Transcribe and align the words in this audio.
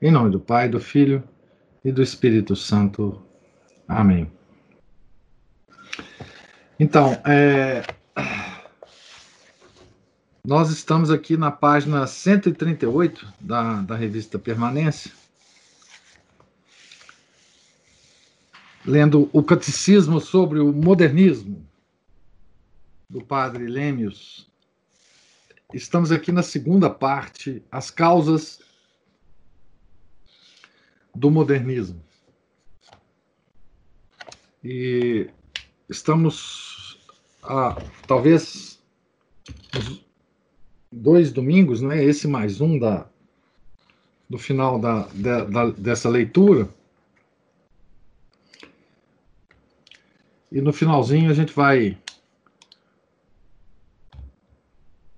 Em 0.00 0.10
nome 0.10 0.30
do 0.30 0.38
Pai, 0.38 0.68
do 0.68 0.78
Filho 0.78 1.24
e 1.82 1.90
do 1.90 2.02
Espírito 2.02 2.54
Santo. 2.54 3.22
Amém. 3.88 4.30
Então, 6.78 7.12
é, 7.24 7.82
nós 10.44 10.70
estamos 10.70 11.10
aqui 11.10 11.38
na 11.38 11.50
página 11.50 12.06
138 12.06 13.26
da, 13.40 13.80
da 13.80 13.96
revista 13.96 14.38
Permanência, 14.38 15.10
lendo 18.84 19.30
o 19.32 19.42
Catecismo 19.42 20.20
sobre 20.20 20.60
o 20.60 20.74
Modernismo, 20.74 21.66
do 23.08 23.24
padre 23.24 23.66
Lêmios. 23.66 24.46
Estamos 25.72 26.12
aqui 26.12 26.30
na 26.30 26.42
segunda 26.42 26.90
parte, 26.90 27.64
as 27.72 27.90
causas 27.90 28.65
do 31.16 31.30
modernismo. 31.30 32.00
E 34.62 35.30
estamos 35.88 36.98
a 37.42 37.76
talvez 38.06 38.78
dois 40.92 41.32
domingos, 41.32 41.80
né? 41.80 42.04
Esse 42.04 42.28
mais 42.28 42.60
um 42.60 42.78
da 42.78 43.06
do 44.28 44.38
final 44.38 44.78
da, 44.78 45.08
da, 45.14 45.44
da, 45.44 45.70
dessa 45.70 46.08
leitura. 46.08 46.68
E 50.50 50.60
no 50.60 50.72
finalzinho 50.72 51.30
a 51.30 51.34
gente 51.34 51.52
vai 51.52 51.96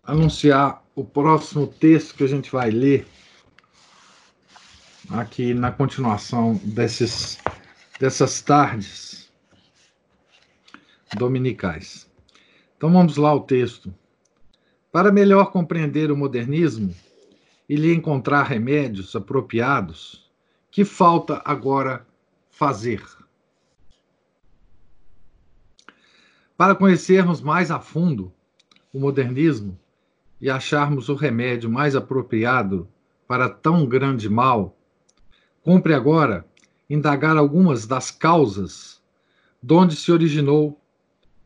anunciar 0.02 0.84
o 0.94 1.02
próximo 1.02 1.66
texto 1.66 2.14
que 2.14 2.24
a 2.24 2.28
gente 2.28 2.50
vai 2.50 2.70
ler 2.70 3.06
aqui 5.10 5.54
na 5.54 5.72
continuação 5.72 6.54
desses, 6.64 7.38
dessas 7.98 8.40
tardes 8.42 9.32
dominicais. 11.16 12.10
Então 12.76 12.92
vamos 12.92 13.16
lá 13.16 13.30
ao 13.30 13.40
texto. 13.40 13.94
Para 14.92 15.12
melhor 15.12 15.50
compreender 15.50 16.10
o 16.10 16.16
modernismo 16.16 16.94
e 17.68 17.76
lhe 17.76 17.92
encontrar 17.92 18.44
remédios 18.44 19.14
apropriados, 19.14 20.30
que 20.70 20.84
falta 20.84 21.42
agora 21.44 22.06
fazer? 22.50 23.02
Para 26.56 26.74
conhecermos 26.74 27.40
mais 27.40 27.70
a 27.70 27.80
fundo 27.80 28.32
o 28.92 28.98
modernismo 28.98 29.78
e 30.40 30.50
acharmos 30.50 31.08
o 31.08 31.14
remédio 31.14 31.70
mais 31.70 31.94
apropriado 31.94 32.88
para 33.26 33.48
tão 33.48 33.86
grande 33.86 34.28
mal, 34.28 34.77
Cumpre 35.68 35.92
agora 35.92 36.46
indagar 36.88 37.36
algumas 37.36 37.86
das 37.86 38.10
causas 38.10 39.02
de 39.62 39.74
onde 39.74 39.96
se 39.96 40.10
originou 40.10 40.80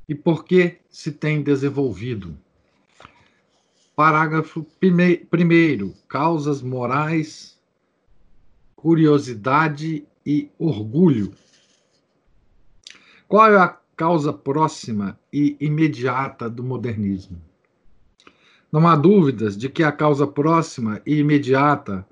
e 0.09 0.15
por 0.15 0.45
que 0.45 0.79
se 0.89 1.11
tem 1.11 1.43
desenvolvido. 1.43 2.39
Parágrafo 3.97 4.65
primeiro: 5.29 5.93
causas 6.09 6.63
morais, 6.63 7.59
curiosidade 8.77 10.07
e 10.25 10.49
orgulho. 10.57 11.33
Qual 13.27 13.53
é 13.53 13.59
a 13.59 13.77
causa 13.97 14.33
próxima 14.33 15.19
e 15.33 15.57
imediata 15.59 16.49
do 16.49 16.63
modernismo? 16.63 17.43
Não 18.71 18.87
há 18.87 18.95
dúvidas 18.95 19.57
de 19.57 19.69
que 19.69 19.83
a 19.83 19.91
causa 19.91 20.29
próxima 20.29 21.03
e 21.05 21.17
imediata 21.17 22.07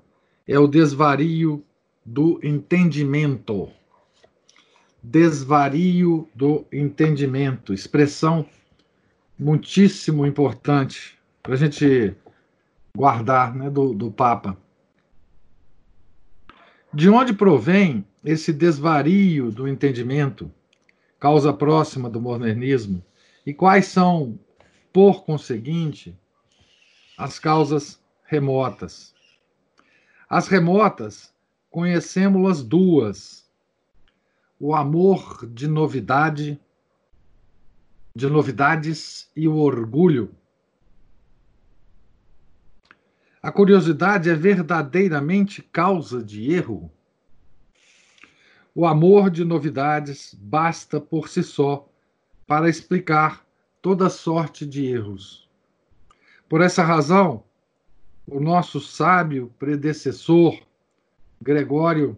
é 0.45 0.59
o 0.59 0.67
desvario 0.67 1.63
do 2.05 2.39
entendimento. 2.43 3.69
Desvario 5.03 6.29
do 6.35 6.65
entendimento, 6.71 7.73
expressão 7.73 8.45
muitíssimo 9.37 10.25
importante 10.25 11.17
para 11.41 11.55
a 11.55 11.57
gente 11.57 12.15
guardar 12.95 13.55
né, 13.55 13.69
do, 13.69 13.93
do 13.93 14.11
Papa. 14.11 14.55
De 16.93 17.09
onde 17.09 17.33
provém 17.33 18.05
esse 18.23 18.53
desvario 18.53 19.49
do 19.49 19.67
entendimento, 19.67 20.51
causa 21.19 21.51
próxima 21.51 22.09
do 22.09 22.21
modernismo, 22.21 23.03
e 23.45 23.53
quais 23.53 23.87
são, 23.87 24.37
por 24.93 25.23
conseguinte, 25.23 26.15
as 27.17 27.39
causas 27.39 27.99
remotas? 28.25 29.15
As 30.29 30.47
remotas 30.47 31.33
conhecemos-las 31.71 32.61
duas: 32.61 33.49
o 34.59 34.75
amor 34.75 35.47
de 35.47 35.67
novidade, 35.67 36.61
de 38.13 38.27
novidades 38.29 39.31
e 39.35 39.47
o 39.47 39.55
orgulho. 39.55 40.35
A 43.41 43.51
curiosidade 43.51 44.29
é 44.29 44.35
verdadeiramente 44.35 45.63
causa 45.63 46.21
de 46.21 46.53
erro. 46.53 46.91
O 48.75 48.85
amor 48.85 49.31
de 49.31 49.43
novidades 49.43 50.37
basta 50.39 51.01
por 51.01 51.27
si 51.27 51.41
só 51.41 51.89
para 52.45 52.69
explicar 52.69 53.43
toda 53.81 54.09
sorte 54.09 54.65
de 54.65 54.85
erros. 54.85 55.49
Por 56.47 56.61
essa 56.61 56.83
razão, 56.83 57.43
o 58.27 58.39
nosso 58.39 58.79
sábio 58.79 59.51
predecessor, 59.57 60.61
Gregório 61.41 62.17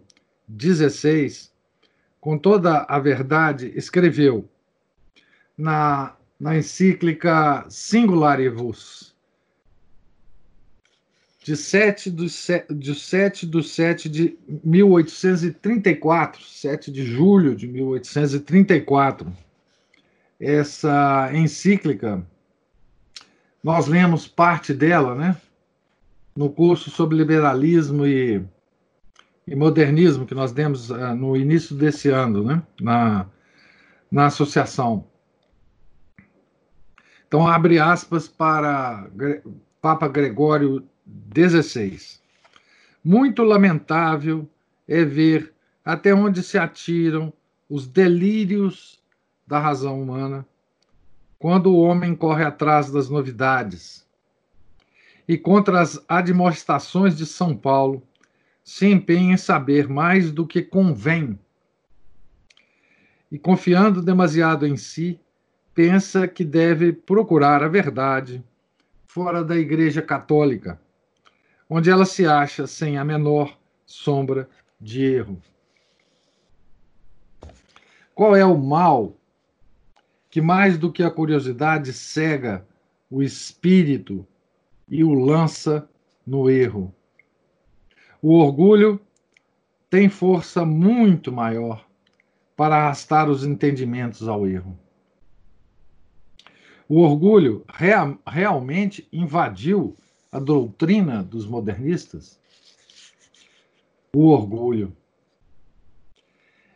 XVI, 0.60 1.48
com 2.20 2.38
toda 2.38 2.84
a 2.88 2.98
verdade, 2.98 3.72
escreveu 3.74 4.48
na, 5.56 6.14
na 6.38 6.56
encíclica 6.56 7.64
Singularivus, 7.68 9.14
de 11.42 11.56
7 11.56 12.10
de, 12.10 12.26
de 12.70 12.94
7 12.94 13.46
de 13.46 13.62
7 13.62 14.08
de 14.08 14.38
1834, 14.64 16.42
7 16.42 16.90
de 16.90 17.04
julho 17.04 17.54
de 17.54 17.68
1834. 17.68 19.30
Essa 20.40 21.30
encíclica, 21.34 22.26
nós 23.62 23.86
lemos 23.86 24.26
parte 24.26 24.72
dela, 24.72 25.14
né? 25.14 25.36
No 26.34 26.50
curso 26.50 26.90
sobre 26.90 27.16
liberalismo 27.16 28.06
e 28.06 28.42
e 29.46 29.54
modernismo 29.54 30.26
que 30.26 30.34
nós 30.34 30.52
demos 30.52 30.90
uh, 30.90 31.14
no 31.14 31.36
início 31.36 31.76
desse 31.76 32.08
ano, 32.08 32.44
né, 32.44 32.62
na, 32.80 33.26
na 34.10 34.26
associação. 34.26 35.06
Então, 37.26 37.46
abre 37.46 37.78
aspas 37.78 38.28
para 38.28 39.08
Papa 39.80 40.06
Gregório 40.08 40.86
XVI. 41.36 41.98
Muito 43.04 43.42
lamentável 43.42 44.48
é 44.86 45.04
ver 45.04 45.52
até 45.84 46.14
onde 46.14 46.42
se 46.42 46.56
atiram 46.56 47.32
os 47.68 47.86
delírios 47.86 49.02
da 49.46 49.58
razão 49.58 50.00
humana 50.00 50.46
quando 51.38 51.66
o 51.66 51.80
homem 51.80 52.14
corre 52.14 52.44
atrás 52.44 52.90
das 52.90 53.10
novidades 53.10 54.06
e 55.28 55.36
contra 55.36 55.80
as 55.80 56.02
admoestações 56.08 57.16
de 57.16 57.26
São 57.26 57.54
Paulo 57.56 58.02
se 58.64 58.86
empenha 58.86 59.34
em 59.34 59.36
saber 59.36 59.86
mais 59.86 60.32
do 60.32 60.46
que 60.46 60.62
convém 60.62 61.38
e, 63.30 63.38
confiando 63.38 64.00
demasiado 64.00 64.66
em 64.66 64.74
si, 64.76 65.20
pensa 65.74 66.26
que 66.26 66.44
deve 66.44 66.92
procurar 66.92 67.62
a 67.62 67.68
verdade 67.68 68.42
fora 69.04 69.44
da 69.44 69.56
Igreja 69.56 70.00
Católica, 70.00 70.80
onde 71.68 71.90
ela 71.90 72.06
se 72.06 72.26
acha 72.26 72.66
sem 72.66 72.96
a 72.96 73.04
menor 73.04 73.58
sombra 73.84 74.48
de 74.80 75.04
erro. 75.04 75.40
Qual 78.14 78.34
é 78.34 78.44
o 78.44 78.56
mal 78.56 79.14
que, 80.30 80.40
mais 80.40 80.78
do 80.78 80.90
que 80.90 81.02
a 81.02 81.10
curiosidade, 81.10 81.92
cega 81.92 82.66
o 83.10 83.22
espírito 83.22 84.26
e 84.88 85.04
o 85.04 85.12
lança 85.12 85.88
no 86.26 86.48
erro? 86.48 86.94
O 88.26 88.38
orgulho 88.38 88.98
tem 89.90 90.08
força 90.08 90.64
muito 90.64 91.30
maior 91.30 91.86
para 92.56 92.74
arrastar 92.74 93.28
os 93.28 93.44
entendimentos 93.44 94.26
ao 94.26 94.48
erro. 94.48 94.78
O 96.88 97.00
orgulho 97.00 97.66
rea 97.68 98.18
realmente 98.26 99.06
invadiu 99.12 99.94
a 100.32 100.40
doutrina 100.40 101.22
dos 101.22 101.46
modernistas? 101.46 102.40
O 104.16 104.28
orgulho. 104.28 104.96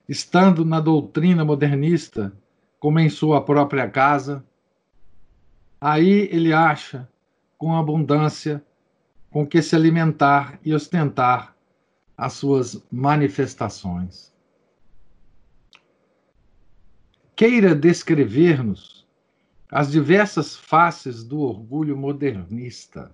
Estando 0.07 0.67
na 0.67 0.81
doutrina 0.81 1.47
modernista, 1.47 2.31
como 2.79 3.01
em 3.01 3.09
sua 3.09 3.41
própria 3.41 3.89
casa, 3.89 4.45
aí 5.81 6.29
ele 6.31 6.53
acha, 6.53 7.09
com 7.57 7.75
abundância, 7.75 8.63
com 9.31 9.47
que 9.47 9.61
se 9.61 9.77
alimentar 9.77 10.59
e 10.65 10.75
ostentar 10.75 11.55
as 12.17 12.33
suas 12.33 12.85
manifestações. 12.91 14.33
Queira 17.37 17.75
descrever-nos 17.75 19.07
as 19.71 19.91
diversas 19.91 20.57
faces 20.57 21.23
do 21.23 21.41
orgulho 21.41 21.97
modernista. 21.97 23.13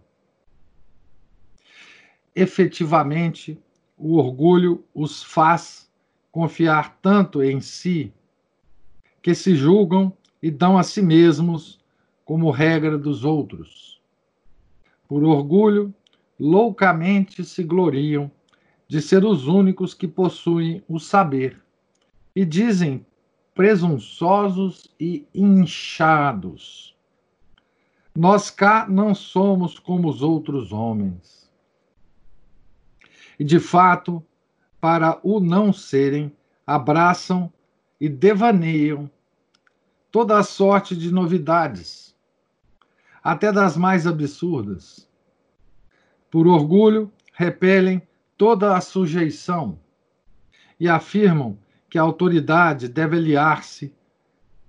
Efetivamente, 2.35 3.61
o 3.99 4.17
orgulho 4.17 4.85
os 4.95 5.23
faz 5.23 5.91
confiar 6.33 6.99
tanto 7.03 7.43
em 7.43 7.61
si 7.61 8.13
que 9.21 9.35
se 9.35 9.55
julgam 9.55 10.13
e 10.43 10.51
dão 10.51 10.77
a 10.79 10.83
si 10.83 11.01
mesmos 11.03 11.81
como 12.25 12.51
regra 12.51 12.97
dos 12.97 13.25
outros. 13.25 14.01
Por 15.07 15.23
orgulho, 15.23 15.95
loucamente 16.45 17.43
se 17.43 17.65
gloriam 17.65 18.31
de 18.87 19.01
ser 19.01 19.25
os 19.25 19.47
únicos 19.47 19.95
que 19.95 20.07
possuem 20.07 20.85
o 20.87 21.01
saber 21.01 21.59
e 22.37 22.45
dizem 22.45 23.07
presunçosos 23.55 24.95
e 25.01 25.27
inchados. 25.35 26.95
Nós 28.15 28.51
cá 28.51 28.87
não 28.87 29.15
somos 29.15 29.79
como 29.79 30.07
os 30.07 30.21
outros 30.21 30.71
homens. 30.71 31.51
E 33.39 33.45
de 33.45 33.59
fato, 33.59 34.23
para 34.79 35.19
o 35.23 35.41
não 35.41 35.73
serem, 35.73 36.31
abraçam 36.67 37.51
e 37.99 38.07
devaneiam 38.07 39.11
toda 40.13 40.39
a 40.39 40.43
sorte 40.43 40.95
de 40.95 41.11
novidades, 41.11 42.15
até 43.23 43.51
das 43.51 43.79
mais 43.79 44.07
absurdas. 44.07 45.09
Por 46.35 46.49
orgulho, 46.49 47.13
repelem 47.33 48.03
toda 48.37 48.77
a 48.77 48.81
sujeição 48.81 49.79
e 50.81 50.89
afirmam 50.89 51.57
que 51.89 51.97
a 51.97 52.03
autoridade 52.03 52.89
deve 52.89 53.19
aliar-se 53.19 53.95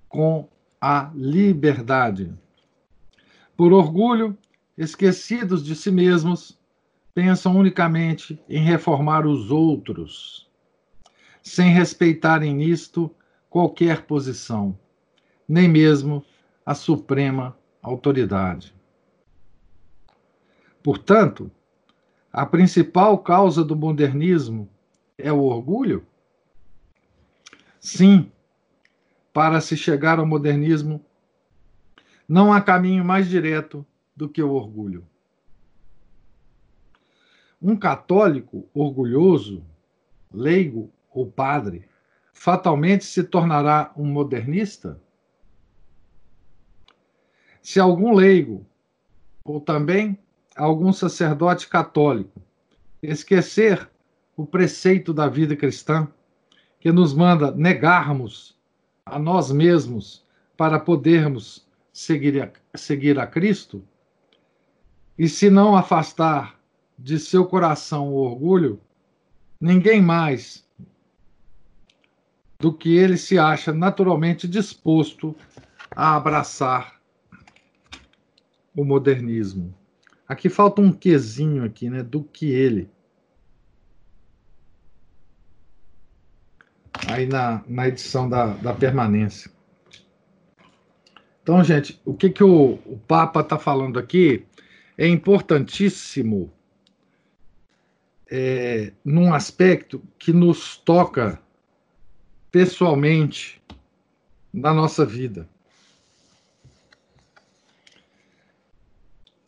com 0.08 0.48
a 0.80 1.10
liberdade. 1.16 2.32
Por 3.58 3.74
orgulho, 3.74 4.38
esquecidos 4.78 5.66
de 5.66 5.76
si 5.76 5.90
mesmos, 5.90 6.56
pensam 7.16 7.58
unicamente 7.58 8.40
em 8.48 8.64
reformar 8.64 9.26
os 9.26 9.50
outros, 9.50 10.48
sem 11.42 11.72
respeitarem 11.72 12.54
nisto 12.54 13.10
qualquer 13.50 14.04
posição, 14.04 14.78
nem 15.50 15.68
mesmo 15.68 16.24
a 16.64 16.76
suprema 16.76 17.58
autoridade. 17.82 18.75
Portanto, 20.86 21.50
a 22.32 22.46
principal 22.46 23.18
causa 23.18 23.66
do 23.66 23.76
modernismo 23.76 24.70
é 25.18 25.34
o 25.34 25.40
orgulho? 25.40 26.06
Sim, 27.80 28.32
para 29.34 29.60
se 29.62 29.76
chegar 29.76 30.20
ao 30.20 30.28
modernismo, 30.28 31.04
não 32.30 32.54
há 32.54 32.62
caminho 32.62 33.04
mais 33.04 33.28
direto 33.28 33.84
do 34.16 34.30
que 34.30 34.44
o 34.44 34.52
orgulho. 34.52 35.04
Um 37.60 37.76
católico 37.76 38.70
orgulhoso, 38.72 39.66
leigo 40.32 40.94
ou 41.10 41.26
padre, 41.26 41.90
fatalmente 42.32 43.06
se 43.06 43.24
tornará 43.24 43.92
um 43.98 44.06
modernista? 44.06 45.02
Se 47.60 47.80
algum 47.80 48.14
leigo, 48.14 48.64
ou 49.44 49.60
também 49.60 50.20
algum 50.56 50.94
sacerdote 50.94 51.68
católico, 51.68 52.42
esquecer 53.04 53.90
o 54.38 54.46
preceito 54.46 55.14
da 55.14 55.28
vida 55.28 55.56
cristã, 55.56 56.08
que 56.80 56.92
nos 56.92 57.14
manda 57.14 57.52
negarmos 57.52 58.58
a 59.06 59.20
nós 59.20 59.52
mesmos 59.52 60.26
para 60.56 60.80
podermos 60.80 61.68
seguir 61.92 62.42
a, 62.42 62.78
seguir 62.78 63.20
a 63.20 63.28
Cristo, 63.28 63.84
e 65.18 65.28
se 65.30 65.50
não 65.50 65.76
afastar 65.76 66.60
de 66.98 67.20
seu 67.20 67.46
coração 67.46 68.10
o 68.10 68.16
orgulho, 68.16 68.80
ninguém 69.60 70.02
mais 70.02 70.66
do 72.60 72.74
que 72.74 72.96
ele 72.96 73.18
se 73.18 73.38
acha 73.38 73.74
naturalmente 73.74 74.48
disposto 74.48 75.36
a 75.92 76.16
abraçar 76.16 77.00
o 78.76 78.84
modernismo. 78.84 79.74
Aqui 80.28 80.50
falta 80.50 80.82
um 80.82 80.92
quezinho 80.92 81.64
aqui, 81.64 81.90
né? 81.90 82.02
Do 82.02 82.24
que 82.24 82.50
ele. 82.50 82.90
Aí 87.08 87.28
na, 87.28 87.64
na 87.68 87.88
edição 87.88 88.28
da, 88.28 88.48
da 88.48 88.74
permanência. 88.74 89.52
Então, 91.44 91.64
gente, 91.64 92.02
o 92.04 92.14
que, 92.14 92.30
que 92.30 92.44
o, 92.44 92.80
o 92.86 92.98
Papa 93.08 93.42
está 93.42 93.60
falando 93.60 94.00
aqui 94.00 94.46
é 94.98 95.08
importantíssimo 95.08 96.52
é, 98.28 98.92
num 99.04 99.32
aspecto 99.34 100.02
que 100.18 100.34
nos 100.34 100.78
toca 100.78 101.40
pessoalmente 102.52 103.62
na 104.52 104.74
nossa 104.74 105.06
vida. 105.06 105.48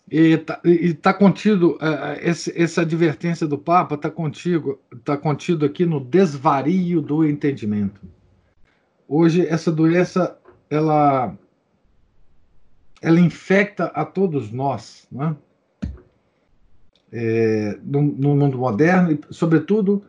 E 0.10 0.34
está 0.34 0.62
tá 1.02 1.14
contido, 1.14 1.72
uh, 1.76 2.18
esse, 2.22 2.54
essa 2.60 2.82
advertência 2.82 3.46
do 3.46 3.58
Papa 3.58 3.96
está 3.96 4.10
contigo, 4.10 4.80
tá 5.04 5.18
contido 5.18 5.66
aqui 5.66 5.86
no 5.86 6.00
desvario 6.00 7.02
do 7.02 7.26
entendimento. 7.26 8.02
Hoje 9.06 9.46
essa 9.46 9.72
doença 9.72 10.38
ela 10.70 11.38
ela 13.02 13.20
infecta 13.20 13.86
a 13.86 14.06
todos 14.06 14.52
nós, 14.52 15.08
né? 15.12 15.36
É, 17.12 17.80
no, 17.84 18.02
no, 18.02 18.36
mundo 18.36 18.58
moderno 18.58 19.12
e, 19.14 19.20
sobretudo, 19.30 20.04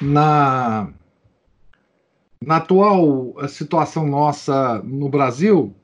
na, 0.00 0.90
na 2.40 2.56
atual 2.56 3.34
situação 3.48 4.06
nossa 4.06 4.82
no 4.82 5.10
Brasil, 5.10 5.74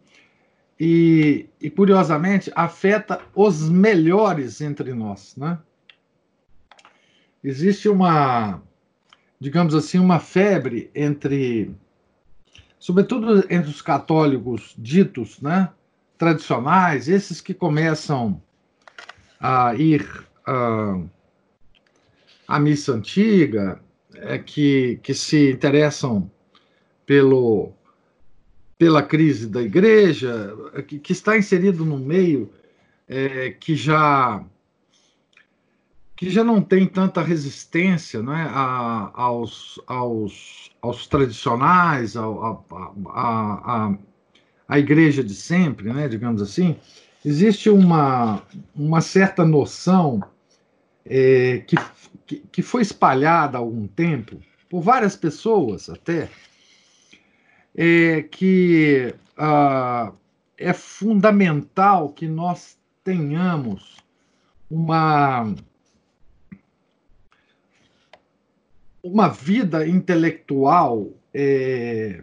e, 0.78 1.48
e, 1.60 1.68
curiosamente 1.68 2.52
afeta 2.54 3.20
os 3.34 3.68
melhores 3.68 4.60
entre 4.60 4.94
nós, 4.94 5.34
né? 5.36 5.58
Existe 7.42 7.88
uma, 7.88 8.62
digamos 9.40 9.74
assim, 9.74 9.98
uma 9.98 10.20
febre 10.20 10.90
entre, 10.94 11.74
sobretudo 12.78 13.44
entre 13.50 13.70
os 13.70 13.82
católicos 13.82 14.74
ditos, 14.76 15.40
né, 15.40 15.70
tradicionais, 16.16 17.08
esses 17.08 17.40
que 17.40 17.54
começam 17.54 18.42
a 19.40 19.74
ir 19.74 20.02
uh, 20.48 21.08
à 22.46 22.58
missa 22.58 22.92
antiga, 22.92 23.80
é, 24.14 24.38
que, 24.38 24.98
que 25.02 25.14
se 25.14 25.52
interessam 25.52 26.30
pelo 27.06 27.72
pela 28.78 29.02
crise 29.02 29.48
da 29.48 29.60
igreja, 29.60 30.54
que, 30.86 31.00
que 31.00 31.12
está 31.12 31.36
inserido 31.36 31.84
no 31.84 31.98
meio 31.98 32.50
é, 33.08 33.50
que 33.50 33.74
já 33.74 34.44
que 36.14 36.28
já 36.28 36.42
não 36.42 36.60
tem 36.60 36.84
tanta 36.84 37.22
resistência 37.22 38.20
não 38.20 38.36
é, 38.36 38.42
a, 38.42 39.10
aos, 39.14 39.80
aos, 39.86 40.68
aos 40.82 41.06
tradicionais, 41.06 42.16
a, 42.16 42.24
a, 42.24 42.58
a, 43.06 43.94
a, 44.66 44.78
igreja 44.80 45.22
de 45.22 45.32
sempre, 45.32 45.92
né, 45.92 46.08
digamos 46.08 46.42
assim, 46.42 46.76
existe 47.24 47.70
uma, 47.70 48.42
uma 48.74 49.00
certa 49.00 49.44
noção 49.44 50.20
é, 51.04 51.58
que, 51.58 51.76
que, 52.26 52.42
que 52.50 52.62
foi 52.62 52.82
espalhada 52.82 53.56
há 53.56 53.60
algum 53.60 53.86
tempo, 53.86 54.42
por 54.68 54.80
várias 54.80 55.14
pessoas 55.14 55.88
até, 55.88 56.28
é 57.74 58.22
que 58.22 59.14
ah, 59.36 60.12
é 60.56 60.72
fundamental 60.72 62.10
que 62.10 62.26
nós 62.26 62.78
tenhamos 63.04 63.96
uma 64.70 65.54
uma 69.02 69.28
vida 69.28 69.86
intelectual, 69.86 71.10
é, 71.32 72.22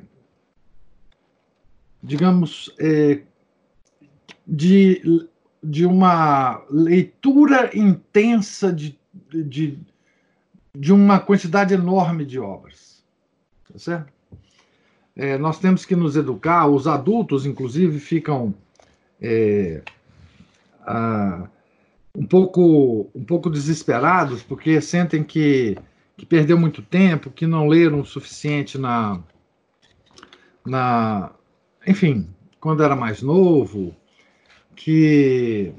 digamos, 2.04 2.74
é, 2.80 3.22
de, 4.46 5.28
de 5.64 5.86
uma 5.86 6.64
leitura 6.70 7.76
intensa 7.76 8.72
de, 8.72 9.00
de, 9.32 9.80
de 10.76 10.94
uma 10.94 11.20
quantidade 11.20 11.74
enorme 11.74 12.26
de 12.26 12.40
obras. 12.40 13.04
Tá 13.72 13.80
certo? 13.80 14.14
É, 15.16 15.38
nós 15.38 15.60
temos 15.60 15.86
que 15.86 15.96
nos 15.96 16.18
educar, 16.18 16.68
os 16.68 16.88
adultos, 16.88 17.46
inclusive, 17.46 18.00
ficam 18.00 18.54
é, 19.22 19.82
ah, 20.82 21.48
um, 22.16 22.26
pouco, 22.26 23.10
um 23.16 23.24
pouco 23.24 23.50
desesperados, 23.50 24.44
porque 24.44 24.82
sentem 24.82 25.24
que, 25.24 25.78
que 26.18 26.26
perdeu 26.26 26.58
muito 26.60 26.82
tempo, 26.82 27.32
que 27.32 27.48
não 27.48 27.68
leram 27.68 28.02
o 28.02 28.06
suficiente 28.06 28.78
na, 28.78 29.22
na. 30.66 31.32
Enfim, 31.88 32.28
quando 32.60 32.84
era 32.84 32.96
mais 32.96 33.22
novo, 33.22 33.96
que. 34.76 35.74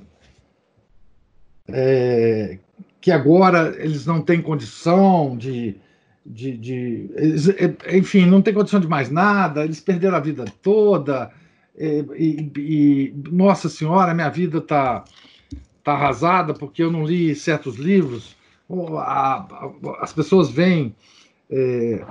É, 1.69 2.59
que 3.01 3.11
agora 3.13 3.77
eles 3.79 4.07
não 4.07 4.21
têm 4.21 4.41
condição 4.41 5.37
de, 5.37 5.77
de, 6.27 6.57
de 6.57 7.11
é, 7.87 7.97
enfim, 7.97 8.27
não 8.27 8.43
tem 8.43 8.53
condição 8.53 8.81
de 8.81 8.89
mais 8.89 9.11
nada, 9.11 9.65
eles 9.65 9.81
perderam 9.81 10.17
a 10.17 10.21
vida 10.21 10.45
toda, 10.63 11.31
e, 11.79 12.05
e, 12.17 12.53
e 12.57 13.15
nossa 13.31 13.69
senhora, 13.69 14.15
minha 14.15 14.31
vida 14.31 14.59
está 14.59 15.05
tá 15.85 15.93
arrasada 15.93 16.53
porque 16.55 16.83
eu 16.83 16.91
não 16.91 17.05
li 17.05 17.35
certos 17.35 17.77
livros. 17.77 18.35
As 20.01 20.13
pessoas 20.13 20.51
veem 20.51 20.95
é, 21.51 22.05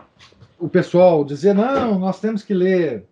o 0.57 0.69
pessoal 0.69 1.25
dizer, 1.25 1.53
não, 1.53 1.99
nós 1.99 2.19
temos 2.19 2.43
que 2.43 2.53
ler, 2.53 3.05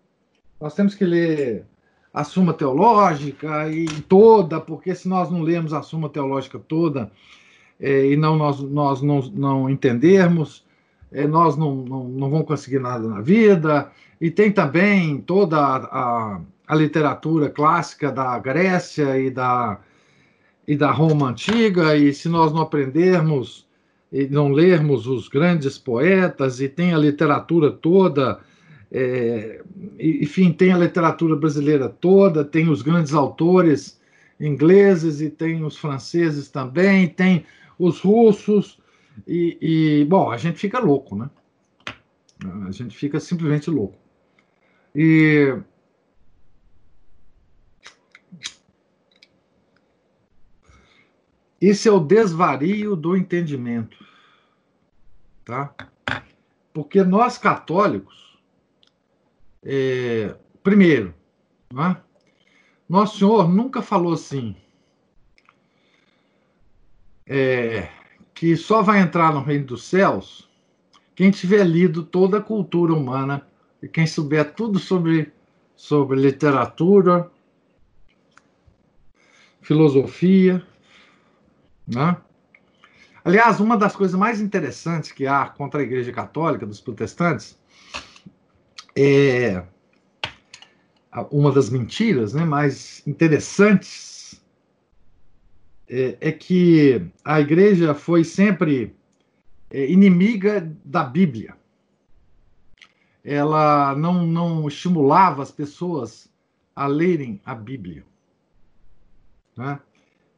nós 0.62 0.74
temos 0.74 0.96
que 0.96 1.04
ler 1.04 1.66
a 2.14 2.24
Suma 2.24 2.54
Teológica 2.54 3.70
e 3.70 3.86
toda, 4.04 4.62
porque 4.62 4.94
se 4.96 5.10
nós 5.10 5.30
não 5.30 5.42
lemos 5.42 5.74
a 5.74 5.82
Suma 5.82 6.08
Teológica 6.08 6.60
toda 6.60 7.12
é, 7.80 8.12
e 8.12 8.16
não 8.16 8.38
nós, 8.38 8.62
nós 8.62 9.02
não, 9.02 9.20
não 9.34 9.70
entendermos, 9.70 10.64
é, 10.64 10.73
nós 11.27 11.55
não, 11.55 11.75
não, 11.75 12.08
não 12.08 12.29
vamos 12.29 12.48
conseguir 12.48 12.79
nada 12.79 13.08
na 13.08 13.22
vida. 13.22 13.91
E 14.20 14.32
tem 14.32 14.51
também 14.51 15.20
toda 15.22 15.58
a, 15.58 15.75
a, 15.75 16.41
a 16.67 16.75
literatura 16.75 17.50
clássica 17.50 18.12
da 18.12 18.38
Grécia 18.39 19.20
e 19.20 19.29
da, 19.29 19.79
e 20.67 20.75
da 20.75 20.91
Roma 20.91 21.29
antiga, 21.29 21.96
e 21.96 22.13
se 22.13 22.29
nós 22.29 22.51
não 22.51 22.62
aprendermos 22.62 23.67
e 24.12 24.27
não 24.27 24.51
lermos 24.51 25.08
os 25.08 25.27
grandes 25.27 25.77
poetas, 25.77 26.62
e 26.62 26.70
tem 26.70 26.93
a 26.93 26.98
literatura 27.00 27.72
toda, 27.72 28.39
é, 28.91 29.62
enfim, 30.00 30.51
tem 30.51 30.72
a 30.72 30.77
literatura 30.77 31.36
brasileira 31.36 31.89
toda, 31.89 32.46
tem 32.46 32.70
os 32.70 32.84
grandes 32.84 33.13
autores 33.13 34.00
ingleses 34.39 35.20
e 35.20 35.29
tem 35.29 35.63
os 35.63 35.77
franceses 35.77 36.48
também, 36.48 37.08
tem 37.08 37.43
os 37.79 38.00
russos, 38.00 38.77
e, 39.27 39.58
e, 40.01 40.05
bom, 40.05 40.32
a 40.32 40.38
gente 40.38 40.58
fica 40.58 40.79
louco, 40.79 41.15
né? 41.15 41.29
A 42.67 42.72
gente 42.72 42.96
fica 42.98 43.20
simplesmente 43.20 43.70
louco. 43.70 43.98
E 44.96 45.58
esse 51.62 51.88
é 51.88 51.91
o 51.91 52.00
desvario 52.00 52.96
do 52.96 53.15
entendimento, 53.15 53.98
tá? 55.46 55.74
Porque 56.74 57.03
nós 57.03 57.38
católicos, 57.38 58.38
é, 59.63 60.36
primeiro, 60.62 61.13
né? 61.74 62.01
Nosso 62.88 63.17
Senhor 63.17 63.48
nunca 63.48 63.82
falou 63.82 64.13
assim. 64.13 64.55
É, 67.25 67.89
que 68.34 68.58
só 68.58 68.82
vai 68.82 69.00
entrar 69.00 69.34
no 69.34 69.42
reino 69.42 69.66
dos 69.66 69.84
céus 69.84 70.50
quem 71.16 71.30
tiver 71.30 71.63
lido 71.63 72.04
toda 72.04 72.38
a 72.40 72.42
cultura 72.42 72.94
humana 72.94 73.46
e 73.82 73.88
quem 73.88 74.08
souber 74.08 74.54
tudo 74.54 74.80
sobre, 74.80 75.32
sobre 75.75 76.20
literatura, 76.20 77.30
filosofia. 79.62 80.66
Né? 81.88 82.18
Aliás, 83.24 83.60
uma 83.60 83.78
das 83.78 83.96
coisas 83.96 84.18
mais 84.20 84.42
interessantes 84.42 85.12
que 85.12 85.28
há 85.28 85.46
contra 85.46 85.82
a 85.82 85.84
Igreja 85.84 86.12
Católica 86.12 86.66
dos 86.66 86.82
protestantes 86.82 87.58
é 88.96 89.63
uma 91.30 91.52
das 91.52 91.70
mentiras 91.70 92.34
né, 92.34 92.44
mais 92.44 93.06
interessantes 93.06 94.12
é, 95.88 96.18
é 96.20 96.32
que 96.32 97.06
a 97.24 97.40
igreja 97.40 97.94
foi 97.94 98.24
sempre 98.24 98.96
é, 99.70 99.92
inimiga 99.92 100.62
da 100.84 101.04
Bíblia. 101.04 101.56
Ela 103.24 103.96
não, 103.96 104.25
não 104.25 104.68
estimulava 104.68 105.42
as 105.42 105.52
pessoas 105.52 106.30
a 106.75 106.88
lerem 106.88 107.40
a 107.46 107.56
Bíblia. 107.56 108.06
Né? 109.56 109.80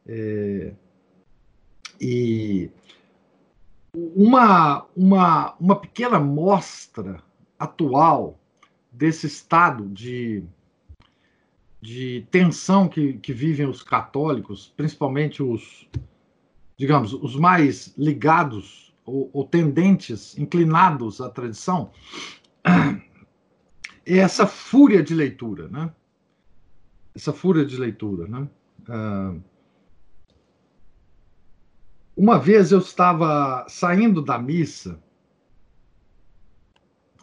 É, 0.06 0.72
e 2.00 2.70
uma, 3.94 4.86
uma, 4.94 5.54
uma 5.58 5.76
pequena 5.76 6.20
mostra 6.20 7.22
atual 7.58 8.38
desse 8.92 9.26
estado 9.26 9.88
de 9.88 10.44
de 11.80 12.26
tensão 12.30 12.88
que, 12.88 13.14
que 13.14 13.32
vivem 13.32 13.66
os 13.66 13.82
católicos, 13.82 14.72
principalmente 14.76 15.42
os, 15.42 15.88
digamos, 16.76 17.12
os 17.12 17.36
mais 17.36 17.94
ligados 17.96 18.94
ou, 19.04 19.30
ou 19.32 19.44
tendentes, 19.44 20.36
inclinados 20.36 21.20
à 21.20 21.30
tradição, 21.30 21.90
é 24.04 24.18
essa 24.18 24.46
fúria 24.46 25.02
de 25.02 25.14
leitura, 25.14 25.68
né? 25.68 25.92
Essa 27.14 27.32
fúria 27.32 27.64
de 27.64 27.76
leitura, 27.76 28.26
né? 28.26 28.48
Uh, 28.88 29.42
uma 32.16 32.38
vez 32.38 32.72
eu 32.72 32.78
estava 32.78 33.66
saindo 33.68 34.22
da 34.22 34.38
missa, 34.38 35.00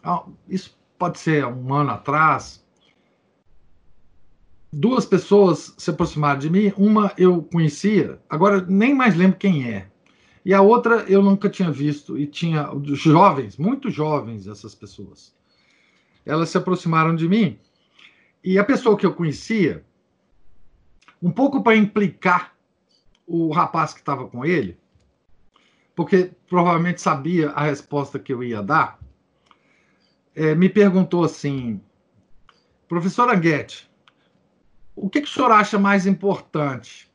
ah, 0.02 0.24
isso 0.48 0.78
pode 0.98 1.18
ser 1.18 1.44
um 1.46 1.74
ano 1.74 1.90
atrás, 1.90 2.63
duas 4.74 5.06
pessoas 5.06 5.74
se 5.78 5.90
aproximaram 5.90 6.38
de 6.38 6.50
mim. 6.50 6.72
Uma 6.76 7.12
eu 7.16 7.42
conhecia, 7.42 8.20
agora 8.28 8.64
nem 8.68 8.94
mais 8.94 9.14
lembro 9.14 9.38
quem 9.38 9.68
é. 9.68 9.88
E 10.44 10.52
a 10.52 10.60
outra 10.60 11.04
eu 11.08 11.22
nunca 11.22 11.48
tinha 11.48 11.70
visto. 11.70 12.18
E 12.18 12.26
tinha 12.26 12.68
jovens, 12.82 13.56
muito 13.56 13.90
jovens, 13.90 14.46
essas 14.46 14.74
pessoas. 14.74 15.34
Elas 16.26 16.50
se 16.50 16.58
aproximaram 16.58 17.14
de 17.14 17.28
mim. 17.28 17.58
E 18.42 18.58
a 18.58 18.64
pessoa 18.64 18.96
que 18.96 19.06
eu 19.06 19.14
conhecia, 19.14 19.84
um 21.22 21.30
pouco 21.30 21.62
para 21.62 21.76
implicar 21.76 22.54
o 23.26 23.50
rapaz 23.50 23.94
que 23.94 24.00
estava 24.00 24.26
com 24.28 24.44
ele, 24.44 24.76
porque 25.94 26.32
provavelmente 26.48 27.00
sabia 27.00 27.50
a 27.50 27.62
resposta 27.62 28.18
que 28.18 28.32
eu 28.32 28.42
ia 28.42 28.62
dar, 28.62 28.98
é, 30.34 30.54
me 30.54 30.68
perguntou 30.68 31.24
assim: 31.24 31.80
professor 32.86 33.30
Anguete, 33.30 33.88
o 34.94 35.10
que, 35.10 35.20
que 35.22 35.28
o 35.28 35.32
senhor 35.32 35.50
acha 35.50 35.78
mais 35.78 36.06
importante? 36.06 37.12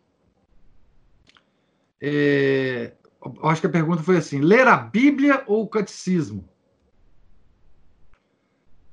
É, 2.02 2.94
acho 3.44 3.62
que 3.62 3.68
a 3.68 3.72
pergunta 3.72 4.04
foi 4.04 4.18
assim: 4.18 4.40
ler 4.40 4.68
a 4.68 4.78
Bíblia 4.78 5.44
ou 5.48 5.64
o 5.64 5.68
catecismo? 5.68 6.48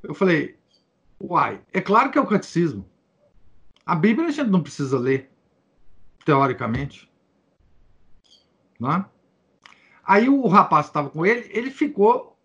Eu 0.03 0.15
falei, 0.15 0.59
uai, 1.21 1.61
é 1.73 1.81
claro 1.81 2.11
que 2.11 2.19
é 2.19 2.21
o 2.21 2.27
catecismo. 2.27 2.89
A 3.85 3.95
Bíblia 3.95 4.29
a 4.29 4.31
gente 4.31 4.51
não 4.51 4.63
precisa 4.63 4.99
ler, 4.99 5.31
teoricamente. 6.25 7.11
Não 8.79 8.93
é? 8.93 9.05
Aí 10.05 10.29
o 10.29 10.47
rapaz 10.47 10.87
que 10.87 10.91
estava 10.91 11.11
com 11.11 11.27
ele, 11.27 11.49
ele 11.53 11.71
ficou 11.71 12.39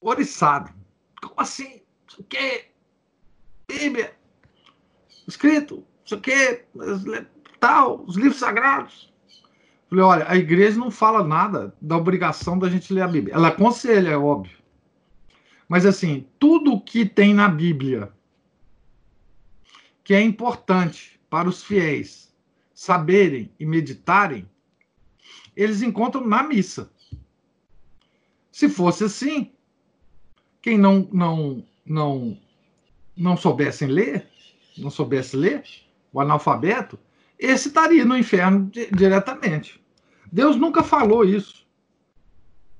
oriçado. 0.00 0.72
Como 1.20 1.34
assim? 1.38 1.82
O 2.18 2.24
que? 2.24 2.70
Bíblia? 3.68 4.16
Escrito, 5.30 5.84
isso 6.04 6.14
aqui, 6.14 6.62
tal, 7.58 8.04
os 8.06 8.16
livros 8.16 8.38
sagrados. 8.38 9.10
Falei, 9.88 10.04
olha, 10.04 10.26
a 10.28 10.36
igreja 10.36 10.78
não 10.78 10.90
fala 10.90 11.26
nada 11.26 11.74
da 11.80 11.96
obrigação 11.96 12.58
da 12.58 12.68
gente 12.68 12.92
ler 12.92 13.02
a 13.02 13.08
Bíblia. 13.08 13.34
Ela 13.34 13.48
aconselha, 13.48 14.10
é 14.10 14.16
óbvio. 14.16 14.58
Mas 15.68 15.84
assim, 15.84 16.26
tudo 16.38 16.80
que 16.80 17.04
tem 17.04 17.34
na 17.34 17.48
Bíblia 17.48 18.12
que 20.02 20.14
é 20.14 20.20
importante 20.20 21.20
para 21.28 21.48
os 21.48 21.62
fiéis 21.62 22.34
saberem 22.74 23.52
e 23.60 23.66
meditarem, 23.66 24.48
eles 25.54 25.82
encontram 25.82 26.26
na 26.26 26.42
missa. 26.42 26.90
Se 28.50 28.68
fosse 28.68 29.04
assim, 29.04 29.52
quem 30.62 30.78
não 30.78 31.08
não 31.12 31.64
não 31.84 32.38
não 33.16 33.36
soubesse 33.36 33.86
ler, 33.86 34.29
não 34.80 34.90
soubesse 34.90 35.36
ler, 35.36 35.62
o 36.12 36.20
analfabeto, 36.20 36.98
esse 37.38 37.68
estaria 37.68 38.04
no 38.04 38.16
inferno 38.16 38.70
diretamente. 38.92 39.82
Deus 40.30 40.56
nunca 40.56 40.82
falou 40.82 41.24
isso. 41.24 41.66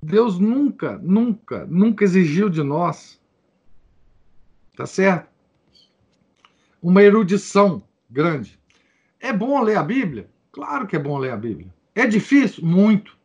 Deus 0.03 0.39
nunca, 0.39 0.99
nunca, 0.99 1.67
nunca 1.67 2.05
exigiu 2.05 2.49
de 2.49 2.63
nós, 2.63 3.21
tá 4.77 4.87
certo? 4.87 5.29
Uma 6.83 7.03
erudição 7.03 7.83
grande. 8.09 8.59
É 9.19 9.33
bom 9.33 9.63
ler 9.63 9.77
a 9.77 9.83
Bíblia? 9.83 10.31
Claro 10.51 10.87
que 10.87 10.97
é 10.97 10.99
bom 10.99 11.19
ler 11.19 11.33
a 11.33 11.37
Bíblia. 11.37 11.73
É 11.95 12.07
difícil? 12.07 12.65
Muito. 12.65 13.19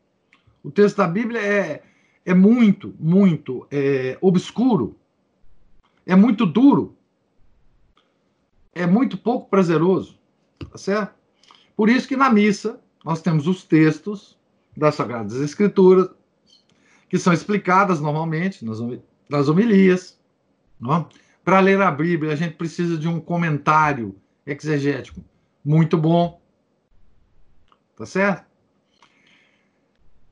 O 0.61 0.69
texto 0.69 0.97
da 0.97 1.07
Bíblia 1.07 1.39
é, 1.39 1.83
é 2.25 2.33
muito, 2.33 2.93
muito 2.99 3.65
é, 3.71 4.17
obscuro. 4.19 4.97
É 6.05 6.15
muito 6.15 6.45
duro. 6.45 6.94
É 8.75 8.85
muito 8.85 9.17
pouco 9.17 9.49
prazeroso. 9.49 10.19
Tá 10.69 10.77
certo? 10.77 11.15
Por 11.75 11.89
isso 11.89 12.07
que 12.07 12.15
na 12.15 12.29
missa 12.29 12.79
nós 13.03 13.21
temos 13.21 13.47
os 13.47 13.63
textos 13.63 14.37
das 14.75 14.95
Sagradas 14.95 15.35
Escrituras, 15.35 16.09
que 17.09 17.17
são 17.17 17.33
explicadas 17.33 17.99
normalmente 18.01 18.65
nas, 18.65 19.47
homilias. 19.49 20.19
Para 21.43 21.59
ler 21.59 21.81
a 21.81 21.89
Bíblia, 21.89 22.33
a 22.33 22.35
gente 22.35 22.55
precisa 22.55 22.97
de 22.97 23.07
um 23.07 23.19
comentário 23.19 24.15
exegético 24.45 25.23
muito 25.63 25.97
bom. 25.97 26.39
Tá 27.97 28.05
certo? 28.05 28.45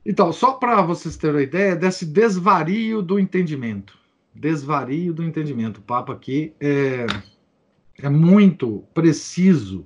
Então, 0.05 0.33
só 0.33 0.53
para 0.53 0.81
vocês 0.81 1.15
terem 1.15 1.37
uma 1.37 1.43
ideia 1.43 1.75
desse 1.75 2.05
desvario 2.05 3.01
do 3.01 3.17
entendimento. 3.17 3.97
Desvario 4.35 5.13
do 5.13 5.23
entendimento. 5.23 5.77
O 5.77 5.81
Papa 5.81 6.11
aqui 6.11 6.53
é, 6.59 7.05
é 8.01 8.09
muito 8.09 8.83
preciso 8.93 9.85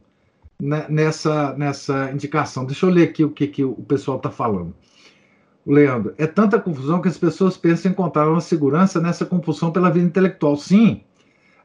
nessa, 0.60 1.54
nessa 1.54 2.12
indicação. 2.12 2.66
Deixa 2.66 2.86
eu 2.86 2.90
ler 2.90 3.10
aqui 3.10 3.24
o 3.24 3.30
que, 3.30 3.48
que 3.48 3.64
o 3.64 3.76
pessoal 3.76 4.18
está 4.18 4.30
falando. 4.30 4.74
Leandro, 5.66 6.14
é 6.18 6.26
tanta 6.26 6.60
confusão 6.60 7.02
que 7.02 7.10
as 7.10 7.18
pessoas 7.18 7.58
pensam 7.58 7.92
encontrar 7.92 8.30
uma 8.30 8.40
segurança 8.40 9.02
nessa 9.02 9.26
compulsão 9.26 9.72
pela 9.72 9.90
vida 9.90 10.06
intelectual. 10.06 10.56
Sim, 10.56 11.02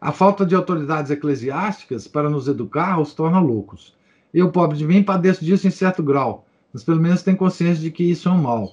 a 0.00 0.10
falta 0.10 0.44
de 0.44 0.56
autoridades 0.56 1.12
eclesiásticas 1.12 2.08
para 2.08 2.28
nos 2.28 2.48
educar 2.48 2.98
os 3.00 3.14
torna 3.14 3.38
loucos. 3.38 3.94
Eu, 4.34 4.50
pobre 4.50 4.76
de 4.76 4.84
mim, 4.84 5.04
padeço 5.04 5.44
disso 5.44 5.68
em 5.68 5.70
certo 5.70 6.02
grau, 6.02 6.44
mas 6.72 6.82
pelo 6.82 7.00
menos 7.00 7.22
tenho 7.22 7.36
consciência 7.36 7.80
de 7.80 7.90
que 7.90 8.02
isso 8.02 8.28
é 8.28 8.32
um 8.32 8.42
mal. 8.42 8.72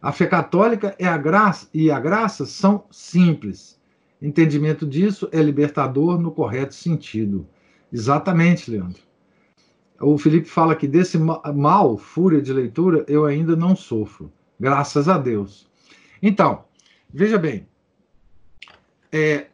A 0.00 0.12
fé 0.12 0.26
católica 0.26 0.94
é 0.96 1.06
a 1.06 1.18
graça, 1.18 1.68
e 1.74 1.90
a 1.90 1.98
graça 1.98 2.46
são 2.46 2.84
simples. 2.90 3.77
Entendimento 4.20 4.86
disso 4.86 5.28
é 5.32 5.40
libertador 5.40 6.18
no 6.18 6.32
correto 6.32 6.74
sentido. 6.74 7.46
Exatamente, 7.92 8.70
Leandro. 8.70 9.02
O 10.00 10.16
Felipe 10.18 10.48
fala 10.48 10.76
que 10.76 10.86
desse 10.86 11.18
mal, 11.18 11.96
fúria 11.96 12.40
de 12.40 12.52
leitura, 12.52 13.04
eu 13.08 13.24
ainda 13.24 13.56
não 13.56 13.74
sofro. 13.74 14.32
Graças 14.58 15.08
a 15.08 15.18
Deus. 15.18 15.68
Então, 16.22 16.64
veja 17.12 17.38
bem. 17.38 17.66
É, 19.10 19.46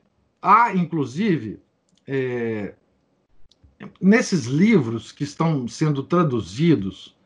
há, 0.42 0.74
inclusive, 0.74 1.60
é, 2.06 2.74
nesses 4.00 4.44
livros 4.44 5.12
que 5.12 5.24
estão 5.24 5.66
sendo 5.68 6.02
traduzidos 6.02 7.16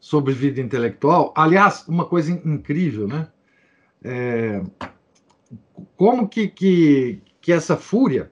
sobre 0.00 0.32
vida 0.32 0.60
intelectual, 0.60 1.32
aliás, 1.36 1.86
uma 1.88 2.04
coisa 2.04 2.30
incrível, 2.30 3.06
né? 3.06 3.28
É, 4.02 4.62
como 5.96 6.28
que, 6.28 6.48
que, 6.48 7.20
que 7.40 7.52
essa 7.52 7.76
fúria 7.76 8.30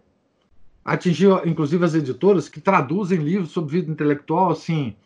atingiu 0.85 1.46
inclusive 1.46 1.85
as 1.85 1.94
editoras 1.94 2.48
que 2.48 2.61
traduzem 2.61 3.18
livros 3.18 3.50
sobre 3.50 3.78
vida 3.78 3.90
intelectual 3.90 4.50
assim 4.50 4.96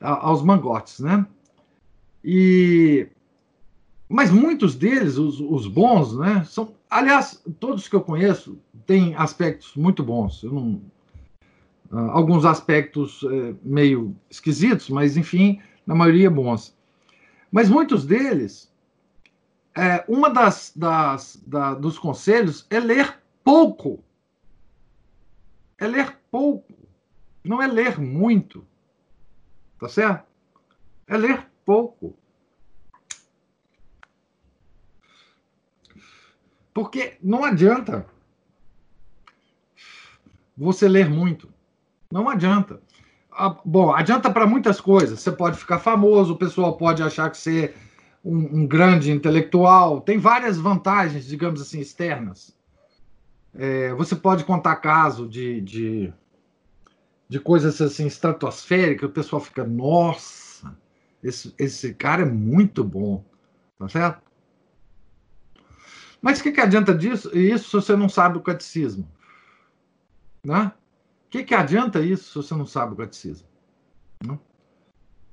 aos 0.00 0.42
mangotes, 0.42 1.00
né? 1.00 1.26
E 2.22 3.08
mas 4.08 4.30
muitos 4.30 4.74
deles, 4.74 5.16
os, 5.16 5.40
os 5.40 5.66
bons, 5.66 6.16
né, 6.16 6.44
são, 6.44 6.74
aliás, 6.90 7.42
todos 7.58 7.88
que 7.88 7.96
eu 7.96 8.02
conheço 8.02 8.58
têm 8.86 9.14
aspectos 9.16 9.74
muito 9.74 10.02
bons. 10.02 10.42
Não, 10.44 10.80
uh, 11.90 12.10
alguns 12.10 12.44
aspectos 12.44 13.22
uh, 13.22 13.56
meio 13.62 14.14
esquisitos, 14.30 14.90
mas 14.90 15.16
enfim, 15.16 15.58
na 15.86 15.94
maioria 15.94 16.30
bons. 16.30 16.76
Mas 17.50 17.68
muitos 17.68 18.04
deles, 18.04 18.70
é, 19.76 20.04
uma 20.08 20.30
das, 20.30 20.72
das 20.74 21.42
da, 21.46 21.74
dos 21.74 21.98
conselhos 21.98 22.66
é 22.70 22.78
ler 22.78 23.18
pouco 23.42 24.02
é 25.78 25.86
ler 25.86 26.16
pouco, 26.30 26.74
não 27.42 27.62
é 27.62 27.66
ler 27.66 28.00
muito. 28.00 28.66
Tá 29.78 29.88
certo? 29.88 30.26
É 31.06 31.16
ler 31.16 31.46
pouco. 31.64 32.16
Porque 36.72 37.18
não 37.22 37.44
adianta 37.44 38.06
você 40.56 40.88
ler 40.88 41.08
muito. 41.08 41.52
Não 42.10 42.28
adianta. 42.28 42.80
Ah, 43.30 43.56
bom, 43.64 43.92
adianta 43.92 44.30
para 44.30 44.46
muitas 44.46 44.80
coisas. 44.80 45.20
Você 45.20 45.32
pode 45.32 45.58
ficar 45.58 45.80
famoso, 45.80 46.34
o 46.34 46.38
pessoal 46.38 46.76
pode 46.76 47.02
achar 47.02 47.30
que 47.30 47.36
você 47.36 47.74
um, 48.24 48.62
um 48.62 48.66
grande 48.66 49.12
intelectual. 49.12 50.00
Tem 50.00 50.18
várias 50.18 50.58
vantagens, 50.58 51.26
digamos 51.26 51.60
assim, 51.60 51.80
externas. 51.80 52.56
É, 53.54 53.92
você 53.94 54.16
pode 54.16 54.44
contar 54.44 54.76
caso 54.76 55.28
de, 55.28 55.60
de, 55.60 56.12
de 57.28 57.38
coisas 57.38 57.80
assim 57.80 58.06
estratosféricas, 58.06 59.08
o 59.08 59.12
pessoal 59.12 59.40
fica, 59.40 59.64
nossa, 59.64 60.76
esse, 61.22 61.54
esse 61.58 61.94
cara 61.94 62.22
é 62.22 62.26
muito 62.26 62.82
bom, 62.82 63.24
tá 63.78 63.88
certo? 63.88 64.22
Mas 66.20 66.40
o 66.40 66.42
que, 66.42 66.52
que 66.52 66.60
adianta 66.60 66.94
disso, 66.94 67.36
isso 67.36 67.66
se 67.66 67.72
você 67.72 67.94
não 67.94 68.08
sabe 68.08 68.38
o 68.38 68.42
catecismo? 68.42 69.06
Né? 70.42 70.72
O 71.26 71.30
que, 71.30 71.44
que 71.44 71.54
adianta 71.54 72.00
isso 72.00 72.24
se 72.24 72.34
você 72.34 72.54
não 72.54 72.66
sabe 72.66 72.94
o 72.94 72.96
catecismo? 72.96 73.46
Não, 74.24 74.40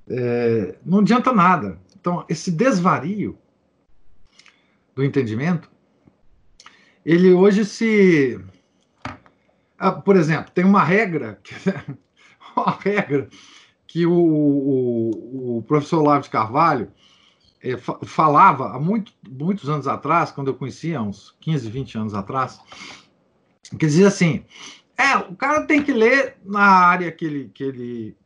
é, 0.10 0.77
não 0.86 0.99
adianta 0.99 1.32
nada. 1.32 1.80
Então, 2.01 2.25
esse 2.27 2.51
desvario 2.51 3.37
do 4.95 5.03
entendimento 5.03 5.69
ele 7.05 7.33
hoje 7.33 7.65
se. 7.65 8.39
Ah, 9.77 9.91
por 9.91 10.15
exemplo, 10.15 10.51
tem 10.51 10.63
uma 10.63 10.83
regra, 10.83 11.39
uma 12.55 12.71
regra 12.71 13.29
que 13.87 14.05
o, 14.05 14.13
o, 14.13 15.57
o 15.57 15.63
professor 15.63 15.99
Olavo 15.99 16.23
de 16.23 16.29
Carvalho 16.29 16.91
é, 17.61 17.75
falava 17.77 18.75
há 18.75 18.79
muito, 18.79 19.11
muitos 19.27 19.69
anos 19.69 19.87
atrás, 19.87 20.31
quando 20.31 20.49
eu 20.49 20.53
conhecia, 20.53 21.01
uns 21.01 21.35
15, 21.41 21.69
20 21.69 21.97
anos 21.97 22.13
atrás, 22.13 22.59
que 23.71 23.85
dizia 23.87 24.07
assim: 24.07 24.45
é, 24.95 25.17
o 25.17 25.35
cara 25.35 25.65
tem 25.65 25.81
que 25.81 25.91
ler 25.91 26.37
na 26.45 26.61
área 26.61 27.11
que 27.11 27.25
ele, 27.25 27.51
que 27.53 27.63
ele 27.63 28.17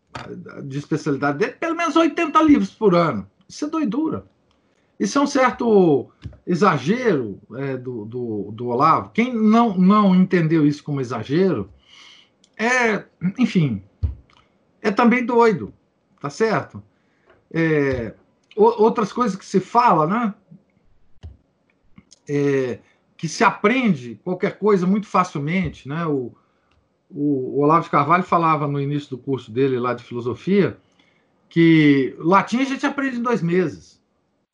de 0.64 0.78
especialidade 0.78 1.38
dele, 1.38 1.54
pelo 1.54 1.76
menos 1.76 1.96
80 1.96 2.42
livros 2.42 2.72
por 2.72 2.96
ano. 2.96 3.30
Isso 3.48 3.66
é 3.66 3.70
doidura. 3.70 4.26
Isso 5.00 5.18
é 5.18 5.22
um 5.22 5.28
certo 5.28 6.10
exagero 6.48 7.40
é, 7.56 7.76
do, 7.76 8.06
do, 8.06 8.52
do, 8.52 8.68
Olavo. 8.68 9.10
Quem 9.10 9.34
não, 9.34 9.78
não 9.78 10.16
entendeu 10.16 10.66
isso 10.66 10.84
como 10.84 11.02
exagero 11.02 11.70
é, 12.58 13.04
enfim, 13.38 13.84
é 14.82 14.90
também 14.90 15.26
doido, 15.26 15.74
tá 16.22 16.30
certo? 16.30 16.82
É, 17.52 18.14
outras 18.56 19.12
coisas 19.12 19.36
que 19.36 19.46
se 19.46 19.60
fala, 19.60 20.08
né? 20.08 20.34
É, 22.28 22.80
que 23.18 23.28
se 23.28 23.44
aprende 23.44 24.20
qualquer 24.24 24.58
coisa 24.58 24.88
muito 24.88 25.08
facilmente, 25.08 25.88
né? 25.88 26.06
O, 26.06 26.34
o, 27.10 27.60
Olavo 27.62 27.84
de 27.84 27.90
Carvalho 27.90 28.24
falava 28.24 28.68
no 28.68 28.80
início 28.80 29.10
do 29.10 29.18
curso 29.18 29.52
dele 29.52 29.78
lá 29.78 29.94
de 29.94 30.04
filosofia 30.04 30.78
que 31.50 32.16
latim 32.20 32.60
a 32.60 32.66
gente 32.66 32.86
aprende 32.86 33.18
em 33.18 33.24
dois 33.24 33.42
meses. 33.42 34.02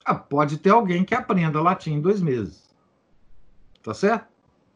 Ah, 0.04 0.16
pode 0.16 0.58
ter 0.58 0.72
alguém 0.72 1.04
que 1.04 1.14
aprenda 1.14 1.62
latim 1.62 1.94
em 1.94 2.02
dois 2.02 2.22
meses. 2.22 2.70
Tá 3.84 3.94
certo? 3.94 4.28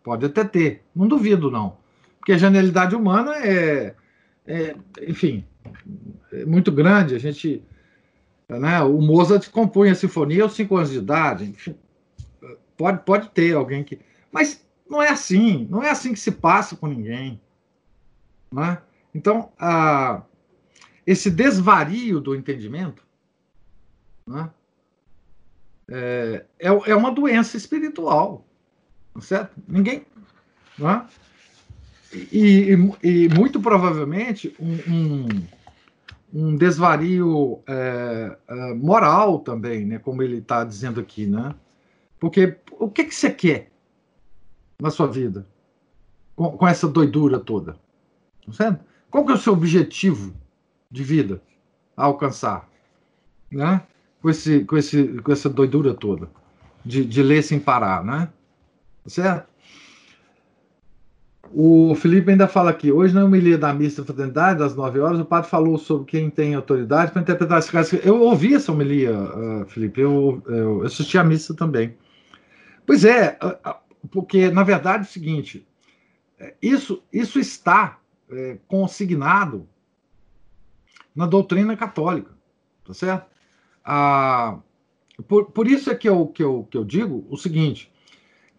Pode 0.04 0.25
até 0.25 0.43
ter. 0.43 0.84
Não 0.95 1.08
duvido, 1.08 1.49
não. 1.49 1.78
Porque 2.19 2.32
a 2.32 2.38
genialidade 2.38 2.95
humana 2.95 3.36
é, 3.38 3.95
é 4.45 4.75
enfim, 5.01 5.45
é 6.32 6.45
muito 6.45 6.71
grande. 6.71 7.15
A 7.15 7.19
gente. 7.19 7.63
Né, 8.47 8.82
o 8.82 9.01
Mozart 9.01 9.49
compunha 9.49 9.91
a 9.91 9.95
sinfonia 9.95 10.43
aos 10.43 10.54
cinco 10.54 10.78
anos 10.78 10.91
de 10.91 10.99
idade. 10.99 11.45
Enfim, 11.45 11.75
pode, 12.78 13.04
pode 13.04 13.30
ter 13.30 13.56
alguém 13.56 13.84
que. 13.84 13.99
Mas 14.32 14.63
não 14.89 15.01
é 15.01 15.10
assim. 15.10 15.67
Não 15.69 15.82
é 15.82 15.89
assim 15.89 16.13
que 16.13 16.19
se 16.19 16.32
passa 16.32 16.75
com 16.75 16.88
ninguém. 16.88 17.41
Né? 18.51 18.78
Então, 19.13 19.51
a, 19.58 20.21
esse 21.06 21.30
desvario 21.30 22.20
do 22.20 22.36
entendimento. 22.36 23.04
Né, 24.28 24.50
é, 25.88 26.46
é, 26.60 26.68
é 26.68 26.96
uma 26.96 27.12
doença 27.12 27.58
espiritual, 27.58 28.46
tá 29.13 29.22
certo? 29.22 29.56
Ninguém. 29.68 30.06
Não 30.78 30.89
é? 30.89 31.06
e, 32.32 32.74
e, 33.04 33.26
e 33.26 33.30
muito 33.30 33.60
provavelmente 33.60 34.56
um, 34.60 34.94
um, 34.94 35.28
um 36.34 36.56
desvario 36.56 37.60
é, 37.68 38.38
é, 38.48 38.74
moral 38.74 39.39
também, 39.39 39.86
né? 39.86 40.00
Como 40.00 40.24
ele 40.24 40.38
está 40.38 40.63
dizendo 40.63 41.00
aqui, 41.00 41.26
né? 41.26 41.54
Porque 42.20 42.58
o 42.72 42.89
que, 42.89 43.04
que 43.04 43.15
você 43.15 43.30
quer 43.30 43.72
na 44.80 44.89
sua 44.89 45.08
vida 45.08 45.46
com, 46.36 46.52
com 46.58 46.68
essa 46.68 46.88
doidura 46.88 47.39
toda? 47.39 47.78
Tá 48.46 48.54
certo? 48.54 48.84
Qual 49.10 49.26
que 49.26 49.32
é 49.32 49.36
o 49.36 49.39
seu 49.39 49.54
objetivo 49.54 50.34
de 50.89 51.04
vida 51.04 51.41
a 51.95 52.06
alcançar? 52.06 52.69
Né? 53.52 53.82
Com, 54.21 54.30
esse, 54.30 54.65
com, 54.65 54.78
esse, 54.78 55.08
com 55.21 55.32
essa 55.32 55.50
doidura 55.50 55.93
toda 55.93 56.30
de, 56.86 57.04
de 57.04 57.24
ler 57.24 57.41
sem 57.41 57.60
parar, 57.60 58.04
né? 58.04 58.30
Tá 59.04 59.10
certo? 59.10 59.56
O 61.52 61.95
Felipe 61.95 62.32
ainda 62.32 62.48
fala 62.48 62.69
aqui, 62.69 62.91
hoje 62.91 63.13
na 63.13 63.24
homilia 63.24 63.58
da 63.58 63.74
missa 63.74 64.02
da 64.02 64.08
fraternidade, 64.08 64.62
às 64.62 64.76
9 64.76 65.00
horas, 65.00 65.19
o 65.19 65.26
padre 65.26 65.50
falou 65.50 65.78
sobre 65.78 66.06
quem 66.06 66.30
tem 66.30 66.54
autoridade 66.54 67.12
para 67.12 67.21
interpretar 67.21 67.60
esse 67.60 67.71
caso. 67.71 67.95
Eu 68.04 68.21
ouvi 68.21 68.56
essa 68.56 68.71
homilia, 68.71 69.17
uh, 69.17 69.65
Felipe, 69.67 70.02
eu, 70.02 70.43
eu, 70.48 70.84
assisti 70.84 71.17
a 71.17 71.24
missa 71.24 71.54
também. 71.54 71.95
Pois 72.86 73.06
é, 73.06 73.38
porque, 74.12 74.50
na 74.50 74.63
verdade, 74.63 75.06
é 75.06 75.08
o 75.08 75.12
seguinte, 75.12 75.65
é, 76.39 76.54
isso, 76.62 77.02
isso 77.12 77.39
está 77.39 78.00
é, 78.30 78.58
consignado 78.67 79.67
na 81.15 81.25
doutrina 81.25 81.78
católica, 81.78 82.32
tá 82.86 82.93
certo? 82.93 83.28
Ah, 83.84 84.60
por, 85.28 85.45
por 85.51 85.67
isso 85.67 85.89
é 85.89 85.95
que 85.95 86.10
eu, 86.10 86.28
que, 86.28 86.43
eu, 86.43 86.67
que 86.69 86.78
eu 86.78 86.84
digo 86.84 87.25
o 87.30 87.38
seguinte, 87.38 87.91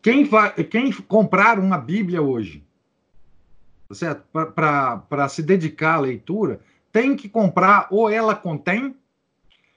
quem, 0.00 0.24
vai, 0.24 0.52
quem 0.64 0.90
comprar 0.92 1.58
uma 1.58 1.76
Bíblia 1.76 2.22
hoje 2.22 2.66
certo? 3.94 4.24
Para 4.32 5.28
se 5.28 5.42
dedicar 5.42 5.94
à 5.94 6.00
leitura, 6.00 6.60
tem 6.90 7.14
que 7.14 7.28
comprar, 7.28 7.86
ou 7.90 8.10
ela 8.10 8.34
contém, 8.34 8.96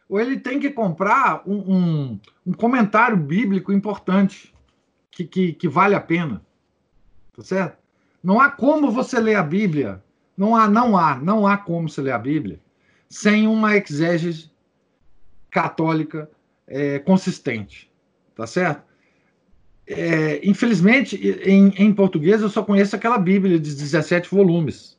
ou 0.07 0.19
ele 0.19 0.39
tem 0.39 0.59
que 0.59 0.69
comprar 0.69 1.43
um, 1.45 1.57
um, 1.57 2.19
um 2.47 2.53
comentário 2.53 3.17
bíblico 3.17 3.71
importante, 3.71 4.53
que, 5.11 5.23
que, 5.25 5.53
que, 5.53 5.67
vale 5.67 5.95
a 5.95 6.01
pena. 6.01 6.41
Tá 7.35 7.43
certo? 7.43 7.77
Não 8.23 8.39
há 8.39 8.49
como 8.49 8.91
você 8.91 9.19
ler 9.19 9.35
a 9.35 9.43
Bíblia, 9.43 10.03
não 10.35 10.55
há, 10.55 10.67
não 10.67 10.97
há, 10.97 11.15
não 11.15 11.45
há 11.45 11.57
como 11.57 11.89
você 11.89 12.01
ler 12.01 12.11
a 12.11 12.19
Bíblia 12.19 12.59
sem 13.09 13.47
uma 13.47 13.75
exégese 13.75 14.51
católica 15.49 16.29
é, 16.67 16.99
consistente. 16.99 17.89
Tá 18.35 18.45
certo? 18.47 18.83
É, 19.89 20.39
infelizmente, 20.47 21.15
em, 21.43 21.69
em, 21.69 21.91
português, 21.91 22.43
eu 22.43 22.49
só 22.49 22.63
conheço 22.63 22.95
aquela 22.95 23.17
Bíblia 23.17 23.59
de 23.59 23.73
17 23.75 24.29
volumes, 24.29 24.95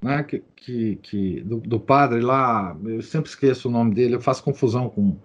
né, 0.00 0.22
que, 0.22 0.40
que, 0.54 0.96
que 1.02 1.40
do, 1.40 1.56
do, 1.56 1.80
padre 1.80 2.20
lá, 2.20 2.76
eu 2.84 3.02
sempre 3.02 3.28
esqueço 3.28 3.68
o 3.68 3.72
nome 3.72 3.92
dele, 3.92 4.14
eu 4.14 4.20
faço 4.20 4.44
confusão 4.44 4.88
com, 4.88 5.16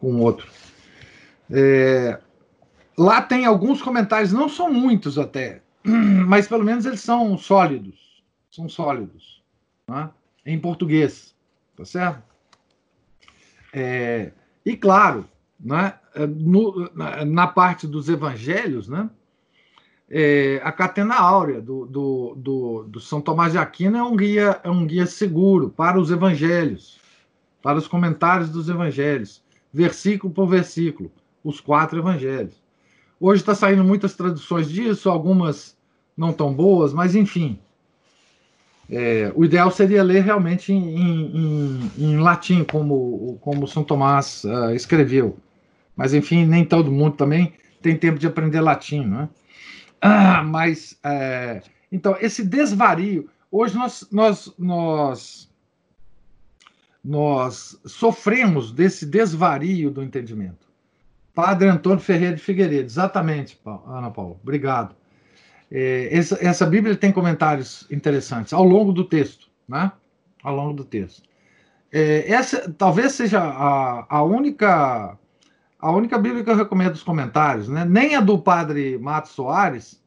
com 0.00 0.16
outro. 0.16 0.50
É, 1.48 2.18
lá 2.98 3.22
tem 3.22 3.44
alguns 3.44 3.80
comentários, 3.80 4.32
não 4.32 4.48
são 4.48 4.72
muitos 4.72 5.20
até, 5.20 5.62
mas 5.84 6.48
pelo 6.48 6.64
menos 6.64 6.84
eles 6.84 7.00
são 7.00 7.38
sólidos, 7.38 8.24
são 8.50 8.68
sólidos, 8.68 9.40
né, 9.88 10.10
em 10.44 10.58
português, 10.58 11.31
tá 11.82 11.84
certo? 11.84 12.22
É, 13.72 14.32
e 14.64 14.76
claro, 14.76 15.28
né, 15.58 15.94
no, 16.28 16.90
na, 16.94 17.24
na, 17.24 17.46
parte 17.46 17.86
dos 17.86 18.08
evangelhos, 18.08 18.88
né, 18.88 19.10
é, 20.08 20.60
a 20.62 20.70
Catena 20.70 21.16
Áurea 21.16 21.60
do, 21.60 21.86
do, 21.86 22.34
do, 22.36 22.84
do, 22.84 23.00
São 23.00 23.20
Tomás 23.20 23.52
de 23.52 23.58
Aquino 23.58 23.96
é 23.96 24.02
um, 24.02 24.14
guia, 24.14 24.60
é 24.62 24.70
um 24.70 24.86
guia 24.86 25.06
seguro 25.06 25.70
para 25.70 25.98
os 25.98 26.10
evangelhos, 26.10 27.00
para 27.62 27.78
os 27.78 27.88
comentários 27.88 28.50
dos 28.50 28.68
evangelhos, 28.68 29.42
versículo 29.72 30.32
por 30.32 30.46
versículo, 30.46 31.10
os 31.42 31.60
quatro 31.60 31.98
evangelhos. 31.98 32.62
Hoje 33.18 33.40
está 33.42 33.54
saindo 33.54 33.84
muitas 33.84 34.14
traduções 34.14 34.68
disso, 34.68 35.08
algumas 35.08 35.76
não 36.16 36.32
tão 36.32 36.52
boas, 36.52 36.92
mas 36.92 37.14
enfim. 37.14 37.58
É, 38.94 39.32
o 39.34 39.42
ideal 39.42 39.70
seria 39.70 40.02
ler 40.02 40.22
realmente 40.22 40.70
em, 40.70 41.34
em, 41.34 41.90
em, 41.96 42.18
latim, 42.18 42.62
como, 42.62 43.38
como 43.40 43.66
São 43.66 43.82
Tomás 43.82 44.44
uh, 44.44 44.74
escreveu. 44.74 45.38
Mas, 45.96 46.12
enfim, 46.12 46.44
nem 46.44 46.62
todo 46.62 46.92
mundo 46.92 47.16
também 47.16 47.54
tem 47.80 47.96
tempo 47.96 48.18
de 48.18 48.26
aprender 48.26 48.60
latim, 48.60 49.06
né? 49.06 49.30
Ah, 49.98 50.42
mas, 50.42 50.98
é, 51.02 51.62
então, 51.90 52.18
esse 52.20 52.44
desvario. 52.44 53.30
Hoje 53.50 53.74
nós, 53.74 54.06
nós, 54.12 54.52
nós, 54.58 55.50
nós 57.02 57.80
sofremos 57.86 58.72
desse 58.72 59.06
desvario 59.06 59.90
do 59.90 60.02
entendimento. 60.02 60.68
Padre 61.34 61.68
Antônio 61.68 61.98
Ferreira 61.98 62.36
de 62.36 62.42
Figueiredo, 62.42 62.84
exatamente, 62.84 63.58
Ana 63.86 64.10
Paula, 64.10 64.36
obrigado. 64.42 64.94
É, 65.74 66.14
essa, 66.14 66.38
essa 66.46 66.66
Bíblia 66.66 66.94
tem 66.94 67.10
comentários 67.10 67.86
interessantes 67.90 68.52
ao 68.52 68.62
longo 68.62 68.92
do 68.92 69.04
texto, 69.04 69.48
né? 69.66 69.90
Ao 70.42 70.54
longo 70.54 70.74
do 70.74 70.84
texto. 70.84 71.22
É, 71.90 72.30
essa 72.30 72.70
talvez 72.76 73.12
seja 73.12 73.40
a, 73.40 74.06
a 74.06 74.22
única 74.22 75.18
a 75.78 75.90
única 75.90 76.18
Bíblia 76.18 76.44
que 76.44 76.50
eu 76.50 76.56
recomendo 76.56 76.94
os 76.94 77.02
comentários, 77.02 77.68
né? 77.68 77.84
nem 77.84 78.14
a 78.14 78.20
do 78.20 78.38
padre 78.38 78.98
Matos 78.98 79.32
Soares, 79.32 80.00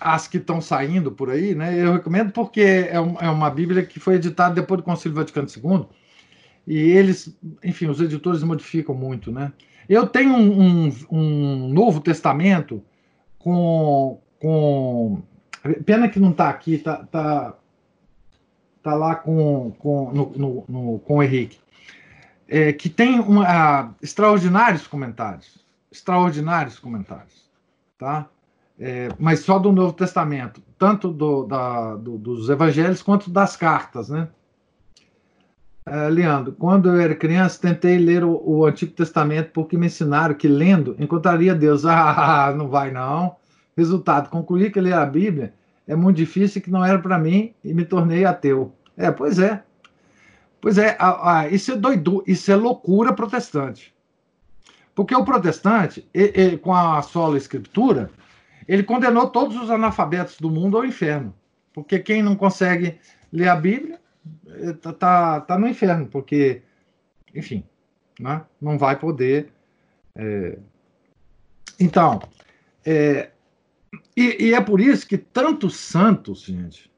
as 0.00 0.28
que 0.28 0.38
estão 0.38 0.60
saindo 0.60 1.10
por 1.10 1.28
aí, 1.28 1.54
né? 1.56 1.76
Eu 1.76 1.92
recomendo 1.94 2.32
porque 2.32 2.88
é, 2.88 3.00
um, 3.00 3.16
é, 3.20 3.28
uma 3.28 3.50
Bíblia 3.50 3.84
que 3.84 3.98
foi 3.98 4.14
editada 4.14 4.54
depois 4.54 4.80
do 4.80 4.84
Concílio 4.84 5.16
Vaticano 5.16 5.48
II 5.48 5.86
e 6.64 6.78
eles, 6.78 7.36
enfim, 7.64 7.88
os 7.88 8.00
editores 8.00 8.44
modificam 8.44 8.94
muito, 8.94 9.32
né? 9.32 9.52
Eu 9.88 10.06
tenho 10.06 10.32
um, 10.32 10.86
um, 10.86 10.92
um 11.10 11.68
Novo 11.68 12.00
Testamento 12.00 12.82
com, 13.48 14.20
com 14.40 15.22
pena 15.86 16.08
que 16.08 16.20
não 16.20 16.30
está 16.30 16.50
aqui, 16.50 16.78
tá, 16.78 16.96
tá, 17.10 17.54
tá 18.82 18.94
lá 18.94 19.14
com, 19.14 19.70
com, 19.78 20.12
no, 20.12 20.32
no, 20.36 20.64
no, 20.68 20.98
com 20.98 21.16
o 21.16 21.22
Henrique 21.22 21.58
é, 22.48 22.72
que 22.72 22.88
tem 22.88 23.20
uma, 23.20 23.94
extraordinários 24.02 24.86
comentários, 24.86 25.58
extraordinários 25.92 26.78
comentários, 26.78 27.48
tá? 27.98 28.26
É, 28.80 29.08
mas 29.18 29.40
só 29.40 29.58
do 29.58 29.72
Novo 29.72 29.92
Testamento, 29.92 30.62
tanto 30.78 31.10
do, 31.10 31.44
da, 31.44 31.96
do, 31.96 32.16
dos 32.16 32.48
Evangelhos 32.48 33.02
quanto 33.02 33.28
das 33.28 33.56
cartas, 33.56 34.08
né? 34.08 34.28
É, 35.90 36.08
Leandro, 36.08 36.52
quando 36.52 36.88
eu 36.88 37.00
era 37.00 37.14
criança, 37.14 37.60
tentei 37.60 37.98
ler 37.98 38.24
o, 38.24 38.42
o, 38.44 38.66
Antigo 38.66 38.92
Testamento 38.92 39.50
porque 39.52 39.76
me 39.76 39.86
ensinaram 39.86 40.34
que 40.34 40.48
lendo 40.48 40.96
encontraria 40.98 41.54
Deus. 41.54 41.84
Ah, 41.88 42.52
não 42.56 42.68
vai 42.68 42.90
não. 42.90 43.36
Resultado, 43.76 44.28
concluí 44.28 44.70
que 44.70 44.80
ler 44.80 44.94
a 44.94 45.06
Bíblia 45.06 45.54
é 45.86 45.96
muito 45.96 46.16
difícil 46.16 46.58
e 46.58 46.62
que 46.62 46.70
não 46.70 46.84
era 46.84 46.98
para 46.98 47.18
mim 47.18 47.54
e 47.64 47.72
me 47.72 47.84
tornei 47.84 48.24
ateu. 48.24 48.72
É, 48.96 49.10
pois 49.10 49.38
é. 49.38 49.62
Pois 50.60 50.76
é, 50.76 50.96
a, 50.98 51.38
a, 51.38 51.48
isso 51.48 51.72
é 51.72 51.76
doido, 51.76 52.22
isso 52.26 52.50
é 52.50 52.56
loucura 52.56 53.12
protestante. 53.12 53.94
Porque 54.94 55.14
o 55.14 55.24
protestante, 55.24 56.08
ele, 56.12 56.32
ele, 56.34 56.58
com 56.58 56.74
a 56.74 57.00
sola 57.02 57.36
escritura, 57.36 58.10
ele 58.66 58.82
condenou 58.82 59.28
todos 59.28 59.56
os 59.56 59.70
analfabetos 59.70 60.38
do 60.38 60.50
mundo 60.50 60.76
ao 60.76 60.84
inferno. 60.84 61.32
Porque 61.72 62.00
quem 62.00 62.22
não 62.22 62.34
consegue 62.34 62.98
ler 63.32 63.48
a 63.48 63.56
Bíblia 63.56 64.00
tá, 64.98 65.40
tá 65.40 65.58
no 65.58 65.68
inferno, 65.68 66.06
porque, 66.06 66.62
enfim, 67.34 67.64
né, 68.18 68.44
não 68.60 68.78
vai 68.78 68.98
poder. 68.98 69.52
É... 70.14 70.58
Então, 71.78 72.20
é... 72.84 73.30
E, 74.16 74.48
e 74.48 74.54
é 74.54 74.60
por 74.60 74.80
isso 74.80 75.06
que 75.06 75.16
tantos 75.16 75.76
santos, 75.76 76.42
gente, 76.42 76.90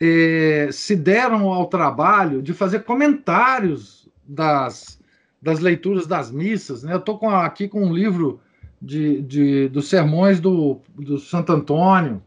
eh, 0.00 0.70
se 0.72 0.96
deram 0.96 1.48
ao 1.48 1.66
trabalho 1.66 2.40
de 2.40 2.54
fazer 2.54 2.84
comentários 2.84 4.08
das, 4.26 4.98
das 5.42 5.60
leituras 5.60 6.06
das 6.06 6.30
missas. 6.30 6.82
Né? 6.82 6.94
Eu 6.94 6.98
estou 6.98 7.28
aqui 7.28 7.68
com 7.68 7.82
um 7.84 7.92
livro 7.92 8.40
de, 8.80 9.20
de, 9.22 9.68
dos 9.68 9.88
sermões 9.88 10.40
do, 10.40 10.80
do 10.94 11.18
Santo 11.18 11.52
Antônio, 11.52 12.22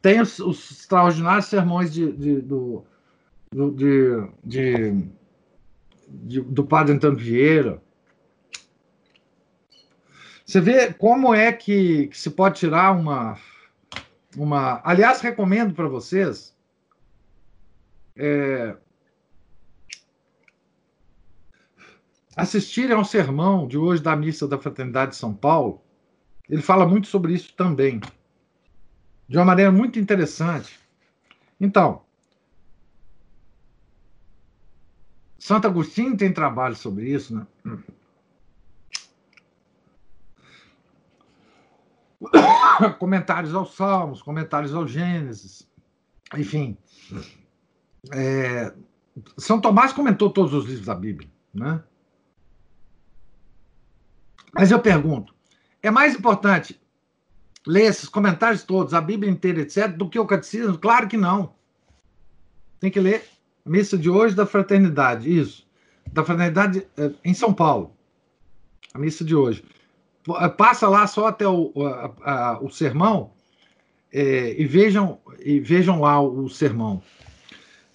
tem 0.00 0.20
os, 0.20 0.38
os 0.38 0.70
extraordinários 0.70 1.46
sermões 1.46 1.92
de, 1.92 2.12
de 2.12 2.40
do, 2.40 2.84
do, 3.52 3.70
de, 3.72 4.28
de, 4.44 5.10
de, 6.08 6.40
do 6.40 6.64
padre 6.64 6.94
Antônio 6.94 7.18
Vieira. 7.18 7.82
Você 10.46 10.60
vê 10.60 10.92
como 10.92 11.34
é 11.34 11.52
que, 11.52 12.08
que 12.08 12.18
se 12.18 12.30
pode 12.30 12.58
tirar 12.58 12.92
uma. 12.92 13.38
uma... 14.36 14.80
Aliás, 14.84 15.20
recomendo 15.20 15.74
para 15.74 15.88
vocês 15.88 16.56
é... 18.16 18.76
assistirem 22.36 22.96
ao 22.96 23.04
sermão 23.04 23.66
de 23.66 23.78
hoje 23.78 24.02
da 24.02 24.16
missa 24.16 24.48
da 24.48 24.58
Fraternidade 24.58 25.12
de 25.12 25.18
São 25.18 25.34
Paulo, 25.34 25.82
ele 26.48 26.62
fala 26.62 26.86
muito 26.86 27.06
sobre 27.06 27.32
isso 27.32 27.54
também, 27.54 28.00
de 29.28 29.36
uma 29.36 29.44
maneira 29.44 29.70
muito 29.70 29.98
interessante. 30.00 30.80
Então, 31.60 32.02
Santo 35.40 35.66
Agostinho 35.66 36.16
tem 36.18 36.32
trabalho 36.32 36.76
sobre 36.76 37.08
isso, 37.10 37.34
né? 37.34 37.46
comentários 42.98 43.54
aos 43.54 43.74
Salmos, 43.74 44.20
comentários 44.20 44.74
ao 44.74 44.86
Gênesis, 44.86 45.66
enfim. 46.36 46.76
É, 48.12 48.74
São 49.38 49.58
Tomás 49.58 49.94
comentou 49.94 50.30
todos 50.30 50.52
os 50.52 50.66
livros 50.66 50.84
da 50.84 50.94
Bíblia, 50.94 51.30
né? 51.54 51.82
Mas 54.52 54.70
eu 54.70 54.78
pergunto, 54.78 55.34
é 55.82 55.90
mais 55.90 56.14
importante 56.14 56.78
ler 57.66 57.84
esses 57.84 58.10
comentários 58.10 58.62
todos, 58.62 58.92
a 58.92 59.00
Bíblia 59.00 59.32
inteira, 59.32 59.62
etc., 59.62 59.88
do 59.88 60.10
que 60.10 60.18
o 60.18 60.26
catecismo? 60.26 60.76
Claro 60.76 61.08
que 61.08 61.16
não. 61.16 61.54
Tem 62.78 62.90
que 62.90 63.00
ler 63.00 63.39
missa 63.64 63.96
de 63.96 64.08
hoje 64.08 64.34
da 64.34 64.46
Fraternidade, 64.46 65.36
isso. 65.36 65.66
Da 66.12 66.24
Fraternidade 66.24 66.86
é, 66.96 67.10
em 67.24 67.34
São 67.34 67.52
Paulo. 67.52 67.92
A 68.92 68.98
missa 68.98 69.24
de 69.24 69.34
hoje. 69.34 69.64
Passa 70.56 70.88
lá 70.88 71.06
só 71.06 71.26
até 71.26 71.46
o, 71.46 71.72
a, 71.86 72.12
a, 72.30 72.60
o 72.60 72.70
sermão 72.70 73.32
é, 74.12 74.60
e, 74.60 74.66
vejam, 74.66 75.18
e 75.38 75.60
vejam 75.60 76.00
lá 76.00 76.20
o, 76.20 76.44
o 76.44 76.50
sermão 76.50 77.02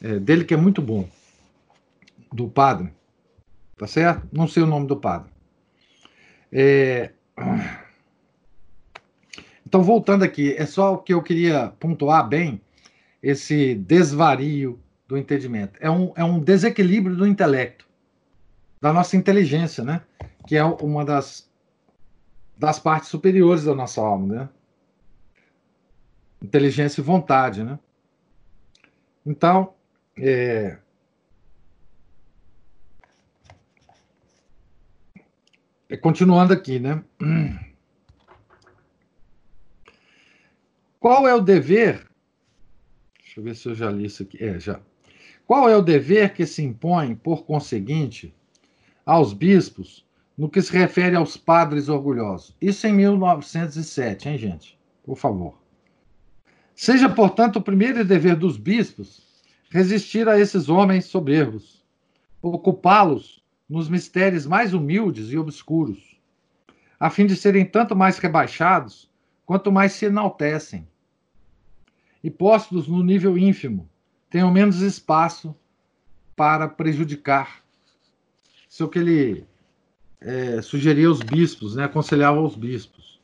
é, 0.01 0.19
dele, 0.19 0.43
que 0.43 0.53
é 0.53 0.57
muito 0.57 0.81
bom. 0.81 1.09
Do 2.31 2.49
padre. 2.49 2.91
Tá 3.77 3.87
certo? 3.87 4.27
Não 4.31 4.47
sei 4.47 4.63
o 4.63 4.67
nome 4.67 4.87
do 4.87 4.97
padre. 4.97 5.29
É... 6.51 7.11
Então, 9.65 9.83
voltando 9.83 10.23
aqui, 10.23 10.53
é 10.53 10.65
só 10.65 10.93
o 10.93 10.97
que 10.97 11.13
eu 11.13 11.21
queria 11.21 11.73
pontuar 11.79 12.27
bem 12.27 12.61
esse 13.21 13.75
desvario 13.75 14.79
do 15.07 15.17
entendimento. 15.17 15.77
É 15.79 15.89
um, 15.89 16.13
é 16.15 16.23
um 16.23 16.39
desequilíbrio 16.39 17.15
do 17.15 17.27
intelecto, 17.27 17.87
da 18.81 18.91
nossa 18.91 19.15
inteligência, 19.15 19.83
né? 19.83 20.01
Que 20.47 20.55
é 20.55 20.63
uma 20.63 21.03
das, 21.05 21.49
das 22.57 22.79
partes 22.79 23.09
superiores 23.09 23.63
da 23.63 23.75
nossa 23.75 24.01
alma, 24.01 24.35
né? 24.35 24.49
Inteligência 26.41 27.01
e 27.01 27.03
vontade, 27.03 27.63
né? 27.63 27.79
Então, 29.25 29.73
é, 30.17 30.77
É, 35.87 35.95
continuando 35.95 36.51
aqui, 36.51 36.79
né? 36.79 37.03
Qual 40.99 41.27
é 41.27 41.35
o 41.35 41.41
dever? 41.41 42.07
Deixa 43.19 43.39
eu 43.39 43.43
ver 43.43 43.55
se 43.55 43.69
eu 43.69 43.75
já 43.75 43.91
li 43.91 44.05
isso 44.05 44.23
aqui. 44.23 44.43
É, 44.43 44.59
já. 44.59 44.81
Qual 45.47 45.69
é 45.69 45.75
o 45.75 45.81
dever 45.81 46.33
que 46.33 46.45
se 46.45 46.63
impõe, 46.63 47.15
por 47.15 47.43
conseguinte, 47.43 48.33
aos 49.05 49.31
bispos 49.31 50.03
no 50.35 50.49
que 50.49 50.59
se 50.59 50.71
refere 50.73 51.15
aos 51.15 51.37
padres 51.37 51.87
orgulhosos? 51.87 52.55
Isso 52.59 52.87
em 52.87 52.93
1907, 52.93 54.27
hein, 54.27 54.37
gente? 54.39 54.79
Por 55.03 55.15
favor. 55.15 55.59
Seja, 56.73 57.07
portanto, 57.07 57.57
o 57.57 57.61
primeiro 57.61 58.03
dever 58.03 58.35
dos 58.35 58.57
bispos 58.57 59.23
resistir 59.69 60.27
a 60.27 60.39
esses 60.39 60.67
homens 60.67 61.05
soberbos, 61.05 61.85
ocupá-los 62.41 63.43
nos 63.69 63.87
mistérios 63.87 64.45
mais 64.45 64.73
humildes 64.73 65.31
e 65.31 65.37
obscuros, 65.37 66.19
a 66.99 67.09
fim 67.09 67.25
de 67.25 67.35
serem 67.35 67.65
tanto 67.65 67.95
mais 67.95 68.17
rebaixados 68.17 69.11
quanto 69.45 69.71
mais 69.71 69.91
se 69.93 70.05
enaltecem. 70.05 70.87
E 72.23 72.31
postos 72.31 72.87
no 72.87 73.03
nível 73.03 73.37
ínfimo, 73.37 73.87
tenham 74.29 74.51
menos 74.51 74.81
espaço 74.81 75.55
para 76.35 76.67
prejudicar. 76.67 77.61
Isso 78.69 78.83
é 78.83 78.85
o 78.85 78.89
que 78.89 78.99
ele 78.99 79.47
é, 80.19 80.61
sugeria 80.61 81.07
aos 81.07 81.21
bispos, 81.21 81.75
né? 81.75 81.85
aconselhava 81.85 82.37
aos 82.39 82.55
bispos. 82.55 83.19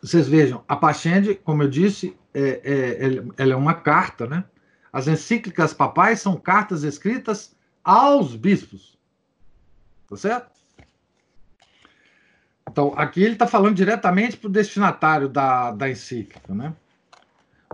Vocês 0.00 0.28
vejam, 0.28 0.62
a 0.68 0.76
Pachende, 0.76 1.34
como 1.34 1.62
eu 1.62 1.68
disse, 1.68 2.14
é, 2.34 2.60
é, 2.62 3.42
ela 3.42 3.54
é 3.54 3.56
uma 3.56 3.74
carta, 3.74 4.26
né? 4.26 4.44
As 4.92 5.08
encíclicas 5.08 5.72
papais 5.72 6.20
são 6.20 6.36
cartas 6.36 6.84
escritas 6.84 7.56
aos 7.82 8.36
bispos. 8.36 8.98
Tá 10.08 10.16
certo? 10.16 10.54
Então, 12.70 12.92
aqui 12.96 13.22
ele 13.22 13.32
está 13.32 13.46
falando 13.46 13.76
diretamente 13.76 14.36
para 14.36 14.48
o 14.48 14.52
destinatário 14.52 15.28
da, 15.28 15.70
da 15.72 15.88
encíclica. 15.88 16.54
Né? 16.54 16.74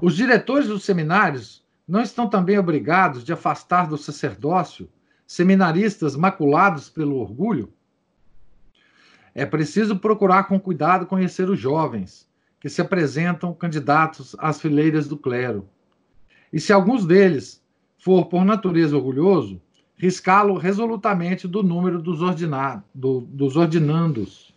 Os 0.02 0.16
diretores 0.16 0.66
dos 0.68 0.82
seminários 0.82 1.62
não 1.86 2.00
estão 2.00 2.28
também 2.28 2.58
obrigados 2.58 3.22
de 3.22 3.32
afastar 3.32 3.86
do 3.86 3.98
sacerdócio 3.98 4.88
seminaristas 5.26 6.16
maculados 6.16 6.88
pelo 6.88 7.16
orgulho? 7.16 7.72
É 9.34 9.44
preciso 9.44 9.98
procurar 9.98 10.44
com 10.44 10.58
cuidado 10.58 11.06
conhecer 11.06 11.50
os 11.50 11.58
jovens 11.58 12.28
que 12.58 12.68
se 12.68 12.80
apresentam 12.80 13.54
candidatos 13.54 14.34
às 14.38 14.60
fileiras 14.60 15.06
do 15.06 15.16
clero. 15.16 15.68
E 16.52 16.58
se 16.58 16.72
alguns 16.72 17.06
deles 17.06 17.62
for 17.98 18.26
por 18.26 18.44
natureza 18.44 18.96
orgulhoso, 18.96 19.60
riscá-lo 19.96 20.56
resolutamente 20.56 21.46
do 21.46 21.62
número 21.62 22.00
dos, 22.00 22.22
ordinado, 22.22 22.82
do, 22.94 23.20
dos 23.20 23.56
ordinandos. 23.56 24.54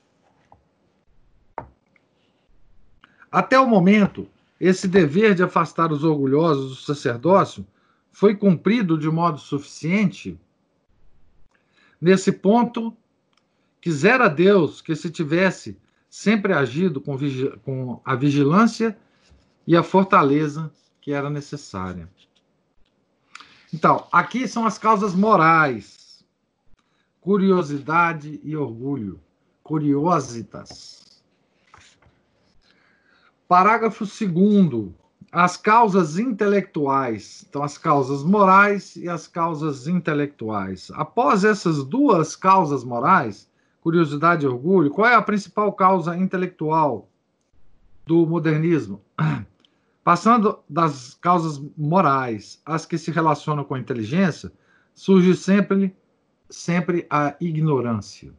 Até 3.30 3.60
o 3.60 3.68
momento, 3.68 4.28
esse 4.66 4.88
dever 4.88 5.36
de 5.36 5.44
afastar 5.44 5.92
os 5.92 6.06
orgulhosos 6.06 6.70
do 6.70 6.76
sacerdócio 6.76 7.68
foi 8.14 8.34
cumprido 8.34 8.98
de 8.98 9.10
modo 9.10 9.38
suficiente? 9.38 10.40
Nesse 12.00 12.32
ponto, 12.32 12.96
quisera 13.82 14.30
Deus 14.30 14.82
que 14.82 14.96
se 14.96 15.12
tivesse 15.12 15.78
sempre 16.10 16.54
agido 16.54 17.02
com, 17.02 17.18
com 17.62 18.00
a 18.06 18.16
vigilância 18.16 18.98
e 19.68 19.76
a 19.76 19.84
fortaleza 19.84 20.72
que 21.02 21.12
era 21.12 21.30
necessária. 21.30 22.10
Então, 23.74 24.08
aqui 24.14 24.48
são 24.48 24.66
as 24.66 24.78
causas 24.78 25.14
morais: 25.14 26.24
curiosidade 27.20 28.40
e 28.42 28.56
orgulho. 28.56 29.20
Curiositas. 29.62 31.03
Parágrafo 33.48 34.06
2. 34.06 34.92
As 35.32 35.58
causas 35.58 36.18
intelectuais. 36.18 37.46
Então, 37.50 37.64
as 37.64 37.78
causas 37.78 38.24
morais 38.24 38.96
e 38.96 39.10
as 39.10 39.28
causas 39.28 39.88
intelectuais. 39.88 40.92
Após 40.94 41.44
essas 41.44 41.84
duas 41.84 42.36
causas 42.36 42.84
morais, 42.84 43.50
curiosidade 43.82 44.46
e 44.46 44.48
orgulho, 44.48 44.92
qual 44.92 45.08
é 45.08 45.16
a 45.16 45.22
principal 45.22 45.74
causa 45.74 46.16
intelectual 46.16 47.10
do 48.06 48.26
modernismo? 48.26 49.02
Passando 50.04 50.60
das 50.70 51.16
causas 51.16 51.62
morais 51.78 52.62
às 52.66 52.86
que 52.86 52.98
se 52.98 53.10
relacionam 53.10 53.64
com 53.64 53.76
a 53.76 53.80
inteligência, 53.80 54.52
surge 54.94 55.36
sempre, 55.36 55.96
sempre 56.50 57.08
a 57.10 57.36
ignorância. 57.40 58.34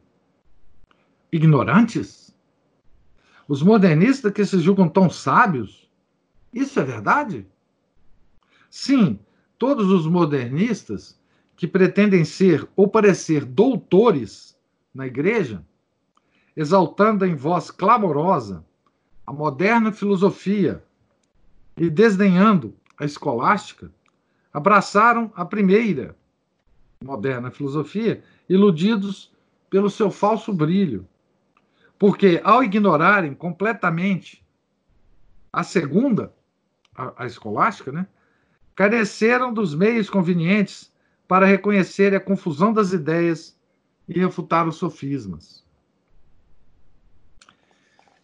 Ignorantes? 1.31 2.24
Os 3.47 3.61
modernistas 3.61 4.31
que 4.31 4.45
se 4.45 4.59
julgam 4.59 4.89
tão 4.89 5.09
sábios? 5.09 5.89
Isso 6.53 6.79
é 6.79 6.83
verdade? 6.83 7.45
Sim, 8.69 9.19
todos 9.57 9.91
os 9.91 10.07
modernistas 10.07 11.19
que 11.55 11.67
pretendem 11.67 12.25
ser 12.25 12.67
ou 12.75 12.87
parecer 12.87 13.45
doutores 13.45 14.57
na 14.93 15.05
igreja, 15.05 15.63
exaltando 16.55 17.25
em 17.25 17.35
voz 17.35 17.69
clamorosa 17.69 18.65
a 19.25 19.33
moderna 19.33 19.91
filosofia 19.91 20.83
e, 21.77 21.89
desdenhando 21.89 22.73
a 22.97 23.05
escolástica, 23.05 23.91
abraçaram 24.53 25.31
a 25.35 25.43
primeira 25.43 26.15
moderna 27.03 27.51
filosofia, 27.51 28.23
iludidos 28.47 29.31
pelo 29.69 29.89
seu 29.89 30.09
falso 30.09 30.53
brilho. 30.53 31.07
Porque, 31.97 32.41
ao 32.43 32.63
ignorarem 32.63 33.33
completamente 33.33 34.45
a 35.51 35.63
segunda, 35.63 36.33
a, 36.95 37.23
a 37.23 37.25
escolástica, 37.25 37.91
né, 37.91 38.07
careceram 38.75 39.53
dos 39.53 39.73
meios 39.73 40.09
convenientes 40.09 40.93
para 41.27 41.45
reconhecer 41.45 42.13
a 42.13 42.19
confusão 42.19 42.73
das 42.73 42.91
ideias 42.91 43.57
e 44.07 44.19
refutar 44.19 44.67
os 44.67 44.75
sofismas. 44.75 45.63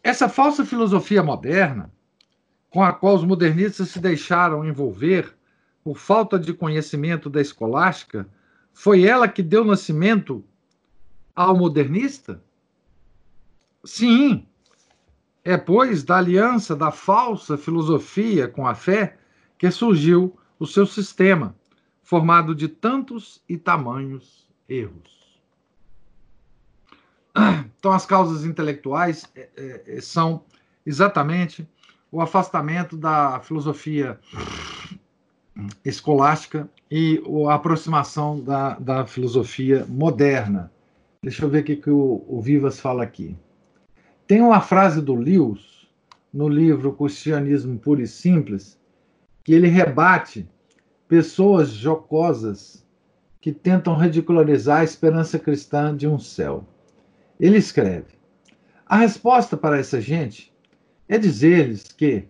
Essa 0.04 0.28
falsa 0.28 0.66
filosofia 0.66 1.24
moderna 1.24 1.92
com 2.72 2.82
a 2.82 2.94
qual 2.94 3.16
os 3.16 3.24
modernistas 3.26 3.90
se 3.90 4.00
deixaram 4.00 4.66
envolver 4.66 5.36
por 5.84 5.98
falta 5.98 6.40
de 6.40 6.54
conhecimento 6.54 7.30
da 7.30 7.42
escolástica, 7.42 8.26
foi 8.74 9.04
ela 9.04 9.28
que 9.28 9.44
deu 9.44 9.66
nascimento 9.66 10.44
ao 11.36 11.56
modernista? 11.56 12.42
Sim. 13.84 14.46
É, 15.44 15.58
pois, 15.58 16.04
da 16.04 16.17
aliança 16.17 16.76
da 16.76 16.91
falsa 16.91 17.58
filosofia 17.58 18.48
com 18.48 18.67
a 18.67 18.76
fé 18.76 19.17
que 19.58 19.70
surgiu 19.72 20.38
o 20.60 20.67
seu 20.67 20.86
sistema, 20.86 21.56
formado 22.04 22.54
de 22.54 22.67
tantos 22.67 23.41
e 23.50 23.58
tamanhos 23.58 24.48
erros. 24.67 25.39
Então, 27.82 27.91
as 27.91 28.06
causas 28.06 28.46
intelectuais 28.46 29.26
é, 29.36 29.50
é, 29.58 29.84
é, 29.98 30.02
são 30.02 30.44
exatamente 30.86 31.67
o 32.12 32.22
afastamento 32.22 32.96
da 32.96 33.39
filosofia 33.39 34.20
escolástica 35.84 36.70
e 36.91 37.20
a 37.50 37.56
aproximação 37.56 38.39
da, 38.39 38.78
da 38.78 39.08
filosofia 39.08 39.84
moderna. 39.89 40.72
Deixa 41.24 41.44
eu 41.44 41.50
ver 41.50 41.62
o 41.62 41.63
que, 41.63 41.76
que 41.76 41.89
o, 41.89 42.24
o 42.28 42.39
Vivas 42.39 42.80
fala 42.80 43.02
aqui. 43.02 43.36
Tem 44.32 44.39
uma 44.41 44.62
frase 44.62 45.02
do 45.02 45.13
Lewis, 45.13 45.89
no 46.34 46.48
livro 46.48 46.94
Cristianismo 46.94 47.78
Puro 47.78 48.02
e 48.02 48.08
Simples, 48.08 48.80
que 49.44 49.54
ele 49.54 49.67
rebate 49.67 50.48
pessoas 51.06 51.72
jocosas 51.72 52.82
que 53.41 53.52
tentam 53.52 53.94
ridicularizar 53.94 54.80
a 54.80 54.84
esperança 54.86 55.38
cristã 55.38 55.94
de 55.94 56.08
um 56.08 56.17
céu. 56.17 56.65
Ele 57.38 57.58
escreve: 57.58 58.13
A 58.86 58.96
resposta 58.96 59.58
para 59.58 59.78
essa 59.78 60.00
gente 60.00 60.54
é 61.10 61.17
dizer-lhes 61.17 61.91
que, 61.91 62.24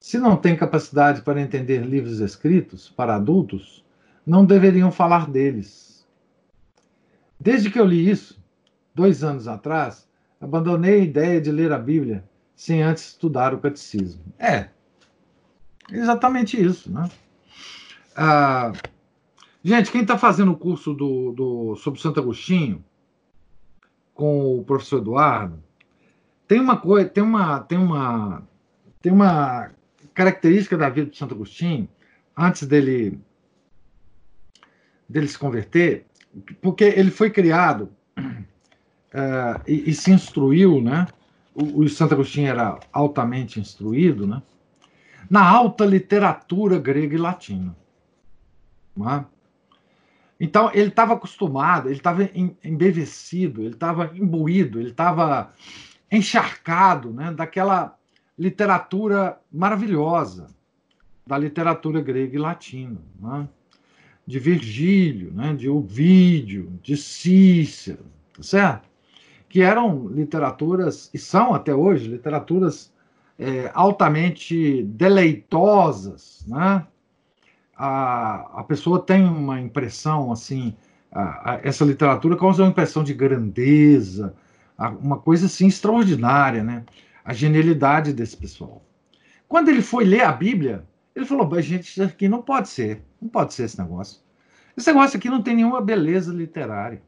se 0.00 0.16
não 0.18 0.38
têm 0.38 0.56
capacidade 0.56 1.20
para 1.20 1.42
entender 1.42 1.84
livros 1.84 2.20
escritos 2.20 2.88
para 2.88 3.16
adultos, 3.16 3.84
não 4.24 4.42
deveriam 4.42 4.90
falar 4.90 5.30
deles. 5.30 6.08
Desde 7.38 7.70
que 7.70 7.78
eu 7.78 7.84
li 7.84 8.08
isso, 8.08 8.42
dois 8.94 9.22
anos 9.22 9.46
atrás, 9.46 10.10
abandonei 10.42 10.94
a 10.94 11.04
ideia 11.04 11.40
de 11.40 11.52
ler 11.52 11.70
a 11.70 11.78
Bíblia 11.78 12.24
sem 12.56 12.82
antes 12.82 13.10
estudar 13.10 13.54
o 13.54 13.58
catecismo. 13.58 14.20
É, 14.38 14.68
exatamente 15.90 16.60
isso, 16.60 16.90
né? 16.90 17.08
Ah, 18.16 18.72
gente, 19.62 19.92
quem 19.92 20.02
está 20.02 20.18
fazendo 20.18 20.50
o 20.50 20.56
curso 20.56 20.92
do, 20.92 21.32
do, 21.32 21.76
sobre 21.76 22.00
Santo 22.00 22.18
Agostinho, 22.18 22.84
com 24.12 24.58
o 24.58 24.64
professor 24.64 24.98
Eduardo, 24.98 25.62
tem 26.48 26.60
uma 26.60 26.76
coisa, 26.76 27.08
tem 27.08 27.22
uma, 27.22 27.60
tem 27.60 27.78
uma, 27.78 28.42
tem 29.00 29.12
uma 29.12 29.70
característica 30.12 30.76
da 30.76 30.88
vida 30.90 31.08
de 31.08 31.16
Santo 31.16 31.34
Agostinho, 31.34 31.88
antes 32.36 32.66
dele, 32.66 33.18
dele 35.08 35.28
se 35.28 35.38
converter, 35.38 36.04
porque 36.60 36.84
ele 36.84 37.12
foi 37.12 37.30
criado 37.30 37.88
uh, 39.12 39.60
e, 39.66 39.90
e, 39.90 39.94
se 39.94 40.10
instruiu, 40.10 40.80
né? 40.80 41.06
O, 41.54 41.80
o 41.80 41.88
Santo 41.88 42.14
Agostinho 42.14 42.48
era 42.48 42.78
altamente 42.92 43.60
instruído, 43.60 44.26
né? 44.26 44.42
Na 45.28 45.46
alta 45.48 45.84
literatura 45.84 46.78
grega 46.78 47.14
e 47.14 47.18
latina. 47.18 47.76
Né? 48.96 49.24
Então, 50.38 50.70
ele 50.74 50.88
estava 50.88 51.14
acostumado, 51.14 51.88
ele 51.88 51.96
estava 51.96 52.28
embevecido, 52.64 53.62
ele 53.62 53.74
estava 53.74 54.10
imbuído, 54.14 54.80
ele 54.80 54.90
estava 54.90 55.52
encharcado 56.10 57.12
né, 57.12 57.32
daquela 57.32 57.96
literatura 58.38 59.38
maravilhosa, 59.50 60.48
da 61.26 61.38
literatura 61.38 62.00
grega 62.00 62.34
e 62.34 62.38
latina, 62.38 63.00
né? 63.20 63.48
de 64.26 64.38
Virgílio, 64.38 65.32
né, 65.32 65.54
de 65.54 65.68
Ovídio, 65.68 66.78
de 66.82 66.96
Cícero, 66.96 68.04
tá 68.34 68.42
certo? 68.42 68.91
Que 69.52 69.60
eram 69.60 70.08
literaturas, 70.08 71.10
e 71.12 71.18
são 71.18 71.52
até 71.52 71.74
hoje, 71.74 72.08
literaturas 72.08 72.90
é, 73.38 73.70
altamente 73.74 74.82
deleitosas, 74.84 76.42
né? 76.48 76.86
a, 77.76 78.60
a 78.60 78.64
pessoa 78.64 78.98
tem 78.98 79.24
uma 79.24 79.60
impressão 79.60 80.32
assim, 80.32 80.74
a, 81.10 81.52
a, 81.52 81.60
essa 81.62 81.84
literatura 81.84 82.34
causa 82.34 82.62
uma 82.62 82.70
impressão 82.70 83.04
de 83.04 83.12
grandeza, 83.12 84.34
uma 85.00 85.18
coisa 85.18 85.44
assim 85.44 85.66
extraordinária, 85.66 86.64
né? 86.64 86.82
A 87.22 87.34
genialidade 87.34 88.14
desse 88.14 88.36
pessoal. 88.36 88.82
Quando 89.46 89.68
ele 89.68 89.82
foi 89.82 90.04
ler 90.04 90.22
a 90.22 90.32
Bíblia, 90.32 90.84
ele 91.14 91.26
falou: 91.26 91.60
gente, 91.60 91.90
isso 91.90 92.02
aqui 92.02 92.26
não 92.26 92.40
pode 92.40 92.70
ser, 92.70 93.02
não 93.20 93.28
pode 93.28 93.52
ser 93.52 93.64
esse 93.64 93.78
negócio. 93.78 94.22
Esse 94.74 94.88
negócio 94.88 95.18
aqui 95.18 95.28
não 95.28 95.42
tem 95.42 95.56
nenhuma 95.56 95.80
beleza 95.82 96.32
literária. 96.32 97.02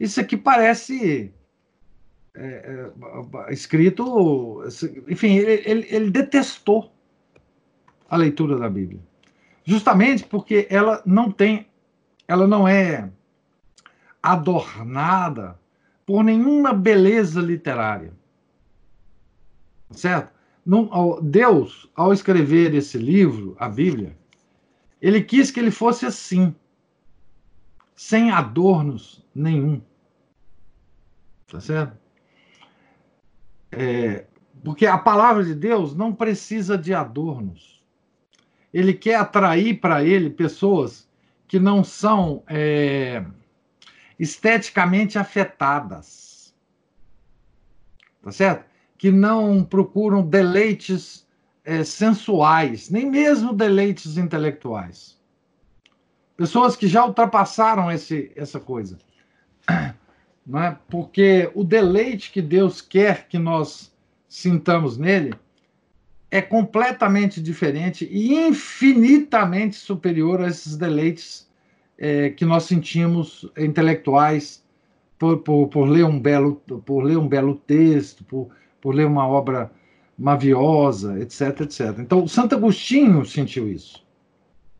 Isso 0.00 0.20
aqui 0.20 0.36
parece 0.36 1.32
é, 2.34 2.90
é, 3.46 3.52
escrito. 3.52 4.62
Enfim, 5.08 5.36
ele, 5.36 5.62
ele, 5.64 5.86
ele 5.90 6.10
detestou 6.10 6.92
a 8.08 8.16
leitura 8.16 8.58
da 8.58 8.68
Bíblia 8.68 9.00
justamente 9.64 10.24
porque 10.24 10.66
ela 10.70 11.02
não 11.04 11.32
tem, 11.32 11.66
ela 12.28 12.46
não 12.46 12.68
é 12.68 13.10
adornada 14.22 15.58
por 16.06 16.22
nenhuma 16.22 16.72
beleza 16.72 17.40
literária. 17.40 18.12
Certo? 19.90 20.32
Deus, 21.22 21.90
ao 21.94 22.12
escrever 22.12 22.74
esse 22.74 22.98
livro, 22.98 23.56
a 23.58 23.68
Bíblia, 23.68 24.16
ele 25.00 25.22
quis 25.22 25.50
que 25.50 25.60
ele 25.60 25.70
fosse 25.70 26.06
assim, 26.06 26.54
sem 27.94 28.30
adornos 28.30 29.24
nenhum. 29.34 29.80
Tá 31.46 31.60
certo? 31.60 31.96
É, 33.76 34.26
porque 34.62 34.86
a 34.86 34.98
palavra 34.98 35.44
de 35.44 35.54
Deus 35.54 35.94
não 35.94 36.12
precisa 36.14 36.76
de 36.78 36.94
adornos 36.94 37.74
ele 38.74 38.92
quer 38.92 39.14
atrair 39.14 39.80
para 39.80 40.02
ele 40.02 40.28
pessoas 40.28 41.08
que 41.46 41.60
não 41.60 41.84
são 41.84 42.42
é, 42.48 43.24
esteticamente 44.18 45.16
afetadas. 45.16 46.52
Tá 48.20 48.32
certo? 48.32 48.64
Que 48.98 49.12
não 49.12 49.62
procuram 49.62 50.26
deleites 50.26 51.24
é, 51.64 51.84
sensuais, 51.84 52.90
nem 52.90 53.08
mesmo 53.08 53.52
deleites 53.52 54.16
intelectuais. 54.16 55.16
Pessoas 56.36 56.74
que 56.74 56.88
já 56.88 57.06
ultrapassaram 57.06 57.92
esse, 57.92 58.32
essa 58.34 58.58
coisa. 58.58 58.98
Não 60.46 60.62
é? 60.62 60.78
Porque 60.88 61.50
o 61.54 61.64
deleite 61.64 62.30
que 62.30 62.42
Deus 62.42 62.80
quer 62.80 63.26
que 63.28 63.38
nós 63.38 63.92
sintamos 64.28 64.98
nele 64.98 65.32
é 66.30 66.42
completamente 66.42 67.40
diferente 67.40 68.08
e 68.10 68.34
infinitamente 68.34 69.76
superior 69.76 70.40
a 70.40 70.48
esses 70.48 70.76
deleites 70.76 71.48
é, 71.96 72.30
que 72.30 72.44
nós 72.44 72.64
sentimos 72.64 73.48
intelectuais 73.56 74.64
por, 75.18 75.38
por, 75.38 75.68
por, 75.68 75.88
ler 75.88 76.04
um 76.04 76.18
belo 76.18 76.56
por 76.84 77.04
ler 77.04 77.16
um 77.16 77.28
belo 77.28 77.54
texto, 77.54 78.24
por, 78.24 78.48
por 78.80 78.94
ler 78.94 79.06
uma 79.06 79.26
obra 79.26 79.70
maviosa, 80.18 81.18
etc, 81.20 81.60
etc. 81.60 81.98
Então, 81.98 82.26
Santo 82.26 82.54
Agostinho 82.54 83.24
sentiu 83.24 83.68
isso 83.68 84.04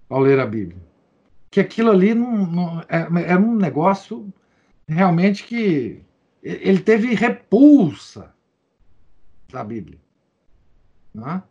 ao 0.08 0.20
ler 0.20 0.38
a 0.38 0.46
Bíblia, 0.46 0.82
que 1.50 1.60
aquilo 1.60 1.90
ali 1.90 2.14
não, 2.14 2.46
não, 2.46 2.80
é, 2.88 3.06
era 3.26 3.40
um 3.40 3.54
negócio 3.54 4.32
realmente 4.86 5.44
que 5.44 6.02
ele 6.42 6.80
teve 6.80 7.14
repulsa 7.14 8.34
da 9.50 9.64
Bíblia 9.64 9.98
né? 11.14 11.42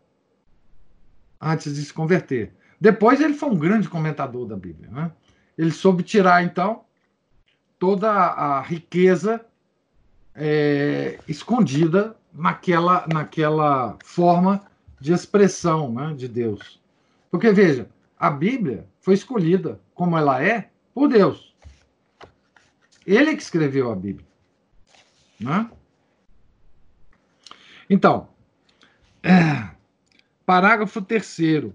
antes 1.39 1.73
de 1.75 1.83
se 1.83 1.93
converter. 1.93 2.53
Depois 2.79 3.21
ele 3.21 3.33
foi 3.33 3.49
um 3.49 3.57
grande 3.57 3.87
comentador 3.87 4.45
da 4.45 4.57
Bíblia. 4.57 4.89
Né? 4.91 5.11
Ele 5.57 5.71
soube 5.71 6.03
tirar, 6.03 6.43
então, 6.43 6.83
toda 7.79 8.11
a 8.11 8.61
riqueza 8.61 9.43
é, 10.35 11.17
escondida 11.27 12.15
naquela, 12.33 13.05
naquela 13.11 13.97
forma 14.03 14.61
de 14.99 15.13
expressão 15.13 15.91
né, 15.91 16.13
de 16.13 16.27
Deus. 16.27 16.81
Porque, 17.31 17.51
veja, 17.51 17.89
a 18.19 18.29
Bíblia 18.29 18.85
foi 18.99 19.13
escolhida 19.13 19.79
como 19.93 20.17
ela 20.17 20.43
é 20.43 20.69
por 20.93 21.07
Deus. 21.07 21.52
Ele 23.05 23.35
que 23.35 23.43
escreveu 23.43 23.91
a 23.91 23.95
Bíblia. 23.95 24.27
Né? 25.39 25.69
Então, 27.89 28.29
é. 29.21 29.73
Parágrafo 30.45 31.01
3. 31.01 31.71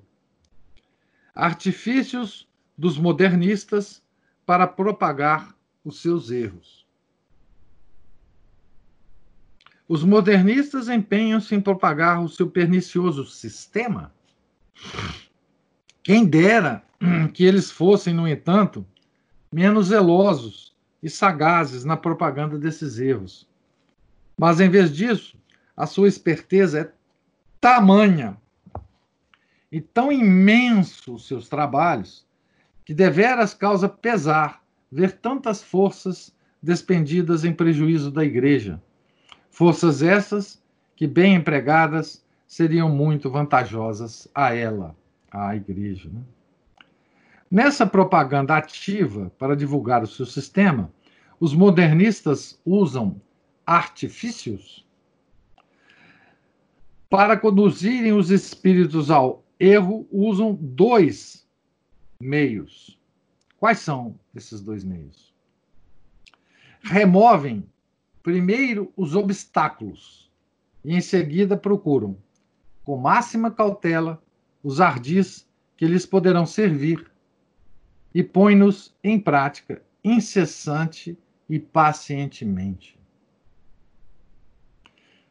Artifícios 1.35 2.47
dos 2.77 2.99
modernistas 2.99 4.03
para 4.45 4.67
propagar 4.67 5.55
os 5.85 6.01
seus 6.01 6.31
erros. 6.31 6.87
Os 9.89 10.05
modernistas 10.05 10.89
empenham-se 10.89 11.55
em 11.55 11.61
propagar 11.61 12.23
o 12.23 12.29
seu 12.29 12.51
pernicioso 12.51 13.25
sistema. 13.25 14.13
Quem 16.03 16.27
dera 16.27 16.85
que 17.33 17.45
eles 17.45 17.71
fossem, 17.71 18.13
no 18.13 18.29
entanto, 18.29 18.87
menos 19.51 19.87
zelosos 19.87 20.77
e 21.03 21.09
sagazes 21.09 21.85
na 21.85 21.97
propaganda 21.97 22.59
desses 22.59 22.99
erros. 22.99 23.49
Mas, 24.37 24.61
em 24.61 24.69
vez 24.69 24.93
disso, 24.93 25.37
a 25.77 25.87
sua 25.87 26.09
esperteza 26.09 26.81
é 26.81 26.93
tamanha 27.61 28.37
e 29.71 29.81
tão 29.81 30.11
imenso 30.11 31.15
os 31.15 31.27
seus 31.27 31.49
trabalhos 31.49 32.27
que 32.85 32.95
deveras 32.95 33.53
causa 33.53 33.89
pesar 33.89 34.63
ver 34.91 35.13
tantas 35.13 35.63
forças 35.63 36.35
despendidas 36.63 37.45
em 37.45 37.53
prejuízo 37.53 38.11
da 38.11 38.25
igreja. 38.25 38.83
Forças 39.51 40.03
essas 40.03 40.63
que, 40.97 41.07
bem 41.07 41.35
empregadas, 41.35 42.25
seriam 42.47 42.89
muito 42.89 43.31
vantajosas 43.31 44.27
a 44.35 44.55
ela, 44.55 44.97
à 45.31 45.55
igreja. 45.55 46.09
Né? 46.09 46.23
Nessa 47.51 47.87
propaganda 47.87 48.57
ativa 48.57 49.33
para 49.39 49.57
divulgar 49.57 50.03
o 50.03 50.07
seu 50.07 50.27
sistema, 50.27 50.93
os 51.41 51.55
modernistas 51.55 52.61
usam 52.65 53.21
artifícios 53.65 54.87
para 57.09 57.39
conduzirem 57.39 58.13
os 58.13 58.31
espíritos 58.31 59.11
ao 59.11 59.43
erro, 59.59 60.07
usam 60.13 60.55
dois 60.61 61.49
meios. 62.21 63.01
Quais 63.57 63.79
são 63.79 64.19
esses 64.35 64.61
dois 64.61 64.85
meios? 64.85 65.35
Removem 66.83 67.65
primeiro 68.23 68.93
os 68.95 69.15
obstáculos 69.15 70.31
e 70.85 70.95
em 70.95 71.01
seguida 71.01 71.57
procuram, 71.57 72.19
com 72.85 72.99
máxima 72.99 73.51
cautela, 73.51 74.23
os 74.63 74.81
ardis 74.83 75.49
que 75.77 75.87
lhes 75.87 76.05
poderão 76.05 76.45
servir 76.45 77.08
e 78.15 78.23
põe-nos 78.23 78.95
em 79.03 79.19
prática 79.19 79.83
incessante 80.03 81.19
e 81.49 81.59
pacientemente. 81.59 82.99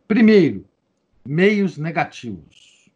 Primeiro, 0.07 0.65
meios 1.25 1.78
negativos. 1.78 2.89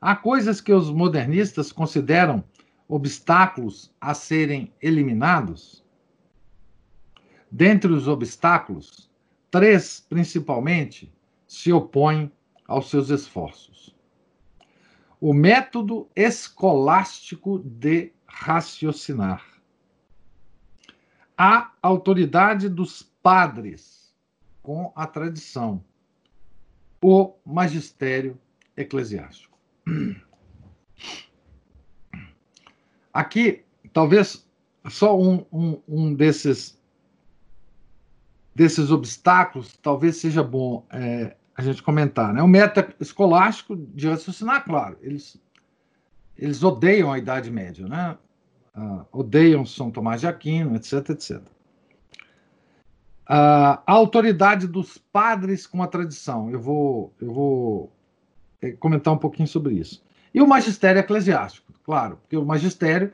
Há 0.00 0.14
coisas 0.14 0.60
que 0.60 0.72
os 0.72 0.90
modernistas 0.90 1.72
consideram 1.72 2.44
obstáculos 2.86 3.92
a 4.00 4.14
serem 4.14 4.72
eliminados? 4.80 5.84
Dentre 7.50 7.90
os 7.90 8.06
obstáculos, 8.06 9.10
três 9.50 10.04
principalmente 10.08 11.12
se 11.46 11.72
opõem 11.72 12.30
aos 12.66 12.90
seus 12.90 13.08
esforços. 13.08 13.96
O 15.20 15.32
método 15.32 16.08
escolástico 16.14 17.58
de 17.58 18.12
raciocinar. 18.40 19.44
A 21.36 21.72
autoridade 21.82 22.68
dos 22.68 23.02
padres 23.02 24.14
com 24.62 24.92
a 24.94 25.06
tradição. 25.06 25.84
O 27.02 27.34
magistério 27.44 28.38
eclesiástico. 28.76 29.58
Aqui, 33.12 33.64
talvez 33.92 34.48
só 34.88 35.18
um, 35.18 35.44
um, 35.52 35.82
um 35.88 36.14
desses 36.14 36.78
desses 38.54 38.90
obstáculos 38.90 39.76
talvez 39.76 40.16
seja 40.16 40.42
bom 40.42 40.84
é, 40.90 41.36
a 41.56 41.62
gente 41.62 41.82
comentar. 41.82 42.32
Né? 42.32 42.42
O 42.42 42.48
meta 42.48 42.94
escolástico 43.00 43.76
de 43.76 44.08
raciocinar, 44.08 44.64
claro, 44.64 44.98
eles, 45.00 45.40
eles 46.36 46.62
odeiam 46.62 47.12
a 47.12 47.18
Idade 47.18 47.50
Média, 47.50 47.86
né? 47.86 48.18
Uh, 48.78 49.04
odeiam 49.10 49.66
São 49.66 49.90
Tomás 49.90 50.20
de 50.20 50.28
Aquino, 50.28 50.76
etc, 50.76 51.10
etc. 51.10 51.38
Uh, 53.28 53.82
a 53.84 53.92
autoridade 53.92 54.68
dos 54.68 54.96
padres 54.96 55.66
com 55.66 55.82
a 55.82 55.88
tradição. 55.88 56.48
Eu 56.48 56.60
vou, 56.60 57.12
eu 57.20 57.32
vou 57.32 57.92
é, 58.62 58.70
comentar 58.70 59.12
um 59.12 59.18
pouquinho 59.18 59.48
sobre 59.48 59.74
isso. 59.74 60.00
E 60.32 60.40
o 60.40 60.46
magistério 60.46 61.00
eclesiástico, 61.00 61.72
claro, 61.84 62.18
porque 62.18 62.36
o 62.36 62.44
magistério, 62.44 63.12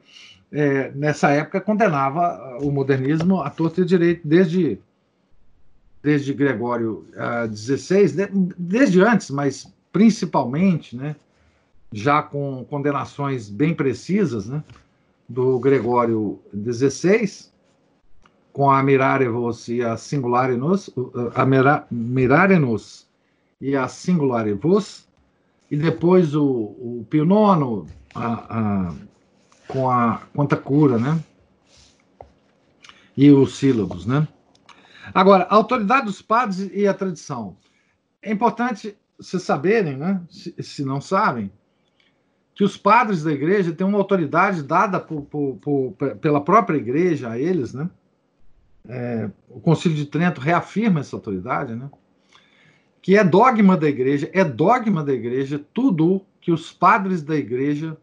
é, 0.52 0.90
nessa 0.92 1.30
época, 1.30 1.62
condenava 1.62 2.58
o 2.60 2.70
modernismo 2.70 3.40
à 3.40 3.48
torta 3.48 3.80
e 3.80 3.84
direito, 3.86 4.20
desde, 4.26 4.78
desde 6.02 6.34
Gregório 6.34 7.06
XVI, 7.52 8.24
uh, 8.24 8.54
desde 8.58 9.00
antes, 9.00 9.30
mas 9.30 9.72
principalmente, 9.90 10.94
né, 10.94 11.16
já 11.90 12.22
com 12.22 12.64
condenações 12.68 13.48
bem 13.48 13.74
precisas, 13.74 14.46
né, 14.46 14.62
do 15.34 15.58
Gregório 15.58 16.40
XVI, 16.54 17.50
com 18.52 18.70
a 18.70 18.80
Mirare 18.84 19.28
Vos 19.28 19.66
e 19.66 19.82
a 19.82 19.96
Singulare 19.96 20.56
Nos, 20.56 20.88
a 21.34 21.44
Mirare 21.90 22.58
Nos 22.58 23.08
e 23.60 23.76
a 23.76 23.88
Singulare 23.88 24.52
Vos, 24.52 25.08
e 25.68 25.76
depois 25.76 26.36
o, 26.36 26.44
o 26.44 27.06
Pio 27.10 27.24
IX 27.24 27.90
a, 28.14 28.28
a, 28.88 28.94
com 29.66 29.90
a 29.90 30.22
Conta 30.32 30.56
Cura, 30.56 30.98
né? 30.98 31.20
E 33.16 33.30
os 33.32 33.56
sílabos, 33.56 34.06
né? 34.06 34.28
Agora, 35.12 35.44
a 35.50 35.54
autoridade 35.56 36.06
dos 36.06 36.22
padres 36.22 36.70
e 36.72 36.86
a 36.86 36.94
tradição. 36.94 37.56
É 38.22 38.30
importante 38.30 38.96
vocês 39.18 39.42
saberem, 39.42 39.96
né? 39.96 40.22
Se, 40.30 40.54
se 40.62 40.84
não 40.84 41.00
sabem, 41.00 41.50
que 42.54 42.62
os 42.62 42.76
padres 42.76 43.24
da 43.24 43.32
igreja 43.32 43.72
têm 43.72 43.86
uma 43.86 43.98
autoridade 43.98 44.62
dada 44.62 45.00
por, 45.00 45.22
por, 45.22 45.56
por, 45.56 45.92
pela 46.16 46.40
própria 46.40 46.76
igreja 46.76 47.30
a 47.30 47.38
eles, 47.38 47.74
né? 47.74 47.90
É, 48.86 49.30
o 49.48 49.60
Concílio 49.60 49.96
de 49.96 50.06
Trento 50.06 50.40
reafirma 50.40 51.00
essa 51.00 51.16
autoridade, 51.16 51.74
né? 51.74 51.90
Que 53.02 53.16
é 53.16 53.24
dogma 53.24 53.76
da 53.76 53.88
igreja, 53.88 54.30
é 54.32 54.44
dogma 54.44 55.02
da 55.02 55.12
igreja 55.12 55.58
tudo 55.72 56.24
que 56.40 56.52
os 56.52 56.72
padres 56.72 57.22
da 57.22 57.34
igreja 57.34 57.96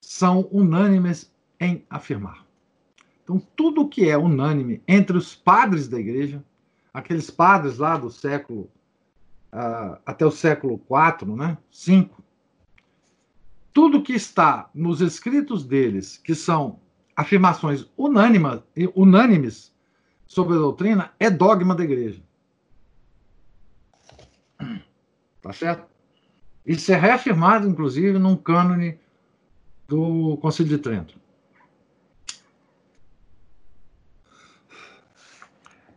são 0.00 0.48
unânimes 0.50 1.30
em 1.60 1.84
afirmar. 1.90 2.46
Então, 3.22 3.40
tudo 3.54 3.88
que 3.88 4.08
é 4.08 4.16
unânime 4.16 4.82
entre 4.86 5.16
os 5.16 5.34
padres 5.34 5.86
da 5.86 5.98
igreja, 5.98 6.42
aqueles 6.92 7.30
padres 7.30 7.78
lá 7.78 7.96
do 7.96 8.10
século 8.10 8.70
uh, 9.52 9.98
até 10.04 10.24
o 10.24 10.30
século 10.30 10.80
IV, 10.90 11.36
né? 11.36 11.58
5, 11.70 12.22
tudo 13.72 14.02
que 14.02 14.12
está 14.12 14.70
nos 14.74 15.00
escritos 15.00 15.64
deles, 15.64 16.18
que 16.18 16.34
são 16.34 16.80
afirmações 17.16 17.86
unânimas, 17.96 18.62
unânimes 18.94 19.72
sobre 20.26 20.56
a 20.56 20.60
doutrina, 20.60 21.12
é 21.18 21.30
dogma 21.30 21.74
da 21.74 21.84
igreja. 21.84 22.22
Tá 25.40 25.52
certo? 25.52 25.86
Isso 26.64 26.92
é 26.92 26.96
reafirmado, 26.96 27.68
inclusive, 27.68 28.18
num 28.18 28.36
cânone 28.36 28.98
do 29.88 30.36
Conselho 30.36 30.68
de 30.68 30.78
Trento. 30.78 31.20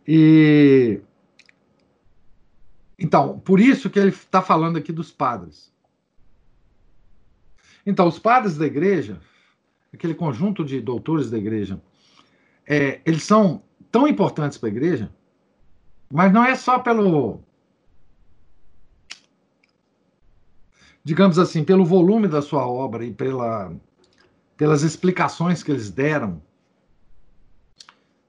E 0.06 1.00
então, 2.98 3.38
por 3.40 3.60
isso 3.60 3.90
que 3.90 3.98
ele 3.98 4.08
está 4.08 4.40
falando 4.40 4.78
aqui 4.78 4.90
dos 4.92 5.10
padres. 5.10 5.72
Então, 7.86 8.08
os 8.08 8.18
padres 8.18 8.56
da 8.58 8.66
igreja, 8.66 9.20
aquele 9.94 10.14
conjunto 10.14 10.64
de 10.64 10.80
doutores 10.80 11.30
da 11.30 11.38
igreja, 11.38 11.80
é, 12.66 13.00
eles 13.06 13.22
são 13.22 13.62
tão 13.92 14.08
importantes 14.08 14.58
para 14.58 14.68
a 14.68 14.72
igreja, 14.72 15.14
mas 16.10 16.32
não 16.32 16.44
é 16.44 16.56
só 16.56 16.80
pelo. 16.80 17.40
Digamos 21.04 21.38
assim, 21.38 21.62
pelo 21.62 21.84
volume 21.84 22.26
da 22.26 22.42
sua 22.42 22.66
obra 22.66 23.04
e 23.04 23.14
pela, 23.14 23.72
pelas 24.56 24.82
explicações 24.82 25.62
que 25.62 25.70
eles 25.70 25.88
deram 25.88 26.42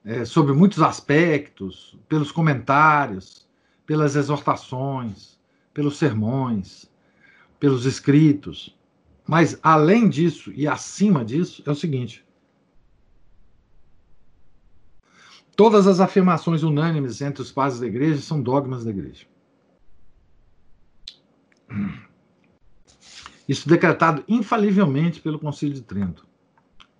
é, 0.05 0.23
sobre 0.23 0.53
muitos 0.53 0.83
aspectos, 0.83 1.97
pelos 2.07 2.31
comentários, 2.31 3.47
pelas 3.83 4.15
exortações, 4.15 5.39
pelos 5.73 5.97
sermões, 5.97 6.87
pelos 7.59 7.85
escritos. 7.85 8.76
Mas, 9.27 9.59
além 9.61 10.07
disso 10.07 10.51
e 10.55 10.67
acima 10.67 11.25
disso, 11.25 11.61
é 11.65 11.71
o 11.71 11.75
seguinte: 11.75 12.25
todas 15.55 15.85
as 15.85 15.99
afirmações 15.99 16.63
unânimes 16.63 17.19
entre 17.21 17.41
os 17.41 17.51
padres 17.51 17.79
da 17.79 17.87
igreja 17.87 18.21
são 18.21 18.41
dogmas 18.41 18.85
da 18.85 18.91
igreja. 18.91 19.25
Isso 23.47 23.67
decretado 23.67 24.23
infalivelmente 24.27 25.19
pelo 25.21 25.39
Concílio 25.39 25.75
de 25.75 25.81
Trento. 25.81 26.25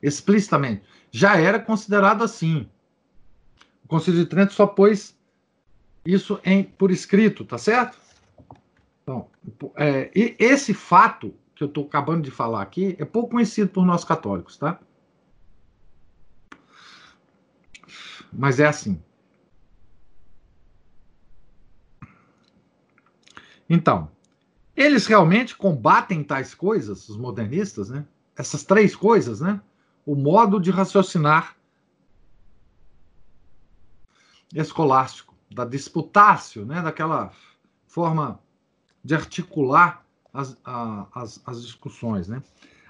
Explicitamente. 0.02 0.84
Já 1.12 1.38
era 1.38 1.60
considerado 1.60 2.24
assim. 2.24 2.70
O 3.84 3.88
Concílio 3.88 4.22
de 4.22 4.30
Trento 4.30 4.54
só 4.54 4.68
pôs 4.68 5.18
isso 6.06 6.40
em, 6.44 6.64
por 6.64 6.92
escrito, 6.92 7.44
tá 7.44 7.58
certo? 7.58 7.98
Então, 9.02 9.30
é, 9.76 10.10
e 10.16 10.36
esse 10.40 10.74
fato 10.74 11.34
que 11.58 11.64
eu 11.64 11.68
estou 11.68 11.86
acabando 11.86 12.24
de 12.24 12.32
falar 12.32 12.62
aqui 12.62 12.96
é 13.00 13.06
pouco 13.06 13.32
conhecido 13.32 13.70
por 13.70 13.86
nós 13.86 14.04
católicos, 14.04 14.58
tá? 14.58 14.80
mas 18.32 18.60
é 18.60 18.68
assim. 18.68 19.02
Então, 23.70 24.10
eles 24.76 25.08
realmente 25.08 25.56
combatem 25.56 26.24
tais 26.24 26.54
coisas, 26.54 27.10
os 27.10 27.18
modernistas, 27.18 27.90
né? 27.90 28.06
Essas 28.36 28.64
três 28.64 28.96
coisas, 28.96 29.42
né? 29.42 29.60
O 30.06 30.16
modo 30.16 30.60
de 30.60 30.72
raciocinar 30.72 31.58
escolástico, 34.54 35.36
da 35.52 35.66
disputácio, 35.66 36.66
né? 36.66 36.82
Daquela 36.82 37.34
forma 37.88 38.40
de 39.04 39.16
articular 39.16 40.06
as, 40.38 40.56
a, 40.64 41.08
as, 41.16 41.42
as 41.48 41.64
discussões, 41.64 42.28
né? 42.28 42.44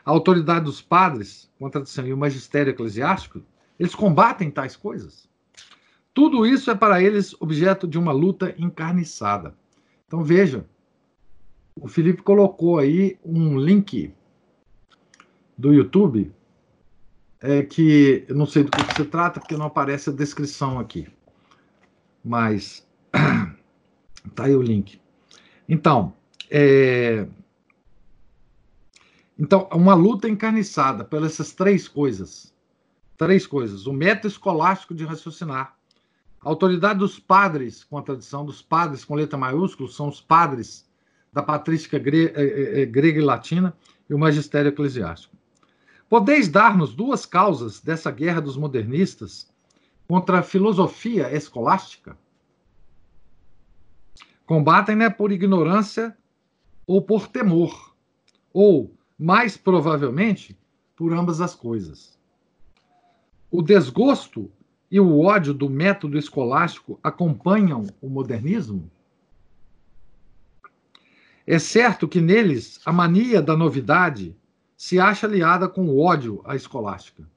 A 0.03 0.11
autoridade 0.11 0.65
dos 0.65 0.81
padres, 0.81 1.49
contradição 1.57 2.05
e 2.05 2.11
o 2.11 2.17
magistério 2.17 2.71
eclesiástico, 2.71 3.41
eles 3.79 3.95
combatem 3.95 4.51
tais 4.51 4.75
coisas. 4.75 5.29
Tudo 6.13 6.45
isso 6.45 6.69
é 6.69 6.75
para 6.75 7.01
eles 7.01 7.33
objeto 7.39 7.87
de 7.87 7.97
uma 7.97 8.11
luta 8.11 8.53
encarniçada. 8.57 9.55
Então 10.05 10.23
veja, 10.23 10.65
o 11.79 11.87
Felipe 11.87 12.21
colocou 12.21 12.79
aí 12.79 13.17
um 13.23 13.57
link 13.57 14.13
do 15.57 15.73
YouTube 15.73 16.33
é 17.39 17.61
que 17.63 18.25
eu 18.27 18.35
não 18.35 18.45
sei 18.45 18.63
do 18.63 18.71
que 18.71 18.95
se 18.95 19.05
trata 19.05 19.39
porque 19.39 19.55
não 19.55 19.67
aparece 19.67 20.09
a 20.09 20.13
descrição 20.13 20.79
aqui. 20.79 21.07
Mas 22.25 22.85
tá 24.35 24.45
aí 24.45 24.55
o 24.55 24.61
link. 24.61 24.99
Então, 25.69 26.13
é, 26.49 27.27
então 29.37 29.67
uma 29.71 29.93
luta 29.93 30.27
encarniçada 30.27 31.03
pelas 31.03 31.33
essas 31.33 31.53
três 31.53 31.87
coisas. 31.87 32.53
Três 33.17 33.45
coisas: 33.45 33.85
o 33.85 33.93
método 33.93 34.27
escolástico 34.27 34.93
de 34.93 35.05
raciocinar, 35.05 35.75
a 36.41 36.49
autoridade 36.49 36.99
dos 36.99 37.19
padres, 37.19 37.83
com 37.83 37.97
a 37.97 38.01
tradição 38.01 38.45
dos 38.45 38.61
padres 38.61 39.03
com 39.03 39.15
letra 39.15 39.37
maiúscula, 39.37 39.89
são 39.89 40.07
os 40.07 40.21
padres 40.21 40.87
da 41.31 41.43
patrística 41.43 41.99
gre 41.99 42.25
eh, 42.25 42.33
eh, 42.35 42.81
eh, 42.81 42.85
grega 42.85 43.19
e 43.19 43.23
latina 43.23 43.75
e 44.09 44.13
o 44.13 44.19
magistério 44.19 44.69
eclesiástico. 44.69 45.35
Podeis 46.09 46.47
dar-nos 46.47 46.95
duas 46.95 47.25
causas 47.25 47.81
dessa 47.81 48.09
guerra 48.09 48.39
dos 48.39 48.55
modernistas 48.55 49.51
contra 50.07 50.39
a 50.39 50.43
filosofia 50.43 51.31
escolástica? 51.35 52.17
Combatem-na 54.45 55.11
por 55.11 55.31
ignorância 55.31 56.15
ou 56.87 57.01
por 57.01 57.27
temor, 57.27 57.93
ou, 58.53 58.95
mais 59.19 59.57
provavelmente, 59.57 60.57
por 60.95 61.13
ambas 61.13 61.41
as 61.41 61.53
coisas. 61.53 62.17
O 63.51 63.61
desgosto 63.61 64.49
e 64.89 64.99
o 64.99 65.19
ódio 65.19 65.53
do 65.53 65.69
método 65.69 66.17
escolástico 66.17 66.97
acompanham 67.03 67.85
o 68.01 68.09
modernismo? 68.09 68.89
É 71.45 71.59
certo 71.59 72.07
que 72.07 72.21
neles 72.21 72.79
a 72.85 72.91
mania 72.91 73.41
da 73.41 73.55
novidade 73.55 74.35
se 74.75 74.99
acha 74.99 75.27
aliada 75.27 75.67
com 75.67 75.87
o 75.87 75.99
ódio 75.99 76.41
à 76.45 76.55
escolástica. 76.55 77.27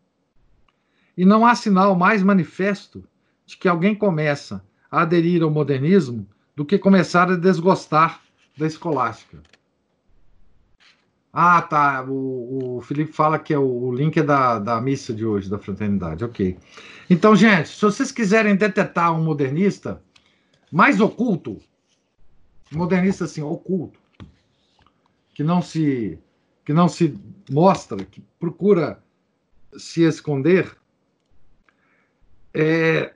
E 1.17 1.25
não 1.25 1.45
há 1.45 1.55
sinal 1.55 1.97
mais 1.97 2.23
manifesto 2.23 3.05
de 3.45 3.57
que 3.57 3.69
alguém 3.69 3.95
começa 3.95 4.65
a 4.91 5.03
aderir 5.03 5.43
ao 5.43 5.51
modernismo 5.51 6.27
do 6.55 6.65
que 6.65 6.79
começar 6.79 7.31
a 7.31 7.37
desgostar 7.37 8.21
da 8.57 8.67
escolástica. 8.67 9.43
Ah, 11.33 11.63
tá. 11.63 12.05
O, 12.05 12.79
o 12.79 12.81
Felipe 12.83 13.13
fala 13.13 13.39
que 13.39 13.55
é 13.55 13.59
o, 13.59 13.65
o 13.65 13.95
link 13.95 14.19
é 14.19 14.23
da, 14.23 14.59
da 14.59 14.81
missa 14.81 15.15
de 15.15 15.25
hoje, 15.25 15.49
da 15.49 15.59
fraternidade. 15.59 16.25
Ok. 16.25 16.59
Então, 17.09 17.37
gente, 17.37 17.69
se 17.69 17.81
vocês 17.81 18.11
quiserem 18.11 18.57
detectar 18.57 19.13
um 19.17 19.23
modernista 19.23 20.03
mais 20.73 21.01
oculto, 21.01 21.59
modernista 22.71 23.25
assim, 23.25 23.43
oculto, 23.43 24.01
que 25.35 25.43
não 25.43 25.63
se 25.63 26.19
que 26.65 26.73
não 26.73 26.89
se 26.89 27.19
mostra, 27.51 28.05
que 28.05 28.21
procura 28.39 29.03
se 29.77 30.03
esconder, 30.03 30.77
é, 32.55 33.13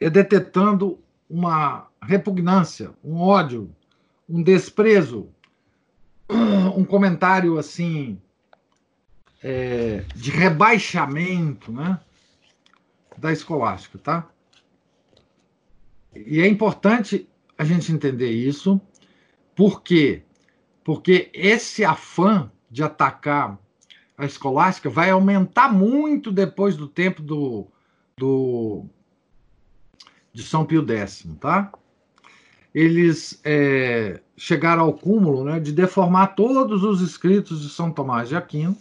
é 0.00 0.10
detectando 0.10 0.98
uma 1.28 1.85
repugnância, 2.02 2.92
um 3.02 3.18
ódio, 3.18 3.74
um 4.28 4.42
desprezo, 4.42 5.28
um 6.76 6.84
comentário 6.84 7.58
assim 7.58 8.20
é, 9.42 10.04
de 10.14 10.30
rebaixamento, 10.30 11.72
né, 11.72 12.00
da 13.16 13.32
escolástica, 13.32 13.98
tá? 13.98 14.28
E 16.14 16.40
é 16.40 16.48
importante 16.48 17.28
a 17.58 17.64
gente 17.64 17.92
entender 17.92 18.30
isso 18.30 18.80
por 19.56 19.82
quê? 19.82 20.22
Porque 20.84 21.30
esse 21.32 21.82
afã 21.82 22.52
de 22.70 22.82
atacar 22.82 23.58
a 24.18 24.26
escolástica 24.26 24.90
vai 24.90 25.10
aumentar 25.10 25.72
muito 25.72 26.30
depois 26.30 26.76
do 26.76 26.86
tempo 26.86 27.22
do, 27.22 27.66
do 28.18 28.84
de 30.32 30.42
São 30.42 30.64
Pio 30.64 30.86
X, 30.86 31.26
tá? 31.40 31.72
Eles 32.76 33.40
é, 33.42 34.20
chegaram 34.36 34.82
ao 34.82 34.92
cúmulo 34.92 35.44
né, 35.44 35.58
de 35.58 35.72
deformar 35.72 36.34
todos 36.34 36.84
os 36.84 37.00
escritos 37.00 37.62
de 37.62 37.70
São 37.70 37.90
Tomás 37.90 38.28
de 38.28 38.36
Aquino, 38.36 38.76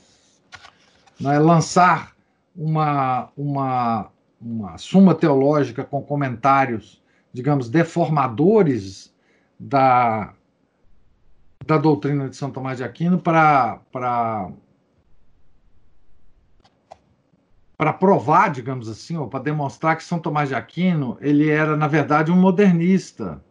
né, 1.18 1.40
lançar 1.40 2.14
uma, 2.54 3.30
uma, 3.38 4.12
uma 4.42 4.78
suma 4.78 5.16
teológica 5.16 5.86
com 5.86 6.02
comentários, 6.02 7.02
digamos, 7.32 7.70
deformadores 7.70 9.16
da, 9.58 10.34
da 11.66 11.78
doutrina 11.78 12.28
de 12.28 12.36
São 12.36 12.52
Tomás 12.52 12.80
de 12.80 12.84
Aquino 12.84 13.18
para 13.18 13.80
para 17.78 17.94
provar, 17.94 18.52
digamos 18.52 18.90
assim, 18.90 19.16
ou 19.16 19.30
para 19.30 19.44
demonstrar 19.44 19.96
que 19.96 20.04
São 20.04 20.20
Tomás 20.20 20.50
de 20.50 20.56
Aquino 20.56 21.18
ele 21.22 21.50
era 21.50 21.78
na 21.78 21.88
verdade 21.88 22.30
um 22.30 22.36
modernista, 22.36 23.42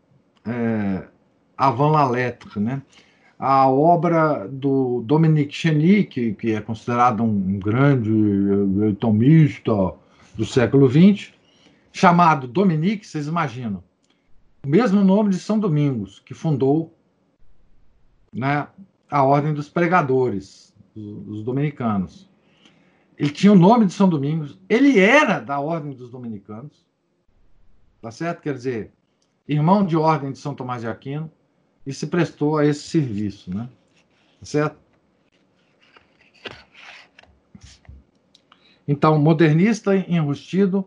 é, 0.47 1.09
avant 1.57 1.91
la 1.91 2.09
lettre, 2.09 2.61
né? 2.61 2.83
A 3.39 3.69
obra 3.69 4.49
do 4.49 5.03
Dominique 5.03 5.55
Cheny, 5.55 6.05
que, 6.05 6.35
que 6.35 6.53
é 6.53 6.61
considerado 6.61 7.23
um 7.23 7.59
grande 7.59 8.11
eh, 8.11 8.95
tomista 8.99 9.73
do 10.35 10.47
século 10.47 10.89
XX, 10.89 11.33
chamado 11.93 12.47
Dominique, 12.47 13.07
vocês 13.07 13.27
imaginam, 13.27 13.83
o 14.65 14.69
mesmo 14.69 15.03
nome 15.03 15.31
de 15.31 15.39
São 15.39 15.59
Domingos, 15.59 16.21
que 16.21 16.33
fundou 16.33 16.97
né, 18.33 18.67
a 19.11 19.23
ordem 19.23 19.53
dos 19.53 19.69
pregadores, 19.69 20.73
os 20.97 21.43
dominicanos. 21.43 22.29
Ele 23.19 23.31
tinha 23.31 23.53
o 23.53 23.59
nome 23.59 23.87
de 23.87 23.93
São 23.93 24.09
Domingos, 24.09 24.59
ele 24.69 24.99
era 24.99 25.39
da 25.39 25.61
ordem 25.61 25.93
dos 25.93 26.11
dominicanos, 26.11 26.85
tá 28.01 28.11
certo? 28.11 28.41
Quer 28.41 28.55
dizer, 28.55 28.93
irmão 29.49 29.85
de 29.85 29.97
ordem 29.97 30.33
de 30.33 30.39
São 30.39 30.55
Tomás 30.55 30.83
de 30.83 30.89
Aquino, 30.89 31.31
e 31.87 31.93
se 31.93 32.07
prestou 32.07 32.57
a 32.57 32.65
esse 32.65 32.83
serviço, 32.83 33.55
né? 33.55 33.69
Tá 34.41 34.47
certo? 34.47 34.77
Então, 38.87 39.19
modernista 39.19 39.97
enrustido, 39.97 40.85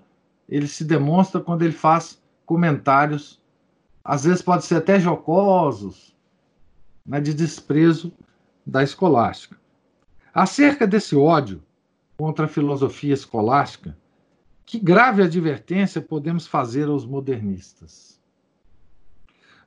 ele 0.47 0.67
se 0.67 0.83
demonstra 0.83 1.41
quando 1.41 1.63
ele 1.63 1.73
faz 1.73 2.21
comentários, 2.45 3.41
às 4.03 4.23
vezes 4.23 4.41
pode 4.41 4.65
ser 4.65 4.75
até 4.75 4.99
jocosos, 4.99 6.15
né, 7.05 7.19
de 7.19 7.33
desprezo 7.33 8.13
da 8.65 8.83
escolástica. 8.83 9.57
Acerca 10.33 10.85
desse 10.85 11.15
ódio 11.15 11.63
contra 12.17 12.45
a 12.45 12.49
filosofia 12.49 13.13
escolástica, 13.13 13.97
que 14.65 14.79
grave 14.79 15.23
advertência 15.23 16.01
podemos 16.01 16.45
fazer 16.45 16.87
aos 16.87 17.05
modernistas? 17.05 18.16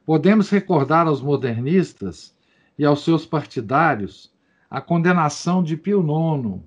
Podemos 0.05 0.51
recordar 0.51 1.07
aos 1.07 1.20
modernistas 1.20 2.34
e 2.78 2.84
aos 2.84 3.05
seus 3.05 3.26
partidários 3.26 4.32
a 4.70 4.80
condenação 4.80 5.62
de 5.62 5.76
Pio 5.76 6.01
IX, 6.01 6.61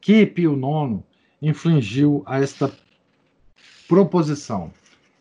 que 0.00 0.26
Pio 0.26 0.54
IX 0.54 1.02
infligiu 1.42 2.22
a 2.26 2.40
esta 2.40 2.72
proposição. 3.88 4.72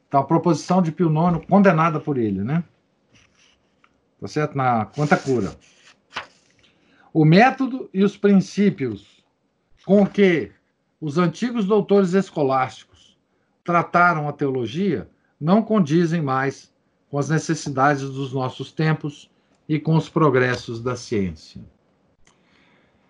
Então, 0.07 0.20
a 0.20 0.24
proposição 0.24 0.82
de 0.82 0.91
Pio 0.91 1.10
IX 1.10 1.45
condenada 1.47 1.99
por 1.99 2.18
ele, 2.18 2.43
né? 2.43 2.64
tá 4.20 4.28
certo? 4.28 4.55
Na 4.55 4.86
quanta 4.86 5.18
cura. 5.18 5.55
O 7.14 7.26
método 7.26 7.89
e 7.93 8.03
os 8.03 8.18
princípios 8.18 9.24
com 9.86 10.05
que 10.05 10.51
os 11.01 11.18
antigos 11.18 11.66
doutores 11.66 12.14
escolásticos 12.14 13.18
trataram 13.64 14.28
a 14.28 14.34
teologia 14.34 15.10
não 15.39 15.64
condizem 15.64 16.22
mais 16.22 16.72
com 17.10 17.18
as 17.18 17.30
necessidades 17.30 18.10
dos 18.10 18.34
nossos 18.34 18.72
tempos 18.72 19.30
e 19.68 19.80
com 19.80 19.95
os 19.95 20.10
progressos 20.10 20.82
da 20.82 20.95
ciência. 20.95 21.62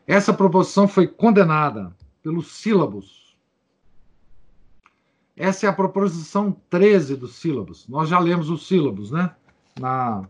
Essa 0.08 0.34
proposição 0.34 0.88
foi 0.88 1.08
condenada 1.08 1.95
pelos 2.24 2.52
sílabos 2.54 3.20
Essa 5.39 5.68
é 5.68 5.70
a 5.70 5.74
proposição 5.74 6.52
13 6.70 7.16
dos 7.16 7.36
sílabos. 7.36 7.88
Nós 7.88 8.10
já 8.10 8.20
lemos 8.20 8.50
os 8.50 8.68
sílabos, 8.68 9.10
né? 9.10 9.34
Na, 9.80 10.28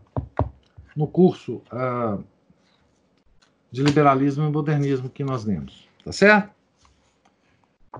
no 0.94 1.08
curso 1.08 1.62
uh, 1.72 2.22
de 3.72 3.82
liberalismo 3.82 4.44
e 4.44 4.50
modernismo 4.52 5.10
que 5.10 5.24
nós 5.24 5.44
lemos. 5.44 5.88
Tá 6.04 6.12
certo? 6.12 6.54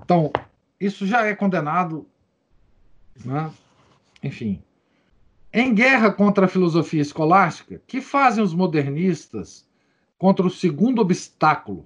Então, 0.01 0.31
isso 0.79 1.05
já 1.05 1.25
é 1.25 1.35
condenado, 1.35 2.07
né? 3.25 3.51
enfim. 4.23 4.63
Em 5.53 5.73
guerra 5.73 6.11
contra 6.11 6.45
a 6.45 6.49
filosofia 6.49 7.01
escolástica, 7.01 7.81
que 7.85 7.99
fazem 7.99 8.43
os 8.43 8.53
modernistas 8.53 9.67
contra 10.17 10.45
o 10.45 10.49
segundo 10.49 11.01
obstáculo, 11.01 11.85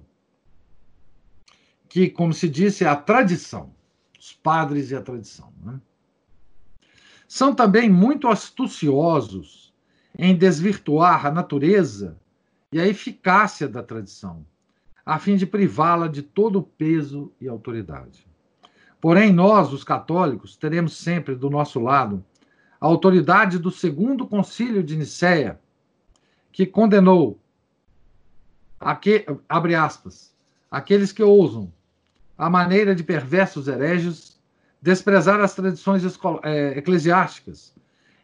que, 1.88 2.08
como 2.08 2.32
se 2.32 2.48
disse, 2.48 2.84
é 2.84 2.86
a 2.86 2.94
tradição, 2.94 3.74
os 4.18 4.32
padres 4.32 4.90
e 4.90 4.96
a 4.96 5.02
tradição. 5.02 5.52
Né? 5.64 5.80
São 7.26 7.54
também 7.54 7.90
muito 7.90 8.28
astuciosos 8.28 9.74
em 10.16 10.36
desvirtuar 10.36 11.26
a 11.26 11.30
natureza 11.30 12.16
e 12.70 12.80
a 12.80 12.86
eficácia 12.86 13.66
da 13.66 13.82
tradição, 13.82 14.46
a 15.04 15.18
fim 15.18 15.36
de 15.36 15.46
privá-la 15.46 16.06
de 16.06 16.22
todo 16.22 16.60
o 16.60 16.62
peso 16.62 17.32
e 17.40 17.48
autoridade. 17.48 18.26
Porém, 19.00 19.32
nós, 19.32 19.72
os 19.72 19.82
católicos, 19.82 20.56
teremos 20.56 20.96
sempre 20.96 21.34
do 21.34 21.50
nosso 21.50 21.80
lado 21.80 22.24
a 22.80 22.86
autoridade 22.86 23.58
do 23.58 23.70
segundo 23.70 24.26
concílio 24.26 24.82
de 24.82 24.96
Nicéia, 24.96 25.58
que 26.52 26.66
condenou, 26.66 27.38
abre 29.48 29.74
aspas, 29.74 30.34
aqueles 30.70 31.12
que 31.12 31.22
ousam, 31.22 31.72
a 32.36 32.50
maneira 32.50 32.94
de 32.94 33.02
perversos 33.02 33.66
hereges, 33.68 34.38
desprezar 34.80 35.40
as 35.40 35.54
tradições 35.54 36.02
é, 36.42 36.78
eclesiásticas 36.78 37.74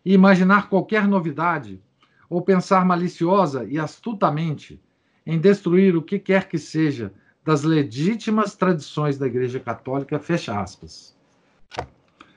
e 0.05 0.13
imaginar 0.13 0.69
qualquer 0.69 1.09
novidade 1.09 1.81
ou 2.29 2.43
pensar 2.43 2.85
maliciosa 2.85 3.65
e 3.65 3.79
astutamente 3.79 4.81
em 5.27 5.39
destruir 5.39 5.97
o 5.97 6.03
que 6.03 6.19
quer 6.19 6.49
que 6.49 6.59
seja 6.59 7.13
das 7.45 7.63
legítimas 7.63 8.55
tradições 8.55 9.19
da 9.19 9.27
Igreja 9.27 9.59
Católica, 9.59 10.19
fecha 10.19 10.59
aspas. 10.61 11.17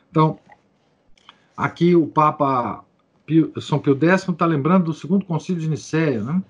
Então, 0.09 0.39
Aqui 1.55 1.95
o 1.95 2.07
Papa 2.07 2.83
Pio, 3.25 3.51
São 3.61 3.79
Pio 3.79 3.97
X 3.99 4.27
está 4.27 4.45
lembrando 4.45 4.85
do 4.85 4.93
segundo 4.93 5.25
concílio 5.25 5.61
de 5.61 5.69
Nicéia, 5.69 6.21
né? 6.23 6.43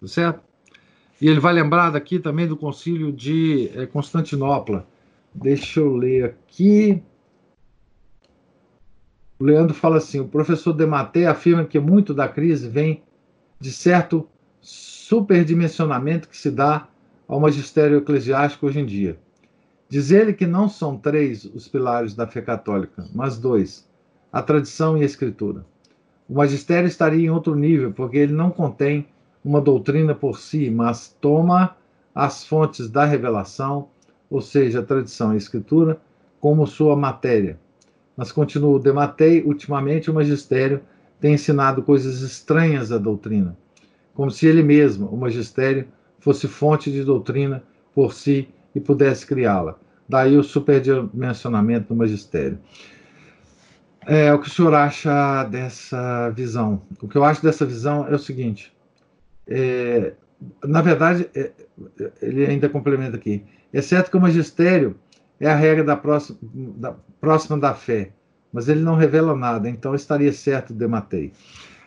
Tá 0.00 0.06
certo? 0.06 0.40
E 1.20 1.28
ele 1.28 1.40
vai 1.40 1.52
lembrar 1.52 1.90
daqui 1.90 2.18
também 2.18 2.46
do 2.46 2.56
concílio 2.56 3.12
de 3.12 3.70
é, 3.74 3.86
Constantinopla. 3.86 4.86
Deixa 5.34 5.80
eu 5.80 5.94
ler 5.94 6.24
aqui. 6.24 7.02
O 9.38 9.44
Leandro 9.44 9.74
fala 9.74 9.98
assim: 9.98 10.20
o 10.20 10.28
professor 10.28 10.72
Dematei 10.72 11.26
afirma 11.26 11.64
que 11.64 11.78
muito 11.78 12.14
da 12.14 12.26
crise 12.26 12.68
vem 12.68 13.02
de 13.60 13.70
certo 13.70 14.26
superdimensionamento 14.60 16.28
que 16.28 16.36
se 16.36 16.50
dá 16.50 16.88
ao 17.28 17.38
magistério 17.38 17.98
eclesiástico 17.98 18.66
hoje 18.66 18.80
em 18.80 18.86
dia. 18.86 19.18
Diz 19.88 20.10
ele 20.10 20.32
que 20.32 20.46
não 20.46 20.68
são 20.68 20.96
três 20.96 21.44
os 21.44 21.68
pilares 21.68 22.14
da 22.14 22.26
fé 22.26 22.40
católica, 22.40 23.06
mas 23.14 23.36
dois: 23.36 23.89
a 24.32 24.42
tradição 24.42 24.96
e 24.96 25.02
a 25.02 25.06
escritura. 25.06 25.64
O 26.28 26.34
magistério 26.34 26.86
estaria 26.86 27.26
em 27.26 27.30
outro 27.30 27.54
nível, 27.54 27.92
porque 27.92 28.18
ele 28.18 28.32
não 28.32 28.50
contém 28.50 29.06
uma 29.44 29.60
doutrina 29.60 30.14
por 30.14 30.38
si, 30.38 30.70
mas 30.70 31.16
toma 31.20 31.76
as 32.14 32.44
fontes 32.44 32.88
da 32.88 33.04
revelação, 33.04 33.88
ou 34.30 34.40
seja, 34.40 34.80
a 34.80 34.84
tradição 34.84 35.32
e 35.32 35.34
a 35.34 35.38
escritura, 35.38 36.00
como 36.40 36.66
sua 36.66 36.94
matéria. 36.94 37.58
Mas 38.16 38.30
continua, 38.30 38.78
Dematei, 38.78 39.42
ultimamente 39.42 40.10
o 40.10 40.14
magistério 40.14 40.80
tem 41.20 41.34
ensinado 41.34 41.82
coisas 41.82 42.22
estranhas 42.22 42.92
à 42.92 42.98
doutrina, 42.98 43.56
como 44.14 44.30
se 44.30 44.46
ele 44.46 44.62
mesmo, 44.62 45.06
o 45.08 45.16
magistério, 45.16 45.86
fosse 46.18 46.46
fonte 46.46 46.90
de 46.92 47.02
doutrina 47.02 47.62
por 47.94 48.12
si 48.12 48.48
e 48.74 48.80
pudesse 48.80 49.26
criá-la. 49.26 49.76
Daí 50.08 50.36
o 50.36 50.42
superdimensionamento 50.42 51.88
do 51.88 51.96
magistério. 51.96 52.58
É, 54.06 54.32
o 54.32 54.38
que 54.38 54.48
o 54.48 54.50
senhor 54.50 54.74
acha 54.74 55.44
dessa 55.44 56.30
visão? 56.30 56.82
O 57.00 57.08
que 57.08 57.16
eu 57.16 57.24
acho 57.24 57.42
dessa 57.42 57.66
visão 57.66 58.06
é 58.08 58.14
o 58.14 58.18
seguinte: 58.18 58.72
é, 59.46 60.14
na 60.64 60.80
verdade, 60.80 61.28
é, 61.34 61.52
ele 62.22 62.46
ainda 62.46 62.68
complementa 62.68 63.16
aqui, 63.16 63.44
exceto 63.72 64.10
que 64.10 64.16
o 64.16 64.20
magistério 64.20 64.98
é 65.38 65.48
a 65.48 65.54
regra 65.54 65.84
da 65.84 65.96
próxima 65.96 66.38
da, 66.52 66.94
próxima 67.20 67.58
da 67.58 67.74
fé, 67.74 68.12
mas 68.52 68.68
ele 68.68 68.80
não 68.80 68.94
revela 68.94 69.36
nada, 69.36 69.68
então 69.68 69.94
estaria 69.94 70.32
certo 70.32 70.72
Dematei. 70.72 71.32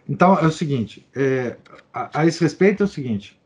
Então 0.08 0.38
é 0.38 0.46
o 0.46 0.52
seguinte: 0.52 1.08
é, 1.16 1.58
a, 1.94 2.22
a, 2.22 2.26
esse 2.26 2.44
respeito 2.44 2.84
é 2.84 2.86
o 2.86 2.90
seguinte. 2.90 3.40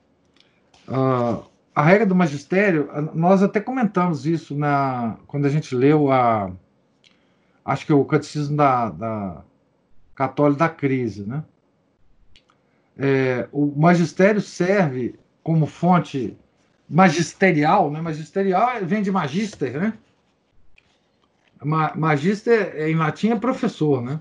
Uh, 0.87 1.43
a 1.75 1.83
regra 1.83 2.05
do 2.07 2.15
magistério, 2.15 2.89
nós 3.13 3.43
até 3.43 3.59
comentamos 3.59 4.25
isso 4.25 4.57
na, 4.57 5.17
quando 5.27 5.45
a 5.45 5.49
gente 5.49 5.75
leu 5.75 6.11
a 6.11 6.51
acho 7.67 7.85
que 7.85 7.91
é 7.91 7.95
o 7.95 8.05
catecismo 8.05 8.55
da, 8.55 8.89
da 8.89 9.43
católica 10.15 10.59
da 10.59 10.69
crise, 10.69 11.27
né? 11.27 11.43
É, 12.97 13.47
o 13.51 13.65
magistério 13.79 14.41
serve 14.41 15.19
como 15.43 15.67
fonte 15.67 16.35
magisterial, 16.89 17.91
né? 17.91 17.99
Magisterial 17.99 18.69
vem 18.83 19.03
de 19.03 19.11
magister, 19.11 19.77
né? 19.79 19.93
magister 21.95 22.87
em 22.87 22.95
latim 22.95 23.31
é 23.31 23.35
professor, 23.35 24.01
né? 24.01 24.19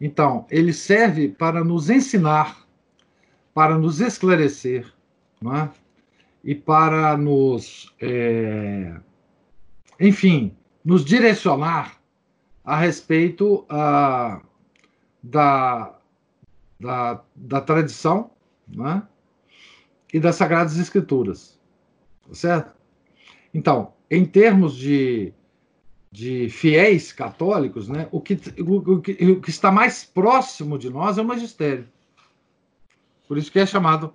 Então, 0.00 0.46
ele 0.50 0.72
serve 0.72 1.28
para 1.28 1.62
nos 1.62 1.90
ensinar, 1.90 2.66
para 3.52 3.76
nos 3.76 4.00
esclarecer, 4.00 4.90
é? 5.44 5.68
e 6.42 6.54
para 6.54 7.16
nos, 7.18 7.94
é, 8.00 8.98
enfim, 10.00 10.56
nos 10.90 11.04
direcionar 11.04 12.00
a 12.64 12.76
respeito 12.76 13.64
uh, 13.70 14.44
da, 15.22 15.96
da, 16.80 17.22
da 17.32 17.60
tradição 17.60 18.32
né? 18.66 19.00
e 20.12 20.18
das 20.18 20.34
Sagradas 20.34 20.76
Escrituras. 20.78 21.56
Tá 22.26 22.34
certo? 22.34 22.72
Então, 23.54 23.92
em 24.10 24.24
termos 24.24 24.74
de, 24.74 25.32
de 26.10 26.48
fiéis 26.48 27.12
católicos, 27.12 27.88
né, 27.88 28.08
o, 28.10 28.20
que, 28.20 28.34
o, 28.60 28.94
o, 28.94 29.00
que, 29.00 29.12
o 29.12 29.40
que 29.40 29.50
está 29.50 29.70
mais 29.70 30.04
próximo 30.04 30.76
de 30.76 30.90
nós 30.90 31.18
é 31.18 31.22
o 31.22 31.24
magistério. 31.24 31.88
Por 33.28 33.38
isso 33.38 33.52
que 33.52 33.60
é 33.60 33.64
chamado 33.64 34.12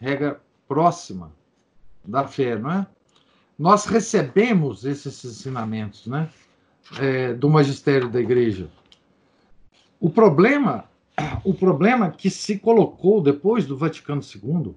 regra 0.00 0.42
próxima 0.66 1.32
da 2.04 2.26
fé, 2.26 2.58
não 2.58 2.72
é? 2.72 2.86
Nós 3.58 3.86
recebemos 3.86 4.84
esses 4.84 5.24
ensinamentos 5.24 6.06
né, 6.06 6.30
é, 6.98 7.34
do 7.34 7.50
magistério 7.50 8.08
da 8.08 8.20
igreja. 8.20 8.70
O 9.98 10.08
problema, 10.08 10.84
o 11.42 11.52
problema 11.52 12.10
que 12.10 12.30
se 12.30 12.56
colocou 12.58 13.20
depois 13.20 13.66
do 13.66 13.76
Vaticano 13.76 14.22
II, 14.22 14.74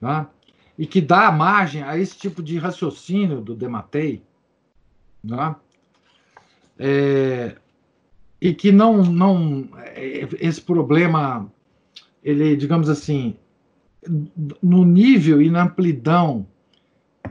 né, 0.00 0.26
e 0.76 0.86
que 0.86 1.00
dá 1.00 1.30
margem 1.30 1.82
a 1.82 1.96
esse 1.96 2.16
tipo 2.16 2.42
de 2.42 2.58
raciocínio 2.58 3.40
do 3.40 3.54
Dematei, 3.54 4.20
né, 5.22 5.54
é, 6.78 7.56
e 8.40 8.52
que 8.52 8.72
não, 8.72 9.04
não 9.04 9.68
é, 9.78 10.28
esse 10.40 10.60
problema, 10.60 11.50
ele, 12.22 12.56
digamos 12.56 12.88
assim, 12.88 13.36
no 14.60 14.84
nível 14.84 15.40
e 15.40 15.48
na 15.50 15.62
amplidão 15.62 16.46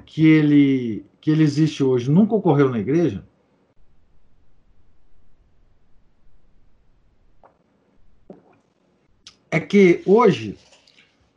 que 0.06 0.26
ele, 0.26 1.06
que 1.20 1.32
ele 1.32 1.43
existe 1.43 1.84
hoje 1.84 2.10
nunca 2.10 2.36
ocorreu 2.36 2.70
na 2.70 2.80
igreja? 2.80 3.26
É 9.49 9.60
que 9.60 10.03
hoje 10.06 10.58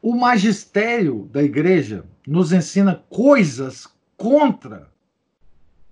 o 0.02 0.14
magistério 0.14 1.28
da 1.32 1.42
igreja 1.42 2.04
nos 2.26 2.52
ensina 2.52 2.96
coisas 3.08 3.86
contra 4.16 4.90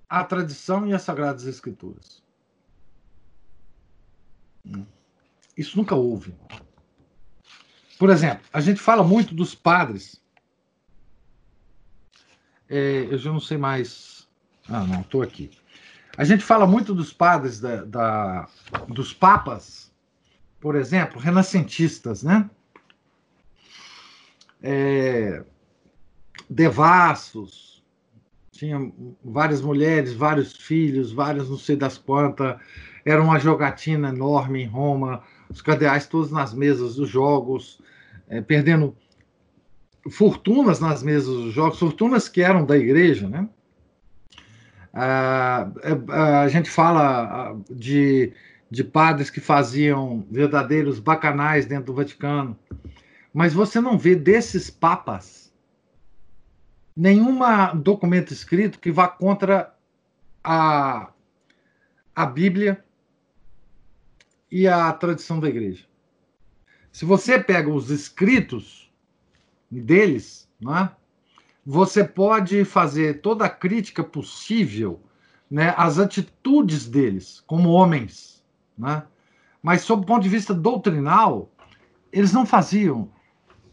a 0.08 0.24
tradição 0.24 0.86
e 0.86 0.92
as 0.92 1.02
sagradas 1.02 1.44
escrituras. 1.44 2.22
Isso 5.56 5.76
nunca 5.76 5.94
houve. 5.94 6.34
Por 7.98 8.10
exemplo, 8.10 8.44
a 8.52 8.60
gente 8.60 8.80
fala 8.80 9.02
muito 9.02 9.34
dos 9.34 9.54
padres 9.54 10.20
é, 12.68 13.06
eu 13.10 13.18
já 13.18 13.32
não 13.32 13.40
sei 13.40 13.56
mais. 13.56 14.26
Ah, 14.68 14.84
não, 14.84 15.00
estou 15.00 15.22
aqui. 15.22 15.50
A 16.16 16.24
gente 16.24 16.42
fala 16.42 16.66
muito 16.66 16.94
dos 16.94 17.12
padres, 17.12 17.60
da, 17.60 17.84
da, 17.84 18.48
dos 18.88 19.12
papas, 19.12 19.92
por 20.60 20.74
exemplo, 20.74 21.20
renascentistas, 21.20 22.22
né? 22.22 22.48
É, 24.62 25.44
devassos, 26.48 27.84
tinha 28.50 28.90
várias 29.22 29.60
mulheres, 29.60 30.14
vários 30.14 30.54
filhos, 30.54 31.12
várias 31.12 31.50
não 31.50 31.58
sei 31.58 31.76
das 31.76 31.98
quantas. 31.98 32.58
Era 33.04 33.22
uma 33.22 33.38
jogatina 33.38 34.08
enorme 34.08 34.62
em 34.62 34.66
Roma, 34.66 35.22
os 35.50 35.60
cardeais 35.60 36.06
todos 36.06 36.32
nas 36.32 36.54
mesas 36.54 36.96
dos 36.96 37.08
jogos, 37.08 37.80
é, 38.26 38.40
perdendo 38.40 38.96
fortunas 40.10 40.80
nas 40.80 41.02
mesas 41.02 41.34
dos 41.34 41.52
jogos, 41.52 41.78
fortunas 41.78 42.28
que 42.28 42.42
eram 42.42 42.64
da 42.64 42.76
igreja, 42.76 43.28
né? 43.28 43.48
Ah, 44.92 45.68
a 46.42 46.48
gente 46.48 46.70
fala 46.70 47.54
de, 47.70 48.32
de 48.70 48.82
padres 48.82 49.28
que 49.28 49.40
faziam 49.40 50.26
verdadeiros 50.30 50.98
bacanais 50.98 51.66
dentro 51.66 51.86
do 51.86 51.94
Vaticano, 51.94 52.58
mas 53.32 53.52
você 53.52 53.80
não 53.80 53.98
vê 53.98 54.14
desses 54.14 54.70
papas 54.70 55.52
nenhum 56.96 57.38
documento 57.82 58.32
escrito 58.32 58.80
que 58.80 58.90
vá 58.90 59.06
contra 59.06 59.74
a, 60.42 61.10
a 62.14 62.26
Bíblia 62.26 62.82
e 64.50 64.66
a 64.66 64.90
tradição 64.94 65.38
da 65.38 65.48
igreja. 65.48 65.84
Se 66.90 67.04
você 67.04 67.38
pega 67.38 67.68
os 67.68 67.90
escritos 67.90 68.85
deles, 69.70 70.48
né, 70.60 70.90
você 71.64 72.04
pode 72.04 72.64
fazer 72.64 73.20
toda 73.20 73.44
a 73.44 73.50
crítica 73.50 74.04
possível 74.04 75.00
né, 75.50 75.74
às 75.76 75.98
atitudes 75.98 76.88
deles 76.88 77.42
como 77.46 77.70
homens. 77.70 78.44
Né, 78.78 79.02
mas, 79.66 79.82
sob 79.82 80.04
o 80.04 80.06
ponto 80.06 80.22
de 80.22 80.28
vista 80.28 80.54
doutrinal, 80.54 81.50
eles 82.12 82.32
não 82.32 82.46
faziam 82.46 83.10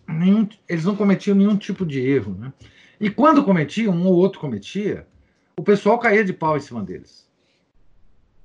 nenhum, 0.08 0.50
eles 0.68 0.86
não 0.86 0.96
cometiam 0.96 1.38
nenhum 1.38 1.56
tipo 1.56 1.86
de 1.86 2.00
erro. 2.00 2.34
Né? 2.34 2.52
E 3.00 3.12
quando 3.12 3.44
cometiam, 3.44 3.94
um 3.94 4.08
ou 4.08 4.16
outro 4.16 4.40
cometia, 4.40 5.08
o 5.56 5.62
pessoal 5.62 6.00
caía 6.00 6.26
de 6.26 6.34
pau 6.34 6.58
em 6.58 6.62
cima 6.62 6.82
deles. 6.82 7.30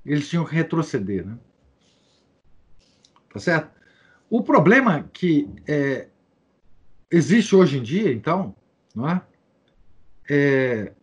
Eles 0.05 0.29
tinham 0.29 0.45
que 0.45 0.53
retroceder. 0.53 1.25
Né? 1.25 1.39
Tá 3.33 3.39
certo? 3.39 3.71
O 4.29 4.43
problema 4.43 5.09
que 5.11 5.49
é, 5.67 6.07
existe 7.11 7.55
hoje 7.55 7.77
em 7.77 7.83
dia, 7.83 8.11
então, 8.11 8.55
não 8.95 9.09
é? 9.09 9.21
É, 10.29 10.93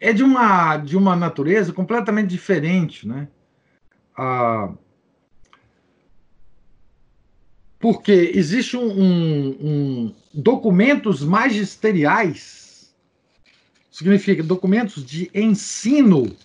é 0.00 0.12
de 0.12 0.22
uma 0.22 0.76
de 0.76 0.96
uma 0.96 1.16
natureza 1.16 1.72
completamente 1.72 2.28
diferente, 2.28 3.06
né? 3.06 3.28
Ah, 4.16 4.72
porque 7.78 8.32
existe 8.34 8.76
um, 8.76 8.90
um, 8.90 9.48
um, 9.60 10.14
documentos 10.34 11.22
magisteriais, 11.22 12.94
significa 13.90 14.42
documentos 14.42 15.04
de 15.04 15.30
ensino 15.34 16.36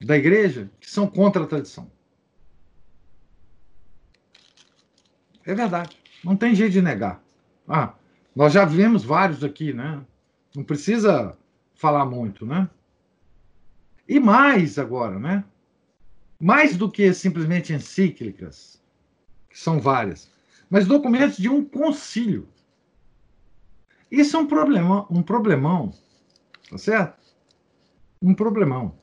da 0.00 0.16
igreja 0.16 0.70
que 0.80 0.90
são 0.90 1.06
contra 1.06 1.44
a 1.44 1.46
tradição. 1.46 1.90
É 5.48 5.54
verdade. 5.54 5.96
Não 6.22 6.36
tem 6.36 6.54
jeito 6.54 6.72
de 6.72 6.82
negar. 6.82 7.24
Ah, 7.66 7.94
nós 8.36 8.52
já 8.52 8.66
vimos 8.66 9.02
vários 9.02 9.42
aqui, 9.42 9.72
né? 9.72 10.04
Não 10.54 10.62
precisa 10.62 11.34
falar 11.74 12.04
muito, 12.04 12.44
né? 12.44 12.68
E 14.06 14.20
mais 14.20 14.78
agora, 14.78 15.18
né? 15.18 15.42
Mais 16.38 16.76
do 16.76 16.90
que 16.90 17.14
simplesmente 17.14 17.72
encíclicas, 17.72 18.78
que 19.48 19.58
são 19.58 19.80
várias, 19.80 20.30
mas 20.68 20.86
documentos 20.86 21.38
de 21.38 21.48
um 21.48 21.64
concílio. 21.64 22.46
Isso 24.10 24.36
é 24.36 24.40
um 24.40 24.46
problema, 24.46 25.06
um 25.10 25.22
problemão, 25.22 25.94
tá 26.68 26.76
certo? 26.76 27.16
Um 28.20 28.34
problemão. 28.34 28.94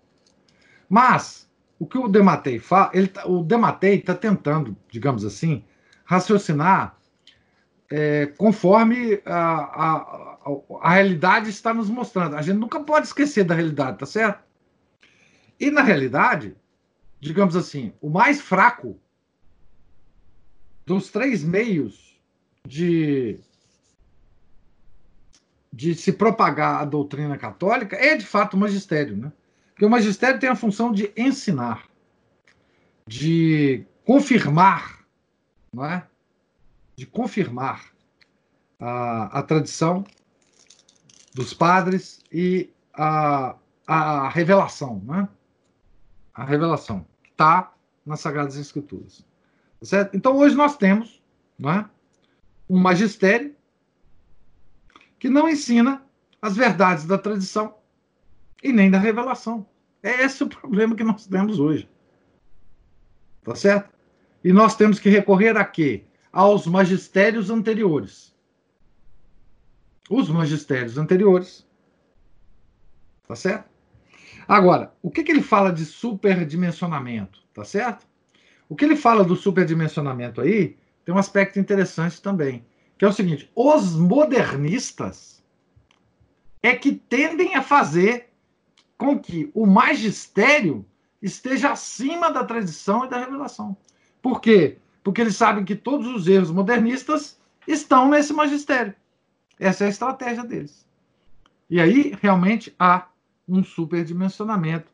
Mas 0.88 1.50
o 1.80 1.88
que 1.88 1.98
o 1.98 2.08
Dematei 2.08 2.60
fala, 2.60 2.92
ele, 2.94 3.08
tá, 3.08 3.26
o 3.28 3.44
Dematei 3.44 3.96
está 3.96 4.14
tentando, 4.14 4.78
digamos 4.92 5.26
assim, 5.26 5.64
raciocinar 6.06 6.98
é, 7.90 8.28
conforme 8.38 9.22
a, 9.26 9.36
a, 9.36 10.58
a, 10.82 10.94
realidade 10.94 11.50
está 11.50 11.74
nos 11.74 11.90
mostrando. 11.90 12.36
A 12.36 12.42
gente 12.42 12.58
nunca 12.58 12.80
pode 12.80 13.08
esquecer 13.08 13.44
da 13.44 13.56
realidade, 13.56 14.00
tá 14.00 14.06
certo? 14.06 14.44
E 15.60 15.70
na 15.70 15.82
realidade, 15.82 16.56
digamos 17.20 17.56
assim, 17.56 17.94
o 18.02 18.10
mais 18.10 18.42
fraco 18.42 19.00
dos 20.86 21.10
três 21.10 21.44
meios 21.44 22.20
de, 22.66 23.40
de 25.72 25.96
se 25.96 26.12
propagar 26.12 26.82
a 26.82 26.86
doutrina 26.86 27.38
católica 27.38 27.96
é 27.96 28.16
de 28.16 28.26
fato 28.26 28.56
o 28.56 28.60
magistério, 28.60 29.16
né? 29.16 29.32
Porque 29.74 29.86
o 29.86 29.90
magistério 29.90 30.40
tem 30.40 30.50
a 30.50 30.56
função 30.56 30.92
de 30.92 31.12
ensinar, 31.18 31.86
de 33.06 33.86
confirmar, 34.06 35.05
é? 35.84 36.08
De 36.96 37.06
confirmar 37.06 37.92
a, 38.80 39.40
a 39.40 39.44
tradição 39.44 40.06
dos 41.34 41.54
padres 41.54 42.22
e 42.32 42.72
a, 42.94 43.56
a 43.86 44.30
revelação, 44.30 45.02
né? 45.06 45.28
A 46.34 46.44
revelação 46.44 47.06
que 47.24 47.32
está 47.32 47.74
nas 48.06 48.20
Sagradas 48.20 48.56
Escrituras. 48.56 49.26
Certo? 49.82 50.16
Então 50.16 50.38
hoje 50.38 50.56
nós 50.56 50.78
temos 50.78 51.22
não 51.58 51.72
é? 51.72 51.90
um 52.70 52.80
magistério 52.80 53.56
que 55.20 55.30
não 55.30 55.50
ensina 55.50 56.04
as 56.42 56.56
verdades 56.56 57.06
da 57.06 57.18
tradição 57.18 57.76
e 58.64 58.72
nem 58.72 58.90
da 58.90 59.00
revelação. 59.00 59.66
É 60.02 60.24
esse 60.24 60.44
o 60.44 60.48
problema 60.48 60.96
que 60.96 61.04
nós 61.04 61.26
temos 61.26 61.60
hoje. 61.60 61.90
Tá 63.44 63.56
certo? 63.56 63.95
E 64.46 64.54
nós 64.54 64.76
temos 64.76 65.00
que 65.00 65.10
recorrer 65.10 65.58
a 65.58 65.66
quê? 65.66 66.04
Aos 66.32 66.68
magistérios 66.68 67.50
anteriores. 67.50 68.32
Os 70.08 70.30
magistérios 70.30 71.00
anteriores. 71.00 71.68
Tá 73.28 73.36
certo? 73.36 73.68
Agora, 74.48 74.94
o 75.02 75.10
que, 75.10 75.24
que 75.24 75.32
ele 75.32 75.42
fala 75.42 75.74
de 75.74 75.84
superdimensionamento? 75.84 77.42
Tá 77.56 77.66
certo? 77.66 78.06
O 78.70 78.76
que 78.76 78.86
ele 78.86 78.96
fala 78.96 79.24
do 79.24 79.36
superdimensionamento 79.36 80.40
aí 80.40 80.78
tem 81.04 81.16
um 81.16 81.18
aspecto 81.18 81.60
interessante 81.60 82.22
também, 82.22 82.64
que 83.00 83.06
é 83.06 83.08
o 83.08 83.14
seguinte: 83.14 83.50
os 83.56 83.96
modernistas 83.96 85.44
é 86.62 86.76
que 86.76 86.92
tendem 86.92 87.56
a 87.56 87.64
fazer 87.64 88.30
com 88.96 89.18
que 89.18 89.50
o 89.56 89.66
magistério 89.66 90.86
esteja 91.20 91.72
acima 91.72 92.32
da 92.32 92.44
tradição 92.44 93.06
e 93.06 93.10
da 93.10 93.18
revelação. 93.18 93.76
Por 94.26 94.42
quê? 94.42 94.80
Porque 95.04 95.22
eles 95.22 95.36
sabem 95.36 95.64
que 95.64 95.76
todos 95.76 96.08
os 96.08 96.28
erros 96.28 96.50
modernistas 96.50 97.40
estão 97.68 98.10
nesse 98.10 98.34
magistério. 98.34 98.96
Essa 99.60 99.84
é 99.84 99.88
a 99.88 99.90
estratégia 99.92 100.44
deles. 100.44 100.84
E 101.70 101.80
aí, 101.80 102.12
realmente, 102.20 102.76
há 102.80 103.08
um 103.48 103.64
superdimensionamento 103.64 104.92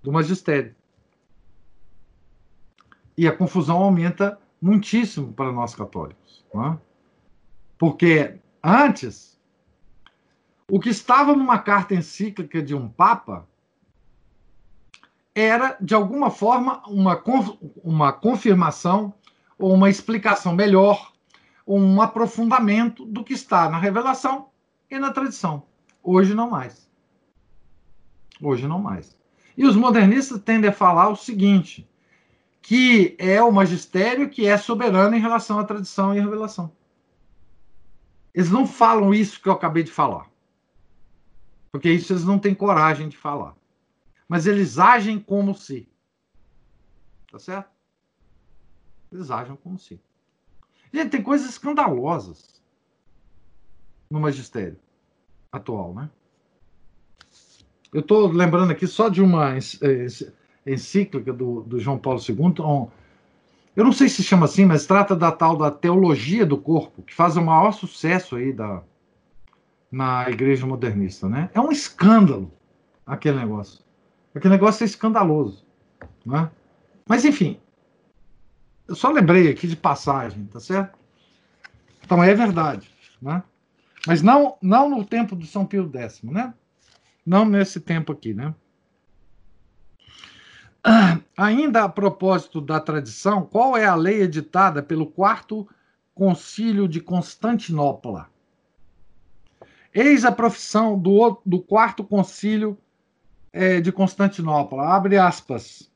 do 0.00 0.12
magistério. 0.12 0.72
E 3.16 3.26
a 3.26 3.36
confusão 3.36 3.78
aumenta 3.78 4.38
muitíssimo 4.62 5.32
para 5.32 5.50
nós 5.50 5.74
católicos. 5.74 6.46
É? 6.54 6.78
Porque 7.76 8.38
antes 8.62 9.36
o 10.70 10.78
que 10.78 10.90
estava 10.90 11.34
numa 11.34 11.58
carta 11.58 11.92
encíclica 11.92 12.62
de 12.62 12.76
um 12.76 12.88
papa 12.88 13.48
era, 15.40 15.76
de 15.80 15.94
alguma 15.94 16.30
forma, 16.30 16.82
uma, 16.86 17.22
uma 17.82 18.12
confirmação 18.12 19.14
ou 19.58 19.72
uma 19.72 19.88
explicação 19.88 20.54
melhor, 20.54 21.12
um 21.66 22.00
aprofundamento 22.00 23.04
do 23.04 23.24
que 23.24 23.32
está 23.32 23.68
na 23.68 23.78
revelação 23.78 24.48
e 24.90 24.98
na 24.98 25.12
tradição. 25.12 25.62
Hoje 26.02 26.34
não 26.34 26.50
mais. 26.50 26.90
Hoje 28.42 28.66
não 28.66 28.78
mais. 28.78 29.16
E 29.56 29.64
os 29.64 29.76
modernistas 29.76 30.40
tendem 30.42 30.70
a 30.70 30.72
falar 30.72 31.08
o 31.08 31.16
seguinte: 31.16 31.88
que 32.62 33.14
é 33.18 33.42
o 33.42 33.52
magistério 33.52 34.30
que 34.30 34.46
é 34.46 34.56
soberano 34.56 35.14
em 35.14 35.20
relação 35.20 35.58
à 35.58 35.64
tradição 35.64 36.14
e 36.14 36.18
à 36.18 36.22
revelação. 36.22 36.72
Eles 38.34 38.50
não 38.50 38.66
falam 38.66 39.12
isso 39.12 39.40
que 39.40 39.48
eu 39.48 39.52
acabei 39.52 39.82
de 39.82 39.90
falar. 39.90 40.30
Porque 41.72 41.90
isso 41.90 42.12
eles 42.12 42.24
não 42.24 42.38
têm 42.38 42.54
coragem 42.54 43.08
de 43.08 43.16
falar. 43.16 43.54
Mas 44.30 44.46
eles 44.46 44.78
agem 44.78 45.18
como 45.18 45.56
se. 45.56 45.88
Tá 47.32 47.36
certo? 47.40 47.68
Eles 49.10 49.28
agem 49.28 49.56
como 49.56 49.76
se. 49.76 50.00
Gente, 50.94 51.10
tem 51.10 51.20
coisas 51.20 51.48
escandalosas 51.48 52.62
no 54.08 54.20
magistério 54.20 54.78
atual, 55.50 55.92
né? 55.92 56.08
Eu 57.92 58.02
estou 58.02 58.28
lembrando 58.28 58.70
aqui 58.70 58.86
só 58.86 59.08
de 59.08 59.20
uma 59.20 59.54
encíclica 60.64 61.32
do, 61.32 61.62
do 61.62 61.80
João 61.80 61.98
Paulo 61.98 62.20
II. 62.20 62.88
Eu 63.74 63.82
não 63.84 63.92
sei 63.92 64.08
se 64.08 64.22
chama 64.22 64.44
assim, 64.44 64.64
mas 64.64 64.86
trata 64.86 65.16
da 65.16 65.32
tal 65.32 65.56
da 65.56 65.72
teologia 65.72 66.46
do 66.46 66.56
corpo, 66.56 67.02
que 67.02 67.12
faz 67.12 67.36
o 67.36 67.42
maior 67.42 67.72
sucesso 67.72 68.36
aí 68.36 68.52
da, 68.52 68.80
na 69.90 70.30
igreja 70.30 70.64
modernista, 70.68 71.28
né? 71.28 71.50
É 71.52 71.60
um 71.60 71.72
escândalo 71.72 72.52
aquele 73.04 73.36
negócio. 73.36 73.89
Aquele 74.34 74.54
negócio 74.54 74.84
é 74.84 74.86
escandaloso, 74.86 75.66
né? 76.24 76.50
Mas 77.06 77.24
enfim, 77.24 77.60
eu 78.86 78.94
só 78.94 79.10
lembrei 79.10 79.50
aqui 79.50 79.66
de 79.66 79.76
passagem, 79.76 80.46
tá 80.46 80.60
certo? 80.60 80.98
Então 82.04 82.22
é 82.22 82.34
verdade, 82.34 82.90
né? 83.20 83.42
Mas 84.06 84.22
não, 84.22 84.56
não 84.62 84.88
no 84.88 85.04
tempo 85.04 85.36
do 85.36 85.46
São 85.46 85.66
Pio 85.66 85.90
X, 85.92 86.22
né? 86.22 86.54
Não 87.24 87.44
nesse 87.44 87.80
tempo 87.80 88.12
aqui, 88.12 88.32
né? 88.32 88.54
Ah, 90.82 91.18
ainda 91.36 91.84
a 91.84 91.88
propósito 91.88 92.60
da 92.60 92.80
tradição, 92.80 93.44
qual 93.44 93.76
é 93.76 93.84
a 93.84 93.94
lei 93.94 94.22
editada 94.22 94.82
pelo 94.82 95.06
quarto 95.06 95.68
concílio 96.14 96.88
de 96.88 97.00
Constantinopla? 97.00 98.30
Eis 99.92 100.24
a 100.24 100.32
profissão 100.32 100.98
do, 100.98 101.40
do 101.44 101.60
quarto 101.60 102.02
concílio 102.02 102.78
é, 103.52 103.80
de 103.80 103.90
Constantinopla. 103.92 104.82
Abre 104.82 105.18
aspas. 105.18 105.90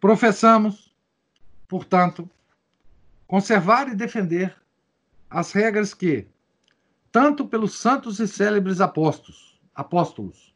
Professamos, 0.00 0.94
portanto, 1.68 2.28
conservar 3.26 3.88
e 3.88 3.94
defender 3.94 4.54
as 5.30 5.52
regras 5.52 5.94
que, 5.94 6.26
tanto 7.10 7.46
pelos 7.46 7.78
santos 7.78 8.20
e 8.20 8.28
célebres 8.28 8.80
apóstolos, 8.80 9.60
apóstolos 9.74 10.52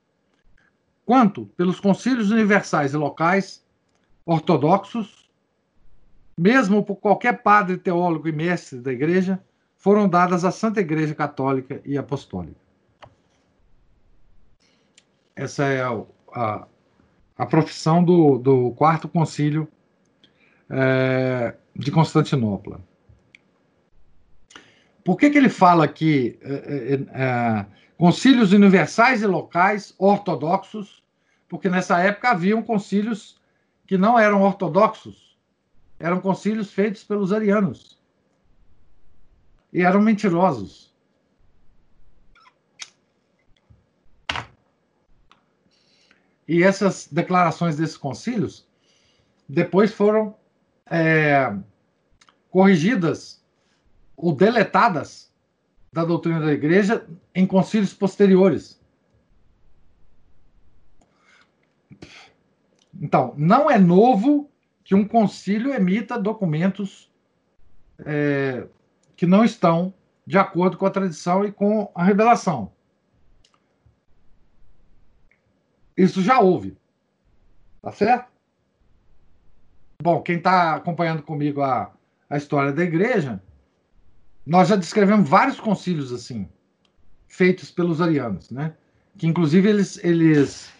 quanto 1.07 1.47
pelos 1.57 1.79
concílios 1.79 2.33
universais 2.33 2.93
e 2.93 2.97
locais 2.97 3.65
ortodoxos, 4.27 5.31
mesmo 6.37 6.85
por 6.85 6.97
qualquer 6.97 7.43
padre 7.43 7.79
teólogo 7.79 8.29
e 8.29 8.33
mestre 8.33 8.81
da 8.81 8.93
igreja, 8.93 9.41
foram 9.77 10.09
dadas 10.09 10.45
à 10.45 10.51
Santa 10.51 10.81
Igreja 10.81 11.15
Católica 11.15 11.81
e 11.85 11.97
Apostólica. 11.97 12.66
Essa 15.37 15.65
é 15.65 15.83
a, 15.83 16.03
a, 16.33 16.67
a 17.37 17.47
profissão 17.47 18.03
do, 18.03 18.39
do 18.39 18.71
quarto 18.71 19.07
concílio 19.07 19.69
é, 20.71 21.55
de 21.75 21.91
Constantinopla. 21.91 22.81
Por 25.05 25.17
que, 25.17 25.31
que 25.31 25.39
ele 25.39 25.51
fala 25.51 25.85
aqui 25.85 26.39
é, 26.43 26.55
é, 26.55 27.23
é, 27.23 27.67
concílios 27.97 28.53
universais 28.53 29.23
e 29.23 29.27
locais 29.27 29.95
ortodoxos? 29.99 31.05
Porque 31.49 31.69
nessa 31.69 32.01
época 32.01 32.31
haviam 32.31 32.63
concílios 32.63 33.41
que 33.87 33.97
não 33.97 34.19
eram 34.19 34.43
ortodoxos, 34.43 35.39
eram 36.01 36.21
concílios 36.21 36.73
feitos 36.73 37.05
pelos 37.05 37.33
arianos 37.33 37.97
e 39.73 39.83
eram 39.83 40.01
mentirosos. 40.01 40.86
E 46.49 46.63
essas 46.63 47.09
declarações 47.11 47.77
desses 47.77 47.97
concílios 47.97 48.67
depois 49.49 49.93
foram 49.93 50.35
é, 50.91 51.55
corrigidas 52.51 53.45
ou 54.17 54.35
deletadas 54.35 55.33
da 55.93 56.05
doutrina 56.05 56.41
da 56.41 56.53
igreja 56.53 57.07
em 57.35 57.47
concílios 57.47 57.93
posteriores. 57.93 58.81
Então, 63.01 63.35
não 63.37 63.71
é 63.71 63.79
novo 63.79 64.51
que 64.83 64.95
um 64.95 65.07
concílio 65.07 65.73
emita 65.73 66.19
documentos 66.19 67.11
é, 67.99 68.67
que 69.17 69.27
não 69.27 69.45
estão 69.45 69.93
de 70.27 70.39
acordo 70.39 70.77
com 70.77 70.87
a 70.87 70.91
tradição 70.91 71.45
e 71.45 71.53
com 71.53 71.91
a 71.95 72.05
revelação. 72.05 72.73
Isso 75.97 76.23
já 76.23 76.41
houve. 76.41 76.77
Tá 77.83 77.93
certo? 77.93 78.31
Bom, 80.03 80.21
quem 80.21 80.37
está 80.37 80.75
acompanhando 80.75 81.23
comigo 81.23 81.63
a, 81.63 81.91
a 82.29 82.37
história 82.37 82.73
da 82.73 82.85
igreja, 82.85 83.43
nós 84.45 84.69
já 84.69 84.77
descrevemos 84.77 85.29
vários 85.29 85.59
concílios 85.59 86.13
assim, 86.13 86.49
feitos 87.27 87.71
pelos 87.71 88.01
arianos, 88.01 88.51
né? 88.51 88.75
Que 89.17 89.27
inclusive 89.27 89.69
eles, 89.69 89.99
eles, 90.05 90.71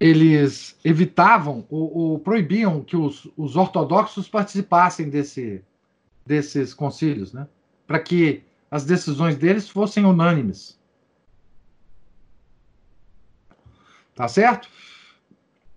eles 0.00 0.76
evitavam 0.84 1.64
ou, 1.70 1.96
ou 1.96 2.18
proibiam 2.18 2.82
que 2.82 2.96
os, 2.96 3.30
os 3.36 3.56
ortodoxos 3.56 4.28
participassem 4.28 5.08
desse, 5.08 5.62
desses 6.26 6.74
concílios, 6.74 7.32
né? 7.32 7.46
Para 7.86 8.00
que 8.00 8.42
as 8.70 8.84
decisões 8.84 9.36
deles 9.36 9.68
fossem 9.68 10.04
unânimes. 10.04 10.78
Tá 14.14 14.28
certo? 14.28 14.68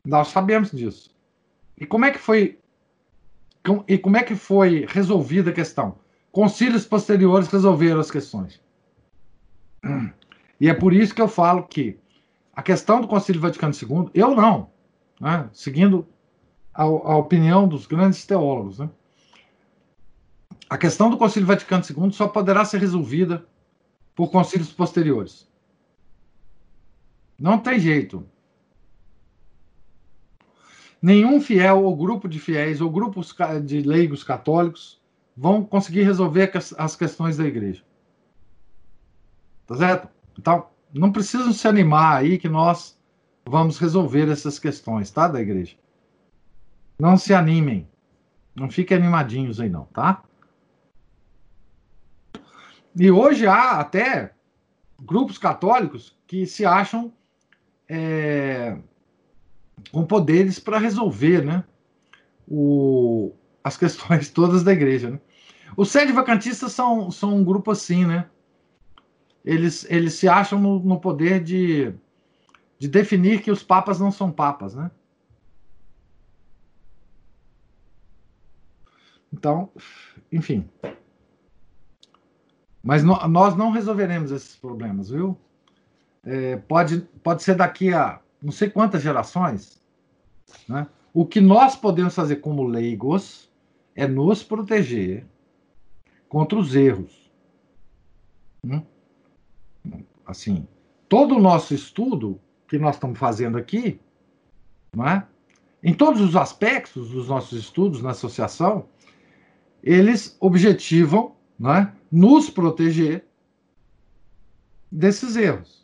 Nós 0.05 0.29
sabemos 0.29 0.71
disso. 0.71 1.09
E 1.77 1.85
como 1.85 2.05
é 2.05 2.11
que 2.11 2.19
foi 2.19 2.59
e 3.87 3.97
como 3.97 4.15
é 4.15 4.23
que 4.23 4.35
foi 4.35 4.85
resolvida 4.87 5.49
a 5.49 5.53
questão? 5.53 5.97
Concílios 6.31 6.85
posteriores 6.85 7.49
resolveram 7.49 7.99
as 7.99 8.09
questões. 8.09 8.61
E 10.59 10.67
é 10.67 10.73
por 10.73 10.91
isso 10.91 11.13
que 11.13 11.21
eu 11.21 11.27
falo 11.27 11.63
que 11.63 11.99
a 12.51 12.63
questão 12.63 12.99
do 12.99 13.07
Concílio 13.07 13.39
Vaticano 13.39 13.73
II, 13.73 14.09
eu 14.13 14.33
não, 14.33 14.71
né? 15.21 15.47
seguindo 15.53 16.07
a, 16.73 16.83
a 16.83 17.17
opinião 17.17 17.67
dos 17.67 17.85
grandes 17.85 18.25
teólogos, 18.25 18.79
né? 18.79 18.89
A 20.69 20.77
questão 20.77 21.09
do 21.09 21.17
Concílio 21.17 21.47
Vaticano 21.47 21.83
II 21.87 22.11
só 22.11 22.27
poderá 22.27 22.65
ser 22.65 22.79
resolvida 22.79 23.45
por 24.15 24.31
concílios 24.31 24.73
posteriores. 24.73 25.46
Não 27.39 27.59
tem 27.59 27.79
jeito. 27.79 28.27
Nenhum 31.01 31.39
fiel 31.39 31.83
ou 31.83 31.95
grupo 31.95 32.27
de 32.27 32.39
fiéis 32.39 32.81
ou 32.81 32.89
grupos 32.89 33.35
de 33.63 33.81
leigos 33.81 34.23
católicos 34.23 34.99
vão 35.35 35.63
conseguir 35.63 36.03
resolver 36.03 36.51
as 36.77 36.95
questões 36.95 37.37
da 37.37 37.45
igreja. 37.45 37.83
Tá 39.67 39.75
certo? 39.75 40.09
Então, 40.37 40.67
não 40.91 41.11
precisam 41.11 41.53
se 41.53 41.67
animar 41.67 42.17
aí 42.17 42.37
que 42.39 42.49
nós 42.49 42.97
vamos 43.45 43.77
resolver 43.77 44.29
essas 44.29 44.57
questões, 44.57 45.11
tá? 45.11 45.27
Da 45.27 45.39
igreja. 45.39 45.75
Não 46.97 47.17
se 47.17 47.33
animem. 47.33 47.87
Não 48.55 48.71
fiquem 48.71 48.97
animadinhos 48.97 49.59
aí, 49.59 49.69
não, 49.69 49.85
tá? 49.85 50.23
E 52.99 53.11
hoje 53.11 53.45
há 53.45 53.79
até 53.79 54.33
grupos 54.99 55.37
católicos 55.37 56.17
que 56.25 56.47
se 56.47 56.65
acham 56.65 57.13
é, 57.89 58.77
com 59.91 60.05
poderes 60.05 60.59
para 60.59 60.77
resolver 60.77 61.43
né, 61.43 61.63
o, 62.47 63.33
as 63.63 63.77
questões 63.77 64.29
todas 64.31 64.63
da 64.63 64.73
igreja. 64.73 65.11
Né? 65.11 65.19
Os 65.75 65.89
sede 65.89 66.11
vacantistas 66.11 66.71
são, 66.71 67.11
são 67.11 67.35
um 67.35 67.43
grupo 67.43 67.71
assim, 67.71 68.05
né? 68.05 68.29
Eles, 69.43 69.85
eles 69.89 70.15
se 70.15 70.27
acham 70.27 70.59
no, 70.59 70.79
no 70.79 70.99
poder 70.99 71.41
de, 71.41 71.93
de 72.77 72.87
definir 72.87 73.41
que 73.41 73.51
os 73.51 73.63
papas 73.63 73.99
não 73.99 74.11
são 74.11 74.29
papas, 74.29 74.75
né? 74.75 74.91
Então, 79.31 79.69
enfim. 80.31 80.67
Mas 82.83 83.03
no, 83.03 83.15
nós 83.27 83.55
não 83.55 83.71
resolveremos 83.71 84.31
esses 84.31 84.55
problemas, 84.55 85.09
viu? 85.09 85.37
É, 86.25 86.57
pode, 86.57 87.01
pode 87.23 87.43
ser 87.43 87.55
daqui 87.55 87.93
a 87.93 88.19
não 88.41 88.51
sei 88.51 88.69
quantas 88.69 89.01
gerações. 89.01 89.81
Né? 90.67 90.87
O 91.13 91.25
que 91.25 91.41
nós 91.41 91.75
podemos 91.75 92.13
fazer 92.13 92.37
como 92.37 92.63
leigos 92.63 93.49
é 93.95 94.07
nos 94.07 94.43
proteger 94.43 95.25
contra 96.29 96.57
os 96.57 96.75
erros. 96.75 97.31
Né? 98.63 98.83
Assim, 100.25 100.67
todo 101.09 101.35
o 101.35 101.41
nosso 101.41 101.73
estudo 101.73 102.39
que 102.67 102.77
nós 102.77 102.95
estamos 102.95 103.17
fazendo 103.17 103.57
aqui, 103.57 103.99
é? 104.99 105.23
em 105.81 105.93
todos 105.93 106.21
os 106.21 106.35
aspectos 106.35 107.11
dos 107.11 107.29
nossos 107.29 107.57
estudos 107.57 108.01
na 108.01 108.11
associação, 108.11 108.87
eles 109.81 110.35
objetivam 110.39 111.35
é? 111.61 111.91
nos 112.11 112.49
proteger 112.49 113.25
desses 114.91 115.35
erros, 115.35 115.76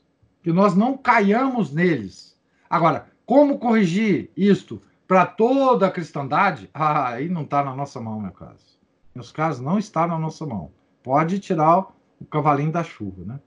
que 0.43 0.51
nós 0.51 0.75
não 0.75 0.97
caiamos 0.97 1.71
neles. 1.71 2.37
Agora, 2.69 3.07
como 3.25 3.57
corrigir 3.57 4.29
isto 4.35 4.81
para 5.07 5.25
toda 5.25 5.87
a 5.87 5.91
cristandade? 5.91 6.69
Ah, 6.75 7.09
aí 7.09 7.29
não 7.29 7.43
está 7.43 7.63
na 7.63 7.73
nossa 7.73 7.99
mão, 8.01 8.19
meu 8.19 8.31
caso. 8.31 8.77
Meus 9.15 9.31
casos 9.31 9.61
não 9.61 9.79
está 9.79 10.05
na 10.05 10.19
nossa 10.19 10.45
mão. 10.45 10.71
Pode 11.01 11.39
tirar 11.39 11.87
o 12.19 12.25
cavalinho 12.25 12.71
da 12.71 12.83
chuva, 12.83 13.23
né? 13.23 13.39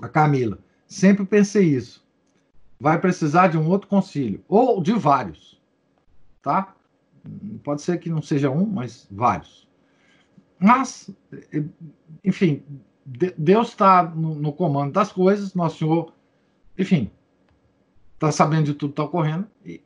A 0.00 0.08
Camila, 0.08 0.58
sempre 0.86 1.24
pensei 1.24 1.66
isso. 1.66 2.04
Vai 2.80 2.98
precisar 2.98 3.48
de 3.48 3.58
um 3.58 3.68
outro 3.68 3.88
concílio, 3.88 4.44
ou 4.48 4.82
de 4.82 4.92
vários, 4.92 5.60
tá? 6.42 6.74
Pode 7.62 7.82
ser 7.82 7.98
que 7.98 8.10
não 8.10 8.20
seja 8.20 8.50
um, 8.50 8.66
mas 8.66 9.06
vários. 9.10 9.68
Mas, 10.58 11.10
enfim, 12.22 12.62
Deus 13.04 13.68
está 13.68 14.02
no, 14.02 14.34
no, 14.34 14.52
comando 14.52 14.92
das 14.92 15.12
coisas, 15.12 15.54
Nosso 15.54 15.78
Senhor, 15.78 16.12
enfim, 16.78 17.10
está 18.14 18.32
sabendo 18.32 18.64
de 18.64 18.74
tudo 18.74 18.90
que 18.90 18.92
está 18.92 19.04
ocorrendo 19.04 19.46
e 19.64 19.82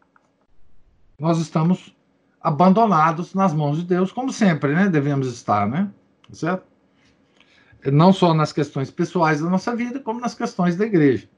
nós 1.19 1.39
estamos 1.39 1.95
abandonados 2.41 3.35
nas 3.35 3.53
mãos 3.53 3.79
de 3.79 3.85
Deus, 3.85 4.13
como 4.13 4.33
sempre, 4.33 4.73
né? 4.73 4.89
Devemos 4.89 5.27
estar, 5.27 5.69
né? 5.69 5.91
Certo? 6.33 6.65
Não 7.93 8.13
só 8.13 8.33
nas 8.33 8.53
questões 8.53 8.91
pessoais 8.91 9.41
da 9.41 9.51
nossa 9.51 9.75
vida, 9.75 9.99
como 9.99 10.21
nas 10.21 10.35
questões 10.35 10.77
da 10.77 10.87
igreja. 10.87 11.29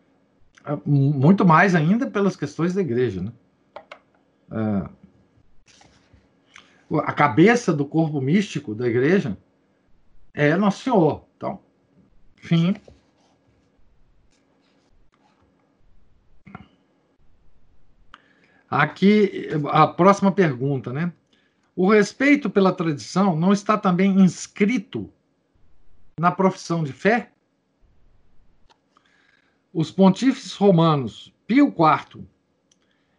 É, 0.65 0.77
muito 0.85 1.45
mais 1.45 1.75
ainda 1.75 2.07
pelas 2.07 2.37
questões 2.37 2.75
da 2.75 2.83
igreja, 2.83 3.23
né? 3.23 3.33
É, 4.53 5.01
a 6.99 7.13
cabeça 7.13 7.73
do 7.73 7.87
corpo 7.87 8.21
místico 8.21 8.75
da 8.75 8.87
igreja 8.87 9.39
é 10.35 10.57
Nosso 10.57 10.83
Senhor. 10.83 11.25
Enfim. 12.43 12.75
Aqui, 18.69 19.49
a 19.71 19.87
próxima 19.87 20.31
pergunta, 20.31 20.93
né? 20.93 21.13
O 21.75 21.91
respeito 21.91 22.49
pela 22.49 22.73
tradição 22.73 23.35
não 23.35 23.53
está 23.53 23.77
também 23.77 24.21
inscrito 24.21 25.13
na 26.19 26.31
profissão 26.31 26.85
de 26.85 26.93
fé? 26.93 27.33
Os 29.73 29.91
pontífices 29.91 30.55
romanos 30.55 31.33
Pio 31.47 31.69
IV 31.69 32.25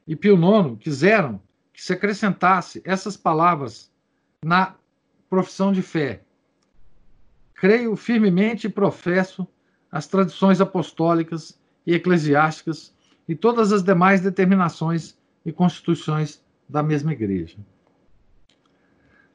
e 0.07 0.15
Pio 0.15 0.35
IX 0.35 0.77
quiseram 0.79 1.41
que 1.73 1.81
se 1.81 1.93
acrescentasse 1.93 2.81
essas 2.85 3.17
palavras 3.17 3.91
na 4.43 4.75
profissão 5.29 5.71
de 5.71 5.81
fé. 5.81 6.23
Creio 7.61 7.95
firmemente 7.95 8.65
e 8.65 8.71
professo 8.71 9.47
as 9.91 10.07
tradições 10.07 10.59
apostólicas 10.59 11.61
e 11.85 11.93
eclesiásticas 11.93 12.91
e 13.27 13.35
todas 13.35 13.71
as 13.71 13.83
demais 13.83 14.19
determinações 14.19 15.15
e 15.45 15.51
constituições 15.51 16.43
da 16.67 16.81
mesma 16.81 17.13
igreja. 17.13 17.59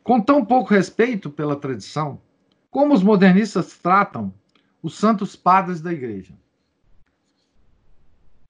Com 0.02 0.20
tão 0.20 0.44
pouco 0.44 0.74
respeito 0.74 1.30
pela 1.30 1.54
tradição, 1.54 2.20
como 2.68 2.92
os 2.92 3.00
modernistas 3.00 3.78
tratam 3.78 4.34
os 4.82 4.96
santos 4.96 5.36
padres 5.36 5.80
da 5.80 5.92
igreja? 5.92 6.34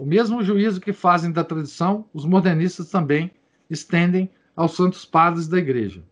O 0.00 0.06
mesmo 0.06 0.42
juízo 0.42 0.80
que 0.80 0.94
fazem 0.94 1.30
da 1.30 1.44
tradição, 1.44 2.08
os 2.14 2.24
modernistas 2.24 2.88
também 2.88 3.30
estendem 3.68 4.30
aos 4.56 4.74
santos 4.74 5.04
padres 5.04 5.46
da 5.46 5.58
igreja. 5.58 6.02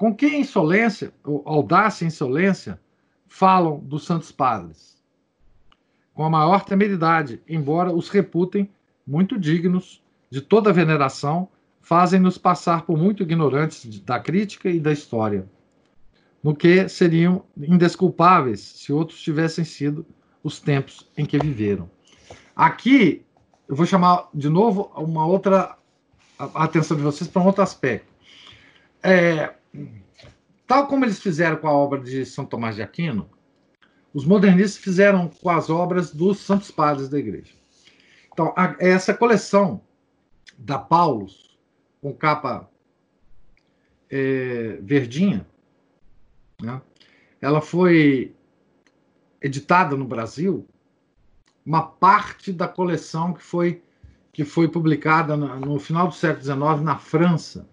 Com 0.00 0.14
que 0.14 0.26
insolência, 0.26 1.12
audácia 1.44 2.06
e 2.06 2.08
insolência, 2.08 2.80
falam 3.28 3.78
dos 3.80 4.06
santos 4.06 4.32
padres? 4.32 4.96
Com 6.14 6.24
a 6.24 6.30
maior 6.30 6.64
temeridade, 6.64 7.42
embora 7.46 7.92
os 7.92 8.08
reputem 8.08 8.70
muito 9.06 9.38
dignos 9.38 10.02
de 10.30 10.40
toda 10.40 10.72
veneração, 10.72 11.50
fazem-nos 11.82 12.38
passar 12.38 12.86
por 12.86 12.96
muito 12.96 13.22
ignorantes 13.22 14.00
da 14.00 14.18
crítica 14.18 14.70
e 14.70 14.80
da 14.80 14.90
história, 14.90 15.46
no 16.42 16.56
que 16.56 16.88
seriam 16.88 17.44
indesculpáveis 17.54 18.58
se 18.60 18.94
outros 18.94 19.20
tivessem 19.20 19.66
sido 19.66 20.06
os 20.42 20.58
tempos 20.60 21.10
em 21.14 21.26
que 21.26 21.38
viveram. 21.38 21.90
Aqui, 22.56 23.22
eu 23.68 23.76
vou 23.76 23.84
chamar 23.84 24.30
de 24.32 24.48
novo 24.48 24.90
uma 24.96 25.26
outra 25.26 25.76
a 26.38 26.64
atenção 26.64 26.96
de 26.96 27.02
vocês 27.02 27.28
para 27.28 27.42
um 27.42 27.46
outro 27.46 27.62
aspecto. 27.62 28.08
É, 29.02 29.59
tal 30.66 30.86
como 30.86 31.04
eles 31.04 31.20
fizeram 31.20 31.56
com 31.56 31.68
a 31.68 31.72
obra 31.72 32.00
de 32.00 32.24
São 32.24 32.44
Tomás 32.44 32.76
de 32.76 32.82
Aquino, 32.82 33.28
os 34.12 34.24
modernistas 34.24 34.82
fizeram 34.82 35.28
com 35.28 35.50
as 35.50 35.70
obras 35.70 36.12
dos 36.12 36.38
santos 36.38 36.70
padres 36.70 37.08
da 37.08 37.18
igreja. 37.18 37.52
Então, 38.32 38.52
a, 38.56 38.76
essa 38.78 39.14
coleção 39.14 39.82
da 40.58 40.78
Paulus, 40.78 41.58
com 42.00 42.12
capa 42.12 42.68
é, 44.08 44.78
verdinha, 44.82 45.46
né, 46.60 46.80
ela 47.40 47.60
foi 47.60 48.34
editada 49.40 49.96
no 49.96 50.04
Brasil 50.04 50.66
uma 51.64 51.82
parte 51.82 52.52
da 52.52 52.68
coleção 52.68 53.32
que 53.32 53.42
foi 53.42 53.82
que 54.32 54.44
foi 54.44 54.68
publicada 54.68 55.36
no, 55.36 55.58
no 55.58 55.78
final 55.80 56.06
do 56.06 56.14
século 56.14 56.42
XIX 56.42 56.82
na 56.82 56.96
França, 56.98 57.68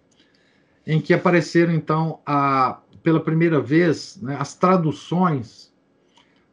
em 0.87 1.01
que 1.01 1.13
apareceram 1.13 1.73
então 1.73 2.21
a, 2.25 2.79
pela 3.03 3.19
primeira 3.19 3.59
vez 3.59 4.17
né, 4.21 4.37
as 4.39 4.55
traduções 4.55 5.73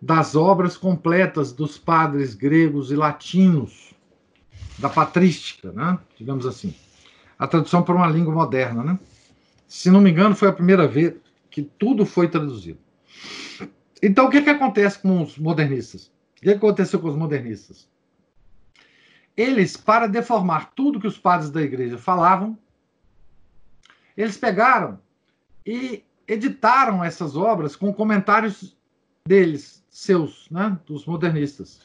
das 0.02 0.34
obras 0.34 0.76
completas 0.76 1.52
dos 1.52 1.78
padres 1.78 2.34
gregos 2.34 2.90
e 2.90 2.96
latinos 2.96 3.94
da 4.76 4.88
patrística, 4.88 5.70
né, 5.70 5.96
digamos 6.18 6.44
assim, 6.46 6.74
a 7.38 7.46
tradução 7.46 7.84
para 7.84 7.94
uma 7.94 8.08
língua 8.08 8.34
moderna, 8.34 8.82
né? 8.82 8.98
Se 9.68 9.90
não 9.90 10.00
me 10.00 10.10
engano, 10.10 10.34
foi 10.34 10.48
a 10.48 10.52
primeira 10.52 10.86
vez 10.86 11.14
que 11.50 11.62
tudo 11.62 12.04
foi 12.04 12.28
traduzido. 12.28 12.78
Então, 14.02 14.26
o 14.26 14.30
que, 14.30 14.42
que 14.42 14.50
acontece 14.50 14.98
com 14.98 15.22
os 15.22 15.38
modernistas? 15.38 16.12
O 16.36 16.42
que 16.42 16.50
aconteceu 16.50 17.00
com 17.00 17.08
os 17.08 17.16
modernistas? 17.16 17.88
Eles, 19.36 19.76
para 19.76 20.06
deformar 20.06 20.72
tudo 20.74 21.00
que 21.00 21.06
os 21.06 21.18
padres 21.18 21.50
da 21.50 21.62
igreja 21.62 21.96
falavam, 21.98 22.58
eles 24.16 24.36
pegaram 24.36 24.98
e 25.66 26.04
editaram 26.26 27.02
essas 27.02 27.36
obras 27.36 27.76
com 27.76 27.92
comentários 27.92 28.76
deles, 29.26 29.84
seus, 29.88 30.48
né, 30.50 30.78
dos 30.86 31.06
modernistas. 31.06 31.80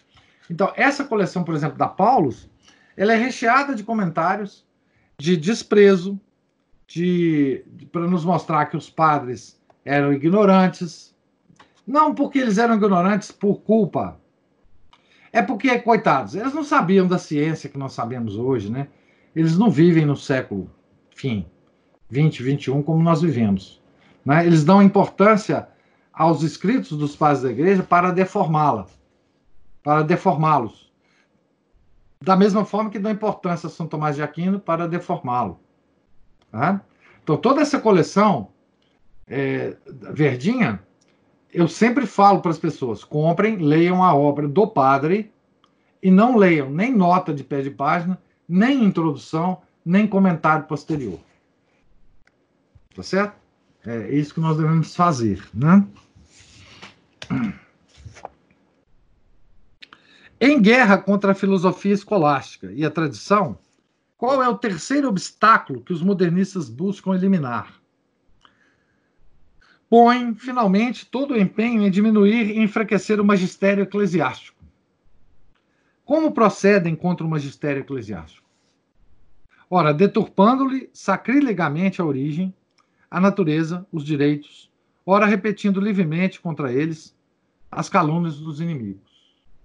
Então, 0.50 0.72
essa 0.76 1.04
coleção, 1.04 1.44
por 1.44 1.56
exemplo, 1.56 1.78
da 1.78 1.88
Paulus, 1.88 2.50
ela 2.98 3.14
é 3.14 3.18
recheada 3.18 3.76
de 3.76 3.84
comentários 3.84 4.66
de 5.18 5.36
desprezo, 5.38 6.20
de, 6.88 7.64
de 7.68 7.86
para 7.86 8.08
nos 8.08 8.26
mostrar 8.26 8.66
que 8.66 8.78
os 8.78 8.90
padres 8.90 9.60
eram 9.86 10.12
ignorantes, 10.14 11.16
não 11.86 12.16
porque 12.16 12.40
eles 12.40 12.58
eram 12.58 12.76
ignorantes 12.76 13.32
por 13.32 13.62
culpa. 13.62 14.20
É 15.32 15.42
porque, 15.42 15.78
coitados, 15.80 16.36
eles 16.36 16.54
não 16.54 16.64
sabiam 16.64 17.08
da 17.08 17.20
ciência 17.20 17.70
que 17.70 17.78
nós 17.78 17.94
sabemos 17.94 18.36
hoje, 18.36 18.72
né? 18.72 18.88
Eles 19.36 19.58
não 19.58 19.70
vivem 19.70 20.06
no 20.06 20.16
século, 20.16 20.72
enfim, 21.14 21.46
20, 22.10 22.44
21, 22.44 22.82
como 22.82 23.04
nós 23.04 23.22
vivemos. 23.22 23.82
Né? 24.26 24.46
Eles 24.46 24.64
dão 24.64 24.82
importância 24.82 25.68
aos 26.14 26.44
escritos 26.44 26.98
dos 26.98 27.16
pais 27.16 27.42
da 27.42 27.52
igreja 27.52 27.84
para 27.84 28.12
deformá-la, 28.12 28.88
para 29.84 30.04
deformá-los. 30.04 30.92
Da 32.22 32.36
mesma 32.36 32.66
forma 32.66 32.90
que 32.90 33.00
dão 33.00 33.12
importância 33.12 33.68
a 33.68 33.70
São 33.70 33.88
Tomás 33.88 34.16
de 34.16 34.22
Aquino 34.22 34.60
para 34.60 34.88
deformá-lo. 34.88 35.60
Tá? 36.52 36.82
Então, 37.24 37.38
toda 37.38 37.62
essa 37.62 37.80
coleção 37.80 38.50
é, 39.28 39.78
verdinha 40.12 40.82
eu 41.54 41.68
sempre 41.68 42.06
falo 42.06 42.42
para 42.42 42.52
as 42.52 42.60
pessoas: 42.60 43.04
comprem, 43.04 43.58
leiam 43.58 44.04
a 44.04 44.14
obra 44.14 44.48
do 44.48 44.68
padre 44.68 45.32
e 46.02 46.10
não 46.10 46.38
leiam 46.38 46.70
nem 46.70 46.94
nota 46.96 47.34
de 47.34 47.44
pé 47.44 47.62
de 47.62 47.72
página, 47.72 48.18
nem 48.48 48.84
introdução, 48.84 49.62
nem 49.84 50.08
comentário 50.08 50.66
posterior. 50.66 51.20
Tá 52.96 53.04
certo? 53.04 53.36
É 53.86 54.10
isso 54.14 54.34
que 54.34 54.40
nós 54.40 54.58
devemos 54.58 54.96
fazer, 54.96 55.42
né? 55.54 55.88
Em 60.40 60.62
guerra 60.62 60.98
contra 60.98 61.32
a 61.32 61.36
filosofia 61.36 61.94
escolástica 61.94 62.72
e 62.72 62.86
a 62.86 62.92
tradição, 62.92 63.58
qual 64.18 64.44
é 64.44 64.48
o 64.50 64.58
terceiro 64.58 65.08
obstáculo 65.08 65.82
que 65.82 65.94
os 65.94 66.02
modernistas 66.02 66.70
buscam 66.70 67.14
eliminar? 67.14 67.80
põe, 69.90 70.36
finalmente, 70.36 71.06
todo 71.06 71.34
o 71.34 71.38
empenho 71.38 71.82
em 71.82 71.90
diminuir 71.90 72.52
e 72.52 72.60
enfraquecer 72.60 73.20
o 73.20 73.26
magistério 73.26 73.84
eclesiástico. 73.84 74.58
Como 76.06 76.32
procedem 76.32 76.96
contra 76.96 77.26
o 77.26 77.30
magistério 77.30 77.82
eclesiástico? 77.82 78.48
Ora, 79.70 79.94
deturpando-lhe 79.94 80.90
sacrilegamente 80.94 82.02
a 82.02 82.06
origem, 82.06 82.54
a 83.10 83.20
natureza, 83.20 83.86
os 83.92 84.04
direitos, 84.04 84.72
ora 85.06 85.26
repetindo 85.26 85.82
livremente 85.82 86.40
contra 86.40 86.72
eles 86.72 87.16
as 87.72 87.90
calúnias 87.90 88.38
dos 88.38 88.60
inimigos. 88.60 89.10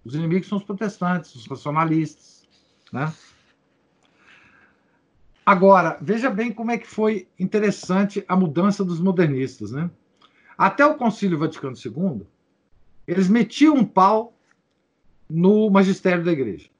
Os 0.05 0.15
inimigos 0.15 0.49
são 0.49 0.59
os 0.59 0.65
protestantes, 0.65 1.35
os 1.35 1.47
racionalistas, 1.47 2.47
né? 2.93 3.13
Agora, 5.47 5.99
veja 6.01 6.31
bem 6.31 6.53
como 6.53 6.71
é 6.71 6.79
que 6.79 6.87
foi 6.87 7.29
interessante 7.39 8.25
a 8.27 8.35
mudança 8.35 8.83
dos 8.83 8.99
modernistas, 8.99 9.73
né? 9.73 9.91
Até 10.57 10.87
o 10.87 10.95
Concílio 10.95 11.39
Vaticano 11.39 11.77
II, 11.77 12.27
eles 13.07 13.29
metiam 13.29 13.75
um 13.75 13.85
pau 13.85 14.33
no 15.29 15.69
magistério 15.69 16.25
da 16.25 16.33
igreja. 16.33 16.71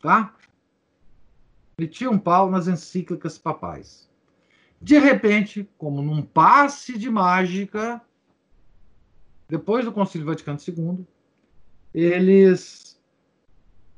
Tá? 0.00 0.34
Metiam 1.78 2.12
um 2.12 2.18
pau 2.18 2.50
nas 2.50 2.68
encíclicas 2.68 3.38
papais. 3.38 4.07
De 4.80 4.98
repente, 4.98 5.68
como 5.76 6.02
num 6.02 6.22
passe 6.22 6.96
de 6.96 7.10
mágica, 7.10 8.00
depois 9.48 9.84
do 9.84 9.92
Concílio 9.92 10.26
Vaticano 10.26 10.58
II, 10.66 11.06
eles 11.92 13.00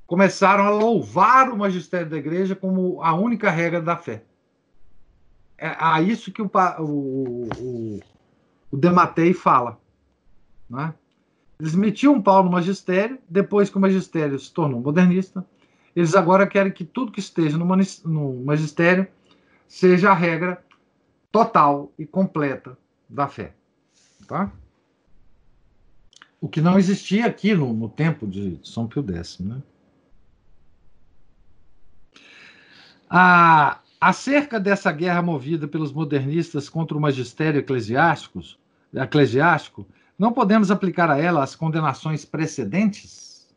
começaram 0.06 0.64
a 0.64 0.70
louvar 0.70 1.50
o 1.50 1.56
magistério 1.56 2.08
da 2.08 2.16
igreja 2.16 2.56
como 2.56 3.02
a 3.02 3.14
única 3.14 3.50
regra 3.50 3.80
da 3.80 3.96
fé. 3.96 4.24
É 5.58 5.76
a 5.78 6.00
isso 6.00 6.32
que 6.32 6.40
o, 6.40 6.50
o, 6.78 7.48
o, 7.58 8.00
o 8.70 8.76
Dematei 8.76 9.34
fala. 9.34 9.78
Né? 10.68 10.94
Eles 11.60 11.74
metiam 11.74 12.14
um 12.14 12.22
pau 12.22 12.42
no 12.42 12.50
magistério, 12.50 13.18
depois 13.28 13.68
que 13.68 13.76
o 13.76 13.80
magistério 13.80 14.38
se 14.38 14.50
tornou 14.52 14.80
modernista, 14.80 15.44
eles 15.94 16.14
agora 16.14 16.46
querem 16.46 16.72
que 16.72 16.84
tudo 16.84 17.12
que 17.12 17.20
esteja 17.20 17.58
no, 17.58 17.66
no 18.04 18.44
magistério 18.44 19.06
seja 19.68 20.10
a 20.10 20.14
regra 20.14 20.64
total 21.30 21.92
e 21.98 22.06
completa 22.06 22.76
da 23.08 23.28
fé. 23.28 23.54
Tá? 24.26 24.50
O 26.40 26.48
que 26.48 26.60
não 26.60 26.78
existia 26.78 27.26
aqui 27.26 27.54
no, 27.54 27.72
no 27.72 27.88
tempo 27.88 28.26
de 28.26 28.58
São 28.62 28.86
Pio 28.86 29.04
X. 29.14 29.38
Né? 29.40 29.62
A, 33.08 33.80
acerca 34.00 34.58
dessa 34.58 34.90
guerra 34.92 35.20
movida 35.20 35.68
pelos 35.68 35.92
modernistas 35.92 36.68
contra 36.68 36.96
o 36.96 37.00
magistério 37.00 37.58
eclesiástico, 37.58 38.40
eclesiástico 38.94 39.86
não 40.18 40.32
podemos 40.32 40.70
aplicar 40.70 41.10
a 41.10 41.18
ela 41.18 41.42
as 41.42 41.56
condenações 41.56 42.24
precedentes? 42.24 43.48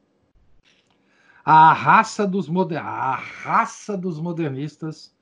A 1.45 1.73
raça 1.73 2.25
dos, 2.25 2.47
moder... 2.47 2.79
a 2.79 3.15
raça 3.15 3.97
dos 3.97 4.19
modernistas 4.19 5.12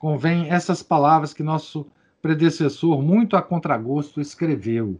convém 0.00 0.48
essas 0.48 0.82
palavras 0.82 1.34
que 1.34 1.42
nosso 1.42 1.86
predecessor, 2.22 3.02
muito 3.02 3.36
a 3.36 3.42
contragosto, 3.42 4.18
escreveu. 4.18 4.98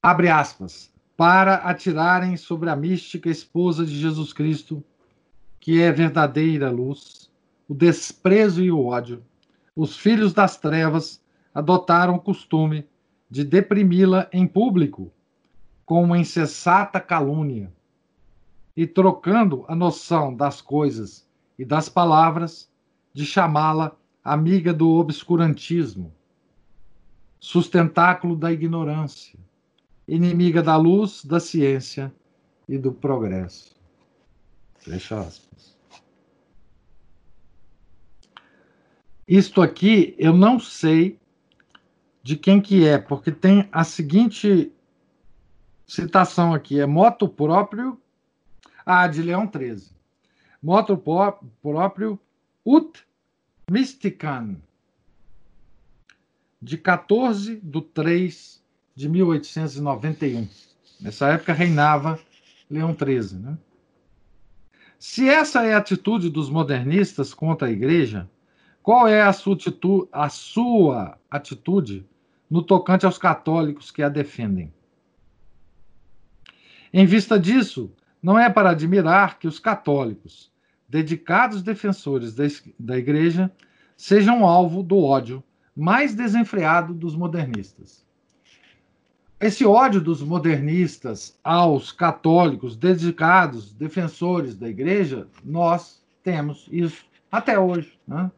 Abre 0.00 0.28
aspas. 0.28 0.94
Para 1.16 1.56
atirarem 1.56 2.36
sobre 2.36 2.70
a 2.70 2.76
mística 2.76 3.28
esposa 3.28 3.84
de 3.84 3.98
Jesus 3.98 4.32
Cristo, 4.32 4.84
que 5.58 5.82
é 5.82 5.90
verdadeira 5.90 6.70
luz, 6.70 7.28
o 7.68 7.74
desprezo 7.74 8.62
e 8.62 8.70
o 8.70 8.84
ódio, 8.84 9.24
os 9.74 9.96
filhos 9.96 10.32
das 10.32 10.56
trevas 10.58 11.20
adotaram 11.52 12.14
o 12.14 12.20
costume 12.20 12.86
de 13.28 13.42
deprimi-la 13.42 14.28
em 14.32 14.46
público, 14.46 15.10
com 15.84 16.04
uma 16.04 16.18
incessata 16.18 17.00
calúnia, 17.00 17.72
e 18.76 18.86
trocando 18.86 19.64
a 19.68 19.74
noção 19.74 20.34
das 20.34 20.60
coisas 20.60 21.26
e 21.58 21.64
das 21.64 21.88
palavras, 21.88 22.70
de 23.12 23.24
chamá-la 23.24 23.96
amiga 24.22 24.74
do 24.74 24.90
obscurantismo, 24.90 26.12
sustentáculo 27.40 28.36
da 28.36 28.52
ignorância, 28.52 29.38
inimiga 30.06 30.62
da 30.62 30.76
luz, 30.76 31.24
da 31.24 31.40
ciência 31.40 32.12
e 32.68 32.76
do 32.76 32.92
progresso. 32.92 33.74
Fecha 34.78 35.20
aspas. 35.20 35.76
Isto 39.26 39.62
aqui 39.62 40.14
eu 40.18 40.32
não 40.32 40.60
sei 40.60 41.18
de 42.22 42.36
quem 42.36 42.60
que 42.60 42.86
é, 42.86 42.98
porque 42.98 43.32
tem 43.32 43.68
a 43.72 43.84
seguinte 43.84 44.72
citação 45.86 46.52
aqui, 46.52 46.80
é 46.80 46.86
moto 46.86 47.28
próprio, 47.28 48.00
ah, 48.86 49.08
de 49.08 49.20
Leão 49.20 49.48
13. 49.48 49.90
Moto 50.62 50.96
próprio 50.96 52.18
Ut 52.64 53.04
Mystican, 53.68 54.56
de 56.62 56.78
14 56.78 57.56
de 57.56 57.80
3 57.82 58.62
de 58.94 59.08
1891. 59.08 60.48
Nessa 61.00 61.28
época 61.28 61.52
reinava 61.52 62.18
Leão 62.70 62.96
XIII. 62.96 63.40
Né? 63.40 63.58
Se 64.98 65.28
essa 65.28 65.64
é 65.64 65.74
a 65.74 65.78
atitude 65.78 66.30
dos 66.30 66.48
modernistas 66.48 67.34
contra 67.34 67.68
a 67.68 67.70
igreja, 67.70 68.30
qual 68.82 69.06
é 69.06 69.20
a 69.20 69.32
sua, 69.32 69.58
a 70.12 70.28
sua 70.28 71.18
atitude 71.30 72.06
no 72.48 72.62
tocante 72.62 73.04
aos 73.04 73.18
católicos 73.18 73.90
que 73.90 74.02
a 74.02 74.08
defendem? 74.08 74.72
Em 76.92 77.04
vista 77.04 77.38
disso, 77.38 77.92
não 78.26 78.36
é 78.36 78.50
para 78.50 78.70
admirar 78.70 79.38
que 79.38 79.46
os 79.46 79.60
católicos, 79.60 80.50
dedicados 80.88 81.62
defensores 81.62 82.34
da 82.76 82.98
igreja, 82.98 83.52
sejam 83.96 84.44
alvo 84.44 84.82
do 84.82 84.98
ódio 84.98 85.44
mais 85.76 86.12
desenfreado 86.12 86.92
dos 86.92 87.14
modernistas. 87.14 88.04
Esse 89.38 89.64
ódio 89.64 90.00
dos 90.00 90.22
modernistas 90.22 91.38
aos 91.44 91.92
católicos 91.92 92.76
dedicados, 92.76 93.72
defensores 93.72 94.56
da 94.56 94.68
igreja, 94.68 95.28
nós 95.44 96.04
temos 96.24 96.68
isso 96.72 97.06
até 97.30 97.56
hoje. 97.56 97.96
Né? 98.08 98.28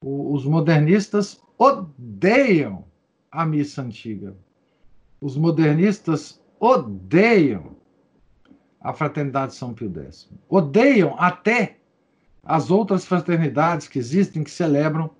Os 0.00 0.44
modernistas 0.44 1.42
odeiam 1.58 2.84
a 3.32 3.44
missa 3.44 3.82
antiga. 3.82 4.36
Os 5.20 5.36
modernistas 5.36 6.40
odeiam 6.58 7.76
a 8.80 8.92
fraternidade 8.92 9.52
de 9.52 9.58
São 9.58 9.72
Pio 9.72 9.92
X. 10.06 10.28
Odeiam 10.48 11.16
até 11.18 11.78
as 12.42 12.70
outras 12.70 13.04
fraternidades 13.06 13.88
que 13.88 13.98
existem 13.98 14.44
que 14.44 14.50
celebram 14.50 15.10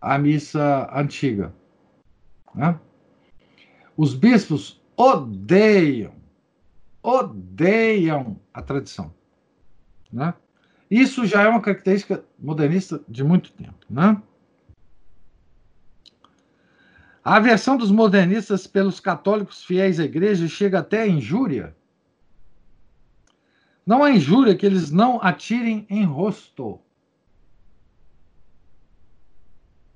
a 0.00 0.16
missa 0.18 0.88
antiga. 0.94 1.52
Né? 2.54 2.78
Os 3.96 4.14
bispos 4.14 4.80
odeiam, 4.96 6.12
odeiam 7.02 8.38
a 8.54 8.62
tradição. 8.62 9.12
Né? 10.12 10.32
Isso 10.90 11.26
já 11.26 11.42
é 11.42 11.48
uma 11.48 11.60
característica 11.60 12.24
modernista 12.38 13.00
de 13.08 13.24
muito 13.24 13.52
tempo. 13.52 13.84
Né? 13.90 14.20
A 17.26 17.38
aversão 17.38 17.76
dos 17.76 17.90
modernistas 17.90 18.68
pelos 18.68 19.00
católicos 19.00 19.64
fiéis 19.64 19.98
à 19.98 20.04
igreja 20.04 20.46
chega 20.46 20.78
até 20.78 21.02
a 21.02 21.08
injúria. 21.08 21.76
Não 23.84 24.04
há 24.04 24.12
injúria 24.12 24.54
que 24.54 24.64
eles 24.64 24.92
não 24.92 25.20
atirem 25.20 25.84
em 25.90 26.04
rosto. 26.04 26.78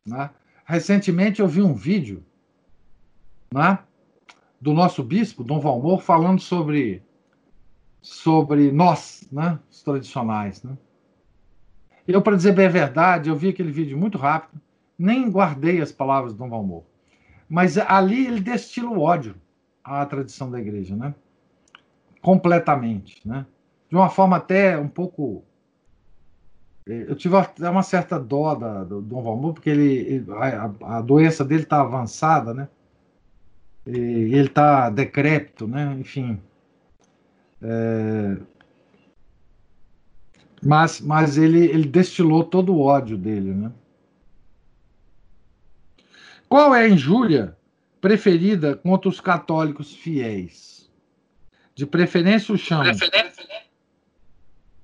Né? 0.04 0.28
Recentemente 0.64 1.40
eu 1.40 1.46
vi 1.46 1.62
um 1.62 1.72
vídeo 1.72 2.26
né, 3.54 3.78
do 4.60 4.72
nosso 4.72 5.00
bispo, 5.04 5.44
Dom 5.44 5.60
Valmor, 5.60 6.02
falando 6.02 6.40
sobre, 6.40 7.00
sobre 8.02 8.72
nós, 8.72 9.28
né, 9.30 9.56
os 9.70 9.84
tradicionais. 9.84 10.64
Né. 10.64 10.76
Eu, 12.08 12.20
para 12.22 12.36
dizer 12.36 12.56
bem 12.56 12.66
a 12.66 12.70
verdade, 12.70 13.30
eu 13.30 13.36
vi 13.36 13.50
aquele 13.50 13.70
vídeo 13.70 13.96
muito 13.96 14.18
rápido, 14.18 14.60
nem 14.98 15.30
guardei 15.30 15.80
as 15.80 15.92
palavras 15.92 16.32
do 16.32 16.38
Dom 16.38 16.50
Valmor. 16.50 16.89
Mas 17.50 17.76
ali 17.76 18.26
ele 18.28 18.40
destila 18.40 18.88
o 18.90 19.00
ódio 19.00 19.34
à 19.82 20.06
tradição 20.06 20.48
da 20.48 20.60
igreja, 20.60 20.94
né? 20.94 21.12
Completamente, 22.22 23.26
né? 23.28 23.44
De 23.88 23.96
uma 23.96 24.08
forma 24.08 24.36
até 24.36 24.78
um 24.78 24.88
pouco 24.88 25.44
eu 26.86 27.14
tive 27.14 27.36
uma 27.58 27.82
certa 27.82 28.18
dó 28.18 28.54
da, 28.54 28.82
do 28.82 29.00
Dom 29.00 29.22
Valmor, 29.22 29.54
porque 29.54 29.70
ele, 29.70 30.24
a, 30.30 30.96
a 30.96 31.00
doença 31.00 31.44
dele 31.44 31.62
está 31.62 31.80
avançada, 31.80 32.54
né? 32.54 32.68
e 33.86 34.34
ele 34.34 34.46
está 34.46 34.90
decrépito, 34.90 35.66
né? 35.66 35.96
Enfim. 35.98 36.40
É... 37.62 38.36
Mas, 40.62 41.00
mas 41.00 41.38
ele, 41.38 41.66
ele 41.66 41.88
destilou 41.88 42.44
todo 42.44 42.74
o 42.74 42.80
ódio 42.80 43.16
dele, 43.16 43.54
né? 43.54 43.72
Qual 46.50 46.74
é 46.74 46.82
a 46.82 46.88
injúria 46.88 47.56
preferida 48.00 48.74
contra 48.74 49.08
os 49.08 49.20
católicos 49.20 49.94
fiéis? 49.94 50.90
De 51.76 51.86
preferência 51.86 52.52
o 52.52 52.58
chama 52.58 52.90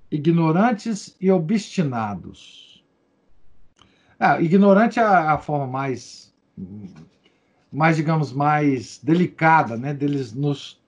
ignorantes 0.09 1.17
e 1.21 1.29
obstinados. 1.29 2.85
Ah, 4.17 4.41
ignorante 4.41 5.01
é 5.01 5.03
a 5.03 5.37
forma 5.39 5.67
mais 5.67 6.33
mais, 7.73 7.97
digamos, 7.97 8.33
mais 8.33 9.01
delicada, 9.03 9.77
né, 9.77 9.93
deles 9.93 10.33
nos 10.33 10.81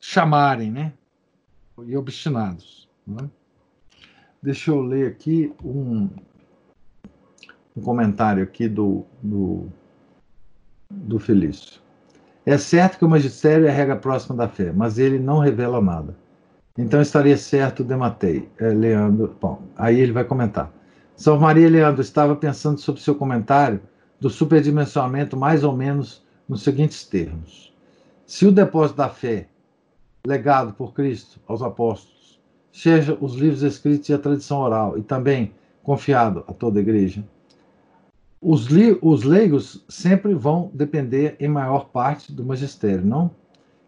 chamarem, 0.00 0.70
né, 0.70 0.92
e 1.84 1.96
obstinados. 1.96 2.88
Né? 3.04 3.28
Deixa 4.40 4.70
eu 4.70 4.80
ler 4.80 5.08
aqui 5.08 5.52
um, 5.62 6.08
um 7.76 7.82
comentário 7.82 8.42
aqui 8.42 8.68
do, 8.68 9.04
do, 9.20 9.70
do 10.90 11.18
Felício. 11.18 11.80
É 12.44 12.58
certo 12.58 12.98
que 12.98 13.04
o 13.04 13.08
magistério 13.08 13.66
é 13.66 13.70
a 13.70 13.72
regra 13.72 13.96
próxima 13.96 14.36
da 14.36 14.48
fé, 14.48 14.72
mas 14.72 14.98
ele 14.98 15.18
não 15.18 15.38
revela 15.38 15.80
nada. 15.80 16.16
Então 16.76 17.00
estaria 17.00 17.36
certo, 17.36 17.84
Dematei. 17.84 18.48
É, 18.58 18.68
Leandro. 18.68 19.36
Bom, 19.40 19.62
aí 19.76 20.00
ele 20.00 20.12
vai 20.12 20.24
comentar. 20.24 20.72
São 21.14 21.38
Maria 21.38 21.68
Leandro 21.68 22.00
estava 22.00 22.34
pensando 22.34 22.80
sobre 22.80 23.02
seu 23.02 23.14
comentário 23.14 23.80
do 24.18 24.30
superdimensionamento 24.30 25.36
mais 25.36 25.62
ou 25.62 25.76
menos 25.76 26.24
nos 26.48 26.62
seguintes 26.62 27.04
termos. 27.04 27.74
Se 28.26 28.46
o 28.46 28.52
depósito 28.52 28.96
da 28.96 29.08
fé, 29.08 29.46
legado 30.26 30.72
por 30.72 30.94
Cristo 30.94 31.38
aos 31.46 31.62
apóstolos, 31.62 32.40
seja 32.72 33.16
os 33.20 33.34
livros 33.34 33.62
escritos 33.62 34.08
e 34.08 34.14
a 34.14 34.18
tradição 34.18 34.60
oral, 34.60 34.96
e 34.96 35.02
também 35.02 35.52
confiado 35.82 36.44
a 36.48 36.52
toda 36.52 36.78
a 36.78 36.82
igreja, 36.82 37.24
os, 38.40 38.68
os 39.02 39.22
leigos 39.22 39.84
sempre 39.88 40.34
vão 40.34 40.70
depender 40.72 41.36
em 41.38 41.48
maior 41.48 41.90
parte 41.90 42.32
do 42.32 42.44
magistério, 42.44 43.04
não? 43.04 43.30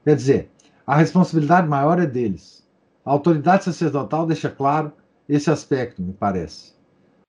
Quer 0.05 0.17
dizer, 0.17 0.51
a 0.87 0.97
responsabilidade 0.97 1.67
maior 1.67 1.99
é 1.99 2.07
deles. 2.07 2.67
A 3.05 3.11
autoridade 3.11 3.65
sacerdotal 3.65 4.27
deixa 4.27 4.51
claro 4.51 4.93
esse 5.29 5.51
aspecto, 5.51 6.03
me 6.03 6.13
parece. 6.13 6.75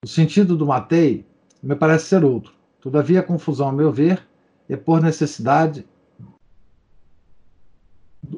O 0.03 0.07
sentido 0.07 0.57
do 0.57 0.65
Matei 0.65 1.25
me 1.61 1.75
parece 1.75 2.05
ser 2.07 2.25
outro. 2.25 2.53
Todavia, 2.81 3.21
a 3.21 3.23
confusão, 3.23 3.69
a 3.69 3.73
meu 3.73 3.91
ver, 3.91 4.27
é 4.67 4.75
por 4.75 5.01
necessidade 5.01 5.85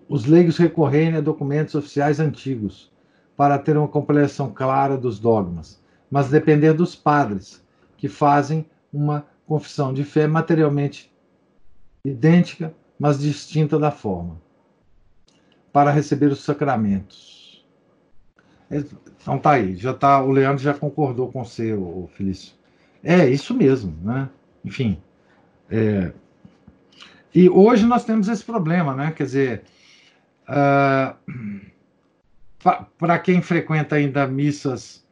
os 0.07 0.25
leigos 0.25 0.57
recorrerem 0.57 1.15
a 1.15 1.21
documentos 1.21 1.75
oficiais 1.75 2.19
antigos 2.19 2.91
para 3.35 3.57
ter 3.57 3.77
uma 3.77 3.87
compreensão 3.87 4.51
clara 4.51 4.97
dos 4.97 5.19
dogmas, 5.19 5.81
mas 6.09 6.29
depender 6.29 6.73
dos 6.73 6.95
padres, 6.95 7.63
que 7.97 8.07
fazem 8.07 8.65
uma 8.95 9.25
confissão 9.45 9.93
de 9.93 10.03
fé 10.03 10.27
materialmente 10.27 11.11
idêntica, 12.03 12.73
mas 12.97 13.19
distinta 13.19 13.77
da 13.77 13.91
forma, 13.91 14.41
para 15.73 15.91
receber 15.91 16.27
os 16.27 16.43
sacramentos. 16.43 17.65
Então 18.71 19.37
tá 19.37 19.51
aí, 19.51 19.75
já 19.75 19.93
tá, 19.93 20.21
o 20.21 20.31
Leandro 20.31 20.63
já 20.63 20.73
concordou 20.73 21.31
com 21.31 21.43
você, 21.43 21.73
o 21.73 22.09
Felício. 22.13 22.53
É 23.03 23.27
isso 23.27 23.53
mesmo, 23.53 23.95
né? 24.01 24.29
Enfim. 24.63 24.99
É, 25.69 26.11
e 27.33 27.49
hoje 27.49 27.85
nós 27.85 28.05
temos 28.05 28.29
esse 28.29 28.43
problema, 28.43 28.95
né? 28.95 29.11
Quer 29.11 29.23
dizer, 29.23 29.63
uh, 30.47 31.15
para 32.97 33.19
quem 33.19 33.41
frequenta 33.41 33.97
ainda 33.97 34.25
missas 34.25 35.05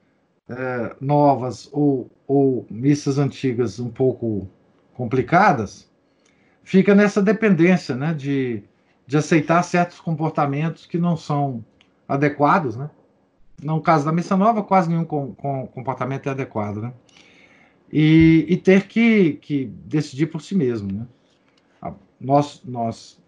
uh, 0.49 0.95
novas 1.01 1.69
ou 1.72 2.10
ou 2.27 2.65
missas 2.69 3.17
antigas 3.17 3.79
um 3.79 3.89
pouco 3.89 4.47
complicadas, 4.93 5.89
fica 6.63 6.95
nessa 6.95 7.21
dependência 7.21 7.95
né, 7.95 8.13
de, 8.13 8.63
de 9.05 9.17
aceitar 9.17 9.61
certos 9.63 9.99
comportamentos 9.99 10.85
que 10.85 10.97
não 10.97 11.17
são 11.17 11.63
adequados. 12.07 12.75
Né? 12.75 12.89
No 13.61 13.81
caso 13.81 14.05
da 14.05 14.11
missa 14.11 14.37
nova, 14.37 14.63
quase 14.63 14.89
nenhum 14.89 15.05
com, 15.05 15.33
com 15.33 15.67
comportamento 15.67 16.27
é 16.27 16.31
adequado. 16.31 16.77
Né? 16.77 16.93
E, 17.91 18.45
e, 18.49 18.57
ter 18.57 18.87
que, 18.87 19.33
que 19.33 19.65
decidir 19.65 20.27
por 20.27 20.41
si 20.41 20.55
mesmo. 20.55 20.91
Né? 20.91 21.07
Nós, 22.19 22.61
nós, 22.63 23.21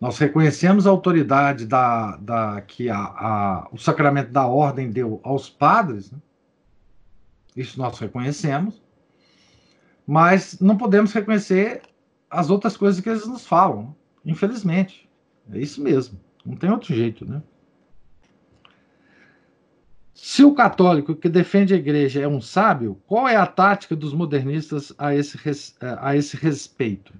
nós 0.00 0.18
reconhecemos 0.18 0.86
a 0.86 0.90
autoridade 0.90 1.66
da, 1.66 2.16
da, 2.16 2.60
que 2.62 2.88
a, 2.88 2.98
a, 2.98 3.68
o 3.70 3.78
sacramento 3.78 4.32
da 4.32 4.46
ordem 4.46 4.90
deu 4.90 5.20
aos 5.22 5.50
padres, 5.50 6.10
né? 6.10 6.18
Isso 7.58 7.76
nós 7.76 7.98
reconhecemos, 7.98 8.80
mas 10.06 10.60
não 10.60 10.76
podemos 10.76 11.12
reconhecer 11.12 11.82
as 12.30 12.50
outras 12.50 12.76
coisas 12.76 13.00
que 13.00 13.08
eles 13.08 13.26
nos 13.26 13.44
falam, 13.44 13.96
infelizmente. 14.24 15.10
É 15.52 15.58
isso 15.58 15.82
mesmo, 15.82 16.20
não 16.46 16.54
tem 16.54 16.70
outro 16.70 16.94
jeito, 16.94 17.24
né? 17.24 17.42
Se 20.14 20.44
o 20.44 20.54
católico 20.54 21.16
que 21.16 21.28
defende 21.28 21.74
a 21.74 21.76
igreja 21.76 22.20
é 22.20 22.28
um 22.28 22.40
sábio, 22.40 23.00
qual 23.08 23.26
é 23.26 23.34
a 23.34 23.46
tática 23.46 23.96
dos 23.96 24.12
modernistas 24.12 24.92
a 24.96 25.12
esse, 25.12 25.36
a 25.80 26.16
esse 26.16 26.36
respeito? 26.36 27.12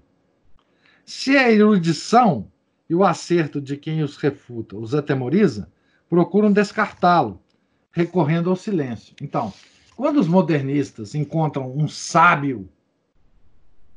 Se 1.05 1.37
é 1.37 1.47
a 1.47 1.51
erudição 1.51 2.49
e 2.89 2.95
o 2.95 3.03
acerto 3.03 3.61
de 3.61 3.77
quem 3.77 4.03
os 4.03 4.17
refuta 4.17 4.77
os 4.77 4.95
atemoriza, 4.95 5.69
procuram 6.09 6.53
descartá-lo, 6.53 7.43
recorrendo 7.91 8.51
ao 8.51 8.57
silêncio. 8.57 9.15
Então, 9.21 9.53
quando 9.99 10.21
os 10.21 10.29
modernistas 10.29 11.17
encontram 11.17 11.77
um 11.77 11.89
sábio 11.89 12.71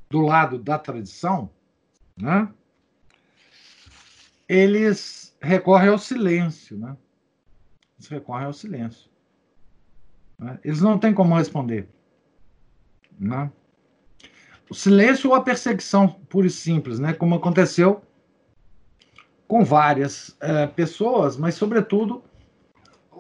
do 0.09 0.19
lado 0.19 0.57
da 0.57 0.79
tradição, 0.79 1.47
né, 2.17 2.51
eles 4.49 5.37
recorrem 5.39 5.89
ao 5.89 5.99
silêncio. 5.99 6.75
Né? 6.75 6.97
Eles 7.99 8.09
recorrem 8.09 8.47
ao 8.47 8.53
silêncio. 8.53 9.11
Né? 10.39 10.59
Eles 10.63 10.81
não 10.81 10.97
têm 10.97 11.13
como 11.13 11.35
responder. 11.35 11.87
Né? 13.19 13.51
O 14.71 14.73
silêncio 14.73 15.29
ou 15.29 15.35
a 15.35 15.43
perseguição 15.43 16.07
pura 16.07 16.47
e 16.47 16.49
simples, 16.49 16.97
né? 16.97 17.13
como 17.13 17.35
aconteceu 17.35 18.01
com 19.47 19.63
várias 19.63 20.35
é, 20.39 20.65
pessoas, 20.65 21.37
mas, 21.37 21.53
sobretudo, 21.53 22.23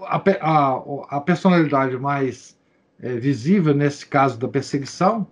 a, 0.01 0.17
a, 0.17 1.17
a 1.17 1.21
personalidade 1.21 1.95
mais 1.95 2.59
é, 3.01 3.15
visível 3.15 3.73
nesse 3.73 4.05
caso 4.05 4.37
da 4.37 4.47
perseguição 4.47 5.27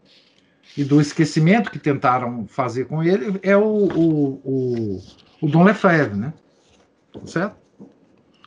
e 0.76 0.84
do 0.84 1.00
esquecimento 1.00 1.72
que 1.72 1.80
tentaram 1.80 2.48
fazer 2.48 2.86
com 2.86 3.04
ele 3.04 3.40
é 3.44 3.56
o, 3.56 3.64
o, 3.64 4.42
o, 4.44 5.02
o 5.42 5.48
Dom 5.48 5.64
Lefebvre, 5.64 6.18
né? 6.18 6.34
Certo? 7.26 7.58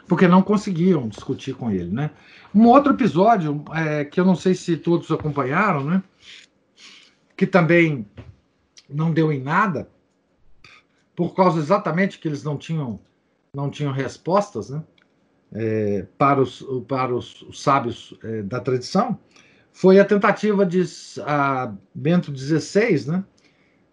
Porque 0.09 0.29
não 0.29 0.43
conseguiam 0.43 1.09
discutir 1.09 1.55
com 1.55 1.71
ele, 1.71 1.91
né? 1.91 2.11
Um 2.55 2.67
outro 2.67 2.93
episódio, 2.93 3.65
é, 3.75 4.05
que 4.05 4.21
eu 4.21 4.25
não 4.25 4.37
sei 4.37 4.55
se 4.55 4.77
todos 4.77 5.11
acompanharam, 5.11 5.85
né? 5.85 6.03
Que 7.37 7.47
também 7.47 8.07
não 8.89 9.13
deu 9.13 9.33
em 9.33 9.41
nada, 9.41 9.89
por 11.17 11.35
causa 11.35 11.59
exatamente 11.59 12.19
que 12.19 12.29
eles 12.29 12.43
não 12.43 12.57
tinham, 12.57 13.01
não 13.55 13.71
tinham 13.71 13.93
respostas, 13.93 14.71
né? 14.71 14.83
É, 15.55 16.07
para, 16.17 16.41
os, 16.41 16.65
para 16.89 17.15
os, 17.15 17.43
os 17.43 17.63
sábios 17.63 18.15
é, 18.23 18.43
da 18.43 18.61
tradição 18.61 19.19
foi 19.73 19.99
a 19.99 20.05
tentativa 20.05 20.67
de 20.67 20.83
a 21.25 21.73
Bento 21.95 22.37
XVI 22.37 23.11
né, 23.11 23.25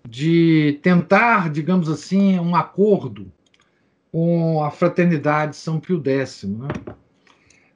de 0.07 0.79
tentar, 0.83 1.49
digamos 1.49 1.89
assim, 1.89 2.37
um 2.39 2.55
acordo 2.55 3.31
com 4.11 4.63
a 4.63 4.71
fraternidade 4.71 5.55
São 5.55 5.79
Pio 5.79 6.01
X. 6.03 6.43
Né? 6.43 6.67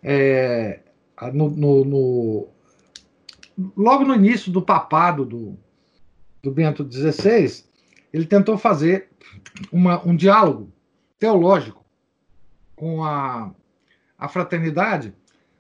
É, 0.02 0.80
no, 1.34 1.50
no, 1.50 1.86
no, 1.86 2.48
logo 3.78 4.04
no 4.04 4.16
início 4.16 4.52
do 4.52 4.62
papado 4.62 5.26
do, 5.26 5.58
do 6.42 6.52
Bento 6.52 6.86
XVI, 6.90 7.64
ele 8.12 8.26
tentou 8.26 8.58
fazer 8.58 9.10
uma, 9.72 10.06
um 10.06 10.16
diálogo 10.16 10.72
teológico 11.18 11.86
com 12.76 13.04
a 13.04 13.54
a 14.24 14.30
fraternidade 14.30 15.14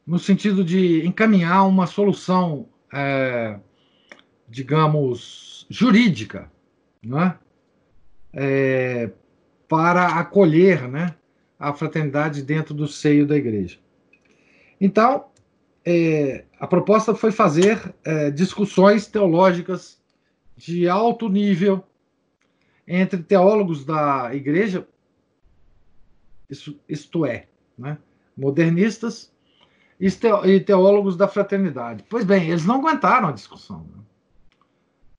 no 0.07 0.17
sentido 0.17 0.63
de 0.63 1.05
encaminhar 1.05 1.67
uma 1.67 1.85
solução, 1.85 2.69
é, 2.93 3.59
digamos, 4.47 5.67
jurídica, 5.69 6.49
né? 7.03 7.37
É, 8.31 9.11
para 9.67 10.17
acolher 10.17 10.87
né, 10.87 11.13
a 11.59 11.73
fraternidade 11.73 12.41
dentro 12.41 12.73
do 12.73 12.87
seio 12.87 13.27
da 13.27 13.35
igreja. 13.35 13.79
Então, 14.79 15.25
é, 15.85 16.45
a 16.57 16.65
proposta 16.65 17.13
foi 17.13 17.33
fazer 17.33 17.93
é, 18.05 18.31
discussões 18.31 19.07
teológicas 19.07 20.01
de 20.55 20.87
alto 20.87 21.27
nível 21.27 21.83
entre 22.87 23.21
teólogos 23.21 23.83
da 23.83 24.33
igreja, 24.33 24.87
isso, 26.49 26.79
isto 26.87 27.25
é, 27.25 27.47
né, 27.77 27.97
modernistas 28.37 29.31
e 29.99 30.59
teólogos 30.59 31.15
da 31.15 31.27
fraternidade. 31.27 32.03
Pois 32.09 32.25
bem, 32.25 32.49
eles 32.49 32.65
não 32.65 32.75
aguentaram 32.75 33.29
a 33.29 33.31
discussão. 33.31 33.87
Né? 33.95 34.03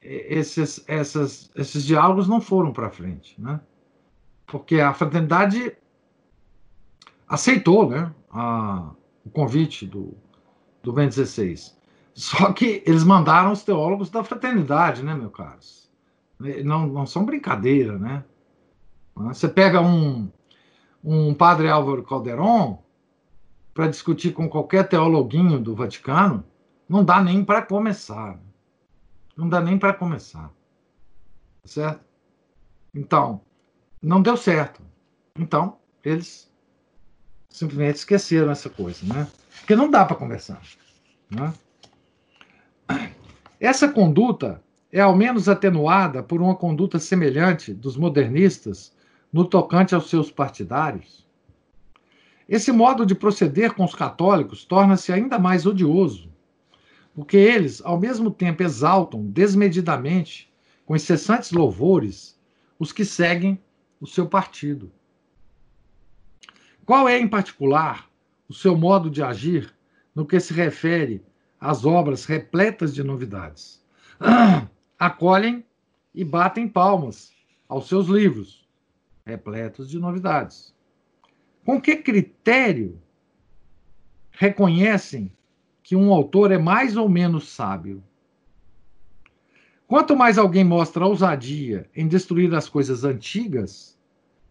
Esses, 0.02 0.84
essas, 0.86 1.50
esses 1.54 1.84
diálogos 1.84 2.28
não 2.28 2.40
foram 2.40 2.72
para 2.72 2.90
frente, 2.90 3.40
né? 3.40 3.60
porque 4.46 4.80
a 4.80 4.92
fraternidade 4.92 5.74
aceitou 7.26 7.88
né, 7.88 8.12
a, 8.30 8.90
o 9.24 9.30
convite 9.30 9.86
do, 9.86 10.14
do 10.82 10.92
Ben 10.92 11.08
16. 11.08 11.76
Só 12.14 12.52
que 12.52 12.82
eles 12.86 13.02
mandaram 13.02 13.52
os 13.52 13.62
teólogos 13.62 14.10
da 14.10 14.22
fraternidade, 14.22 15.02
né, 15.02 15.14
meu 15.14 15.30
caros? 15.30 15.90
Não, 16.38 16.86
não 16.86 17.06
são 17.06 17.24
brincadeira, 17.24 17.98
né? 17.98 18.24
Você 19.16 19.48
pega 19.48 19.80
um, 19.80 20.30
um 21.02 21.32
padre 21.32 21.68
Álvaro 21.68 22.02
Calderon, 22.02 22.83
para 23.74 23.88
discutir 23.88 24.32
com 24.32 24.48
qualquer 24.48 24.88
teologuinho 24.88 25.58
do 25.58 25.74
Vaticano, 25.74 26.44
não 26.88 27.04
dá 27.04 27.20
nem 27.20 27.44
para 27.44 27.60
começar. 27.60 28.38
Não 29.36 29.48
dá 29.48 29.60
nem 29.60 29.76
para 29.76 29.92
começar. 29.92 30.50
Certo? 31.64 32.00
Então, 32.94 33.40
não 34.00 34.22
deu 34.22 34.36
certo. 34.36 34.80
Então, 35.36 35.78
eles 36.04 36.48
simplesmente 37.48 37.96
esqueceram 37.96 38.52
essa 38.52 38.70
coisa, 38.70 39.04
né? 39.12 39.26
Porque 39.58 39.74
não 39.74 39.90
dá 39.90 40.04
para 40.04 40.16
conversar. 40.16 40.62
Né? 41.28 41.52
Essa 43.58 43.88
conduta 43.88 44.62
é 44.92 45.00
ao 45.00 45.16
menos 45.16 45.48
atenuada 45.48 46.22
por 46.22 46.40
uma 46.40 46.54
conduta 46.54 46.98
semelhante 46.98 47.74
dos 47.74 47.96
modernistas 47.96 48.94
no 49.32 49.44
tocante 49.44 49.94
aos 49.94 50.08
seus 50.08 50.30
partidários. 50.30 51.23
Esse 52.48 52.70
modo 52.70 53.06
de 53.06 53.14
proceder 53.14 53.72
com 53.72 53.84
os 53.84 53.94
católicos 53.94 54.64
torna-se 54.64 55.12
ainda 55.12 55.38
mais 55.38 55.64
odioso, 55.64 56.30
porque 57.14 57.36
eles, 57.36 57.80
ao 57.84 57.98
mesmo 57.98 58.30
tempo, 58.30 58.62
exaltam 58.62 59.24
desmedidamente, 59.24 60.52
com 60.84 60.94
incessantes 60.94 61.52
louvores, 61.52 62.38
os 62.78 62.92
que 62.92 63.04
seguem 63.04 63.58
o 64.00 64.06
seu 64.06 64.26
partido. 64.26 64.92
Qual 66.84 67.08
é, 67.08 67.18
em 67.18 67.26
particular, 67.26 68.10
o 68.46 68.52
seu 68.52 68.76
modo 68.76 69.08
de 69.08 69.22
agir 69.22 69.74
no 70.14 70.26
que 70.26 70.38
se 70.38 70.52
refere 70.52 71.24
às 71.58 71.86
obras 71.86 72.26
repletas 72.26 72.94
de 72.94 73.02
novidades? 73.02 73.82
Acolhem 74.98 75.64
e 76.14 76.22
batem 76.22 76.68
palmas 76.68 77.32
aos 77.66 77.88
seus 77.88 78.08
livros, 78.08 78.68
repletos 79.24 79.88
de 79.88 79.98
novidades. 79.98 80.73
Com 81.64 81.80
que 81.80 81.96
critério 81.96 83.00
reconhecem 84.30 85.32
que 85.82 85.96
um 85.96 86.12
autor 86.12 86.52
é 86.52 86.58
mais 86.58 86.96
ou 86.96 87.08
menos 87.08 87.48
sábio? 87.48 88.02
Quanto 89.86 90.16
mais 90.16 90.38
alguém 90.38 90.64
mostra 90.64 91.06
ousadia 91.06 91.88
em 91.94 92.06
destruir 92.06 92.54
as 92.54 92.68
coisas 92.68 93.04
antigas, 93.04 93.98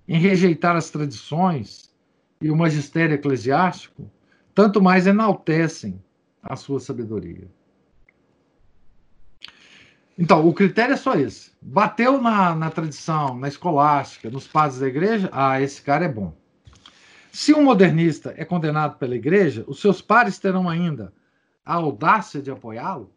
em 0.08 0.18
rejeitar 0.18 0.76
as 0.76 0.90
tradições 0.90 1.94
e 2.42 2.50
o 2.50 2.56
magistério 2.56 3.16
eclesiástico, 3.16 4.10
tanto 4.54 4.82
mais 4.82 5.08
enaltecem 5.08 6.02
a 6.42 6.56
sua 6.56 6.80
sabedoria. 6.80 7.48
Então, 10.18 10.48
o 10.48 10.54
critério 10.54 10.94
é 10.94 10.98
só 10.98 11.16
esse. 11.16 11.52
Bateu 11.62 12.22
na, 12.22 12.54
na 12.56 12.70
tradição, 12.70 13.36
na 13.36 13.48
escolástica, 13.48 14.30
nos 14.30 14.48
padres 14.48 14.80
da 14.80 14.88
igreja, 14.88 15.30
ah, 15.32 15.60
esse 15.60 15.82
cara 15.82 16.06
é 16.06 16.10
bom. 16.10 16.36
Se 17.36 17.52
um 17.52 17.64
modernista 17.64 18.32
é 18.38 18.46
condenado 18.46 19.00
pela 19.00 19.16
igreja, 19.16 19.66
os 19.68 19.82
seus 19.82 20.04
pares 20.04 20.38
terão 20.38 20.70
ainda 20.70 21.12
a 21.66 21.74
audácia 21.74 22.40
de 22.40 22.52
apoiá-lo? 22.52 23.12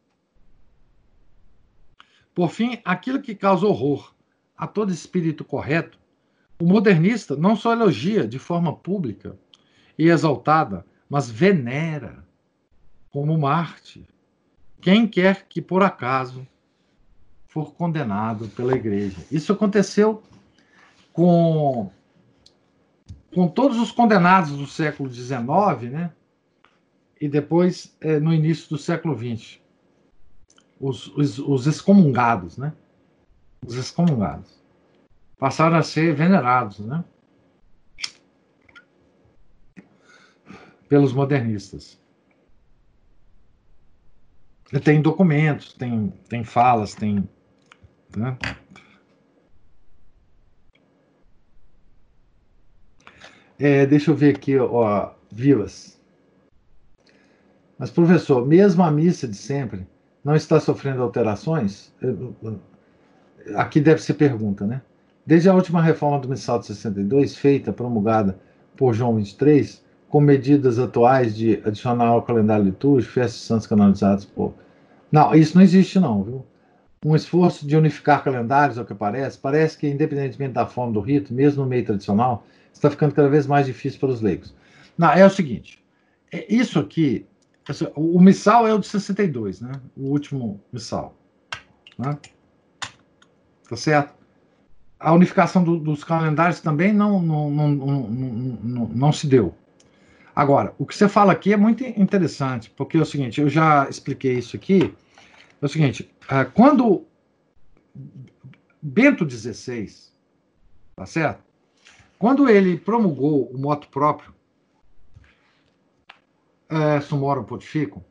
Por 2.34 2.48
fim, 2.50 2.80
aquilo 2.82 3.20
que 3.20 3.34
causa 3.34 3.66
horror 3.66 4.14
a 4.56 4.66
todo 4.66 4.90
espírito 4.90 5.44
correto, 5.44 5.98
o 6.58 6.64
modernista 6.64 7.36
não 7.36 7.54
só 7.54 7.72
elogia 7.72 8.26
de 8.26 8.38
forma 8.38 8.74
pública 8.74 9.38
e 9.98 10.08
exaltada, 10.08 10.86
mas 11.10 11.30
venera 11.30 12.24
como 13.10 13.36
Marte 13.36 14.08
quem 14.80 15.06
quer 15.06 15.44
que 15.46 15.60
por 15.60 15.82
acaso 15.82 16.48
for 17.48 17.74
condenado 17.74 18.48
pela 18.48 18.74
igreja. 18.74 19.18
Isso 19.30 19.52
aconteceu 19.52 20.22
com 21.12 21.90
com 23.34 23.48
todos 23.48 23.78
os 23.78 23.90
condenados 23.90 24.52
do 24.52 24.66
século 24.66 25.12
XIX, 25.12 25.90
né? 25.90 26.12
E 27.20 27.28
depois 27.28 27.96
é, 28.00 28.20
no 28.20 28.32
início 28.32 28.68
do 28.68 28.78
século 28.78 29.16
XX 29.16 29.58
os, 30.80 31.08
os, 31.16 31.38
os 31.38 31.66
excomungados, 31.66 32.56
né? 32.58 32.72
Os 33.66 33.74
excomungados. 33.74 34.62
Passaram 35.38 35.76
a 35.76 35.82
ser 35.82 36.14
venerados, 36.14 36.78
né? 36.80 37.04
Pelos 40.88 41.12
modernistas. 41.12 41.98
Tem 44.84 45.00
documentos, 45.00 45.72
tem, 45.72 46.10
tem 46.28 46.44
falas, 46.44 46.94
tem. 46.94 47.28
Né? 48.16 48.36
É, 53.58 53.86
deixa 53.86 54.10
eu 54.10 54.14
ver 54.14 54.36
aqui, 54.36 54.58
ó, 54.58 55.10
Vivas. 55.30 55.98
Mas, 57.78 57.90
professor, 57.90 58.46
mesmo 58.46 58.82
a 58.82 58.90
missa 58.90 59.26
de 59.26 59.36
sempre 59.36 59.86
não 60.24 60.34
está 60.34 60.58
sofrendo 60.60 61.02
alterações? 61.02 61.92
Aqui 63.54 63.80
deve 63.80 64.02
ser 64.02 64.14
pergunta, 64.14 64.66
né? 64.66 64.82
Desde 65.24 65.48
a 65.48 65.54
última 65.54 65.82
reforma 65.82 66.18
do 66.18 66.28
missal 66.28 66.58
de 66.58 66.66
62, 66.66 67.36
feita, 67.36 67.72
promulgada 67.72 68.38
por 68.76 68.94
João 68.94 69.16
23, 69.16 69.84
com 70.08 70.20
medidas 70.20 70.78
atuais 70.78 71.36
de 71.36 71.60
adicionar 71.64 72.06
ao 72.06 72.22
calendário 72.22 72.64
litúrgico 72.64 73.14
festas 73.14 73.40
santos 73.40 73.66
canonizados 73.66 74.24
por. 74.24 74.54
Não, 75.10 75.34
isso 75.34 75.56
não 75.56 75.62
existe, 75.62 75.98
não, 75.98 76.22
viu? 76.22 76.46
Um 77.04 77.14
esforço 77.14 77.66
de 77.66 77.76
unificar 77.76 78.22
calendários, 78.22 78.78
ao 78.78 78.84
que 78.84 78.94
parece, 78.94 79.38
parece 79.38 79.78
que, 79.78 79.88
independentemente 79.88 80.54
da 80.54 80.66
forma 80.66 80.92
do 80.92 81.00
rito, 81.00 81.32
mesmo 81.32 81.62
no 81.62 81.68
meio 81.68 81.84
tradicional, 81.84 82.44
está 82.76 82.90
ficando 82.90 83.14
cada 83.14 83.28
vez 83.28 83.46
mais 83.46 83.66
difícil 83.66 83.98
para 83.98 84.10
os 84.10 84.20
leigos. 84.20 84.54
Não, 84.96 85.10
é 85.10 85.24
o 85.24 85.30
seguinte: 85.30 85.82
é 86.32 86.52
isso 86.52 86.78
aqui 86.78 87.26
o 87.96 88.20
missal 88.20 88.66
é 88.66 88.72
o 88.72 88.78
de 88.78 88.86
62, 88.86 89.60
né? 89.60 89.72
O 89.96 90.10
último 90.10 90.60
missal. 90.72 91.16
Né? 91.98 92.16
Tá 93.68 93.76
certo? 93.76 94.14
A 94.98 95.12
unificação 95.12 95.64
do, 95.64 95.78
dos 95.78 96.04
calendários 96.04 96.60
também 96.60 96.92
não, 96.92 97.20
não, 97.20 97.50
não, 97.50 97.68
não, 97.68 98.86
não 98.88 99.12
se 99.12 99.26
deu. 99.26 99.54
Agora, 100.34 100.74
o 100.78 100.86
que 100.86 100.94
você 100.94 101.08
fala 101.08 101.32
aqui 101.32 101.52
é 101.52 101.56
muito 101.56 101.82
interessante, 101.84 102.70
porque 102.70 102.96
é 102.96 103.00
o 103.00 103.06
seguinte, 103.06 103.40
eu 103.40 103.48
já 103.48 103.88
expliquei 103.88 104.38
isso 104.38 104.54
aqui. 104.54 104.94
É 105.60 105.66
o 105.66 105.68
seguinte, 105.68 106.08
é, 106.28 106.44
quando 106.44 107.04
Bento 108.80 109.28
XVI, 109.28 109.90
tá 110.94 111.06
certo? 111.06 111.42
Quando 112.18 112.48
ele 112.48 112.78
promulgou 112.78 113.50
o 113.50 113.58
moto 113.58 113.88
próprio, 113.88 114.34
é, 116.68 117.00
Sumorum 117.00 117.44
Pontificum, 117.44 118.02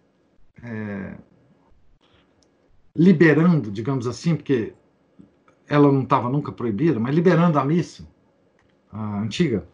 é, 0.63 1.17
liberando, 2.95 3.71
digamos 3.71 4.07
assim, 4.07 4.35
porque 4.35 4.73
ela 5.67 5.91
não 5.91 6.03
estava 6.03 6.29
nunca 6.29 6.51
proibida, 6.51 6.99
mas 6.99 7.13
liberando 7.13 7.59
a 7.59 7.65
missa 7.65 8.07
a 8.91 9.19
antiga. 9.19 9.67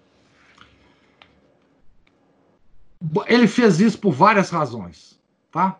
Ele 3.27 3.47
fez 3.47 3.79
isso 3.79 3.99
por 3.99 4.11
várias 4.11 4.49
razões, 4.49 5.19
tá? 5.51 5.79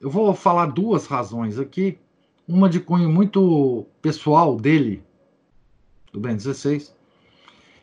Eu 0.00 0.10
vou 0.10 0.34
falar 0.34 0.66
duas 0.66 1.06
razões 1.06 1.58
aqui, 1.58 1.98
uma 2.48 2.68
de 2.68 2.80
cunho 2.80 3.10
muito 3.10 3.86
pessoal 4.00 4.56
dele, 4.56 5.02
do 6.12 6.18
Ben 6.18 6.34
16, 6.34 6.94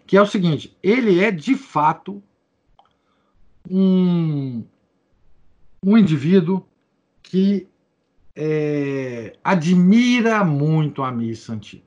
que 0.08 0.16
é 0.16 0.22
o 0.22 0.26
seguinte: 0.26 0.76
ele 0.82 1.20
é 1.20 1.30
de 1.30 1.56
fato 1.56 2.24
um, 3.70 4.64
um 5.84 5.98
indivíduo 5.98 6.66
que 7.22 7.68
é, 8.34 9.36
admira 9.44 10.44
muito 10.46 11.04
a 11.04 11.12
missa 11.12 11.54
antiga. 11.54 11.86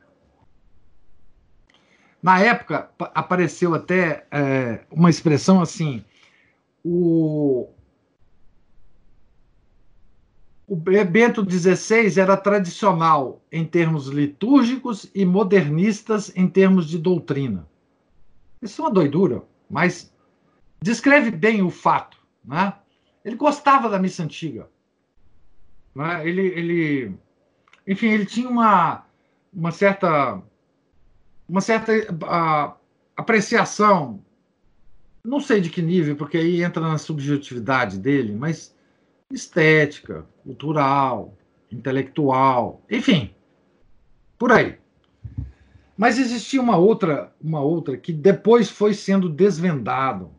Na 2.22 2.38
época, 2.38 2.90
apareceu 3.14 3.74
até 3.74 4.26
é, 4.30 4.84
uma 4.90 5.08
expressão 5.08 5.62
assim: 5.62 6.04
o, 6.84 7.70
o 10.68 10.76
Bento 10.76 11.48
XVI 11.50 12.20
era 12.20 12.36
tradicional 12.36 13.42
em 13.50 13.64
termos 13.64 14.08
litúrgicos 14.08 15.10
e 15.14 15.24
modernistas 15.24 16.30
em 16.36 16.46
termos 16.46 16.86
de 16.86 16.98
doutrina. 16.98 17.66
Isso 18.62 18.80
é 18.80 18.84
uma 18.84 18.92
doidura, 18.92 19.42
mas 19.68 20.12
descreve 20.82 21.30
bem 21.30 21.62
o 21.62 21.70
fato. 21.70 22.18
Né? 22.44 22.74
Ele 23.24 23.36
gostava 23.36 23.88
da 23.88 23.98
missa 23.98 24.22
antiga. 24.22 24.68
Né? 25.94 26.28
Ele, 26.28 26.46
ele, 26.46 27.14
enfim, 27.86 28.08
ele 28.08 28.26
tinha 28.26 28.48
uma, 28.48 29.04
uma 29.52 29.70
certa, 29.70 30.42
uma 31.48 31.60
certa 31.60 31.92
apreciação, 33.16 34.22
não 35.24 35.40
sei 35.40 35.60
de 35.60 35.70
que 35.70 35.82
nível, 35.82 36.16
porque 36.16 36.38
aí 36.38 36.62
entra 36.62 36.82
na 36.82 36.98
subjetividade 36.98 37.98
dele, 37.98 38.34
mas 38.34 38.74
estética, 39.30 40.26
cultural, 40.42 41.36
intelectual, 41.70 42.82
enfim, 42.90 43.34
por 44.38 44.50
aí. 44.50 44.79
Mas 46.00 46.18
existia 46.18 46.62
uma 46.62 46.78
outra, 46.78 47.30
uma 47.38 47.60
outra 47.60 47.94
que 47.94 48.10
depois 48.10 48.70
foi 48.70 48.94
sendo 48.94 49.28
desvendado 49.28 50.30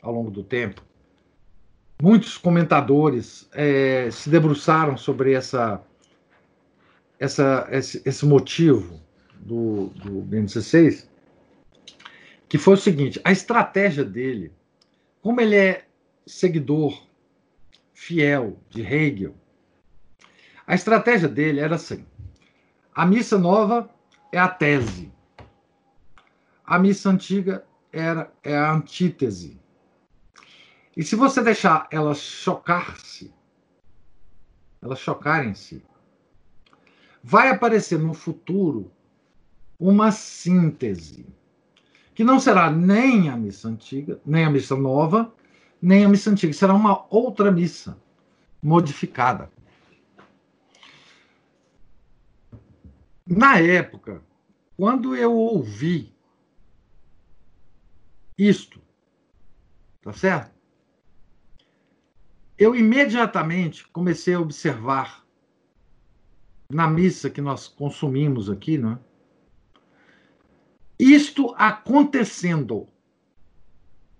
ao 0.00 0.12
longo 0.12 0.30
do 0.30 0.44
tempo. 0.44 0.80
Muitos 2.00 2.38
comentadores 2.38 3.48
é, 3.52 4.08
se 4.12 4.30
debruçaram 4.30 4.96
sobre 4.96 5.32
essa, 5.32 5.82
essa, 7.18 7.66
esse, 7.72 8.00
esse 8.04 8.24
motivo 8.24 9.00
do, 9.40 9.88
do 9.88 10.22
BN16, 10.22 11.08
que 12.48 12.56
foi 12.56 12.74
o 12.74 12.76
seguinte: 12.76 13.20
a 13.24 13.32
estratégia 13.32 14.04
dele, 14.04 14.52
como 15.20 15.40
ele 15.40 15.56
é 15.56 15.84
seguidor 16.24 17.08
fiel 17.92 18.56
de 18.70 18.82
Hegel. 18.82 19.34
A 20.64 20.76
estratégia 20.76 21.26
dele 21.26 21.58
era 21.58 21.74
assim: 21.74 22.06
a 22.94 23.04
missa 23.04 23.36
nova 23.36 23.91
é 24.32 24.38
a 24.38 24.48
tese, 24.48 25.12
a 26.64 26.78
missa 26.78 27.10
antiga 27.10 27.64
era, 27.92 28.32
é 28.42 28.56
a 28.56 28.72
antítese. 28.72 29.60
E 30.96 31.02
se 31.02 31.14
você 31.14 31.42
deixar 31.42 31.86
elas 31.90 32.18
chocar-se, 32.18 33.32
elas 34.80 34.98
chocarem-se, 34.98 35.84
vai 37.22 37.50
aparecer 37.50 37.98
no 37.98 38.14
futuro 38.14 38.90
uma 39.78 40.10
síntese, 40.10 41.26
que 42.14 42.24
não 42.24 42.40
será 42.40 42.70
nem 42.70 43.28
a 43.28 43.36
missa 43.36 43.68
antiga, 43.68 44.18
nem 44.24 44.46
a 44.46 44.50
missa 44.50 44.74
nova, 44.74 45.30
nem 45.80 46.06
a 46.06 46.08
missa 46.08 46.30
antiga, 46.30 46.54
será 46.54 46.72
uma 46.72 47.04
outra 47.10 47.50
missa 47.50 47.98
modificada. 48.62 49.51
Na 53.26 53.58
época, 53.58 54.22
quando 54.76 55.14
eu 55.14 55.32
ouvi 55.32 56.12
isto, 58.36 58.80
tá 60.02 60.12
certo? 60.12 60.52
Eu 62.58 62.74
imediatamente 62.74 63.86
comecei 63.88 64.34
a 64.34 64.40
observar 64.40 65.24
na 66.70 66.88
missa 66.88 67.30
que 67.30 67.40
nós 67.40 67.68
consumimos 67.68 68.50
aqui, 68.50 68.78
né? 68.78 68.98
Isto 70.98 71.54
acontecendo 71.56 72.88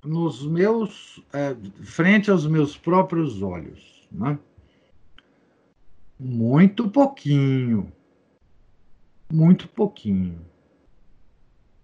nos 0.05 0.45
meus 0.45 1.23
é, 1.33 1.55
frente 1.85 2.31
aos 2.31 2.47
meus 2.47 2.77
próprios 2.77 3.41
olhos, 3.43 4.09
né? 4.11 4.39
Muito 6.19 6.89
pouquinho, 6.89 7.93
muito 9.33 9.67
pouquinho, 9.67 10.45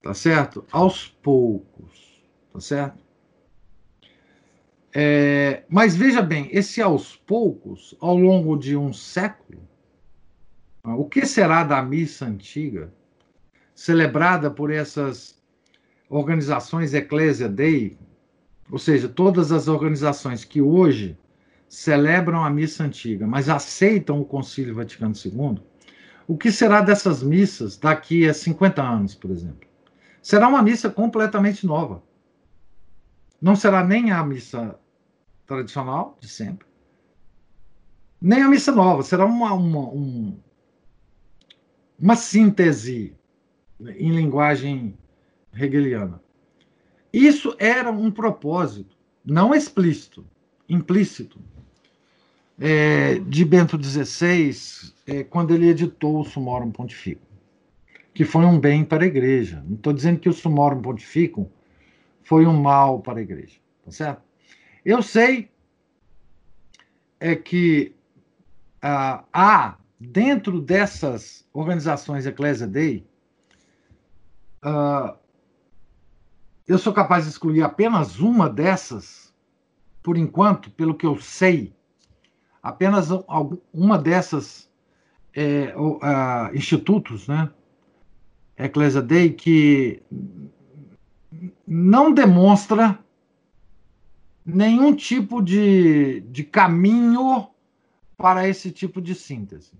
tá 0.02 0.12
certo? 0.12 0.64
Aos 0.70 1.08
poucos, 1.08 2.22
tá 2.52 2.60
certo? 2.60 3.02
É, 4.94 5.64
mas 5.68 5.96
veja 5.96 6.20
bem, 6.20 6.48
esse 6.52 6.82
aos 6.82 7.16
poucos, 7.16 7.96
ao 8.00 8.16
longo 8.16 8.56
de 8.56 8.76
um 8.76 8.92
século, 8.92 9.66
o 10.84 11.04
que 11.04 11.26
será 11.26 11.64
da 11.64 11.82
missa 11.82 12.26
antiga, 12.26 12.92
celebrada 13.74 14.50
por 14.50 14.70
essas 14.70 15.38
organizações 16.08 16.94
Ecclesia 16.94 17.48
Dei, 17.48 17.98
ou 18.70 18.78
seja, 18.78 19.08
todas 19.08 19.52
as 19.52 19.68
organizações 19.68 20.44
que 20.44 20.60
hoje 20.60 21.18
celebram 21.68 22.44
a 22.44 22.50
missa 22.50 22.84
antiga, 22.84 23.26
mas 23.26 23.48
aceitam 23.48 24.20
o 24.20 24.24
Concílio 24.24 24.74
Vaticano 24.74 25.14
II, 25.14 25.60
o 26.28 26.36
que 26.36 26.52
será 26.52 26.82
dessas 26.82 27.22
missas 27.22 27.78
daqui 27.78 28.28
a 28.28 28.34
50 28.34 28.82
anos, 28.82 29.14
por 29.14 29.30
exemplo? 29.30 29.66
Será 30.22 30.46
uma 30.46 30.62
missa 30.62 30.90
completamente 30.90 31.66
nova. 31.66 32.02
Não 33.40 33.56
será 33.56 33.82
nem 33.82 34.10
a 34.10 34.22
missa 34.22 34.78
tradicional 35.46 36.18
de 36.20 36.28
sempre, 36.28 36.68
nem 38.20 38.42
a 38.42 38.48
missa 38.48 38.70
nova. 38.70 39.02
Será 39.02 39.24
uma, 39.24 39.54
uma, 39.54 39.88
um, 39.88 40.38
uma 41.98 42.14
síntese 42.14 43.16
em 43.80 44.14
linguagem 44.14 44.98
hegeliana. 45.54 46.20
Isso 47.10 47.56
era 47.58 47.90
um 47.90 48.10
propósito, 48.10 48.94
não 49.24 49.54
explícito, 49.54 50.26
implícito, 50.68 51.40
é, 52.58 53.18
de 53.20 53.44
Bento 53.44 53.82
XVI, 53.82 54.92
é, 55.06 55.24
quando 55.24 55.54
ele 55.54 55.68
editou 55.68 56.20
o 56.20 56.24
Sumorum 56.24 56.70
Pontificum, 56.70 57.26
que 58.12 58.24
foi 58.24 58.44
um 58.44 58.58
bem 58.58 58.84
para 58.84 59.04
a 59.04 59.06
igreja. 59.06 59.62
Não 59.66 59.76
estou 59.76 59.92
dizendo 59.92 60.18
que 60.18 60.28
o 60.28 60.32
Sumorum 60.32 60.82
Pontificum 60.82 61.48
foi 62.24 62.46
um 62.46 62.60
mal 62.60 63.00
para 63.00 63.20
a 63.20 63.22
igreja, 63.22 63.56
tá 63.84 63.90
certo? 63.90 64.22
Eu 64.84 65.02
sei 65.02 65.50
é 67.20 67.34
que 67.34 67.94
ah, 68.80 69.24
há 69.32 69.76
dentro 69.98 70.60
dessas 70.60 71.46
organizações 71.52 72.26
Ecclesia 72.26 72.66
Dei, 72.66 73.06
uh, 74.64 75.16
eu 76.66 76.78
sou 76.78 76.92
capaz 76.92 77.24
de 77.24 77.30
excluir 77.30 77.62
apenas 77.62 78.20
uma 78.20 78.48
dessas, 78.48 79.34
por 80.02 80.16
enquanto, 80.16 80.70
pelo 80.70 80.94
que 80.94 81.06
eu 81.06 81.18
sei, 81.20 81.74
apenas 82.68 83.08
uma 83.72 83.98
dessas 83.98 84.70
é, 85.34 85.72
institutos, 86.54 87.26
né, 87.26 87.50
Ecclesia 88.56 89.00
Dei, 89.00 89.32
que 89.32 90.02
não 91.66 92.12
demonstra 92.12 92.98
nenhum 94.44 94.94
tipo 94.94 95.42
de, 95.42 96.20
de 96.22 96.44
caminho 96.44 97.48
para 98.16 98.48
esse 98.48 98.70
tipo 98.70 99.00
de 99.00 99.14
síntese 99.14 99.72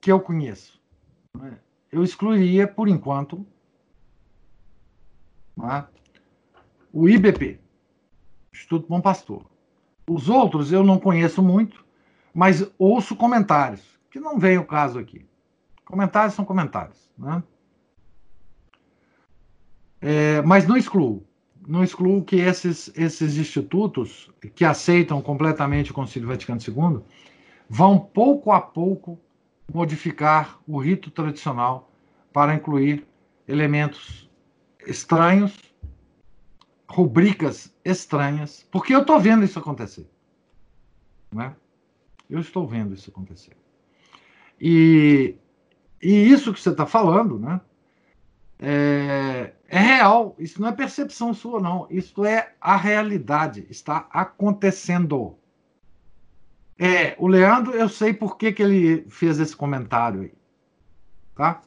que 0.00 0.10
eu 0.10 0.20
conheço. 0.20 0.80
Né? 1.36 1.58
Eu 1.90 2.02
excluiria, 2.02 2.66
por 2.66 2.88
enquanto, 2.88 3.46
né, 5.56 5.86
o 6.92 7.08
IBP, 7.08 7.60
Instituto 8.52 8.88
Bom 8.88 9.00
Pastor. 9.00 9.53
Os 10.06 10.28
outros 10.28 10.72
eu 10.72 10.82
não 10.82 10.98
conheço 10.98 11.42
muito, 11.42 11.84
mas 12.34 12.70
ouço 12.78 13.16
comentários, 13.16 13.82
que 14.10 14.20
não 14.20 14.38
vem 14.38 14.58
o 14.58 14.64
caso 14.64 14.98
aqui. 14.98 15.26
Comentários 15.84 16.34
são 16.34 16.44
comentários. 16.44 17.10
Né? 17.16 17.42
É, 20.00 20.42
mas 20.42 20.66
não 20.66 20.76
excluo 20.76 21.26
não 21.66 21.82
excluo 21.82 22.22
que 22.22 22.36
esses, 22.36 22.92
esses 22.94 23.36
institutos, 23.36 24.30
que 24.54 24.64
aceitam 24.64 25.20
completamente 25.20 25.90
o 25.90 25.94
Concílio 25.94 26.28
Vaticano 26.28 26.60
II, 26.60 27.00
vão 27.68 27.98
pouco 27.98 28.52
a 28.52 28.60
pouco 28.60 29.18
modificar 29.72 30.58
o 30.66 30.78
rito 30.78 31.10
tradicional 31.10 31.90
para 32.32 32.54
incluir 32.54 33.06
elementos 33.48 34.28
estranhos, 34.86 35.56
rubricas 36.88 37.74
estranhas, 37.84 38.66
porque 38.70 38.94
eu 38.94 39.00
estou 39.00 39.18
vendo 39.18 39.44
isso 39.44 39.58
acontecer. 39.58 40.08
Né? 41.32 41.54
Eu 42.28 42.40
estou 42.40 42.66
vendo 42.66 42.94
isso 42.94 43.10
acontecer. 43.10 43.56
E, 44.60 45.36
e 46.00 46.30
isso 46.30 46.52
que 46.52 46.60
você 46.60 46.70
está 46.70 46.86
falando, 46.86 47.38
né? 47.38 47.60
É, 48.58 49.52
é 49.68 49.78
real, 49.78 50.34
isso 50.38 50.60
não 50.60 50.68
é 50.68 50.72
percepção 50.72 51.34
sua, 51.34 51.60
não. 51.60 51.86
Isso 51.90 52.24
é 52.24 52.54
a 52.60 52.76
realidade, 52.76 53.66
está 53.68 54.06
acontecendo. 54.10 55.36
É, 56.78 57.14
o 57.18 57.26
Leandro, 57.26 57.72
eu 57.74 57.88
sei 57.88 58.12
por 58.14 58.36
que, 58.36 58.52
que 58.52 58.62
ele 58.62 59.06
fez 59.08 59.38
esse 59.38 59.54
comentário 59.54 60.22
aí. 60.22 60.32
Tá? 61.34 61.62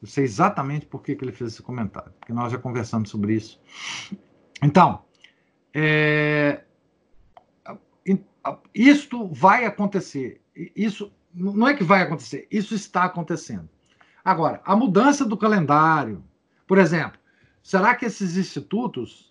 Eu 0.00 0.06
sei 0.06 0.24
exatamente 0.24 0.86
por 0.86 1.02
que, 1.02 1.16
que 1.16 1.24
ele 1.24 1.32
fez 1.32 1.54
esse 1.54 1.62
comentário, 1.62 2.12
porque 2.20 2.32
nós 2.32 2.52
já 2.52 2.58
conversamos 2.58 3.08
sobre 3.10 3.34
isso. 3.34 3.60
Então, 4.62 5.04
é, 5.74 6.62
isto 8.74 9.28
vai 9.28 9.64
acontecer. 9.64 10.40
Isso 10.74 11.12
não 11.32 11.68
é 11.68 11.74
que 11.74 11.84
vai 11.84 12.02
acontecer, 12.02 12.48
isso 12.50 12.74
está 12.74 13.04
acontecendo. 13.04 13.68
Agora, 14.24 14.60
a 14.64 14.74
mudança 14.74 15.24
do 15.24 15.36
calendário, 15.36 16.24
por 16.66 16.78
exemplo, 16.78 17.18
Será 17.68 17.94
que 17.94 18.06
esses 18.06 18.38
institutos, 18.38 19.30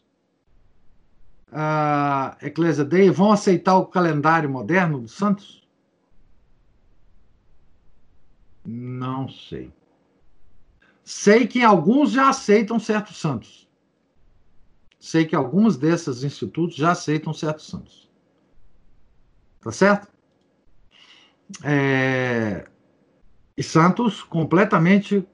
a 1.51 2.37
Eclésia 2.39 2.85
Dei, 2.85 3.09
vão 3.09 3.31
aceitar 3.31 3.75
o 3.77 3.87
calendário 3.87 4.47
moderno 4.47 4.99
dos 4.99 5.13
santos? 5.13 5.67
Não 8.63 9.27
sei. 9.27 9.73
Sei 11.03 11.47
que 11.47 11.63
alguns 11.63 12.11
já 12.11 12.29
aceitam 12.29 12.77
certos 12.79 13.17
santos. 13.17 13.66
Sei 15.07 15.23
que 15.23 15.37
alguns 15.37 15.77
desses 15.77 16.21
institutos 16.21 16.75
já 16.75 16.91
aceitam 16.91 17.31
certos 17.31 17.65
santos. 17.67 18.09
Tá 19.61 19.71
certo? 19.71 20.09
É... 21.63 22.67
E 23.55 23.63
santos 23.63 24.21
completamente 24.21 25.25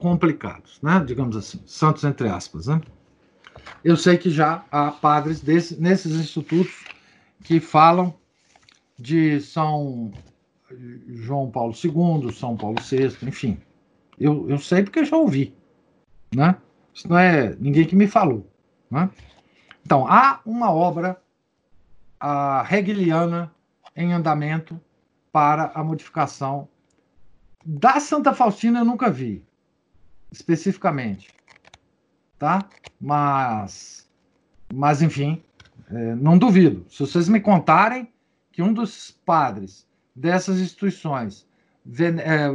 complicados, 0.00 0.80
né? 0.82 1.00
digamos 1.06 1.36
assim, 1.36 1.60
santos 1.64 2.02
entre 2.02 2.28
aspas. 2.28 2.66
Né? 2.66 2.80
Eu 3.84 3.96
sei 3.96 4.18
que 4.18 4.30
já 4.30 4.64
há 4.68 4.90
padres 4.90 5.40
desse, 5.40 5.80
nesses 5.80 6.16
institutos 6.16 6.84
que 7.44 7.60
falam 7.60 8.12
de 8.98 9.40
São 9.40 10.12
João 11.06 11.52
Paulo 11.52 11.72
II, 11.72 12.32
São 12.32 12.56
Paulo 12.56 12.78
VI, 12.82 13.16
enfim. 13.22 13.60
Eu, 14.18 14.50
eu 14.50 14.58
sei 14.58 14.82
porque 14.82 15.04
já 15.04 15.16
ouvi. 15.16 15.54
Né? 16.34 16.56
Isso 16.92 17.08
não 17.08 17.16
é 17.16 17.54
ninguém 17.60 17.86
que 17.86 17.94
me 17.94 18.08
falou. 18.08 18.52
Né? 18.90 19.10
Então, 19.84 20.06
há 20.06 20.40
uma 20.44 20.70
obra 20.70 21.20
a 22.18 22.66
hegeliana 22.70 23.52
em 23.94 24.12
andamento 24.12 24.80
para 25.30 25.72
a 25.74 25.84
modificação. 25.84 26.68
Da 27.64 28.00
Santa 28.00 28.32
Faustina 28.32 28.80
eu 28.80 28.84
nunca 28.84 29.10
vi, 29.10 29.44
especificamente, 30.30 31.28
tá? 32.38 32.66
Mas, 33.00 34.08
mas 34.72 35.02
enfim, 35.02 35.42
é, 35.90 36.14
não 36.14 36.38
duvido. 36.38 36.86
Se 36.88 37.00
vocês 37.00 37.28
me 37.28 37.40
contarem 37.40 38.12
que 38.52 38.62
um 38.62 38.72
dos 38.72 39.10
padres 39.24 39.86
dessas 40.14 40.58
instituições 40.60 41.46
é, 41.98 42.46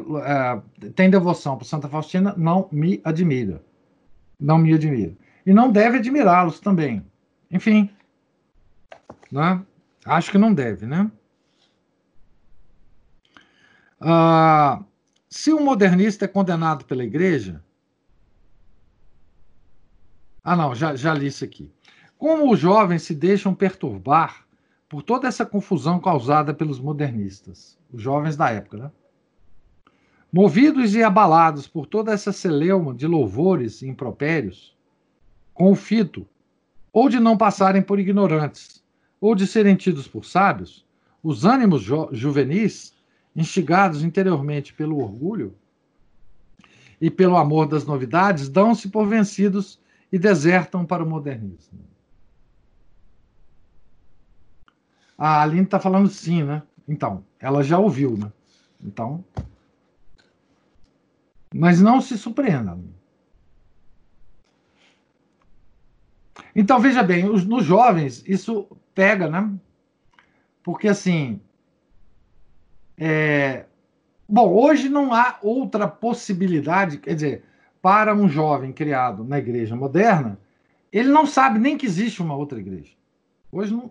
é, 0.81 0.89
tem 0.91 1.09
devoção 1.09 1.57
por 1.57 1.65
Santa 1.65 1.87
Faustina, 1.87 2.33
não 2.37 2.67
me 2.71 2.99
admira. 3.03 3.61
Não 4.39 4.57
me 4.57 4.73
admira. 4.73 5.13
E 5.49 5.53
não 5.53 5.71
deve 5.71 5.97
admirá-los 5.97 6.59
também. 6.59 7.03
Enfim, 7.49 7.89
né? 9.31 9.65
acho 10.05 10.29
que 10.29 10.37
não 10.37 10.53
deve, 10.53 10.85
né? 10.85 11.11
Ah, 13.99 14.83
se 15.27 15.51
um 15.51 15.65
modernista 15.65 16.25
é 16.25 16.27
condenado 16.27 16.85
pela 16.85 17.03
igreja. 17.03 17.63
Ah, 20.43 20.55
não, 20.55 20.75
já, 20.75 20.95
já 20.95 21.15
li 21.15 21.25
isso 21.25 21.43
aqui. 21.43 21.73
Como 22.15 22.53
os 22.53 22.59
jovens 22.59 23.01
se 23.01 23.15
deixam 23.15 23.55
perturbar 23.55 24.45
por 24.87 25.01
toda 25.01 25.27
essa 25.27 25.47
confusão 25.47 25.99
causada 25.99 26.53
pelos 26.53 26.79
modernistas, 26.79 27.75
os 27.91 28.03
jovens 28.03 28.37
da 28.37 28.51
época, 28.51 28.77
né? 28.77 28.91
Movidos 30.31 30.93
e 30.93 31.01
abalados 31.01 31.67
por 31.67 31.87
toda 31.87 32.11
essa 32.11 32.31
celeuma 32.31 32.93
de 32.93 33.07
louvores 33.07 33.81
e 33.81 33.87
impropérios, 33.87 34.77
com 35.59 35.73
o 35.73 35.75
fito, 35.75 36.25
ou 36.93 37.09
de 37.09 37.19
não 37.19 37.35
passarem 37.35 37.81
por 37.81 37.99
ignorantes, 37.99 38.81
ou 39.19 39.35
de 39.35 39.45
serem 39.45 39.75
tidos 39.75 40.07
por 40.07 40.23
sábios, 40.23 40.87
os 41.21 41.43
ânimos 41.43 41.81
juvenis, 42.13 42.93
instigados 43.35 44.01
interiormente 44.01 44.73
pelo 44.73 45.03
orgulho 45.03 45.53
e 47.01 47.11
pelo 47.11 47.35
amor 47.35 47.67
das 47.67 47.85
novidades, 47.85 48.47
dão-se 48.47 48.87
por 48.87 49.05
vencidos 49.05 49.77
e 50.09 50.17
desertam 50.17 50.85
para 50.85 51.03
o 51.03 51.09
modernismo. 51.09 51.81
A 55.17 55.41
Aline 55.41 55.63
está 55.63 55.77
falando 55.77 56.07
sim, 56.07 56.41
né? 56.41 56.63
Então, 56.87 57.21
ela 57.37 57.61
já 57.63 57.77
ouviu, 57.77 58.15
né? 58.15 58.31
Então, 58.81 59.25
mas 61.53 61.81
não 61.81 61.99
se 61.99 62.17
surpreenda. 62.17 62.79
Então, 66.59 66.77
veja 66.77 67.01
bem, 67.01 67.29
os, 67.29 67.45
nos 67.45 67.63
jovens, 67.63 68.21
isso 68.27 68.67
pega, 68.93 69.29
né? 69.29 69.49
Porque, 70.61 70.89
assim. 70.89 71.39
É... 72.97 73.63
Bom, 74.27 74.53
hoje 74.53 74.89
não 74.89 75.13
há 75.13 75.39
outra 75.41 75.87
possibilidade, 75.87 76.97
quer 76.97 77.15
dizer, 77.15 77.45
para 77.81 78.13
um 78.13 78.27
jovem 78.27 78.73
criado 78.73 79.23
na 79.23 79.39
igreja 79.39 79.73
moderna, 79.73 80.37
ele 80.91 81.07
não 81.07 81.25
sabe 81.25 81.57
nem 81.59 81.77
que 81.77 81.85
existe 81.85 82.21
uma 82.21 82.35
outra 82.35 82.59
igreja. 82.59 82.91
Hoje 83.49 83.73
não. 83.73 83.89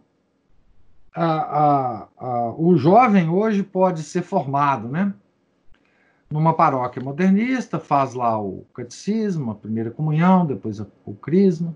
A, 1.17 1.25
a, 1.25 2.09
a, 2.19 2.53
o 2.53 2.77
jovem 2.77 3.31
hoje 3.31 3.63
pode 3.63 4.03
ser 4.03 4.21
formado, 4.21 4.89
né? 4.89 5.15
numa 6.31 6.53
paróquia 6.53 7.03
modernista, 7.03 7.79
faz 7.81 8.13
lá 8.13 8.39
o 8.39 8.67
catecismo, 8.75 9.53
a 9.53 9.55
primeira 9.55 9.91
comunhão, 9.91 10.45
depois 10.45 10.79
o 10.79 11.15
crisma. 11.15 11.75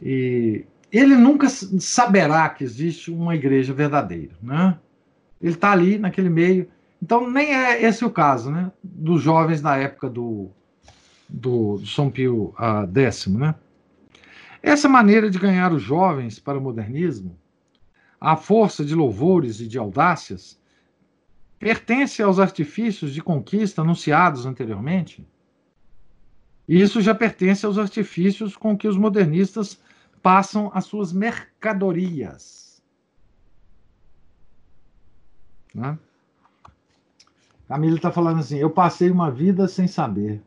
E 0.00 0.64
ele 0.90 1.16
nunca 1.16 1.48
saberá 1.48 2.48
que 2.48 2.64
existe 2.64 3.10
uma 3.10 3.34
igreja 3.34 3.74
verdadeira, 3.74 4.34
né? 4.42 4.78
Ele 5.40 5.54
está 5.54 5.72
ali 5.72 5.98
naquele 5.98 6.30
meio. 6.30 6.68
Então, 7.02 7.30
nem 7.30 7.54
é 7.54 7.82
esse 7.82 8.04
o 8.04 8.10
caso, 8.10 8.50
né? 8.50 8.72
Dos 8.82 9.22
jovens 9.22 9.62
na 9.62 9.76
época 9.76 10.08
do, 10.08 10.50
do, 11.28 11.78
do 11.78 11.86
São 11.86 12.10
Pio 12.10 12.54
uh, 12.58 12.98
X, 12.98 13.26
né? 13.26 13.54
Essa 14.62 14.88
maneira 14.88 15.30
de 15.30 15.38
ganhar 15.38 15.72
os 15.72 15.82
jovens 15.82 16.38
para 16.38 16.58
o 16.58 16.60
modernismo, 16.60 17.38
a 18.20 18.36
força 18.36 18.84
de 18.84 18.94
louvores 18.94 19.60
e 19.60 19.68
de 19.68 19.78
audácias, 19.78 20.58
pertence 21.58 22.22
aos 22.22 22.38
artifícios 22.38 23.12
de 23.12 23.22
conquista 23.22 23.82
anunciados 23.82 24.46
anteriormente? 24.46 25.26
E 26.68 26.80
isso 26.80 27.00
já 27.00 27.14
pertence 27.14 27.64
aos 27.64 27.78
artifícios 27.78 28.56
com 28.56 28.76
que 28.76 28.88
os 28.88 28.96
modernistas 28.96 29.80
passam 30.28 30.70
as 30.74 30.84
suas 30.84 31.10
mercadorias. 31.10 32.82
Né? 35.74 35.98
Camila 37.66 37.96
está 37.96 38.12
falando 38.12 38.40
assim: 38.40 38.58
eu 38.58 38.68
passei 38.68 39.10
uma 39.10 39.30
vida 39.30 39.66
sem 39.66 39.86
saber. 39.86 40.42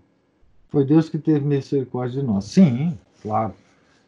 Foi 0.69 0.85
Deus 0.85 1.09
que 1.09 1.17
teve 1.17 1.43
misericórdia 1.43 2.21
de 2.21 2.27
nós. 2.27 2.45
Sim, 2.45 2.95
claro. 3.23 3.55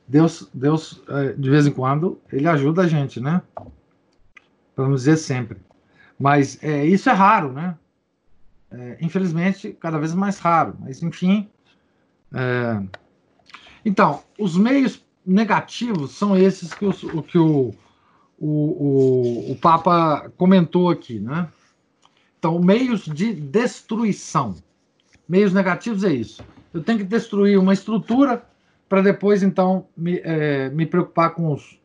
Deus, 0.07 0.47
Deus 0.53 1.01
é, 1.07 1.33
de 1.33 1.49
vez 1.49 1.65
em 1.65 1.71
quando, 1.71 2.21
ele 2.31 2.47
ajuda 2.47 2.83
a 2.83 2.87
gente, 2.87 3.19
né? 3.19 3.41
Não 4.77 4.93
dizer 4.93 5.17
sempre. 5.17 5.57
Mas 6.19 6.63
é, 6.63 6.85
isso 6.85 7.09
é 7.09 7.13
raro, 7.13 7.51
né? 7.51 7.75
É, 8.69 8.97
infelizmente, 9.01 9.75
cada 9.79 9.97
vez 9.97 10.13
mais 10.13 10.37
raro. 10.37 10.75
Mas, 10.79 11.01
enfim. 11.01 11.49
É... 12.31 12.79
Então, 13.83 14.21
os 14.37 14.55
meios 14.55 15.03
negativos 15.25 16.11
são 16.11 16.35
esses 16.35 16.73
que, 16.73 16.85
o, 16.85 17.23
que 17.23 17.37
o, 17.37 17.73
o, 18.37 18.47
o, 18.47 19.51
o 19.51 19.55
Papa 19.55 20.31
comentou 20.37 20.89
aqui, 20.89 21.19
né? 21.19 21.47
Então, 22.37 22.59
meios 22.59 23.05
de 23.05 23.33
destruição. 23.33 24.55
Meios 25.27 25.53
negativos 25.53 26.03
é 26.03 26.13
isso. 26.13 26.43
Eu 26.73 26.83
tenho 26.83 26.97
que 26.97 27.05
destruir 27.05 27.57
uma 27.57 27.73
estrutura 27.73 28.43
para 28.89 29.01
depois, 29.01 29.41
então, 29.43 29.87
me, 29.95 30.19
é, 30.23 30.69
me 30.69 30.85
preocupar 30.85 31.33
com 31.33 31.53
os, 31.53 31.79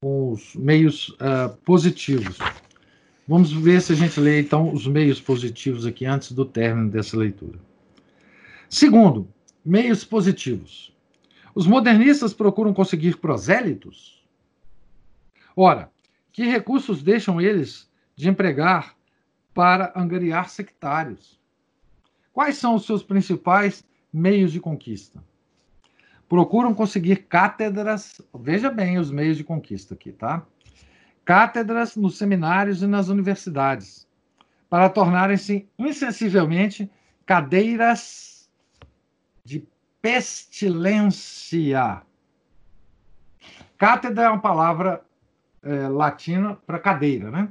com 0.00 0.30
os 0.30 0.54
meios 0.54 1.08
uh, 1.08 1.54
positivos. 1.64 2.38
Vamos 3.26 3.52
ver 3.52 3.82
se 3.82 3.92
a 3.92 3.96
gente 3.96 4.20
lê 4.20 4.40
então 4.40 4.72
os 4.72 4.86
meios 4.86 5.20
positivos 5.20 5.84
aqui 5.84 6.06
antes 6.06 6.30
do 6.30 6.44
término 6.44 6.90
dessa 6.90 7.16
leitura. 7.16 7.58
Segundo, 8.68 9.26
meios 9.64 10.04
positivos. 10.04 10.93
Os 11.54 11.66
modernistas 11.66 12.34
procuram 12.34 12.74
conseguir 12.74 13.18
prosélitos? 13.18 14.24
Ora, 15.56 15.90
que 16.32 16.44
recursos 16.44 17.02
deixam 17.02 17.40
eles 17.40 17.90
de 18.16 18.28
empregar 18.28 18.96
para 19.52 19.92
angariar 19.94 20.48
sectários? 20.48 21.38
Quais 22.32 22.56
são 22.56 22.74
os 22.74 22.84
seus 22.84 23.02
principais 23.02 23.84
meios 24.12 24.52
de 24.52 24.58
conquista? 24.58 25.22
Procuram 26.28 26.74
conseguir 26.74 27.26
cátedras, 27.28 28.20
veja 28.34 28.70
bem 28.70 28.98
os 28.98 29.10
meios 29.10 29.36
de 29.36 29.44
conquista 29.44 29.94
aqui, 29.94 30.10
tá? 30.10 30.44
cátedras 31.24 31.96
nos 31.96 32.18
seminários 32.18 32.82
e 32.82 32.86
nas 32.86 33.08
universidades, 33.08 34.06
para 34.68 34.90
tornarem-se 34.90 35.66
insensivelmente 35.78 36.90
cadeiras 37.24 38.50
de 39.44 39.66
pestilência. 40.04 42.02
Cátedra 43.78 44.24
é 44.24 44.28
uma 44.28 44.38
palavra 44.38 45.02
é, 45.62 45.88
latina 45.88 46.58
para 46.66 46.78
cadeira, 46.78 47.30
né? 47.30 47.50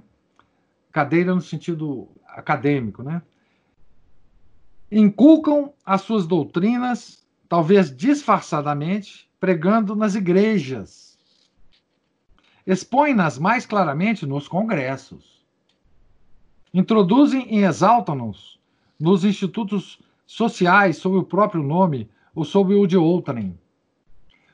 Cadeira 0.92 1.34
no 1.34 1.42
sentido 1.42 2.08
acadêmico, 2.28 3.02
né? 3.02 3.24
Inculcam 4.92 5.74
as 5.84 6.02
suas 6.02 6.28
doutrinas, 6.28 7.26
talvez 7.50 7.90
disfarçadamente, 7.96 9.28
pregando 9.40 9.96
nas 9.96 10.14
igrejas 10.14 11.18
expõe-nas 12.66 13.38
mais 13.38 13.66
claramente 13.66 14.26
nos 14.26 14.48
congressos. 14.48 15.44
Introduzem 16.74 17.54
e 17.54 17.66
exaltam-nos 17.66 18.58
nos 18.98 19.26
institutos 19.26 20.00
sociais 20.26 20.96
sob 20.96 21.18
o 21.18 21.24
próprio 21.24 21.62
nome 21.62 22.10
ou 22.36 22.44
sob 22.44 22.74
o 22.74 22.88
de 22.88 22.98
outrem. 22.98 23.58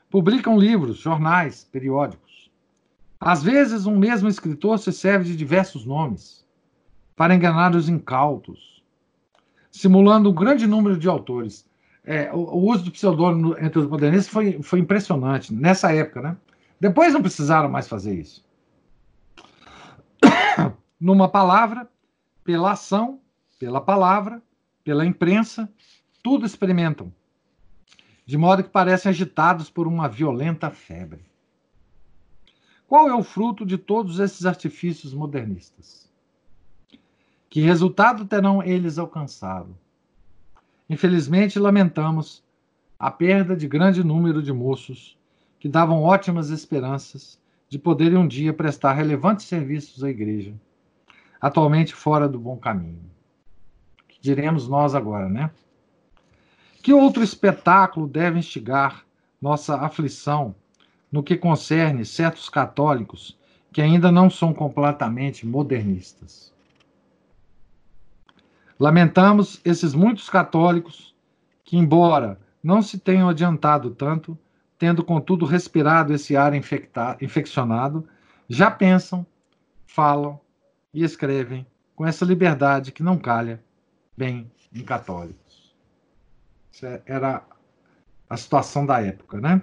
Publicam 0.10 0.58
livros, 0.58 0.98
jornais, 0.98 1.68
periódicos. 1.72 2.52
Às 3.20 3.44
vezes, 3.44 3.86
um 3.86 3.98
mesmo 3.98 4.28
escritor 4.28 4.80
se 4.80 4.92
serve 4.92 5.26
de 5.26 5.36
diversos 5.36 5.86
nomes 5.86 6.46
para 7.16 7.36
enganar 7.36 7.76
os 7.76 7.90
incautos, 7.90 8.82
simulando 9.70 10.30
um 10.30 10.34
grande 10.34 10.66
número 10.66 10.98
de 10.98 11.08
autores. 11.08 11.68
É, 12.04 12.32
o, 12.34 12.38
o, 12.38 12.72
uso 12.72 12.86
do 12.86 12.92
pseudônimo 12.92 13.58
entre 13.60 13.80
os 13.80 13.88
modernistas 13.88 14.32
foi, 14.32 14.62
foi 14.64 14.80
impressionante 14.80 15.54
nessa 15.54 15.94
época, 15.94 16.22
né? 16.22 16.38
Depois 16.80 17.14
não 17.14 17.22
precisaram 17.22 17.70
mais 17.70 17.88
fazer 17.88 18.16
isso. 18.16 18.44
Numa 21.00 21.28
palavra, 21.28 21.90
pela 22.44 22.72
ação, 22.72 23.20
pela 23.60 23.82
palavra, 23.82 24.42
pela 24.84 25.06
imprensa, 25.06 25.70
tudo 26.24 26.46
experimentam, 26.46 27.14
de 28.30 28.38
modo 28.38 28.64
que 28.64 28.70
parecem 28.70 29.10
agitados 29.10 29.72
por 29.72 29.88
uma 29.88 30.08
violenta 30.08 30.70
febre. 30.70 31.26
Qual 32.88 33.10
é 33.10 33.16
o 33.16 33.24
fruto 33.24 33.66
de 33.66 33.76
todos 33.76 34.20
esses 34.20 34.46
artifícios 34.46 35.16
modernistas? 35.16 36.08
Que 37.50 37.60
resultado 37.60 38.26
terão 38.26 38.62
eles 38.62 39.00
alcançado? 39.00 39.76
Infelizmente, 40.88 41.58
lamentamos 41.58 42.44
a 43.00 43.10
perda 43.10 43.56
de 43.56 43.68
grande 43.68 44.04
número 44.04 44.44
de 44.44 44.54
moços 44.54 45.18
que 45.60 45.68
davam 45.68 46.04
ótimas 46.04 46.52
esperanças 46.52 47.42
de 47.68 47.80
poderem 47.80 48.20
um 48.20 48.28
dia 48.28 48.54
prestar 48.54 48.94
relevantes 48.94 49.48
serviços 49.48 50.04
à 50.04 50.10
igreja, 50.12 50.54
atualmente 51.42 51.96
fora 51.96 52.30
do 52.30 52.38
bom 52.38 52.58
caminho. 52.58 53.10
Que 54.08 54.22
diremos 54.22 54.68
nós 54.68 54.94
agora, 54.94 55.28
né? 55.28 55.50
Que 56.82 56.94
outro 56.94 57.22
espetáculo 57.22 58.08
deve 58.08 58.40
instigar 58.40 59.04
nossa 59.42 59.76
aflição 59.76 60.56
no 61.12 61.22
que 61.22 61.36
concerne 61.36 62.06
certos 62.06 62.48
católicos 62.48 63.38
que 63.72 63.82
ainda 63.82 64.12
não 64.12 64.30
são 64.30 64.54
completamente 64.54 65.46
modernistas? 65.46 66.54
Lamentamos 68.80 69.60
esses 69.66 69.94
muitos 69.94 70.30
católicos 70.30 71.14
que, 71.66 71.76
embora 71.76 72.40
não 72.64 72.82
se 72.82 72.98
tenham 72.98 73.28
adiantado 73.28 73.92
tanto, 73.92 74.38
tendo 74.78 75.04
contudo 75.04 75.46
respirado 75.46 76.14
esse 76.14 76.38
ar 76.38 76.54
infeccionado, 76.54 78.08
já 78.48 78.72
pensam, 78.72 79.26
falam 79.86 80.40
e 80.94 81.04
escrevem 81.04 81.68
com 81.94 82.08
essa 82.08 82.24
liberdade 82.24 82.94
que 82.94 83.04
não 83.04 83.18
calha 83.18 83.62
bem 84.16 84.50
em 84.74 84.82
católicos. 84.82 85.39
Essa 86.80 87.04
era 87.06 87.46
a 88.30 88.38
situação 88.38 88.86
da 88.86 89.02
época, 89.02 89.42
né? 89.42 89.62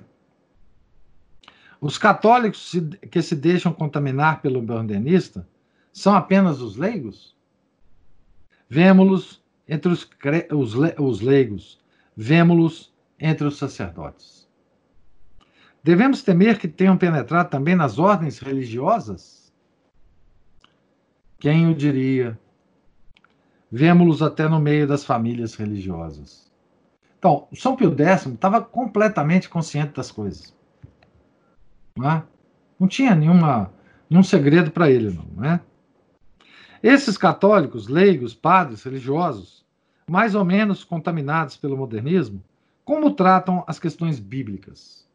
Os 1.80 1.96
católicos 1.96 2.72
que 3.10 3.22
se 3.22 3.34
deixam 3.34 3.72
contaminar 3.72 4.42
pelo 4.42 4.60
bandenista 4.60 5.48
são 5.92 6.14
apenas 6.14 6.60
os 6.60 6.76
leigos? 6.76 7.34
Vemos-los 8.68 9.42
entre 9.66 9.90
os, 9.90 10.08
os, 10.52 10.74
os 10.98 11.20
leigos, 11.22 11.80
vemos-los 12.14 12.94
entre 13.18 13.46
os 13.46 13.56
sacerdotes. 13.56 14.46
Devemos 15.82 16.22
temer 16.22 16.58
que 16.58 16.68
tenham 16.68 16.98
penetrado 16.98 17.48
também 17.48 17.74
nas 17.74 17.98
ordens 17.98 18.38
religiosas? 18.40 19.50
Quem 21.38 21.70
o 21.70 21.74
diria? 21.74 22.38
Vemos-los 23.70 24.20
até 24.20 24.48
no 24.48 24.60
meio 24.60 24.86
das 24.86 25.04
famílias 25.04 25.54
religiosas. 25.54 26.46
Então, 27.18 27.48
São 27.54 27.76
Pio 27.76 27.94
X 27.96 28.26
estava 28.26 28.60
completamente 28.60 29.48
consciente 29.48 29.94
das 29.94 30.10
coisas. 30.10 30.54
Não, 31.96 32.10
é? 32.10 32.24
não 32.78 32.86
tinha 32.86 33.14
nenhuma, 33.14 33.72
nenhum 34.08 34.22
segredo 34.22 34.70
para 34.70 34.90
ele, 34.90 35.10
não, 35.10 35.24
não 35.34 35.44
é? 35.44 35.60
Esses 36.82 37.16
católicos, 37.16 37.88
leigos, 37.88 38.34
padres, 38.34 38.82
religiosos, 38.82 39.64
mais 40.08 40.34
ou 40.34 40.44
menos 40.44 40.84
contaminados 40.84 41.56
pelo 41.56 41.76
modernismo, 41.76 42.42
como 42.84 43.10
tratam 43.14 43.64
as 43.66 43.78
questões 43.78 44.20
bíblicas? 44.20 45.08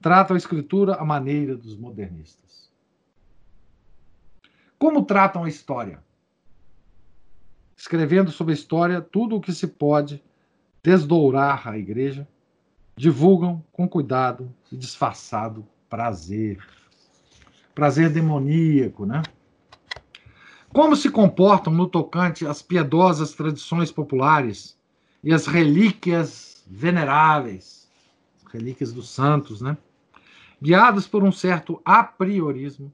Tratam 0.00 0.34
a 0.34 0.38
escritura 0.38 0.94
à 0.94 1.04
maneira 1.04 1.56
dos 1.56 1.76
modernistas. 1.76 2.72
Como 4.78 5.04
tratam 5.04 5.44
a 5.44 5.48
história? 5.48 6.02
Escrevendo 7.76 8.30
sobre 8.32 8.52
a 8.52 8.56
história 8.56 9.00
tudo 9.00 9.36
o 9.36 9.40
que 9.40 9.52
se 9.52 9.66
pode 9.68 10.22
desdourar 10.88 11.68
a 11.68 11.76
igreja, 11.76 12.26
divulgam 12.96 13.62
com 13.70 13.86
cuidado 13.86 14.50
e 14.72 14.76
disfarçado 14.76 15.66
prazer. 15.86 16.66
Prazer 17.74 18.08
demoníaco, 18.08 19.04
né? 19.04 19.22
Como 20.70 20.96
se 20.96 21.10
comportam 21.10 21.74
no 21.74 21.86
tocante 21.86 22.46
às 22.46 22.62
piedosas 22.62 23.34
tradições 23.34 23.92
populares 23.92 24.78
e 25.22 25.34
as 25.34 25.46
relíquias 25.46 26.64
veneráveis, 26.66 27.86
relíquias 28.50 28.90
dos 28.90 29.10
santos, 29.10 29.60
né? 29.60 29.76
Guiados 30.60 31.06
por 31.06 31.22
um 31.22 31.30
certo 31.30 31.82
apriorismo, 31.84 32.90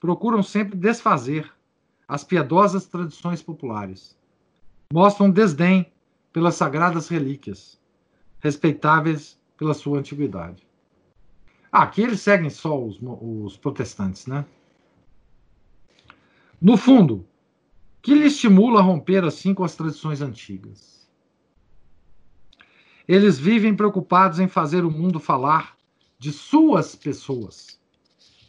procuram 0.00 0.42
sempre 0.42 0.74
desfazer 0.74 1.52
as 2.08 2.24
piedosas 2.24 2.86
tradições 2.86 3.42
populares. 3.42 4.16
Mostram 4.90 5.30
desdém 5.30 5.92
pelas 6.36 6.56
sagradas 6.56 7.08
relíquias, 7.08 7.80
respeitáveis 8.40 9.40
pela 9.56 9.72
sua 9.72 10.00
antiguidade. 10.00 10.68
Ah, 11.72 11.84
aqui 11.84 12.02
eles 12.02 12.20
seguem 12.20 12.50
só 12.50 12.78
os, 12.78 12.98
os 13.00 13.56
protestantes, 13.56 14.26
né? 14.26 14.44
No 16.60 16.76
fundo, 16.76 17.26
que 18.02 18.14
lhe 18.14 18.26
estimula 18.26 18.80
a 18.80 18.82
romper 18.82 19.24
assim 19.24 19.54
com 19.54 19.64
as 19.64 19.74
tradições 19.74 20.20
antigas? 20.20 21.08
Eles 23.08 23.38
vivem 23.38 23.74
preocupados 23.74 24.38
em 24.38 24.46
fazer 24.46 24.84
o 24.84 24.90
mundo 24.90 25.18
falar 25.18 25.74
de 26.18 26.32
suas 26.32 26.94
pessoas 26.94 27.80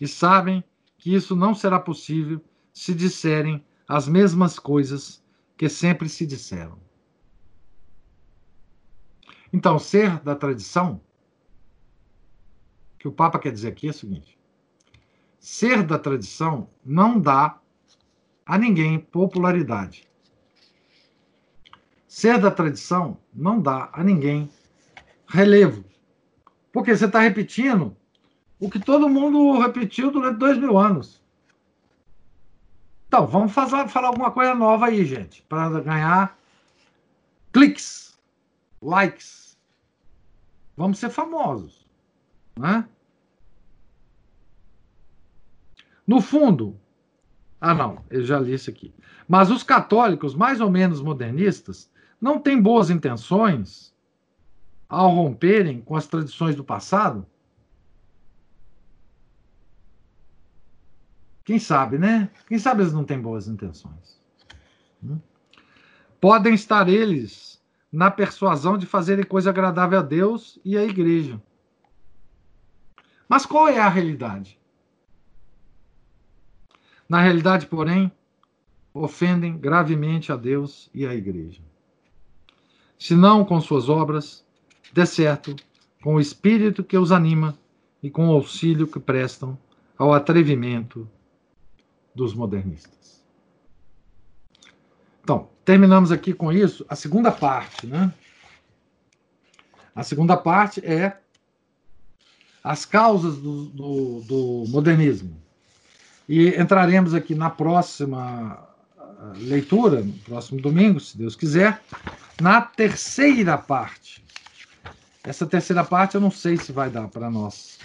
e 0.01 0.05
sabem 0.09 0.61
que 0.97 1.15
isso 1.15 1.37
não 1.37 1.55
será 1.55 1.79
possível 1.79 2.43
se 2.73 2.93
disserem 2.93 3.63
as 3.87 4.09
mesmas 4.09 4.59
coisas 4.59 5.23
que 5.55 5.69
sempre 5.69 6.09
se 6.09 6.25
disseram. 6.25 6.85
Então, 9.51 9.79
ser 9.79 10.19
da 10.19 10.35
tradição, 10.35 11.01
que 12.99 13.07
o 13.07 13.11
Papa 13.11 13.39
quer 13.39 13.51
dizer 13.51 13.69
aqui 13.69 13.87
é 13.87 13.91
o 13.91 13.93
seguinte: 13.93 14.37
ser 15.39 15.83
da 15.83 15.97
tradição 15.97 16.69
não 16.83 17.19
dá 17.19 17.59
a 18.45 18.57
ninguém 18.57 18.99
popularidade. 18.99 20.07
Ser 22.07 22.39
da 22.39 22.49
tradição 22.49 23.17
não 23.33 23.61
dá 23.61 23.89
a 23.93 24.03
ninguém 24.03 24.49
relevo. 25.27 25.83
Porque 26.71 26.95
você 26.95 27.05
está 27.05 27.19
repetindo 27.19 27.95
o 28.59 28.69
que 28.69 28.79
todo 28.79 29.09
mundo 29.09 29.59
repetiu 29.59 30.11
durante 30.11 30.37
dois 30.37 30.57
mil 30.57 30.77
anos. 30.77 31.21
Então, 33.07 33.25
vamos 33.25 33.53
fazer, 33.53 33.87
falar 33.87 34.09
alguma 34.09 34.31
coisa 34.31 34.53
nova 34.53 34.87
aí, 34.87 35.05
gente, 35.05 35.41
para 35.43 35.81
ganhar 35.81 36.37
cliques 37.53 38.06
likes. 38.81 39.57
Vamos 40.75 40.99
ser 40.99 41.09
famosos. 41.09 41.85
Né? 42.57 42.87
No 46.05 46.21
fundo, 46.21 46.79
ah, 47.59 47.73
não, 47.73 48.03
eu 48.09 48.23
já 48.23 48.39
li 48.39 48.53
isso 48.53 48.69
aqui. 48.69 48.93
Mas 49.27 49.49
os 49.49 49.63
católicos, 49.63 50.35
mais 50.35 50.61
ou 50.61 50.69
menos 50.69 51.01
modernistas, 51.01 51.91
não 52.19 52.39
têm 52.39 52.61
boas 52.61 52.89
intenções 52.89 53.93
ao 54.87 55.13
romperem 55.13 55.81
com 55.81 55.95
as 55.95 56.07
tradições 56.07 56.55
do 56.55 56.63
passado? 56.63 57.25
Quem 61.43 61.59
sabe, 61.59 61.97
né? 61.97 62.29
Quem 62.47 62.59
sabe 62.59 62.83
eles 62.83 62.93
não 62.93 63.03
têm 63.03 63.19
boas 63.19 63.47
intenções? 63.47 64.21
Hum? 65.03 65.19
Podem 66.19 66.53
estar 66.53 66.89
eles 66.89 67.46
na 67.91 68.11
persuasão 68.11 68.77
de 68.77 68.85
fazerem 68.85 69.25
coisa 69.25 69.49
agradável 69.49 69.99
a 69.99 70.03
Deus 70.03 70.59
e 70.63 70.77
à 70.77 70.83
igreja. 70.83 71.41
Mas 73.27 73.45
qual 73.45 73.67
é 73.67 73.79
a 73.79 73.89
realidade? 73.89 74.59
Na 77.07 77.21
realidade, 77.21 77.65
porém, 77.67 78.11
ofendem 78.93 79.57
gravemente 79.57 80.31
a 80.31 80.35
Deus 80.35 80.89
e 80.93 81.05
à 81.05 81.13
igreja. 81.13 81.61
Se 82.97 83.15
não 83.15 83.45
com 83.45 83.61
suas 83.61 83.89
obras, 83.89 84.45
de 84.91 85.05
certo, 85.05 85.55
com 86.01 86.15
o 86.15 86.19
espírito 86.19 86.83
que 86.83 86.97
os 86.97 87.11
anima 87.11 87.57
e 88.01 88.09
com 88.09 88.29
o 88.29 88.31
auxílio 88.31 88.87
que 88.87 88.99
prestam 88.99 89.57
ao 89.97 90.13
atrevimento 90.13 91.09
dos 92.13 92.33
modernistas. 92.33 93.16
Então, 95.27 95.49
terminamos 95.65 96.09
aqui 96.09 96.33
com 96.33 96.53
isso 96.53 96.85
a 96.87 96.95
segunda 96.95 97.33
parte, 97.33 97.85
né? 97.85 98.13
A 99.93 100.01
segunda 100.01 100.37
parte 100.37 100.79
é 100.85 101.17
as 102.63 102.85
causas 102.85 103.35
do, 103.35 103.65
do, 103.65 104.21
do 104.21 104.63
modernismo. 104.69 105.35
E 106.29 106.55
entraremos 106.57 107.13
aqui 107.13 107.35
na 107.35 107.49
próxima 107.49 108.57
ah, 108.97 109.33
leitura, 109.35 109.99
no 109.99 110.13
próximo 110.19 110.61
domingo, 110.61 110.97
se 111.01 111.17
Deus 111.17 111.35
quiser, 111.35 111.83
na 112.39 112.61
terceira 112.61 113.57
parte. 113.57 114.23
Essa 115.25 115.45
terceira 115.45 115.83
parte 115.83 116.15
eu 116.15 116.21
não 116.21 116.31
sei 116.31 116.55
se 116.55 116.71
vai 116.71 116.89
dar 116.89 117.09
para 117.09 117.29
nós 117.29 117.79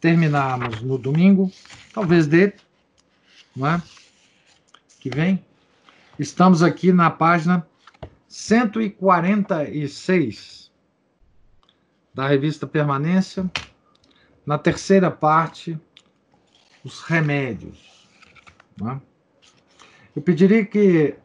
terminarmos 0.00 0.82
no 0.82 0.98
domingo, 0.98 1.48
talvez 1.94 2.26
dê, 2.26 2.54
não 3.54 3.68
é? 3.68 3.82
Que 4.98 5.10
vem. 5.10 5.48
Estamos 6.20 6.62
aqui 6.62 6.92
na 6.92 7.08
página 7.08 7.66
146 8.28 10.70
da 12.12 12.28
revista 12.28 12.66
Permanência, 12.66 13.50
na 14.44 14.58
terceira 14.58 15.10
parte 15.10 15.80
os 16.84 17.00
remédios. 17.00 18.06
Né? 18.78 19.00
Eu 20.14 20.20
pediria 20.20 20.62
que 20.62 21.16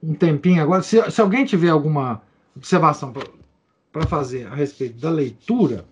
um 0.00 0.14
tempinho 0.14 0.62
agora, 0.62 0.80
se, 0.80 1.10
se 1.10 1.20
alguém 1.20 1.44
tiver 1.44 1.70
alguma 1.70 2.22
observação 2.54 3.12
para 3.90 4.06
fazer 4.06 4.46
a 4.46 4.54
respeito 4.54 5.00
da 5.00 5.10
leitura, 5.10 5.84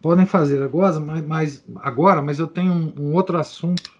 podem 0.00 0.24
fazer 0.24 0.62
agora, 0.62 1.00
mas, 1.00 1.64
agora, 1.78 2.22
mas 2.22 2.38
eu 2.38 2.46
tenho 2.46 2.72
um, 2.72 2.94
um 2.96 3.12
outro 3.12 3.36
assunto 3.36 3.95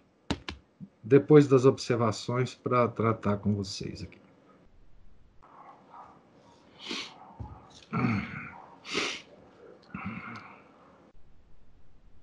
depois 1.06 1.46
das 1.46 1.64
observações 1.64 2.56
para 2.56 2.88
tratar 2.88 3.36
com 3.36 3.54
vocês 3.54 4.02
aqui. 4.02 4.18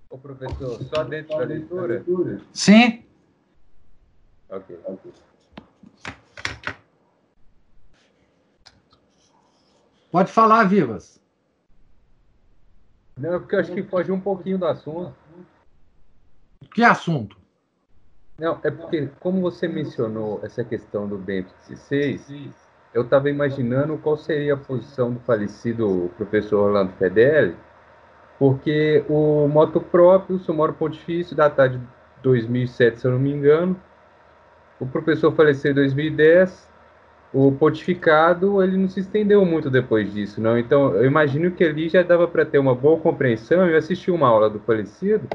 Ô, 0.10 0.18
professor, 0.18 0.84
só 0.84 1.06
dentro 1.06 1.38
da 1.38 1.46
leitura? 1.46 2.04
Sim. 2.52 3.06
Ok. 4.50 4.78
ok. 4.84 5.14
Pode 10.12 10.30
falar, 10.30 10.66
Vivas. 10.66 11.22
Não, 13.18 13.36
é 13.36 13.40
porque 13.40 13.56
eu 13.56 13.60
acho 13.62 13.74
que 13.74 13.84
foge 13.84 14.12
um 14.12 14.20
pouquinho 14.20 14.58
do 14.58 14.66
assunto. 14.66 15.16
Que 16.76 16.84
assunto? 16.84 17.43
Não, 18.38 18.60
é 18.64 18.72
porque, 18.72 19.10
como 19.20 19.42
você 19.42 19.68
mencionou 19.68 20.40
essa 20.44 20.64
questão 20.64 21.08
do 21.08 21.18
Bento 21.18 21.54
XVI, 21.66 22.52
eu 22.94 23.04
estava 23.04 23.30
imaginando 23.30 23.98
qual 23.98 24.18
seria 24.18 24.56
a 24.56 24.58
posição 24.58 25.14
do 25.14 25.20
falecido 25.20 26.10
professor 26.18 26.68
Orlando 26.68 26.92
Fedeli, 26.94 27.56
porque 28.40 29.06
o 29.08 29.48
moto 29.48 29.80
próprio, 29.80 30.38
o 30.38 30.40
Sumoro 30.40 30.74
Pontifício, 30.74 31.36
datado 31.36 31.78
de 31.78 31.86
2007, 32.24 33.00
se 33.00 33.06
eu 33.06 33.12
não 33.12 33.20
me 33.20 33.32
engano, 33.32 33.80
o 34.80 34.86
professor 34.88 35.32
faleceu 35.34 35.72
em 35.72 35.76
2010, 35.76 36.70
o 37.34 37.52
pontificado 37.52 38.62
ele 38.62 38.78
não 38.78 38.90
se 38.90 39.00
estendeu 39.00 39.46
muito 39.46 39.70
depois 39.70 40.12
disso, 40.12 40.42
não. 40.42 40.58
Então, 40.58 40.96
eu 40.96 41.06
imagino 41.06 41.52
que 41.52 41.64
ali 41.64 41.88
já 41.88 42.02
dava 42.02 42.28
para 42.28 42.46
ter 42.46 42.60
uma 42.60 42.76
boa 42.76 43.00
compreensão. 43.00 43.68
Eu 43.68 43.78
assisti 43.78 44.12
uma 44.12 44.28
aula 44.28 44.50
do 44.50 44.60
falecido 44.60 45.28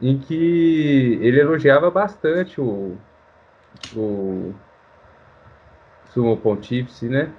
em 0.00 0.18
que 0.18 1.18
ele 1.20 1.40
elogiava 1.40 1.90
bastante 1.90 2.60
o, 2.60 2.96
o 3.96 4.54
sumo 6.12 6.36
pontífice, 6.36 7.08
né? 7.08 7.30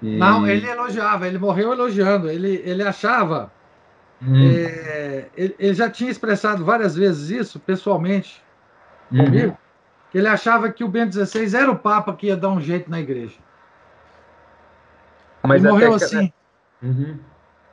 E... 0.00 0.16
Não, 0.16 0.46
ele 0.46 0.68
elogiava, 0.68 1.26
ele 1.26 1.38
morreu 1.38 1.72
elogiando. 1.72 2.28
Ele, 2.28 2.62
ele 2.64 2.82
achava. 2.82 3.52
Hum. 4.20 4.34
É, 4.36 5.28
ele, 5.36 5.54
ele, 5.58 5.74
já 5.74 5.90
tinha 5.90 6.10
expressado 6.10 6.64
várias 6.64 6.94
vezes 6.94 7.30
isso 7.30 7.58
pessoalmente 7.58 8.40
uhum. 9.10 9.24
comigo 9.24 9.58
que 10.12 10.18
ele 10.18 10.28
achava 10.28 10.70
que 10.70 10.84
o 10.84 10.88
Bento 10.88 11.14
XVI 11.14 11.56
era 11.56 11.70
o 11.70 11.78
Papa 11.78 12.14
que 12.14 12.26
ia 12.26 12.36
dar 12.36 12.50
um 12.50 12.60
jeito 12.60 12.90
na 12.90 13.00
igreja. 13.00 13.38
Mas 15.42 15.62
morreu 15.62 15.94
aquela... 15.94 15.96
assim. 15.96 16.32
Uhum. 16.82 17.18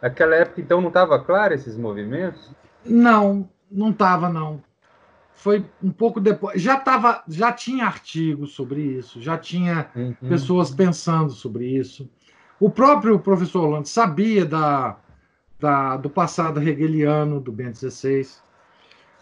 Aquela 0.02 0.36
época, 0.36 0.62
então, 0.62 0.80
não 0.80 0.88
estava 0.88 1.20
claro 1.20 1.54
esses 1.54 1.76
movimentos? 1.76 2.50
Não, 2.86 3.50
não 3.72 3.91
estava, 3.91 4.30
não. 4.30 4.62
Foi 5.34 5.66
um 5.82 5.91
pouco 5.91 6.20
depois. 6.20 6.62
Já 6.62 6.78
tava, 6.78 7.24
já 7.28 7.52
tinha 7.52 7.86
artigos 7.86 8.52
sobre 8.54 8.82
isso, 8.82 9.22
já 9.22 9.38
tinha 9.38 9.90
uhum. 9.96 10.14
pessoas 10.28 10.70
pensando 10.72 11.32
sobre 11.32 11.66
isso. 11.66 12.10
O 12.60 12.70
próprio 12.70 13.18
professor 13.20 13.64
Orlando 13.64 13.88
sabia 13.88 14.46
da, 14.46 14.98
da, 15.60 15.96
do 15.96 16.10
passado 16.10 16.62
hegeliano 16.62 17.40
do 17.40 17.52
Bento 17.52 17.78
XVI. 17.78 18.28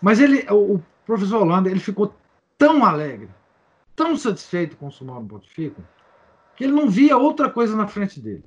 Mas 0.01 0.19
ele, 0.19 0.45
o, 0.49 0.81
professor 1.05 1.41
Orlando 1.41 1.69
ele 1.69 1.79
ficou 1.79 2.13
tão 2.57 2.83
alegre, 2.83 3.29
tão 3.95 4.17
satisfeito 4.17 4.75
com 4.75 4.87
o 4.87 4.91
Sumário 4.91 5.25
Pontifico, 5.25 5.81
que 6.55 6.63
ele 6.63 6.73
não 6.73 6.89
via 6.89 7.15
outra 7.15 7.49
coisa 7.49 7.75
na 7.75 7.87
frente 7.87 8.19
dele. 8.19 8.43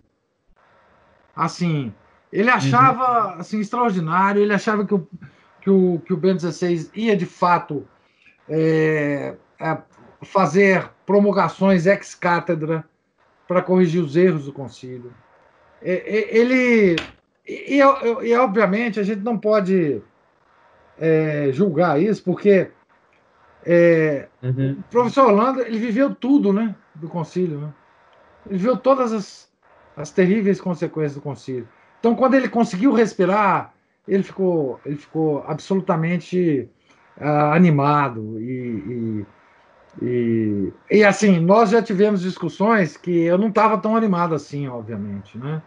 Assim, 1.34 1.94
ele 2.32 2.50
achava 2.50 3.34
uhum. 3.34 3.40
assim, 3.40 3.60
extraordinário, 3.60 4.42
ele 4.42 4.52
achava 4.52 4.84
que 4.84 4.94
o, 4.94 5.06
que 5.60 5.70
o, 5.70 6.00
que 6.04 6.12
o 6.12 6.16
Bento 6.16 6.40
XVI 6.40 6.90
ia 6.94 7.16
de 7.16 7.26
fato 7.26 7.86
é, 8.48 9.34
é, 9.60 9.78
fazer 10.22 10.90
promulgações 11.06 11.86
ex-cátedra 11.86 12.84
para 13.46 13.62
corrigir 13.62 14.02
os 14.02 14.16
erros 14.16 14.44
do 14.44 14.52
concílio. 14.52 15.12
É, 15.82 16.36
ele. 16.36 16.96
E, 17.46 17.76
e, 17.76 17.78
e, 17.78 18.34
obviamente 18.36 19.00
a 19.00 19.02
gente 19.02 19.22
não 19.22 19.36
pode 19.36 20.02
é, 20.98 21.50
julgar 21.52 22.00
isso, 22.00 22.22
porque 22.22 22.70
é, 23.64 24.28
uhum. 24.42 24.72
O 24.78 24.82
professor 24.90 25.26
Orlando, 25.26 25.60
ele 25.62 25.78
viveu 25.78 26.14
tudo, 26.14 26.52
né? 26.52 26.74
Do 26.94 27.08
concílio, 27.08 27.60
né? 27.60 27.72
Ele 28.46 28.58
viveu 28.58 28.76
todas 28.76 29.12
as, 29.12 29.52
as 29.96 30.10
terríveis 30.10 30.60
consequências 30.60 31.14
do 31.14 31.20
concílio. 31.20 31.68
Então, 31.98 32.14
quando 32.14 32.34
ele 32.34 32.48
conseguiu 32.48 32.92
respirar, 32.92 33.74
ele 34.12 34.22
ficou, 34.22 34.80
ele 34.84 34.96
ficou 34.96 35.44
absolutamente 35.46 36.68
uh, 37.18 37.52
animado 37.52 38.40
e, 38.40 39.26
e, 40.02 40.02
e, 40.02 40.72
e, 40.90 41.04
assim, 41.04 41.40
nós 41.40 41.70
já 41.70 41.82
tivemos 41.82 42.20
discussões 42.20 42.96
que 42.96 43.22
eu 43.22 43.38
não 43.38 43.48
estava 43.48 43.78
tão 43.78 43.96
animado 43.96 44.34
assim, 44.34 44.68
obviamente, 44.68 45.38
né? 45.38 45.62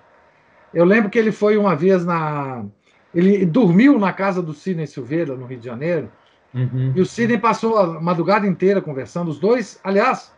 Eu 0.73 0.85
lembro 0.85 1.09
que 1.09 1.19
ele 1.19 1.31
foi 1.31 1.57
uma 1.57 1.75
vez 1.75 2.05
na... 2.05 2.65
Ele 3.13 3.45
dormiu 3.45 3.99
na 3.99 4.11
casa 4.11 4.41
do 4.41 4.53
Sidney 4.53 4.87
Silveira, 4.87 5.35
no 5.35 5.45
Rio 5.45 5.59
de 5.59 5.65
Janeiro, 5.65 6.09
Uhum. 6.53 6.93
E 6.95 7.01
o 7.01 7.05
Sidney 7.05 7.39
passou 7.39 7.77
a 7.77 7.99
madrugada 7.99 8.45
inteira 8.45 8.81
conversando. 8.81 9.29
Os 9.29 9.39
dois, 9.39 9.79
aliás, 9.83 10.31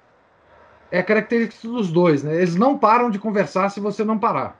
é 0.90 1.04
característica 1.04 1.68
dos 1.68 1.92
dois, 1.92 2.24
né? 2.24 2.36
Eles 2.36 2.56
não 2.56 2.78
param 2.78 3.10
de 3.10 3.20
conversar 3.20 3.70
se 3.70 3.80
você 3.80 4.04
não 4.04 4.18
parar. 4.18 4.58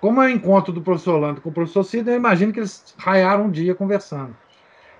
Como 0.00 0.22
é 0.22 0.26
o 0.26 0.30
encontro 0.30 0.72
do 0.72 0.80
professor 0.80 1.16
Orlando 1.16 1.40
com 1.40 1.50
o 1.50 1.52
professor 1.52 1.84
Sidney, 1.84 2.14
eu 2.14 2.18
imagino 2.18 2.52
que 2.52 2.60
eles 2.60 2.94
raiaram 2.96 3.44
um 3.44 3.50
dia 3.50 3.74
conversando. 3.74 4.34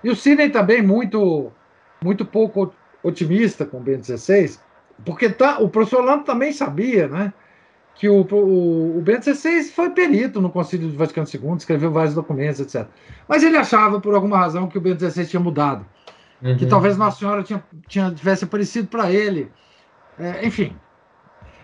E 0.03 0.09
o 0.09 0.15
Sidney 0.15 0.49
também 0.49 0.81
muito, 0.81 1.51
muito 2.03 2.25
pouco 2.25 2.73
otimista 3.03 3.65
com 3.65 3.77
o 3.77 3.83
Ben16, 3.83 4.59
porque 5.05 5.29
tá, 5.29 5.59
o 5.59 5.69
professor 5.69 6.01
Orlando 6.01 6.23
também 6.23 6.53
sabia, 6.53 7.07
né? 7.07 7.33
que 7.95 8.09
o, 8.09 8.25
o, 8.31 8.97
o 8.97 9.01
Bento 9.01 9.31
XVI 9.31 9.63
foi 9.65 9.91
perito 9.91 10.41
no 10.41 10.49
Concílio 10.49 10.87
do 10.87 10.97
Vaticano 10.97 11.27
II, 11.31 11.55
escreveu 11.57 11.91
vários 11.91 12.15
documentos, 12.15 12.59
etc. 12.59 12.87
Mas 13.27 13.43
ele 13.43 13.57
achava, 13.57 13.99
por 13.99 14.15
alguma 14.15 14.37
razão, 14.37 14.67
que 14.67 14.77
o 14.77 14.81
Bento 14.81 15.07
XVI 15.07 15.27
tinha 15.27 15.39
mudado. 15.39 15.85
Uhum. 16.41 16.57
Que 16.57 16.65
talvez 16.65 16.97
Nossa 16.97 17.19
Senhora 17.19 17.43
tinha, 17.43 17.63
tinha, 17.87 18.11
tivesse 18.11 18.43
aparecido 18.43 18.87
para 18.87 19.11
ele. 19.11 19.51
É, 20.17 20.45
enfim, 20.45 20.75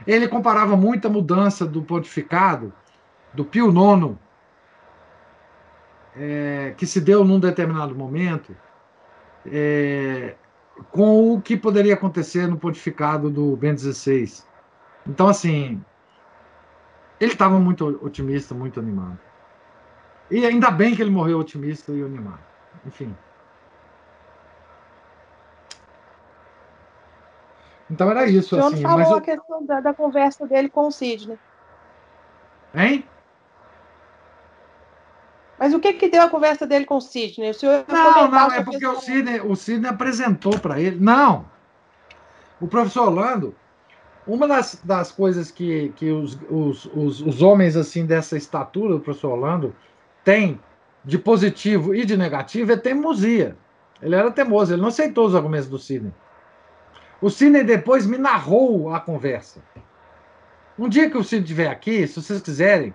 ele 0.05 0.27
comparava 0.27 0.77
muito 0.77 1.07
a 1.07 1.09
mudança 1.09 1.65
do 1.65 1.81
pontificado, 1.81 2.71
do 3.33 3.45
Pio 3.45 3.69
IX, 3.69 4.15
é, 6.15 6.73
que 6.77 6.85
se 6.85 6.99
deu 6.99 7.23
num 7.23 7.39
determinado 7.39 7.93
momento, 7.93 8.55
é, 9.45 10.35
com 10.91 11.33
o 11.33 11.41
que 11.41 11.55
poderia 11.55 11.93
acontecer 11.93 12.47
no 12.47 12.57
pontificado 12.57 13.29
do 13.29 13.55
Bento 13.55 13.81
XVI. 13.81 14.43
Então, 15.05 15.27
assim, 15.27 15.83
ele 17.19 17.31
estava 17.31 17.59
muito 17.59 17.85
otimista, 18.03 18.53
muito 18.53 18.79
animado. 18.79 19.19
E 20.29 20.45
ainda 20.45 20.69
bem 20.69 20.95
que 20.95 21.01
ele 21.01 21.09
morreu 21.09 21.39
otimista 21.39 21.91
e 21.91 22.03
animado. 22.03 22.39
Enfim. 22.85 23.15
Então 27.89 28.09
era 28.11 28.25
isso. 28.25 28.55
O 28.55 28.59
senhor 28.59 28.73
assim, 28.73 28.81
falou 28.81 28.99
mas 28.99 29.11
a 29.11 29.21
questão 29.21 29.65
da, 29.65 29.79
da, 29.79 29.93
conversa 29.93 30.45
dele 30.45 30.69
com 30.69 30.87
o 30.87 30.91
Sidney. 30.91 31.39
Hein? 32.75 33.05
Mas 35.59 35.73
o 35.73 35.79
que 35.79 35.93
que 35.93 36.09
deu 36.09 36.21
a 36.21 36.29
conversa 36.29 36.67
dele 36.67 36.85
com 36.85 36.97
o 36.97 37.01
Sidney? 37.01 37.49
O 37.49 37.53
senhor 37.53 37.85
não, 37.87 38.29
não, 38.29 38.51
é 38.51 38.63
porque 38.63 38.85
o 38.85 38.99
Sidney, 38.99 39.41
o 39.41 39.55
Sidney 39.55 39.89
apresentou 39.89 40.59
para 40.59 40.79
ele. 40.79 40.99
Não! 40.99 41.45
O 42.61 42.67
professor 42.67 43.07
Orlando 43.07 43.55
uma 44.27 44.47
das, 44.47 44.79
das 44.83 45.11
coisas 45.11 45.49
que, 45.49 45.89
que 45.95 46.11
os, 46.11 46.37
os, 46.49 46.85
os, 46.93 47.21
os 47.21 47.41
homens 47.41 47.77
assim 47.77 48.05
dessa 48.05 48.35
estatura, 48.35 48.95
o 48.95 48.99
professor 48.99 49.31
Orlando, 49.31 49.73
têm 50.23 50.59
de 51.05 51.17
positivo 51.17 51.95
e 51.95 52.03
de 52.03 52.17
negativo 52.17 52.73
é 52.73 52.77
teimosia. 52.77 53.55
Ele 54.01 54.13
era 54.13 54.29
teimoso, 54.29 54.73
ele 54.73 54.81
não 54.81 54.89
aceitou 54.89 55.25
os 55.25 55.33
argumentos 55.33 55.69
do 55.69 55.79
Sidney. 55.79 56.13
O 57.21 57.29
Sidney 57.29 57.63
depois 57.63 58.05
me 58.05 58.17
narrou 58.17 58.93
a 58.93 58.99
conversa. 58.99 59.63
Um 60.77 60.89
dia 60.89 61.09
que 61.09 61.17
o 61.17 61.23
Sidney 61.23 61.43
estiver 61.43 61.67
aqui, 61.69 62.05
se 62.05 62.21
vocês 62.21 62.41
quiserem 62.41 62.93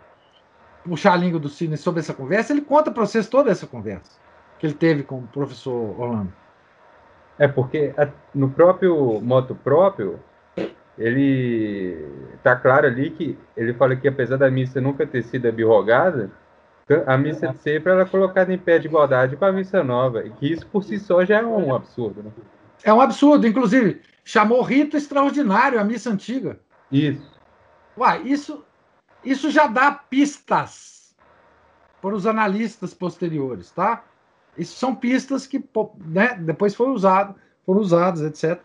puxar 0.84 1.14
a 1.14 1.16
língua 1.16 1.38
do 1.38 1.48
Sidney 1.48 1.76
sobre 1.76 2.00
essa 2.00 2.14
conversa, 2.14 2.52
ele 2.52 2.62
conta 2.62 2.90
para 2.90 3.04
vocês 3.04 3.28
toda 3.28 3.50
essa 3.50 3.66
conversa 3.66 4.12
que 4.58 4.66
ele 4.66 4.74
teve 4.74 5.02
com 5.02 5.18
o 5.18 5.26
professor 5.28 6.00
Orlando. 6.00 6.32
É 7.38 7.48
porque 7.48 7.94
no 8.34 8.50
próprio 8.50 9.20
moto 9.20 9.54
próprio, 9.54 10.20
ele 10.98 12.06
tá 12.42 12.54
claro 12.54 12.86
ali 12.86 13.10
que 13.10 13.38
ele 13.56 13.72
fala 13.74 13.96
que 13.96 14.06
apesar 14.06 14.36
da 14.36 14.50
missa 14.50 14.80
nunca 14.80 15.06
ter 15.06 15.22
sido 15.22 15.48
abrogada 15.48 16.30
A 17.06 17.16
missa 17.16 17.48
de 17.48 17.58
sempre 17.58 17.92
era 17.92 18.04
colocada 18.04 18.52
em 18.52 18.58
pé 18.58 18.78
de 18.78 18.86
igualdade 18.86 19.36
com 19.36 19.44
a 19.44 19.52
missa 19.52 19.82
nova, 19.82 20.24
e 20.24 20.30
que 20.30 20.52
isso 20.52 20.66
por 20.66 20.84
si 20.84 20.98
só 20.98 21.24
já 21.24 21.38
é 21.38 21.44
um 21.44 21.74
absurdo, 21.74 22.22
né? 22.22 22.30
É 22.84 22.92
um 22.92 23.00
absurdo, 23.00 23.46
inclusive, 23.46 24.00
chamou 24.24 24.62
rito 24.62 24.96
extraordinário 24.96 25.80
a 25.80 25.84
missa 25.84 26.10
antiga. 26.10 26.58
Isso. 26.90 27.30
Uai, 27.96 28.22
isso, 28.24 28.64
isso 29.24 29.50
já 29.50 29.66
dá 29.66 29.92
pistas 29.92 31.14
para 32.00 32.14
os 32.14 32.26
analistas 32.26 32.92
posteriores, 32.92 33.70
tá? 33.70 34.04
Isso 34.56 34.76
são 34.76 34.94
pistas 34.94 35.46
que 35.46 35.64
né, 36.04 36.34
depois 36.34 36.74
foi 36.74 36.88
usado, 36.88 37.34
foram 37.64 37.80
usadas, 37.80 38.20
etc. 38.22 38.60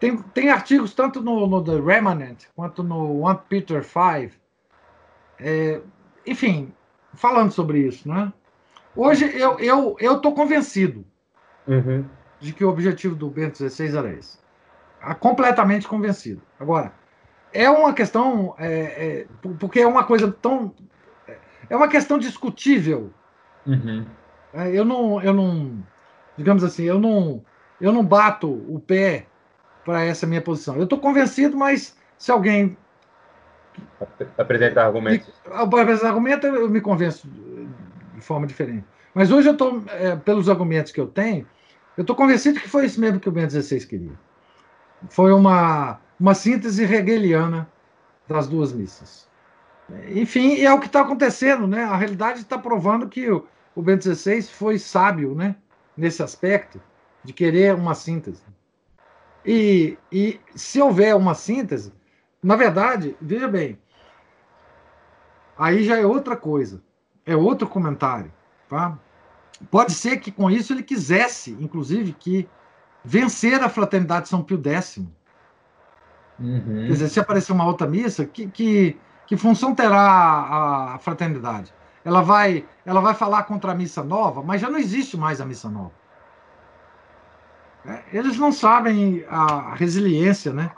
Tem, 0.00 0.16
tem 0.16 0.50
artigos 0.50 0.94
tanto 0.94 1.20
no, 1.20 1.46
no 1.46 1.62
The 1.62 1.78
Remnant 1.80 2.44
quanto 2.56 2.82
no 2.82 3.28
1 3.28 3.34
Peter 3.48 3.84
5. 3.84 4.34
É, 5.38 5.80
enfim, 6.26 6.72
falando 7.14 7.52
sobre 7.52 7.78
isso, 7.78 8.08
né? 8.08 8.32
Hoje 8.96 9.24
eu 9.36 9.58
eu 9.58 9.96
eu 9.98 10.20
tô 10.20 10.32
convencido 10.32 11.04
uhum. 11.66 12.04
de 12.40 12.52
que 12.52 12.64
o 12.64 12.68
objetivo 12.68 13.14
do 13.16 13.28
Bento 13.28 13.58
XVI 13.58 13.96
era 13.96 14.12
esse, 14.12 14.38
completamente 15.20 15.88
convencido. 15.88 16.40
Agora 16.58 16.92
é 17.54 17.70
uma 17.70 17.94
questão 17.94 18.54
é, 18.58 18.68
é, 18.68 19.26
porque 19.58 19.80
é 19.80 19.86
uma 19.86 20.04
coisa 20.04 20.30
tão 20.30 20.74
é 21.70 21.76
uma 21.76 21.88
questão 21.88 22.18
discutível. 22.18 23.10
Uhum. 23.66 24.04
É, 24.52 24.70
eu 24.76 24.84
não 24.84 25.22
eu 25.22 25.32
não 25.32 25.78
digamos 26.36 26.62
assim 26.62 26.82
eu 26.82 26.98
não 26.98 27.42
eu 27.80 27.92
não 27.92 28.04
bato 28.04 28.50
o 28.68 28.78
pé 28.80 29.26
para 29.84 30.04
essa 30.04 30.26
minha 30.26 30.42
posição. 30.42 30.76
Eu 30.76 30.84
estou 30.84 30.98
convencido, 30.98 31.56
mas 31.56 31.96
se 32.18 32.30
alguém 32.30 32.76
apresentar 34.38 34.86
argumentos. 34.86 35.32
Apresentar 35.52 36.08
argumentos, 36.08 36.44
eu 36.48 36.68
me 36.68 36.80
convenço 36.80 37.28
de 37.28 38.20
forma 38.20 38.46
diferente. 38.46 38.84
Mas 39.14 39.30
hoje 39.30 39.48
eu 39.48 39.52
estou, 39.52 39.82
é, 39.88 40.16
pelos 40.16 40.48
argumentos 40.48 40.90
que 40.90 41.00
eu 41.00 41.06
tenho, 41.06 41.46
eu 41.96 42.02
estou 42.02 42.16
convencido 42.16 42.60
que 42.60 42.68
foi 42.68 42.86
isso 42.86 43.00
mesmo 43.00 43.20
que 43.20 43.28
o 43.28 43.32
Bento 43.32 43.52
XVI 43.52 43.86
queria. 43.86 44.12
Foi 45.08 45.32
uma, 45.32 46.00
uma 46.18 46.34
síntese 46.34 46.84
hegeliana 46.84 47.70
das 48.28 48.46
duas 48.46 48.72
missas. 48.72 49.28
Enfim, 50.08 50.60
é 50.60 50.72
o 50.72 50.80
que 50.80 50.86
está 50.86 51.02
acontecendo, 51.02 51.66
né? 51.66 51.84
A 51.84 51.96
realidade 51.96 52.40
está 52.40 52.58
provando 52.58 53.08
que 53.08 53.30
o, 53.30 53.46
Bento 53.76 54.14
XVI 54.14 54.42
foi 54.42 54.78
sábio, 54.78 55.34
né? 55.34 55.56
Nesse 55.96 56.22
aspecto 56.22 56.80
de 57.22 57.32
querer 57.32 57.74
uma 57.74 57.94
síntese. 57.94 58.42
E, 59.44 59.98
e 60.10 60.40
se 60.54 60.80
houver 60.80 61.14
uma 61.14 61.34
síntese, 61.34 61.92
na 62.42 62.56
verdade, 62.56 63.14
veja 63.20 63.46
bem, 63.46 63.78
aí 65.56 65.84
já 65.84 65.98
é 65.98 66.06
outra 66.06 66.36
coisa, 66.36 66.82
é 67.26 67.36
outro 67.36 67.68
comentário. 67.68 68.32
Tá? 68.68 68.98
Pode 69.70 69.92
ser 69.92 70.18
que 70.18 70.32
com 70.32 70.50
isso 70.50 70.72
ele 70.72 70.82
quisesse, 70.82 71.52
inclusive, 71.60 72.12
que 72.12 72.48
vencer 73.04 73.62
a 73.62 73.68
fraternidade 73.68 74.24
de 74.24 74.28
São 74.30 74.42
Pio 74.42 74.60
X. 74.64 75.00
Uhum. 76.38 76.84
Quer 76.86 76.92
dizer, 76.92 77.08
se 77.08 77.20
aparecer 77.20 77.52
uma 77.52 77.66
outra 77.66 77.86
missa, 77.86 78.24
que, 78.24 78.46
que, 78.48 78.96
que 79.26 79.36
função 79.36 79.74
terá 79.74 80.94
a, 80.94 80.98
fraternidade? 80.98 81.72
Ela 82.04 82.20
vai, 82.20 82.64
ela 82.84 83.00
vai 83.00 83.14
falar 83.14 83.44
contra 83.44 83.72
a 83.72 83.74
missa 83.74 84.02
nova, 84.02 84.42
mas 84.42 84.60
já 84.60 84.68
não 84.68 84.78
existe 84.78 85.16
mais 85.16 85.40
a 85.40 85.44
missa 85.44 85.68
nova. 85.68 85.92
É, 87.86 88.02
eles 88.12 88.38
não 88.38 88.50
sabem 88.50 89.24
a 89.28 89.74
resiliência, 89.74 90.52
né? 90.52 90.70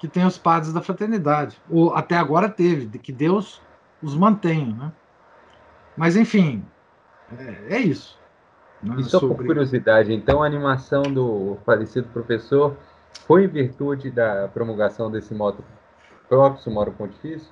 que 0.00 0.08
tem 0.08 0.24
os 0.24 0.38
padres 0.38 0.72
da 0.72 0.80
fraternidade. 0.80 1.60
Ou 1.68 1.94
até 1.94 2.16
agora 2.16 2.48
teve, 2.48 2.86
de 2.86 2.98
que 2.98 3.12
Deus 3.12 3.60
os 4.02 4.16
mantenha. 4.16 4.74
Né? 4.74 4.92
Mas, 5.94 6.16
enfim, 6.16 6.64
é, 7.38 7.76
é 7.76 7.78
isso. 7.78 8.18
Né? 8.82 8.96
E 8.98 9.04
só 9.04 9.20
Sobre... 9.20 9.36
por 9.36 9.46
curiosidade, 9.46 10.12
então 10.14 10.42
a 10.42 10.46
animação 10.46 11.02
do 11.02 11.58
falecido 11.66 12.08
professor 12.08 12.76
foi 13.26 13.44
em 13.44 13.48
virtude 13.48 14.10
da 14.10 14.48
promulgação 14.48 15.10
desse 15.10 15.34
modo 15.34 15.64
próprio, 16.28 16.72
modo 16.72 16.92
pontifício? 16.92 17.48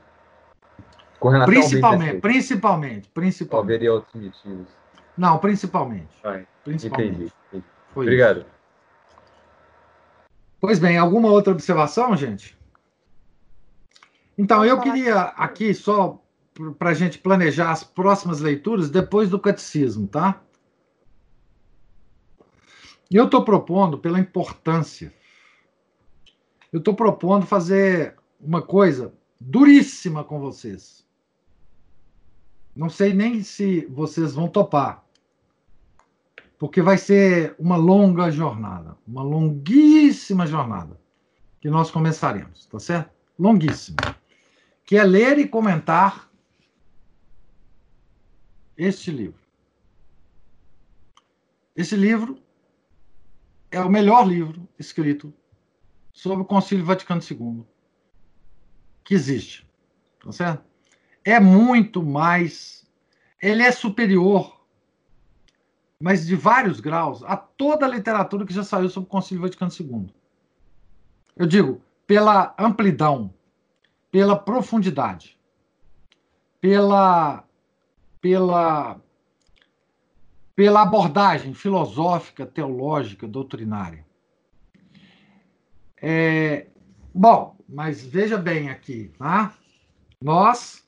Com 1.19 1.29
relação 1.29 1.53
principalmente, 1.53 2.15
ao 2.15 2.21
principalmente, 2.21 3.09
principalmente. 3.09 3.67
Haveria 3.67 3.93
outros 3.93 4.15
motivos. 4.15 4.69
Não, 5.17 5.39
principalmente. 5.39 6.09
Ah, 6.23 6.41
principalmente. 6.65 7.33
Entendi. 7.53 7.65
Obrigado. 7.95 8.41
Isso. 8.41 8.59
Pois 10.61 10.79
bem, 10.79 10.97
alguma 10.97 11.29
outra 11.29 11.53
observação, 11.53 12.17
gente? 12.17 12.57
Então, 14.37 14.65
eu 14.65 14.81
queria 14.81 15.21
aqui 15.21 15.75
só 15.75 16.21
para 16.79 16.91
a 16.91 16.95
gente 16.95 17.19
planejar 17.19 17.71
as 17.71 17.83
próximas 17.83 18.41
leituras 18.41 18.91
depois 18.91 19.29
do 19.31 19.39
catecismo, 19.39 20.07
tá? 20.07 20.41
E 23.11 23.17
eu 23.17 23.25
estou 23.25 23.45
propondo, 23.45 23.99
pela 23.99 24.21
importância, 24.21 25.13
eu 26.73 26.79
estou 26.79 26.95
propondo 26.95 27.47
fazer 27.47 28.17
uma 28.41 28.63
coisa 28.63 29.13
duríssima 29.41 30.25
com 30.25 30.39
vocês. 30.41 31.07
Não 32.75 32.89
sei 32.89 33.13
nem 33.13 33.43
se 33.43 33.87
vocês 33.87 34.35
vão 34.35 34.49
topar 34.49 35.05
porque 36.59 36.83
vai 36.83 36.99
ser 36.99 37.55
uma 37.59 37.77
longa 37.77 38.31
jornada, 38.31 38.97
uma 39.07 39.23
longuíssima 39.23 40.47
jornada 40.47 41.01
que 41.61 41.71
nós 41.71 41.91
começaremos, 41.91 42.67
tá 42.67 42.81
certo? 42.81 43.11
Longuíssima. 43.39 43.97
Que 44.85 44.97
é 44.97 45.05
ler 45.05 45.39
e 45.39 45.47
comentar 45.47 46.29
este 48.77 49.11
livro. 49.11 49.41
Esse 51.77 51.95
livro 51.95 52.43
é 53.71 53.81
o 53.81 53.89
melhor 53.89 54.27
livro 54.27 54.69
escrito 54.79 55.33
sobre 56.19 56.43
o 56.43 56.45
Concílio 56.45 56.85
Vaticano 56.85 57.21
II 57.23 57.65
que 59.05 59.15
existe, 59.15 59.67
tá 60.23 60.33
certo? 60.33 60.65
É 61.25 61.41
muito 61.41 62.03
mais, 62.03 62.87
ele 63.41 63.63
é 63.63 63.73
superior 63.73 64.59
mas 66.01 66.27
de 66.27 66.37
vários 66.37 66.79
graus, 66.79 67.23
a 67.25 67.37
toda 67.37 67.85
a 67.85 67.89
literatura 67.89 68.47
que 68.47 68.55
já 68.55 68.63
saiu 68.63 68.89
sobre 68.89 69.09
o 69.09 69.11
Concílio 69.11 69.43
Vaticano 69.43 69.73
II. 69.79 70.15
Eu 71.37 71.47
digo, 71.47 71.83
pela 72.07 72.55
amplidão, 72.59 73.35
pela 74.11 74.39
profundidade, 74.39 75.37
pela, 76.61 77.45
pela, 78.21 79.01
pela 80.55 80.83
abordagem 80.83 81.53
filosófica, 81.53 82.47
teológica, 82.47 83.27
doutrinária. 83.27 84.07
É, 86.03 86.67
bom, 87.15 87.57
mas 87.69 88.05
veja 88.05 88.39
bem 88.39 88.71
aqui, 88.71 89.13
tá? 89.19 89.55
Nós 90.23 90.87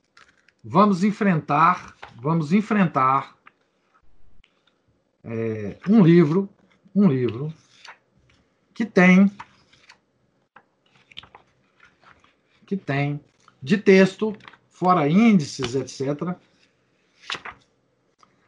vamos 0.62 1.02
enfrentar, 1.04 1.96
vamos 2.16 2.52
enfrentar 2.52 3.36
é, 5.24 5.78
um 5.88 6.02
livro, 6.02 6.48
um 6.94 7.08
livro 7.08 7.52
que 8.72 8.84
tem 8.84 9.30
que 12.66 12.76
tem 12.76 13.20
de 13.60 13.76
texto, 13.76 14.32
fora 14.68 15.08
índices, 15.08 15.74
etc., 15.74 16.36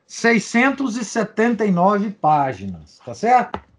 679 0.07 2.13
páginas, 2.13 3.01
tá 3.05 3.13
certo? 3.15 3.72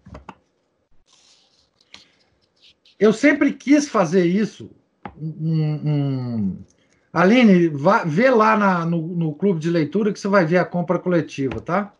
Eu 3.04 3.12
sempre 3.12 3.52
quis 3.52 3.86
fazer 3.86 4.24
isso. 4.24 4.70
Um, 5.20 5.74
um... 5.84 6.58
Aline, 7.12 7.68
vá, 7.68 8.02
vê 8.02 8.30
lá 8.30 8.56
na, 8.56 8.86
no, 8.86 9.08
no 9.08 9.34
clube 9.34 9.60
de 9.60 9.68
leitura 9.68 10.10
que 10.10 10.18
você 10.18 10.26
vai 10.26 10.46
ver 10.46 10.56
a 10.56 10.64
compra 10.64 10.98
coletiva, 10.98 11.60
tá? 11.60 11.94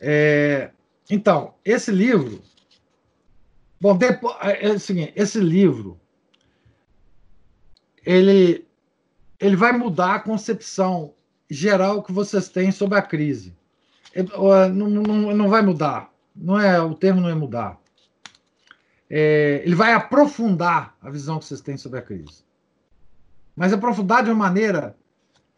É, 0.00 0.72
então, 1.08 1.54
esse 1.64 1.92
livro. 1.92 2.42
Bom, 3.80 3.96
depois, 3.96 4.34
é, 4.40 4.66
é 4.66 4.72
o 4.72 4.80
seguinte, 4.80 5.12
esse 5.14 5.38
livro 5.38 6.00
ele, 8.04 8.66
ele 9.38 9.54
vai 9.54 9.70
mudar 9.70 10.16
a 10.16 10.20
concepção 10.20 11.14
geral 11.48 12.02
que 12.02 12.10
vocês 12.10 12.48
têm 12.48 12.72
sobre 12.72 12.98
a 12.98 13.02
crise. 13.02 13.56
É, 14.12 14.24
não, 14.68 14.90
não, 14.90 15.32
não 15.32 15.48
vai 15.48 15.62
mudar. 15.62 16.12
Não 16.34 16.58
é, 16.58 16.82
o 16.82 16.92
termo 16.92 17.20
não 17.20 17.28
é 17.28 17.34
mudar. 17.36 17.83
É, 19.08 19.62
ele 19.64 19.74
vai 19.74 19.92
aprofundar 19.92 20.96
a 21.00 21.10
visão 21.10 21.38
que 21.38 21.44
vocês 21.44 21.60
têm 21.60 21.76
sobre 21.76 21.98
a 21.98 22.02
crise. 22.02 22.44
Mas 23.54 23.72
aprofundar 23.72 24.24
de 24.24 24.30
uma 24.30 24.46
maneira 24.46 24.96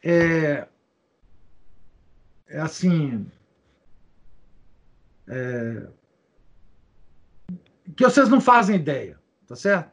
é, 0.04 0.66
é 2.48 2.60
assim 2.60 3.26
é, 5.28 5.86
que 7.96 8.04
vocês 8.04 8.28
não 8.28 8.40
fazem 8.40 8.76
ideia, 8.76 9.18
tá 9.46 9.56
certo? 9.56 9.90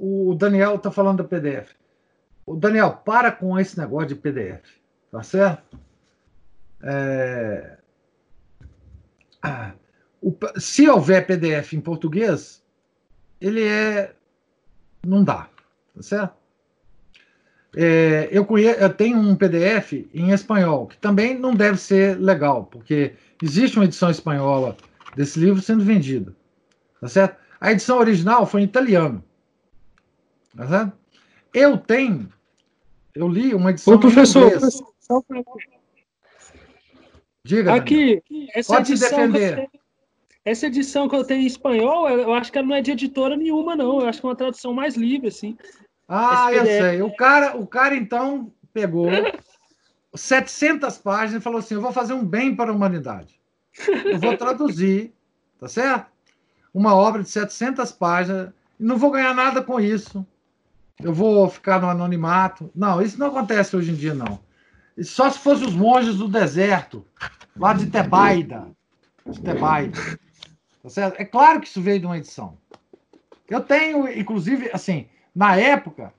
O 0.00 0.34
Daniel 0.34 0.76
está 0.76 0.90
falando 0.90 1.18
da 1.18 1.24
PDF. 1.24 1.74
O 2.46 2.56
Daniel, 2.56 2.92
para 2.92 3.30
com 3.30 3.58
esse 3.58 3.78
negócio 3.78 4.08
de 4.08 4.14
PDF. 4.14 4.80
Tá 5.10 5.22
certo? 5.22 5.78
É... 6.82 7.78
O... 10.22 10.36
Se 10.58 10.88
houver 10.88 11.26
PDF 11.26 11.72
em 11.72 11.80
português, 11.80 12.62
ele 13.40 13.64
é. 13.64 14.14
Não 15.06 15.24
dá. 15.24 15.48
Tá 15.94 16.02
certo? 16.02 16.34
É, 17.76 18.28
eu, 18.32 18.44
conheço, 18.44 18.80
eu 18.80 18.90
tenho 18.92 19.18
um 19.18 19.36
PDF 19.36 19.92
em 20.12 20.30
espanhol, 20.32 20.88
que 20.88 20.98
também 20.98 21.38
não 21.38 21.54
deve 21.54 21.78
ser 21.78 22.18
legal, 22.18 22.64
porque 22.64 23.14
existe 23.40 23.78
uma 23.78 23.84
edição 23.84 24.10
espanhola 24.10 24.76
desse 25.16 25.38
livro 25.38 25.62
sendo 25.62 25.84
vendida. 25.84 26.34
Tá 27.00 27.08
certo? 27.08 27.36
A 27.60 27.70
edição 27.70 27.98
original 27.98 28.44
foi 28.44 28.62
em 28.62 28.64
italiano. 28.64 29.22
Tá 30.56 30.66
certo? 30.66 30.92
Eu 31.54 31.78
tenho, 31.78 32.28
eu 33.14 33.28
li 33.28 33.54
uma 33.54 33.70
edição. 33.70 33.94
Ô, 33.94 33.98
professor, 33.98 34.52
Diga. 37.42 37.74
Aqui, 37.74 38.22
essa 38.54 38.74
Pode 38.74 38.92
edição, 38.92 39.30
defender. 39.30 39.68
Essa 40.44 40.66
edição 40.66 41.08
que 41.08 41.14
eu 41.14 41.24
tenho 41.24 41.42
em 41.42 41.46
espanhol, 41.46 42.08
eu 42.08 42.32
acho 42.32 42.50
que 42.50 42.58
ela 42.58 42.66
não 42.66 42.74
é 42.74 42.80
de 42.80 42.92
editora 42.92 43.36
nenhuma, 43.36 43.76
não. 43.76 44.00
Eu 44.00 44.08
acho 44.08 44.20
que 44.20 44.26
é 44.26 44.28
uma 44.28 44.36
tradução 44.36 44.72
mais 44.72 44.96
livre, 44.96 45.28
assim. 45.28 45.56
Ah, 46.08 46.52
eu 46.52 46.64
sei. 46.64 47.02
O 47.02 47.14
cara, 47.14 47.56
o 47.56 47.66
cara 47.66 47.94
então 47.94 48.52
pegou 48.72 49.08
700 50.14 50.98
páginas 50.98 51.40
e 51.40 51.44
falou 51.44 51.58
assim: 51.58 51.74
eu 51.74 51.80
vou 51.80 51.92
fazer 51.92 52.14
um 52.14 52.24
bem 52.24 52.54
para 52.54 52.70
a 52.70 52.74
humanidade. 52.74 53.38
Eu 54.04 54.18
vou 54.18 54.36
traduzir, 54.36 55.12
tá 55.58 55.68
certo? 55.68 56.10
Uma 56.72 56.94
obra 56.94 57.22
de 57.22 57.30
700 57.30 57.92
páginas 57.92 58.50
e 58.78 58.84
não 58.84 58.96
vou 58.96 59.10
ganhar 59.10 59.34
nada 59.34 59.62
com 59.62 59.78
isso. 59.78 60.26
Eu 61.02 61.14
vou 61.14 61.48
ficar 61.48 61.80
no 61.80 61.88
anonimato. 61.88 62.70
Não, 62.74 63.00
isso 63.00 63.18
não 63.18 63.28
acontece 63.28 63.76
hoje 63.76 63.90
em 63.90 63.94
dia, 63.94 64.14
não. 64.14 64.40
Só 65.02 65.30
se 65.30 65.38
fosse 65.38 65.64
os 65.64 65.74
monges 65.74 66.16
do 66.16 66.28
deserto, 66.28 67.06
lá 67.56 67.72
de 67.72 67.86
Tebaida. 67.86 68.66
De 69.26 69.40
Tebaida. 69.40 69.98
Tá 70.82 70.88
certo? 70.88 71.20
É 71.20 71.24
claro 71.24 71.60
que 71.60 71.66
isso 71.68 71.80
veio 71.80 72.00
de 72.00 72.06
uma 72.06 72.16
edição. 72.16 72.56
Eu 73.48 73.60
tenho, 73.60 74.08
inclusive, 74.08 74.70
assim, 74.72 75.08
na 75.34 75.56
época, 75.56 76.14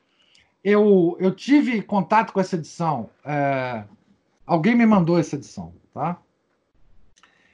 eu, 0.63 1.17
eu 1.19 1.33
tive 1.33 1.81
contato 1.81 2.31
com 2.31 2.39
essa 2.39 2.55
edição. 2.55 3.09
é, 3.25 3.83
alguém 4.45 4.75
me 4.75 4.85
mandou 4.85 5.17
essa 5.17 5.35
edição, 5.35 5.73
tá? 5.93 6.17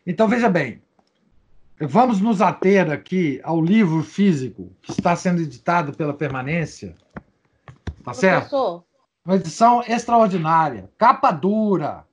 Então, 0.06 0.28
veja 0.28 0.50
bem. 0.50 0.82
Vamos 1.80 2.20
nos 2.20 2.42
ater 2.42 2.90
aqui 2.90 3.40
ao 3.44 3.62
livro 3.62 4.02
físico 4.02 4.72
que 4.82 4.92
está 4.92 5.16
sendo 5.16 5.42
editado 5.42 5.94
pela 5.94 6.14
Permanência. 6.14 6.96
Tá 8.04 8.14
certo? 8.14 8.50
Professor, 8.50 8.84
Uma 9.24 9.36
edição 9.36 9.84
extraordinária. 9.88 10.90
Capa 10.98 11.30
dura. 11.30 12.06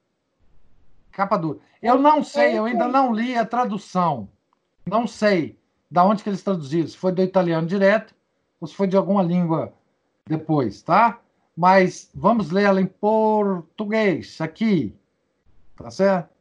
Capa 1.13 1.37
dura. 1.39 1.61
Eu 1.81 1.99
não 1.99 2.23
sei, 2.23 2.59
eu 2.59 2.65
ainda 2.65 2.89
não 2.89 3.13
li 3.13 3.37
a 3.39 3.47
tradução. 3.47 4.29
Não 4.87 5.07
sei 5.07 5.59
da 5.91 6.05
onde 6.05 6.23
que 6.23 6.29
eles 6.29 6.43
traduziram. 6.43 6.89
Se 6.89 6.97
foi 6.97 7.13
do 7.13 7.23
italiano 7.23 7.67
direto 7.67 8.15
ou 8.61 8.67
se 8.67 8.75
foi 8.75 8.87
de 8.87 8.97
alguma 8.97 9.23
língua 9.23 9.73
depois, 10.27 10.83
tá? 10.83 11.21
Mas 11.57 12.11
vamos 12.15 12.51
ler 12.51 12.65
ela 12.65 12.81
em 12.81 12.87
português 12.87 14.41
aqui. 14.41 14.95
Tá 15.77 15.91
certo? 15.91 16.35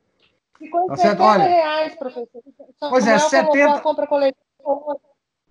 ficou 0.58 0.88
Tá 0.88 0.94
em 0.94 0.98
certo? 0.98 1.20
70 1.20 1.24
Olha. 1.24 1.44
reais, 1.44 1.96
professor. 1.96 2.28
Pois 2.90 3.08
é, 3.08 3.20
Samuel 3.20 3.46
colocou 3.46 3.54
70 3.54 3.74
a 3.74 3.82
compra 3.82 4.08
coletiva 4.08 4.44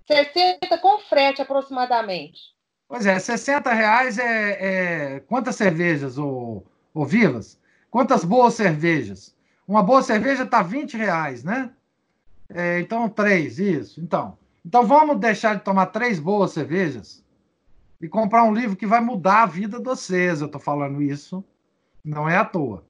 60 0.07 0.79
com 0.79 0.99
frete 1.01 1.43
aproximadamente. 1.43 2.41
Pois 2.89 3.07
é, 3.07 3.19
60 3.19 3.73
reais 3.73 4.19
é, 4.19 5.15
é- 5.17 5.21
quantas 5.21 5.57
cervejas, 5.57 6.19
ô, 6.19 6.63
ô 6.93 7.05
Vilas? 7.05 7.59
Quantas 7.91 8.25
boas 8.25 8.55
cervejas? 8.55 9.35
Uma 9.67 9.83
boa 9.83 10.03
cerveja 10.03 10.43
está 10.43 10.63
20 10.63 10.97
reais, 10.97 11.45
né? 11.45 11.71
É, 12.55 12.81
então, 12.81 13.09
três, 13.09 13.59
isso. 13.59 14.01
Então, 14.01 14.37
então, 14.65 14.87
vamos 14.87 15.19
deixar 15.19 15.57
de 15.57 15.65
tomar 15.65 15.87
três 15.87 16.21
boas 16.21 16.53
cervejas 16.53 17.25
e 18.01 18.09
comprar 18.09 18.45
um 18.45 18.55
livro 18.55 18.77
que 18.77 18.87
vai 18.87 19.01
mudar 19.01 19.43
a 19.43 19.47
vida 19.47 19.79
de 19.79 19.85
vocês. 19.85 20.41
Eu 20.41 20.47
estou 20.47 20.61
falando 20.61 21.03
isso, 21.03 21.45
não 22.05 22.29
é 22.29 22.37
à 22.37 22.45
toa. 22.45 22.85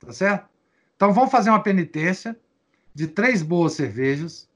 Tá 0.00 0.12
certo? 0.12 0.48
Então, 0.96 1.12
vamos 1.12 1.30
fazer 1.30 1.50
uma 1.50 1.62
penitência 1.62 2.38
de 2.94 3.06
três 3.06 3.42
boas 3.42 3.74
cervejas. 3.74 4.48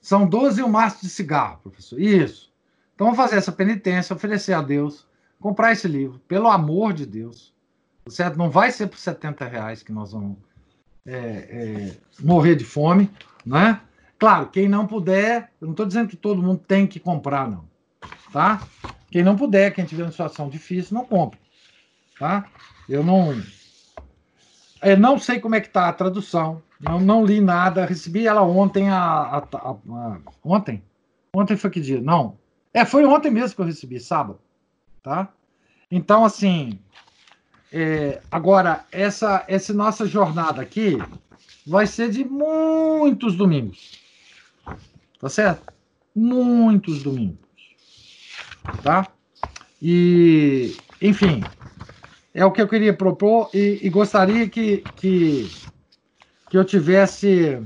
São 0.00 0.28
12 0.28 0.60
e 0.60 0.64
um 0.64 0.68
maço 0.68 1.00
de 1.00 1.08
cigarro, 1.08 1.58
professor. 1.62 2.00
Isso. 2.00 2.54
Então 2.96 3.08
vamos 3.08 3.18
fazer 3.18 3.36
essa 3.36 3.52
penitência, 3.52 4.16
oferecer 4.16 4.54
a 4.54 4.62
Deus, 4.62 5.06
comprar 5.38 5.72
esse 5.72 5.86
livro, 5.86 6.18
pelo 6.20 6.48
amor 6.48 6.94
de 6.94 7.04
Deus. 7.04 7.54
tá 8.04 8.10
Certo? 8.10 8.38
Não 8.38 8.50
vai 8.50 8.72
ser 8.72 8.86
por 8.86 8.98
70 8.98 9.44
reais 9.44 9.82
que 9.82 9.92
nós 9.92 10.12
vamos 10.12 10.38
é, 11.06 11.16
é, 11.16 11.96
morrer 12.20 12.56
de 12.56 12.64
fome, 12.64 13.10
né? 13.44 13.80
Claro, 14.18 14.48
quem 14.48 14.68
não 14.68 14.86
puder, 14.86 15.52
eu 15.60 15.66
não 15.66 15.72
estou 15.72 15.86
dizendo 15.86 16.08
que 16.08 16.16
todo 16.16 16.42
mundo 16.42 16.60
tem 16.66 16.86
que 16.86 16.98
comprar, 16.98 17.48
não. 17.48 17.64
Tá? 18.32 18.62
Quem 19.10 19.22
não 19.22 19.36
puder, 19.36 19.72
quem 19.72 19.84
tiver 19.84 20.02
uma 20.04 20.10
situação 20.10 20.48
difícil, 20.48 20.94
não 20.94 21.04
compre. 21.04 21.38
Tá? 22.18 22.46
Eu 22.88 23.04
não. 23.04 23.34
Eu 24.82 24.96
não 24.98 25.18
sei 25.18 25.38
como 25.38 25.54
é 25.54 25.60
que 25.60 25.66
está 25.68 25.88
a 25.88 25.92
tradução. 25.92 26.62
Não, 26.80 27.00
não 27.00 27.24
li 27.24 27.40
nada. 27.40 27.84
Recebi 27.86 28.26
ela 28.26 28.42
ontem. 28.42 28.88
A, 28.90 28.98
a- 28.98 29.38
a- 29.38 29.70
a- 29.70 30.18
ontem? 30.44 30.82
Ontem 31.34 31.56
foi 31.56 31.70
que 31.70 31.80
dia? 31.80 32.00
Não. 32.00 32.38
É, 32.72 32.84
foi 32.84 33.04
ontem 33.04 33.30
mesmo 33.30 33.54
que 33.56 33.60
eu 33.62 33.66
recebi, 33.66 33.98
sábado. 34.00 34.38
Tá? 35.02 35.28
Então, 35.90 36.24
assim. 36.24 36.78
É, 37.78 38.22
agora, 38.30 38.86
essa, 38.90 39.44
essa 39.46 39.74
nossa 39.74 40.06
jornada 40.06 40.62
aqui 40.62 40.96
vai 41.66 41.86
ser 41.86 42.08
de 42.08 42.24
muitos 42.24 43.36
domingos. 43.36 44.00
Tá 45.20 45.28
certo? 45.28 45.70
Muitos 46.14 47.02
domingos. 47.02 47.38
Tá? 48.82 49.06
E, 49.82 50.74
enfim, 51.02 51.44
é 52.32 52.46
o 52.46 52.50
que 52.50 52.62
eu 52.62 52.68
queria 52.68 52.94
propor 52.94 53.50
e, 53.52 53.78
e 53.82 53.90
gostaria 53.90 54.48
que, 54.48 54.78
que, 54.96 55.46
que 56.48 56.56
eu 56.56 56.64
tivesse 56.64 57.62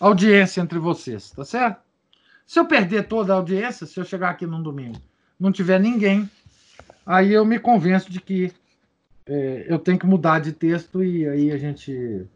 audiência 0.00 0.62
entre 0.62 0.78
vocês, 0.78 1.30
tá 1.32 1.44
certo? 1.44 1.82
Se 2.46 2.58
eu 2.58 2.64
perder 2.64 3.06
toda 3.06 3.34
a 3.34 3.36
audiência, 3.36 3.86
se 3.86 4.00
eu 4.00 4.04
chegar 4.04 4.30
aqui 4.30 4.46
num 4.46 4.62
domingo, 4.62 4.98
não 5.38 5.52
tiver 5.52 5.78
ninguém, 5.78 6.26
aí 7.04 7.34
eu 7.34 7.44
me 7.44 7.58
convenço 7.58 8.10
de 8.10 8.18
que 8.18 8.50
é, 9.26 9.66
eu 9.68 9.78
tenho 9.78 9.98
que 9.98 10.06
mudar 10.06 10.38
de 10.38 10.52
texto 10.52 11.02
e 11.02 11.28
aí 11.28 11.50
a 11.50 11.58
gente 11.58 12.26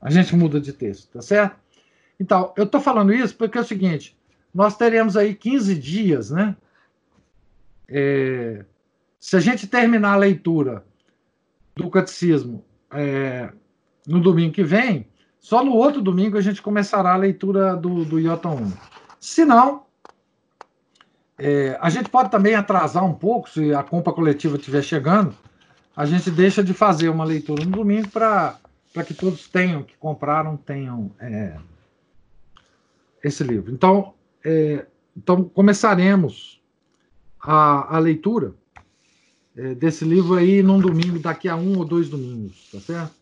a 0.00 0.10
gente 0.10 0.34
muda 0.36 0.60
de 0.60 0.72
texto, 0.72 1.10
tá 1.10 1.22
certo? 1.22 1.56
Então, 2.18 2.52
eu 2.56 2.64
estou 2.64 2.80
falando 2.80 3.12
isso 3.12 3.34
porque 3.36 3.58
é 3.58 3.60
o 3.60 3.64
seguinte: 3.64 4.16
nós 4.52 4.76
teremos 4.76 5.16
aí 5.16 5.34
15 5.34 5.74
dias, 5.74 6.30
né? 6.30 6.56
É, 7.88 8.64
se 9.18 9.36
a 9.36 9.40
gente 9.40 9.66
terminar 9.66 10.14
a 10.14 10.16
leitura 10.16 10.84
do 11.74 11.90
catecismo 11.90 12.64
é, 12.90 13.50
no 14.06 14.20
domingo 14.20 14.54
que 14.54 14.64
vem, 14.64 15.06
só 15.38 15.64
no 15.64 15.72
outro 15.72 16.00
domingo 16.00 16.38
a 16.38 16.40
gente 16.40 16.62
começará 16.62 17.12
a 17.12 17.16
leitura 17.16 17.76
do, 17.76 18.04
do 18.04 18.18
Iota 18.18 18.48
1. 18.48 18.72
Se 19.20 19.44
não, 19.44 19.84
é, 21.38 21.76
a 21.80 21.90
gente 21.90 22.08
pode 22.08 22.30
também 22.30 22.54
atrasar 22.54 23.04
um 23.04 23.12
pouco, 23.12 23.50
se 23.50 23.74
a 23.74 23.82
compra 23.82 24.12
coletiva 24.12 24.56
estiver 24.56 24.82
chegando, 24.82 25.34
a 25.96 26.04
gente 26.04 26.30
deixa 26.30 26.62
de 26.62 26.74
fazer 26.74 27.08
uma 27.08 27.24
leitura 27.24 27.64
no 27.64 27.70
domingo 27.70 28.08
para 28.10 28.60
que 29.06 29.14
todos 29.14 29.48
tenham, 29.48 29.82
que 29.82 29.96
compraram, 29.96 30.54
tenham 30.54 31.10
é, 31.18 31.56
esse 33.24 33.42
livro. 33.42 33.72
Então, 33.72 34.12
é, 34.44 34.86
então 35.16 35.44
começaremos 35.44 36.62
a, 37.40 37.96
a 37.96 37.98
leitura 37.98 38.54
é, 39.56 39.74
desse 39.74 40.04
livro 40.04 40.34
aí 40.34 40.62
num 40.62 40.78
domingo, 40.78 41.18
daqui 41.18 41.48
a 41.48 41.56
um 41.56 41.78
ou 41.78 41.84
dois 41.84 42.10
domingos, 42.10 42.68
tá 42.70 42.78
certo? 42.78 43.14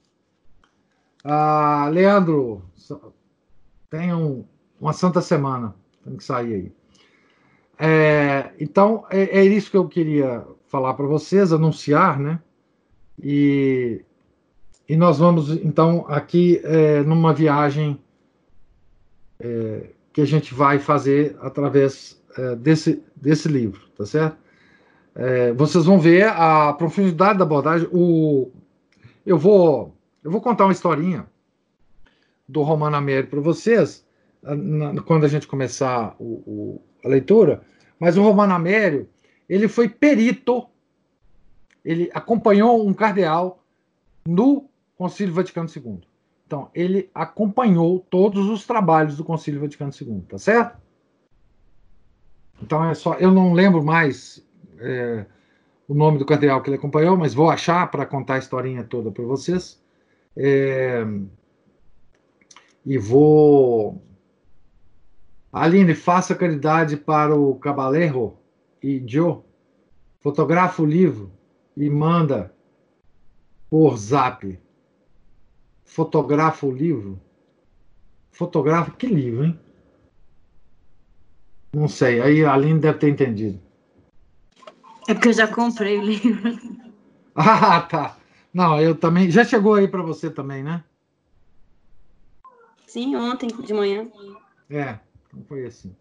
Ah, 1.22 1.88
Leandro, 1.92 2.60
tenham 3.88 4.44
uma 4.80 4.92
santa 4.92 5.20
semana, 5.20 5.76
tem 6.04 6.16
que 6.16 6.24
sair 6.24 6.54
aí. 6.54 6.72
É, 7.78 8.52
então, 8.58 9.06
é, 9.10 9.38
é 9.38 9.44
isso 9.44 9.70
que 9.70 9.76
eu 9.76 9.88
queria 9.88 10.44
falar 10.66 10.94
para 10.94 11.06
vocês, 11.06 11.52
anunciar, 11.52 12.18
né? 12.18 12.40
E, 13.22 14.02
e 14.88 14.96
nós 14.96 15.18
vamos, 15.18 15.50
então, 15.50 16.04
aqui 16.08 16.60
é, 16.64 17.02
numa 17.02 17.32
viagem 17.32 17.98
é, 19.40 19.90
que 20.12 20.20
a 20.20 20.24
gente 20.24 20.54
vai 20.54 20.78
fazer 20.78 21.36
através 21.40 22.20
é, 22.36 22.56
desse, 22.56 23.02
desse 23.16 23.48
livro, 23.48 23.80
tá 23.96 24.04
certo? 24.06 24.36
É, 25.14 25.52
vocês 25.52 25.84
vão 25.84 25.98
ver 25.98 26.26
a 26.26 26.72
profundidade 26.72 27.38
da 27.38 27.44
abordagem. 27.44 27.88
O, 27.92 28.50
eu, 29.24 29.38
vou, 29.38 29.96
eu 30.22 30.30
vou 30.30 30.40
contar 30.40 30.64
uma 30.64 30.72
historinha 30.72 31.26
do 32.48 32.62
Romano 32.62 32.96
Américo 32.96 33.30
para 33.30 33.40
vocês, 33.40 34.04
na, 34.42 35.00
quando 35.02 35.24
a 35.24 35.28
gente 35.28 35.46
começar 35.46 36.14
o, 36.18 36.42
o, 36.46 36.82
a 37.04 37.08
leitura, 37.08 37.62
mas 37.98 38.16
o 38.16 38.22
Romano 38.22 38.52
Américo, 38.52 39.08
ele 39.48 39.68
foi 39.68 39.88
perito 39.88 40.66
ele 41.84 42.10
acompanhou 42.14 42.86
um 42.86 42.94
cardeal 42.94 43.62
no 44.26 44.68
Concílio 44.96 45.34
Vaticano 45.34 45.68
II. 45.68 46.00
Então, 46.46 46.70
ele 46.74 47.10
acompanhou 47.14 48.00
todos 48.08 48.48
os 48.48 48.66
trabalhos 48.66 49.16
do 49.16 49.24
Concílio 49.24 49.60
Vaticano 49.60 49.92
II, 49.98 50.22
tá 50.28 50.38
certo? 50.38 50.78
Então 52.62 52.84
é 52.84 52.94
só, 52.94 53.14
eu 53.14 53.30
não 53.30 53.52
lembro 53.52 53.82
mais 53.82 54.44
é, 54.78 55.26
o 55.88 55.94
nome 55.94 56.18
do 56.18 56.24
cardeal 56.24 56.62
que 56.62 56.70
ele 56.70 56.76
acompanhou, 56.76 57.16
mas 57.16 57.34
vou 57.34 57.50
achar 57.50 57.90
para 57.90 58.06
contar 58.06 58.34
a 58.34 58.38
historinha 58.38 58.84
toda 58.84 59.10
para 59.10 59.24
vocês. 59.24 59.82
É, 60.36 61.04
e 62.84 62.98
vou. 62.98 64.02
Aline, 65.52 65.94
faça 65.94 66.34
caridade 66.34 66.96
para 66.96 67.34
o 67.34 67.54
Cabaleiro 67.56 68.36
e 68.82 69.02
Joe. 69.06 69.38
Fotografa 70.20 70.82
o 70.82 70.86
livro 70.86 71.30
e 71.76 71.88
manda 71.90 72.54
por 73.68 73.96
zap. 73.96 74.58
Fotografa 75.84 76.66
o 76.66 76.72
livro. 76.72 77.20
Fotografa 78.30 78.90
que 78.92 79.06
livro, 79.06 79.44
hein? 79.44 79.58
Não 81.72 81.88
sei. 81.88 82.20
Aí 82.20 82.44
a 82.44 82.54
Aline 82.54 82.80
deve 82.80 82.98
ter 82.98 83.08
entendido. 83.08 83.60
É 85.08 85.14
porque 85.14 85.28
eu 85.28 85.32
já 85.32 85.48
comprei 85.48 85.98
o 85.98 86.02
livro. 86.02 86.84
Ah, 87.36 87.80
tá. 87.80 88.16
Não, 88.52 88.80
eu 88.80 88.94
também. 88.94 89.28
Já 89.28 89.44
chegou 89.44 89.74
aí 89.74 89.88
para 89.88 90.02
você 90.02 90.30
também, 90.30 90.62
né? 90.62 90.84
Sim, 92.86 93.16
ontem 93.16 93.48
de 93.48 93.74
manhã. 93.74 94.08
É, 94.70 95.00
então 95.26 95.42
foi 95.48 95.66
assim. 95.66 95.92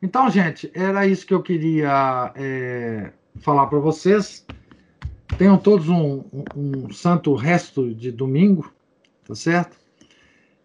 Então, 0.00 0.30
gente, 0.30 0.70
era 0.72 1.04
isso 1.04 1.26
que 1.26 1.34
eu 1.34 1.42
queria 1.42 2.32
é, 2.36 3.12
falar 3.40 3.66
para 3.66 3.80
vocês. 3.80 4.46
Tenham 5.38 5.58
todos 5.58 5.88
um, 5.88 6.24
um, 6.32 6.44
um, 6.54 6.92
santo 6.92 7.34
resto 7.34 7.94
de 7.94 8.12
domingo, 8.12 8.72
tá 9.26 9.34
certo? 9.34 9.76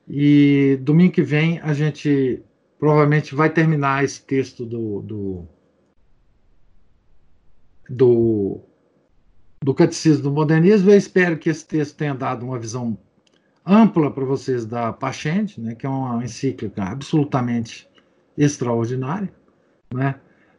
E 0.08 0.78
domingo 0.82 1.14
que 1.14 1.22
vem 1.22 1.60
a 1.60 1.74
gente 1.74 2.44
provavelmente 2.80 3.34
vai 3.34 3.50
terminar 3.50 4.04
esse 4.04 4.22
texto 4.22 4.66
do, 4.66 5.02
do, 5.02 5.48
do, 7.90 8.60
do 9.64 9.74
Catecismo 9.74 10.24
do 10.24 10.32
Modernismo. 10.32 10.92
Eu 10.92 10.98
espero 10.98 11.38
que 11.38 11.50
esse 11.50 11.66
texto 11.66 11.98
tenha 11.98 12.14
dado 12.14 12.46
uma 12.46 12.60
visão 12.60 12.98
ampla 13.66 14.12
para 14.12 14.24
vocês 14.24 14.66
da 14.66 14.94
Pachente, 14.94 15.60
né, 15.60 15.76
que 15.76 15.86
é 15.86 15.90
uma 15.90 16.24
encíclica 16.24 16.84
absolutamente 16.84 17.88
extraordinária. 18.38 19.30
Né? 19.94 20.16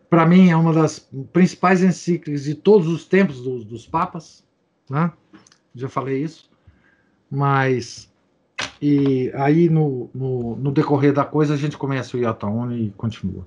Para 0.08 0.26
mim, 0.26 0.50
é 0.50 0.56
uma 0.56 0.72
das 0.72 0.98
principais 1.32 1.82
encíclicas 1.82 2.44
de 2.44 2.54
todos 2.54 2.88
os 2.88 3.04
tempos 3.04 3.42
dos, 3.42 3.64
dos 3.64 3.86
papas. 3.86 4.44
Né? 4.88 5.12
Já 5.74 5.88
falei 5.88 6.22
isso. 6.22 6.50
Mas 7.30 8.10
e 8.80 9.30
aí, 9.34 9.68
no, 9.68 10.10
no, 10.14 10.56
no, 10.56 10.72
decorrer 10.72 11.12
da 11.12 11.24
coisa, 11.24 11.54
a 11.54 11.56
gente 11.56 11.76
começa 11.76 12.16
o 12.16 12.20
Iota 12.20 12.46
e 12.72 12.90
continua. 12.96 13.46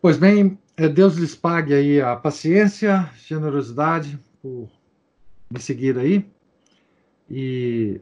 Pois 0.00 0.16
bem, 0.16 0.58
é, 0.76 0.88
Deus 0.88 1.16
lhes 1.16 1.34
pague 1.34 1.74
aí 1.74 2.00
a 2.00 2.14
paciência, 2.14 3.10
generosidade 3.16 4.18
por 4.40 4.68
me 5.50 5.60
seguir 5.60 5.98
aí. 5.98 6.24
E 7.28 8.00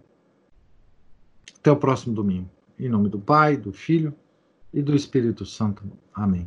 até 1.59 1.71
o 1.71 1.77
próximo 1.77 2.15
domingo. 2.15 2.51
Em 2.79 2.89
nome 2.89 3.09
do 3.09 3.19
Pai, 3.19 3.57
do 3.57 3.73
Filho 3.73 4.15
e 4.73 4.83
do 4.83 4.95
Espírito 4.95 5.47
Santo. 5.47 5.83
Amém. 6.13 6.47